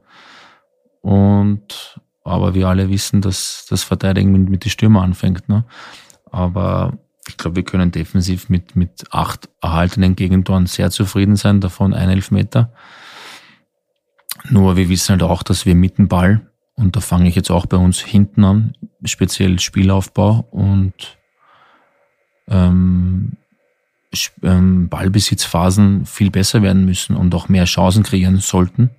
Und 1.00 2.00
aber 2.24 2.54
wir 2.54 2.66
alle 2.66 2.90
wissen, 2.90 3.20
dass 3.20 3.66
das 3.70 3.84
Verteidigen 3.84 4.32
mit, 4.32 4.48
mit 4.48 4.64
die 4.64 4.70
Stürmer 4.70 5.02
anfängt. 5.02 5.48
Ne? 5.48 5.64
Aber 6.30 6.98
ich 7.36 7.38
glaube, 7.38 7.56
wir 7.56 7.64
können 7.64 7.90
defensiv 7.90 8.48
mit, 8.48 8.76
mit 8.76 9.04
acht 9.10 9.50
erhaltenen 9.60 10.16
Gegentoren 10.16 10.64
sehr 10.64 10.90
zufrieden 10.90 11.36
sein, 11.36 11.60
davon 11.60 11.92
ein 11.92 12.08
Elfmeter. 12.08 12.72
Nur 14.48 14.78
wir 14.78 14.88
wissen 14.88 15.10
halt 15.10 15.22
auch, 15.22 15.42
dass 15.42 15.66
wir 15.66 15.74
mit 15.74 15.98
dem 15.98 16.08
Ball, 16.08 16.50
und 16.76 16.96
da 16.96 17.00
fange 17.00 17.28
ich 17.28 17.34
jetzt 17.34 17.50
auch 17.50 17.66
bei 17.66 17.76
uns 17.76 18.00
hinten 18.00 18.42
an, 18.42 18.74
speziell 19.04 19.60
Spielaufbau 19.60 20.48
und 20.50 21.18
ähm, 22.48 23.32
ähm, 24.42 24.88
Ballbesitzphasen 24.88 26.06
viel 26.06 26.30
besser 26.30 26.62
werden 26.62 26.86
müssen 26.86 27.16
und 27.16 27.34
auch 27.34 27.50
mehr 27.50 27.66
Chancen 27.66 28.02
kreieren 28.02 28.38
sollten, 28.38 28.92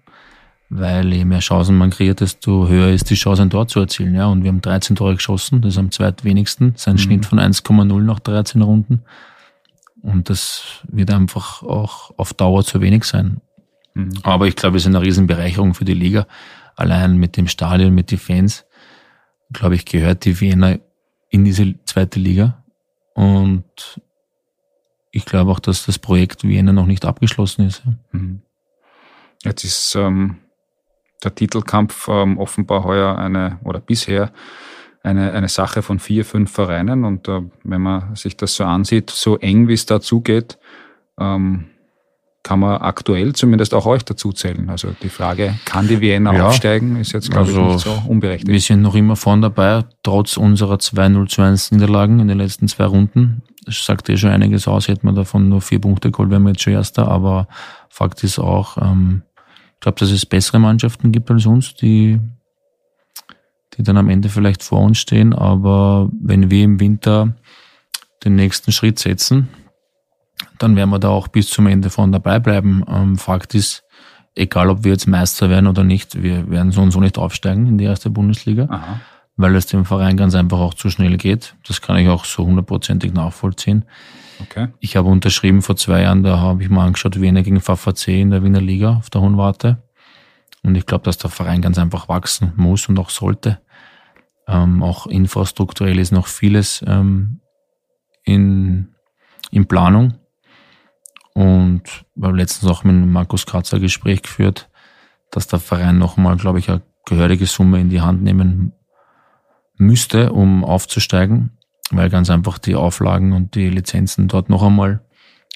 weil 0.70 1.14
je 1.14 1.26
mehr 1.26 1.40
Chancen 1.40 1.78
man 1.78 1.92
kreiert, 1.92 2.20
desto 2.20 2.68
höher 2.68 2.90
ist 2.90 3.10
die 3.10 3.16
Chance, 3.16 3.42
ein 3.42 3.50
Tor 3.50 3.68
zu 3.68 3.80
erzielen. 3.80 4.16
Ja, 4.16 4.28
und 4.28 4.44
wir 4.44 4.50
haben 4.50 4.62
13 4.62 4.96
Tore 4.96 5.16
geschossen, 5.16 5.62
das 5.62 5.74
ist 5.74 5.78
am 5.78 5.92
zweitwenigsten, 5.92 6.74
das 6.74 6.82
ist 6.82 6.88
ein 6.88 6.94
mhm. 6.96 7.00
Schnitt 7.00 7.26
von 7.26 7.40
1,0 7.40 8.02
nach 8.02 8.20
13 8.20 8.62
Runden. 8.62 9.04
Und 10.02 10.30
das 10.30 10.82
wird 10.88 11.12
einfach 11.12 11.64
auch 11.64 12.12
auf 12.18 12.34
Dauer 12.34 12.64
zu 12.64 12.82
wenig 12.82 13.04
sein. 13.06 13.42
Mhm. 13.94 14.12
Aber 14.24 14.48
ich 14.48 14.56
glaube, 14.56 14.78
es 14.78 14.84
ist 14.84 14.88
eine 14.88 15.02
Riesenbereicherung 15.02 15.74
für 15.74 15.86
die 15.86 15.94
Liga. 15.94 16.28
Allein 16.76 17.18
mit 17.18 17.38
dem 17.38 17.48
Stadion, 17.48 17.96
mit 17.96 18.12
den 18.12 18.20
Fans, 18.20 18.66
glaube 19.52 19.76
ich, 19.76 19.86
gehört 19.86 20.26
die 20.26 20.40
Wiener 20.40 20.80
in 21.30 21.46
diese 21.46 21.76
zweite 21.86 22.20
Liga. 22.20 22.64
Und 23.14 24.02
ich 25.12 25.26
glaube 25.26 25.52
auch, 25.52 25.60
dass 25.60 25.86
das 25.86 25.98
Projekt 25.98 26.44
Wiener 26.44 26.74
noch 26.74 26.86
nicht 26.86 27.06
abgeschlossen 27.06 27.66
ist. 27.66 27.84
Mhm. 28.12 28.42
Jetzt 29.44 29.64
ist 29.64 29.96
ähm, 29.96 30.38
der 31.24 31.36
Titelkampf 31.36 32.08
ähm, 32.10 32.38
offenbar 32.38 32.84
heuer 32.84 33.18
eine 33.18 33.60
oder 33.64 33.80
bisher 33.80 34.32
eine, 35.04 35.32
eine 35.32 35.48
Sache 35.48 35.82
von 35.82 36.00
vier, 36.00 36.26
fünf 36.26 36.52
Vereinen. 36.52 37.04
Und 37.04 37.28
äh, 37.28 37.42
wenn 37.64 37.82
man 37.82 38.16
sich 38.16 38.38
das 38.38 38.56
so 38.56 38.66
ansieht, 38.66 39.10
so 39.10 39.38
eng 39.38 39.68
wie 39.68 39.74
es 39.74 39.86
da 39.86 40.02
zugeht, 40.02 40.58
ähm, 41.20 41.66
kann 42.44 42.60
man 42.60 42.82
aktuell 42.82 43.34
zumindest 43.34 43.74
auch 43.74 43.86
euch 43.86 44.06
dazu 44.06 44.32
zählen. 44.32 44.70
Also 44.70 44.96
die 45.02 45.10
Frage, 45.10 45.56
kann 45.66 45.88
die 45.88 46.00
Vienna 46.00 46.34
ja, 46.34 46.48
aufsteigen, 46.48 46.96
ist 46.98 47.12
jetzt, 47.12 47.30
glaube 47.30 47.48
also, 47.48 47.62
ich, 47.62 47.74
nicht 47.74 47.80
so 47.82 48.02
unberechtigt. 48.08 48.48
Wir 48.50 48.62
sind 48.62 48.82
noch 48.82 48.96
immer 48.96 49.18
vorn 49.18 49.42
dabei, 49.42 49.84
trotz 50.02 50.38
unserer 50.38 50.76
2-0 50.76 51.28
zu 51.28 51.42
1 51.42 51.72
Niederlagen 51.72 52.20
in 52.20 52.30
den 52.30 52.38
letzten 52.38 52.70
zwei 52.70 52.86
Runden. 52.86 53.44
Das 53.66 53.84
sagt 53.84 54.08
eh 54.08 54.16
schon 54.16 54.30
einiges 54.30 54.66
aus, 54.66 54.88
hätte 54.88 55.06
man 55.06 55.16
davon 55.16 55.50
nur 55.50 55.60
vier 55.60 55.82
Punkte 55.82 56.10
geholt, 56.10 56.30
wären 56.30 56.44
wir 56.44 56.52
jetzt 56.52 56.62
schon 56.62 56.72
Erster. 56.72 57.10
Aber 57.10 57.50
Fakt 57.90 58.24
ist 58.24 58.40
auch, 58.40 58.78
ähm, 58.78 59.24
ich 59.78 59.82
glaube, 59.82 60.00
dass 60.00 60.10
es 60.10 60.26
bessere 60.26 60.58
Mannschaften 60.58 61.12
gibt 61.12 61.30
als 61.30 61.46
uns, 61.46 61.76
die, 61.76 62.20
die 63.76 63.84
dann 63.84 63.98
am 63.98 64.10
Ende 64.10 64.28
vielleicht 64.28 64.64
vor 64.64 64.82
uns 64.82 64.98
stehen. 64.98 65.34
Aber 65.34 66.10
wenn 66.20 66.50
wir 66.50 66.64
im 66.64 66.80
Winter 66.80 67.36
den 68.24 68.36
nächsten 68.36 68.72
Schritt 68.72 68.98
setzen, 68.98 69.50
dann 70.58 70.76
werden 70.76 70.90
wir 70.90 70.98
da 70.98 71.10
auch 71.10 71.28
bis 71.28 71.52
zum 71.52 71.68
Ende 71.68 71.92
von 71.92 72.12
dabei 72.12 72.40
bleiben. 72.40 72.84
Ähm, 72.88 73.18
Fakt 73.18 73.54
ist, 73.54 73.84
egal 74.34 74.72
ob 74.72 74.84
wir 74.84 74.94
jetzt 74.94 75.08
Meister 75.08 75.52
werden 75.52 75.68
oder 75.68 75.84
nicht, 75.84 76.24
wir 76.24 76.50
werden 76.50 76.72
so 76.72 76.82
und 76.82 76.90
so 76.90 77.00
nicht 77.00 77.20
aufsteigen 77.20 77.68
in 77.68 77.78
die 77.78 77.86
erste 77.86 78.10
Bundesliga, 78.10 78.68
Aha. 78.72 79.00
weil 79.36 79.56
es 79.56 79.68
dem 79.68 79.86
Verein 79.86 80.18
ganz 80.18 80.34
einfach 80.34 80.58
auch 80.58 80.74
zu 80.74 80.90
schnell 80.90 81.18
geht. 81.18 81.56
Das 81.68 81.82
kann 81.82 81.98
ich 81.98 82.10
auch 82.10 82.26
so 82.26 82.48
hundertprozentig 82.48 83.14
nachvollziehen. 83.14 83.86
Okay. 84.42 84.68
Ich 84.80 84.96
habe 84.96 85.10
unterschrieben 85.10 85.62
vor 85.62 85.76
zwei 85.76 86.02
Jahren, 86.02 86.24
da 86.24 86.40
habe 86.40 86.64
ich 86.64 86.70
mal 86.70 86.86
angeschaut, 86.86 87.20
Wiener 87.20 87.44
gegen 87.44 87.60
VVC 87.60 88.10
in 88.10 88.32
der 88.32 88.44
Wiener 88.44 88.62
Liga 88.62 88.98
auf 88.98 89.10
der 89.10 89.22
Hohen 89.22 89.38
Warte. 89.38 89.84
Und 90.64 90.76
ich 90.76 90.86
glaube, 90.86 91.04
dass 91.04 91.18
der 91.18 91.30
Verein 91.30 91.62
ganz 91.62 91.78
einfach 91.78 92.10
wachsen 92.10 92.54
muss 92.56 92.88
und 92.90 93.00
auch 93.00 93.10
sollte. 93.10 93.60
Ähm, 94.48 94.84
auch 94.84 95.08
infrastrukturell 95.08 96.00
ist 96.00 96.12
noch 96.12 96.28
vieles 96.28 96.84
ähm, 96.88 97.42
in, 98.24 98.94
in 99.52 99.68
Planung. 99.68 100.16
Und 101.34 102.06
wir 102.16 102.30
haben 102.30 102.36
letztens 102.36 102.72
auch 102.72 102.84
mit 102.84 102.96
Markus 102.96 103.46
Kratzer 103.46 103.80
Gespräch 103.80 104.24
geführt, 104.24 104.70
dass 105.32 105.48
der 105.48 105.60
Verein 105.60 105.98
nochmal, 105.98 106.38
glaube 106.38 106.60
ich, 106.60 106.70
eine 106.70 106.82
gehörige 107.06 107.46
Summe 107.46 107.80
in 107.80 107.90
die 107.90 108.02
Hand 108.02 108.24
nehmen 108.24 108.74
müsste, 109.78 110.34
um 110.34 110.64
aufzusteigen 110.64 111.57
weil 111.92 112.10
ganz 112.10 112.30
einfach 112.30 112.58
die 112.58 112.76
Auflagen 112.76 113.34
und 113.34 113.56
die 113.56 113.70
Lizenzen 113.70 114.28
dort 114.28 114.50
noch 114.50 114.64
einmal 114.64 115.02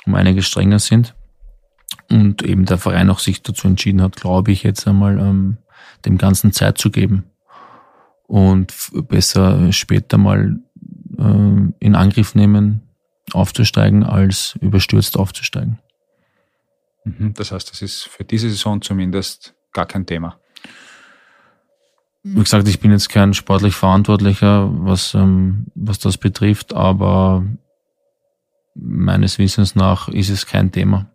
um 0.06 0.16
einiges 0.16 0.48
strenger 0.48 0.80
sind. 0.80 1.16
Und 2.10 2.42
eben 2.42 2.66
der 2.66 2.78
Verein 2.78 3.10
auch 3.10 3.20
sich 3.20 3.42
dazu 3.42 3.68
entschieden 3.68 4.02
hat, 4.02 4.16
glaube 4.16 4.52
ich, 4.52 4.64
jetzt 4.64 4.88
einmal 4.88 5.20
ähm, 5.20 5.58
dem 6.06 6.18
Ganzen 6.18 6.52
Zeit 6.52 6.78
zu 6.78 6.90
geben 6.90 7.26
und 8.28 8.74
besser 9.10 9.72
später 9.74 10.18
mal 10.18 10.60
äh, 11.18 11.74
in 11.80 11.96
Angriff 11.96 12.34
nehmen, 12.34 12.82
aufzusteigen, 13.34 14.04
als 14.04 14.58
überstürzt 14.62 15.18
aufzusteigen. 15.18 15.80
Mhm, 17.04 17.34
das 17.34 17.52
heißt, 17.52 17.70
das 17.70 17.82
ist 17.82 18.04
für 18.04 18.24
diese 18.24 18.50
Saison 18.50 18.82
zumindest 18.82 19.54
gar 19.74 19.86
kein 19.86 20.06
Thema. 20.06 20.41
Wie 22.24 22.40
gesagt, 22.40 22.68
ich 22.68 22.80
bin 22.80 22.92
jetzt 22.92 23.10
kein 23.10 23.34
sportlich 23.34 23.76
Verantwortlicher, 23.76 24.70
was, 24.72 25.16
ähm, 25.16 25.68
was 25.74 25.98
das 25.98 26.18
betrifft, 26.18 26.74
aber 26.74 27.44
meines 28.76 29.40
Wissens 29.40 29.76
nach 29.76 30.08
ist 30.08 30.30
es 30.30 30.46
kein 30.46 30.72
Thema, 30.72 31.08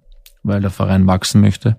weil 0.43 0.61
der 0.61 0.70
Verein 0.70 1.07
wachsen 1.07 1.41
möchte 1.41 1.77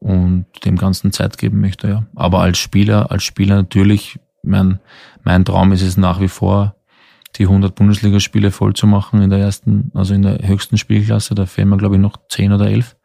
und 0.00 0.46
dem 0.64 0.76
Ganzen 0.76 1.12
Zeit 1.12 1.38
geben 1.38 1.60
möchte, 1.60 1.88
ja. 1.88 2.06
Aber 2.16 2.40
als 2.40 2.58
Spieler, 2.58 3.12
als 3.12 3.22
Spieler 3.22 3.56
natürlich, 3.56 4.18
mein, 4.42 4.80
mein 5.22 5.44
Traum 5.44 5.70
ist 5.70 5.82
es 5.82 5.96
nach 5.96 6.20
wie 6.20 6.28
vor, 6.28 6.74
die 7.36 7.44
100 7.44 7.74
Bundesligaspiele 7.74 8.50
voll 8.50 8.74
zu 8.74 8.86
machen 8.86 9.22
in 9.22 9.30
der 9.30 9.38
ersten, 9.38 9.90
also 9.94 10.12
in 10.12 10.22
der 10.22 10.46
höchsten 10.46 10.76
Spielklasse. 10.76 11.34
Da 11.34 11.46
fehlen 11.46 11.68
mir, 11.68 11.78
glaube 11.78 11.94
ich, 11.94 12.00
noch 12.00 12.16
10 12.28 12.52
oder 12.52 12.66
11. 12.66 12.96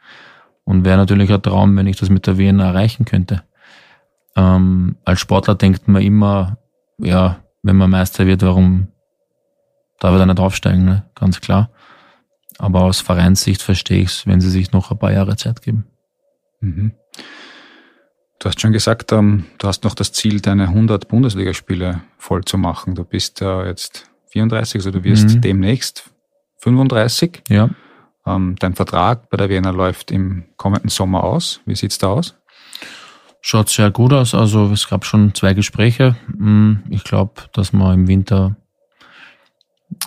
Und 0.64 0.84
wäre 0.84 0.98
natürlich 0.98 1.32
ein 1.32 1.42
Traum, 1.42 1.78
wenn 1.78 1.88
ich 1.88 1.96
das 1.96 2.10
mit 2.10 2.28
der 2.28 2.38
WN 2.38 2.60
erreichen 2.60 3.06
könnte. 3.06 3.44
Ähm, 4.38 4.96
als 5.04 5.20
Sportler 5.20 5.56
denkt 5.56 5.88
man 5.88 6.02
immer, 6.02 6.60
ja, 7.00 7.44
wenn 7.64 7.76
man 7.76 7.90
Meister 7.90 8.28
wird, 8.28 8.44
warum 8.44 8.88
darf 10.00 10.14
er 10.14 10.20
da 10.20 10.26
nicht 10.28 10.40
aufsteigen, 10.40 10.86
ne? 10.86 11.10
ganz 11.16 11.42
klar. 11.42 11.72
Aber 12.60 12.82
aus 12.82 13.02
Vereinssicht 13.02 13.62
verstehe 13.62 14.02
ich 14.02 14.10
es, 14.10 14.28
wenn 14.28 14.40
sie 14.40 14.50
sich 14.50 14.72
noch 14.72 14.92
ein 14.92 15.00
paar 15.00 15.12
Jahre 15.12 15.36
Zeit 15.36 15.62
geben. 15.64 15.88
Mhm. 16.62 16.94
Du 18.40 18.48
hast 18.48 18.62
schon 18.62 18.72
gesagt, 18.72 19.12
ähm, 19.12 19.46
du 19.58 19.68
hast 19.68 19.84
noch 19.84 19.96
das 19.96 20.12
Ziel, 20.12 20.40
deine 20.40 20.64
100 20.64 21.08
Bundesligaspiele 21.08 22.02
voll 22.18 22.46
zu 22.46 22.60
machen. 22.60 22.94
Du 22.94 23.04
bist 23.04 23.42
ja 23.42 23.66
jetzt 23.66 24.10
34, 24.30 24.76
also 24.76 24.92
du 24.92 25.04
wirst 25.04 25.30
mhm. 25.30 25.42
demnächst 25.42 26.12
35. 26.60 27.42
Ja. 27.50 27.70
Ähm, 28.28 28.56
dein 28.60 28.76
Vertrag 28.76 29.30
bei 29.32 29.38
der 29.38 29.50
Wiener 29.50 29.74
läuft 29.74 30.12
im 30.12 30.46
kommenden 30.58 30.90
Sommer 30.90 31.24
aus. 31.24 31.62
Wie 31.66 31.76
sieht's 31.76 31.98
da 31.98 32.08
aus? 32.08 32.36
Schaut 33.50 33.70
sehr 33.70 33.92
gut 33.92 34.12
aus. 34.12 34.36
Also 34.36 34.70
es 34.74 34.90
gab 34.90 35.06
schon 35.06 35.34
zwei 35.34 35.54
Gespräche. 35.54 36.18
Hm, 36.38 36.84
ich 36.90 37.06
glaube, 37.06 37.44
dass 37.54 37.72
wir 37.72 37.94
im 37.94 38.10
Winter 38.10 38.58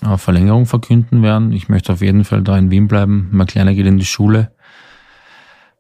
eine 0.02 0.18
Verlängerung 0.18 0.66
verkünden 0.66 1.22
werden. 1.22 1.50
Ich 1.52 1.70
möchte 1.70 1.94
auf 1.94 2.02
jeden 2.02 2.26
Fall 2.26 2.42
da 2.42 2.58
in 2.58 2.70
Wien 2.70 2.86
bleiben. 2.86 3.30
Mein 3.32 3.46
Kleiner 3.46 3.72
geht 3.72 3.86
in 3.86 3.96
die 3.96 4.04
Schule 4.04 4.52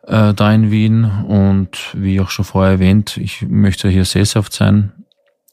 äh, 0.06 0.32
da 0.32 0.54
in 0.54 0.70
Wien 0.70 1.04
und 1.04 1.92
wie 1.92 2.18
auch 2.22 2.30
schon 2.30 2.46
vorher 2.46 2.72
erwähnt, 2.72 3.18
ich 3.18 3.46
möchte 3.46 3.90
hier 3.90 4.06
sesshaft 4.06 4.54
sein. 4.54 4.92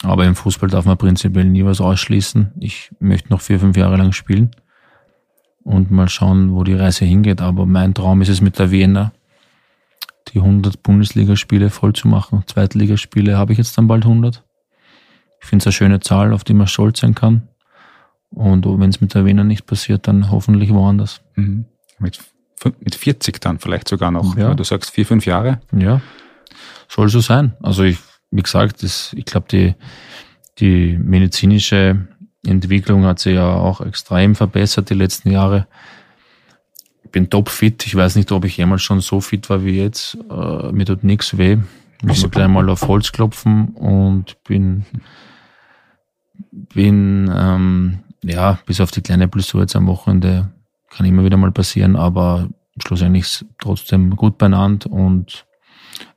Aber 0.01 0.23
im 0.23 0.35
Fußball 0.35 0.69
darf 0.69 0.85
man 0.85 0.97
prinzipiell 0.97 1.43
nie 1.43 1.65
was 1.65 1.81
ausschließen. 1.81 2.53
Ich 2.61 2.89
möchte 3.01 3.31
noch 3.31 3.41
vier, 3.41 3.59
fünf 3.59 3.75
Jahre 3.75 3.97
lang 3.97 4.13
spielen 4.13 4.51
und 5.65 5.91
mal 5.91 6.07
schauen, 6.07 6.53
wo 6.53 6.63
die 6.63 6.75
Reise 6.75 7.03
hingeht. 7.03 7.41
Aber 7.41 7.65
mein 7.65 7.93
Traum 7.93 8.21
ist 8.21 8.29
es 8.29 8.39
mit 8.39 8.57
der 8.59 8.71
Wiener 8.71 9.11
die 10.33 10.39
100 10.39 10.83
Bundesligaspiele 10.83 11.69
voll 11.69 11.93
zu 11.93 12.07
machen. 12.07 12.43
Zweitligaspiele 12.47 13.37
habe 13.37 13.51
ich 13.51 13.57
jetzt 13.57 13.77
dann 13.77 13.87
bald 13.87 14.03
100. 14.03 14.43
Ich 15.41 15.47
finde 15.47 15.63
es 15.63 15.67
eine 15.67 15.73
schöne 15.73 15.99
Zahl, 15.99 16.33
auf 16.33 16.43
die 16.43 16.53
man 16.53 16.67
stolz 16.67 16.99
sein 16.99 17.15
kann. 17.15 17.47
Und 18.29 18.65
wenn 18.65 18.89
es 18.89 19.01
mit 19.01 19.13
der 19.13 19.25
Wiener 19.25 19.43
nicht 19.43 19.65
passiert, 19.65 20.07
dann 20.07 20.31
hoffentlich 20.31 20.73
woanders. 20.73 21.21
Mhm. 21.35 21.65
Mit, 21.99 22.19
mit 22.79 22.95
40 22.95 23.39
dann 23.39 23.59
vielleicht 23.59 23.87
sogar 23.87 24.11
noch. 24.11 24.35
Ja. 24.37 24.53
Du 24.53 24.63
sagst 24.63 24.91
vier, 24.91 25.05
fünf 25.05 25.25
Jahre. 25.25 25.61
Ja, 25.71 26.01
soll 26.87 27.09
so 27.09 27.19
sein. 27.19 27.55
Also 27.61 27.83
ich, 27.83 27.97
wie 28.31 28.41
gesagt, 28.41 28.83
das, 28.83 29.13
ich 29.15 29.25
glaube, 29.25 29.47
die, 29.49 29.75
die 30.59 30.97
medizinische 30.97 32.07
Entwicklung 32.45 33.05
hat 33.05 33.19
sich 33.19 33.35
ja 33.35 33.53
auch 33.53 33.81
extrem 33.81 34.35
verbessert 34.35 34.89
die 34.89 34.95
letzten 34.95 35.31
Jahre 35.31 35.67
bin 37.11 37.29
topfit. 37.29 37.85
Ich 37.85 37.95
weiß 37.95 38.15
nicht, 38.15 38.31
ob 38.31 38.45
ich 38.45 38.57
jemals 38.57 38.81
schon 38.81 39.01
so 39.01 39.21
fit 39.21 39.49
war 39.49 39.63
wie 39.63 39.77
jetzt. 39.77 40.17
Äh, 40.29 40.71
mir 40.71 40.85
tut 40.85 41.03
nichts 41.03 41.37
weh. 41.37 41.57
Ich 41.99 42.03
muss 42.03 42.29
gleich 42.29 42.47
mal 42.47 42.69
auf 42.69 42.87
Holz 42.87 43.11
klopfen 43.11 43.69
und 43.69 44.41
bin, 44.43 44.85
bin 46.51 47.31
ähm, 47.33 47.99
ja, 48.23 48.59
bis 48.65 48.81
auf 48.81 48.91
die 48.91 49.01
kleine 49.01 49.27
Blessur 49.27 49.61
jetzt 49.61 49.75
am 49.75 49.87
Wochenende 49.87 50.51
kann 50.89 51.05
immer 51.05 51.23
wieder 51.23 51.37
mal 51.37 51.51
passieren, 51.51 51.95
aber 51.95 52.49
schlussendlich 52.85 53.45
trotzdem 53.59 54.15
gut 54.15 54.37
beieinander. 54.37 54.91
Und 54.91 55.45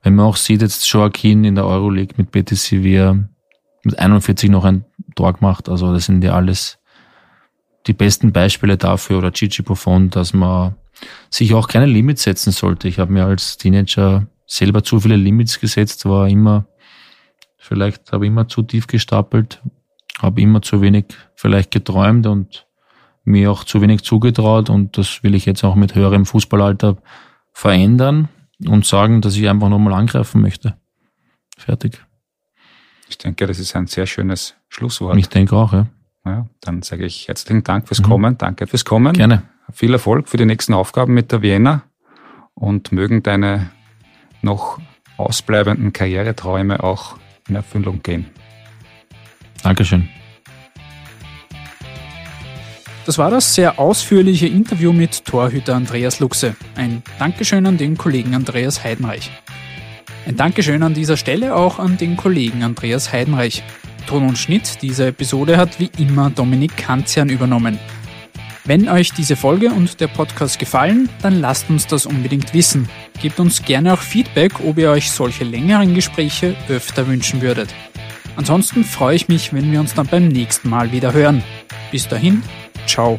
wenn 0.02 0.14
man 0.14 0.26
auch 0.26 0.36
sieht, 0.36 0.62
jetzt 0.62 0.90
Joaquin 0.90 1.44
in 1.44 1.54
der 1.54 1.66
Euroleague 1.66 2.14
mit 2.16 2.30
Betis 2.30 2.64
Sevilla 2.64 3.16
mit 3.82 3.98
41 3.98 4.50
noch 4.50 4.64
ein 4.64 4.84
Tor 5.16 5.32
gemacht, 5.32 5.68
also 5.68 5.92
das 5.92 6.04
sind 6.06 6.22
ja 6.22 6.34
alles 6.34 6.78
die 7.86 7.94
besten 7.94 8.32
Beispiele 8.32 8.76
dafür 8.76 9.18
oder 9.18 9.30
Gigi 9.30 9.62
Buffon, 9.62 10.10
dass 10.10 10.34
man 10.34 10.74
sich 11.30 11.54
auch 11.54 11.68
keine 11.68 11.86
Limits 11.86 12.22
setzen 12.22 12.52
sollte. 12.52 12.88
Ich 12.88 12.98
habe 12.98 13.12
mir 13.12 13.24
als 13.24 13.56
Teenager 13.56 14.26
selber 14.46 14.82
zu 14.82 15.00
viele 15.00 15.16
Limits 15.16 15.60
gesetzt, 15.60 16.04
war 16.06 16.28
immer, 16.28 16.66
vielleicht 17.58 18.12
habe 18.12 18.26
immer 18.26 18.48
zu 18.48 18.62
tief 18.62 18.86
gestapelt, 18.86 19.62
habe 20.20 20.40
immer 20.40 20.62
zu 20.62 20.80
wenig 20.80 21.06
vielleicht 21.34 21.70
geträumt 21.70 22.26
und 22.26 22.66
mir 23.24 23.50
auch 23.50 23.64
zu 23.64 23.80
wenig 23.80 24.02
zugetraut 24.02 24.70
und 24.70 24.98
das 24.98 25.22
will 25.22 25.34
ich 25.34 25.46
jetzt 25.46 25.62
auch 25.62 25.74
mit 25.74 25.94
höherem 25.94 26.26
Fußballalter 26.26 26.96
verändern. 27.52 28.28
und 28.66 28.84
sagen, 28.84 29.22
dass 29.22 29.36
ich 29.36 29.48
einfach 29.48 29.70
nochmal 29.70 29.94
angreifen 29.94 30.42
möchte. 30.42 30.76
Fertig. 31.56 32.04
Ich 33.08 33.18
denke, 33.18 33.46
das 33.46 33.58
ist 33.58 33.74
ein 33.74 33.86
sehr 33.86 34.06
schönes 34.06 34.54
Schlusswort. 34.68 35.16
Ich 35.18 35.28
denke 35.28 35.56
auch, 35.56 35.72
ja. 35.72 35.86
Ja 36.24 36.46
dann 36.60 36.82
sage 36.82 37.04
ich 37.04 37.28
herzlichen 37.28 37.64
Dank 37.64 37.88
fürs 37.88 38.00
mhm. 38.00 38.04
Kommen. 38.04 38.38
Danke 38.38 38.66
fürs 38.66 38.84
Kommen. 38.84 39.12
Gerne. 39.12 39.42
Viel 39.72 39.92
Erfolg 39.92 40.28
für 40.28 40.36
die 40.36 40.46
nächsten 40.46 40.74
Aufgaben 40.74 41.14
mit 41.14 41.32
der 41.32 41.42
Vienna 41.42 41.82
und 42.54 42.92
mögen 42.92 43.22
deine 43.22 43.70
noch 44.42 44.78
ausbleibenden 45.16 45.92
Karriereträume 45.92 46.82
auch 46.82 47.16
in 47.48 47.56
Erfüllung 47.56 48.02
gehen. 48.02 48.26
Dankeschön. 49.62 50.08
Das 53.06 53.18
war 53.18 53.30
das 53.30 53.54
sehr 53.54 53.78
ausführliche 53.78 54.46
Interview 54.46 54.92
mit 54.92 55.24
Torhüter 55.24 55.74
Andreas 55.74 56.20
Luxe. 56.20 56.54
Ein 56.76 57.02
Dankeschön 57.18 57.66
an 57.66 57.76
den 57.76 57.96
Kollegen 57.96 58.34
Andreas 58.34 58.84
Heidenreich. 58.84 59.30
Ein 60.26 60.36
Dankeschön 60.36 60.82
an 60.82 60.94
dieser 60.94 61.16
Stelle 61.16 61.56
auch 61.56 61.78
an 61.78 61.96
den 61.96 62.16
Kollegen 62.16 62.62
Andreas 62.62 63.12
Heidenreich. 63.12 63.62
Ton 64.10 64.26
und 64.26 64.36
Schnitt 64.36 64.82
dieser 64.82 65.06
Episode 65.06 65.56
hat 65.56 65.78
wie 65.78 65.88
immer 65.96 66.30
Dominik 66.30 66.76
Kanzian 66.76 67.28
übernommen. 67.28 67.78
Wenn 68.64 68.88
euch 68.88 69.12
diese 69.12 69.36
Folge 69.36 69.70
und 69.70 70.00
der 70.00 70.08
Podcast 70.08 70.58
gefallen, 70.58 71.08
dann 71.22 71.40
lasst 71.40 71.70
uns 71.70 71.86
das 71.86 72.06
unbedingt 72.06 72.52
wissen. 72.52 72.88
Gebt 73.22 73.38
uns 73.38 73.62
gerne 73.64 73.92
auch 73.92 74.00
Feedback, 74.00 74.54
ob 74.66 74.78
ihr 74.78 74.90
euch 74.90 75.12
solche 75.12 75.44
längeren 75.44 75.94
Gespräche 75.94 76.56
öfter 76.68 77.06
wünschen 77.06 77.40
würdet. 77.40 77.72
Ansonsten 78.34 78.82
freue 78.82 79.14
ich 79.14 79.28
mich, 79.28 79.52
wenn 79.52 79.70
wir 79.70 79.78
uns 79.78 79.94
dann 79.94 80.08
beim 80.08 80.26
nächsten 80.26 80.70
Mal 80.70 80.90
wieder 80.90 81.12
hören. 81.12 81.44
Bis 81.92 82.08
dahin, 82.08 82.42
ciao. 82.88 83.16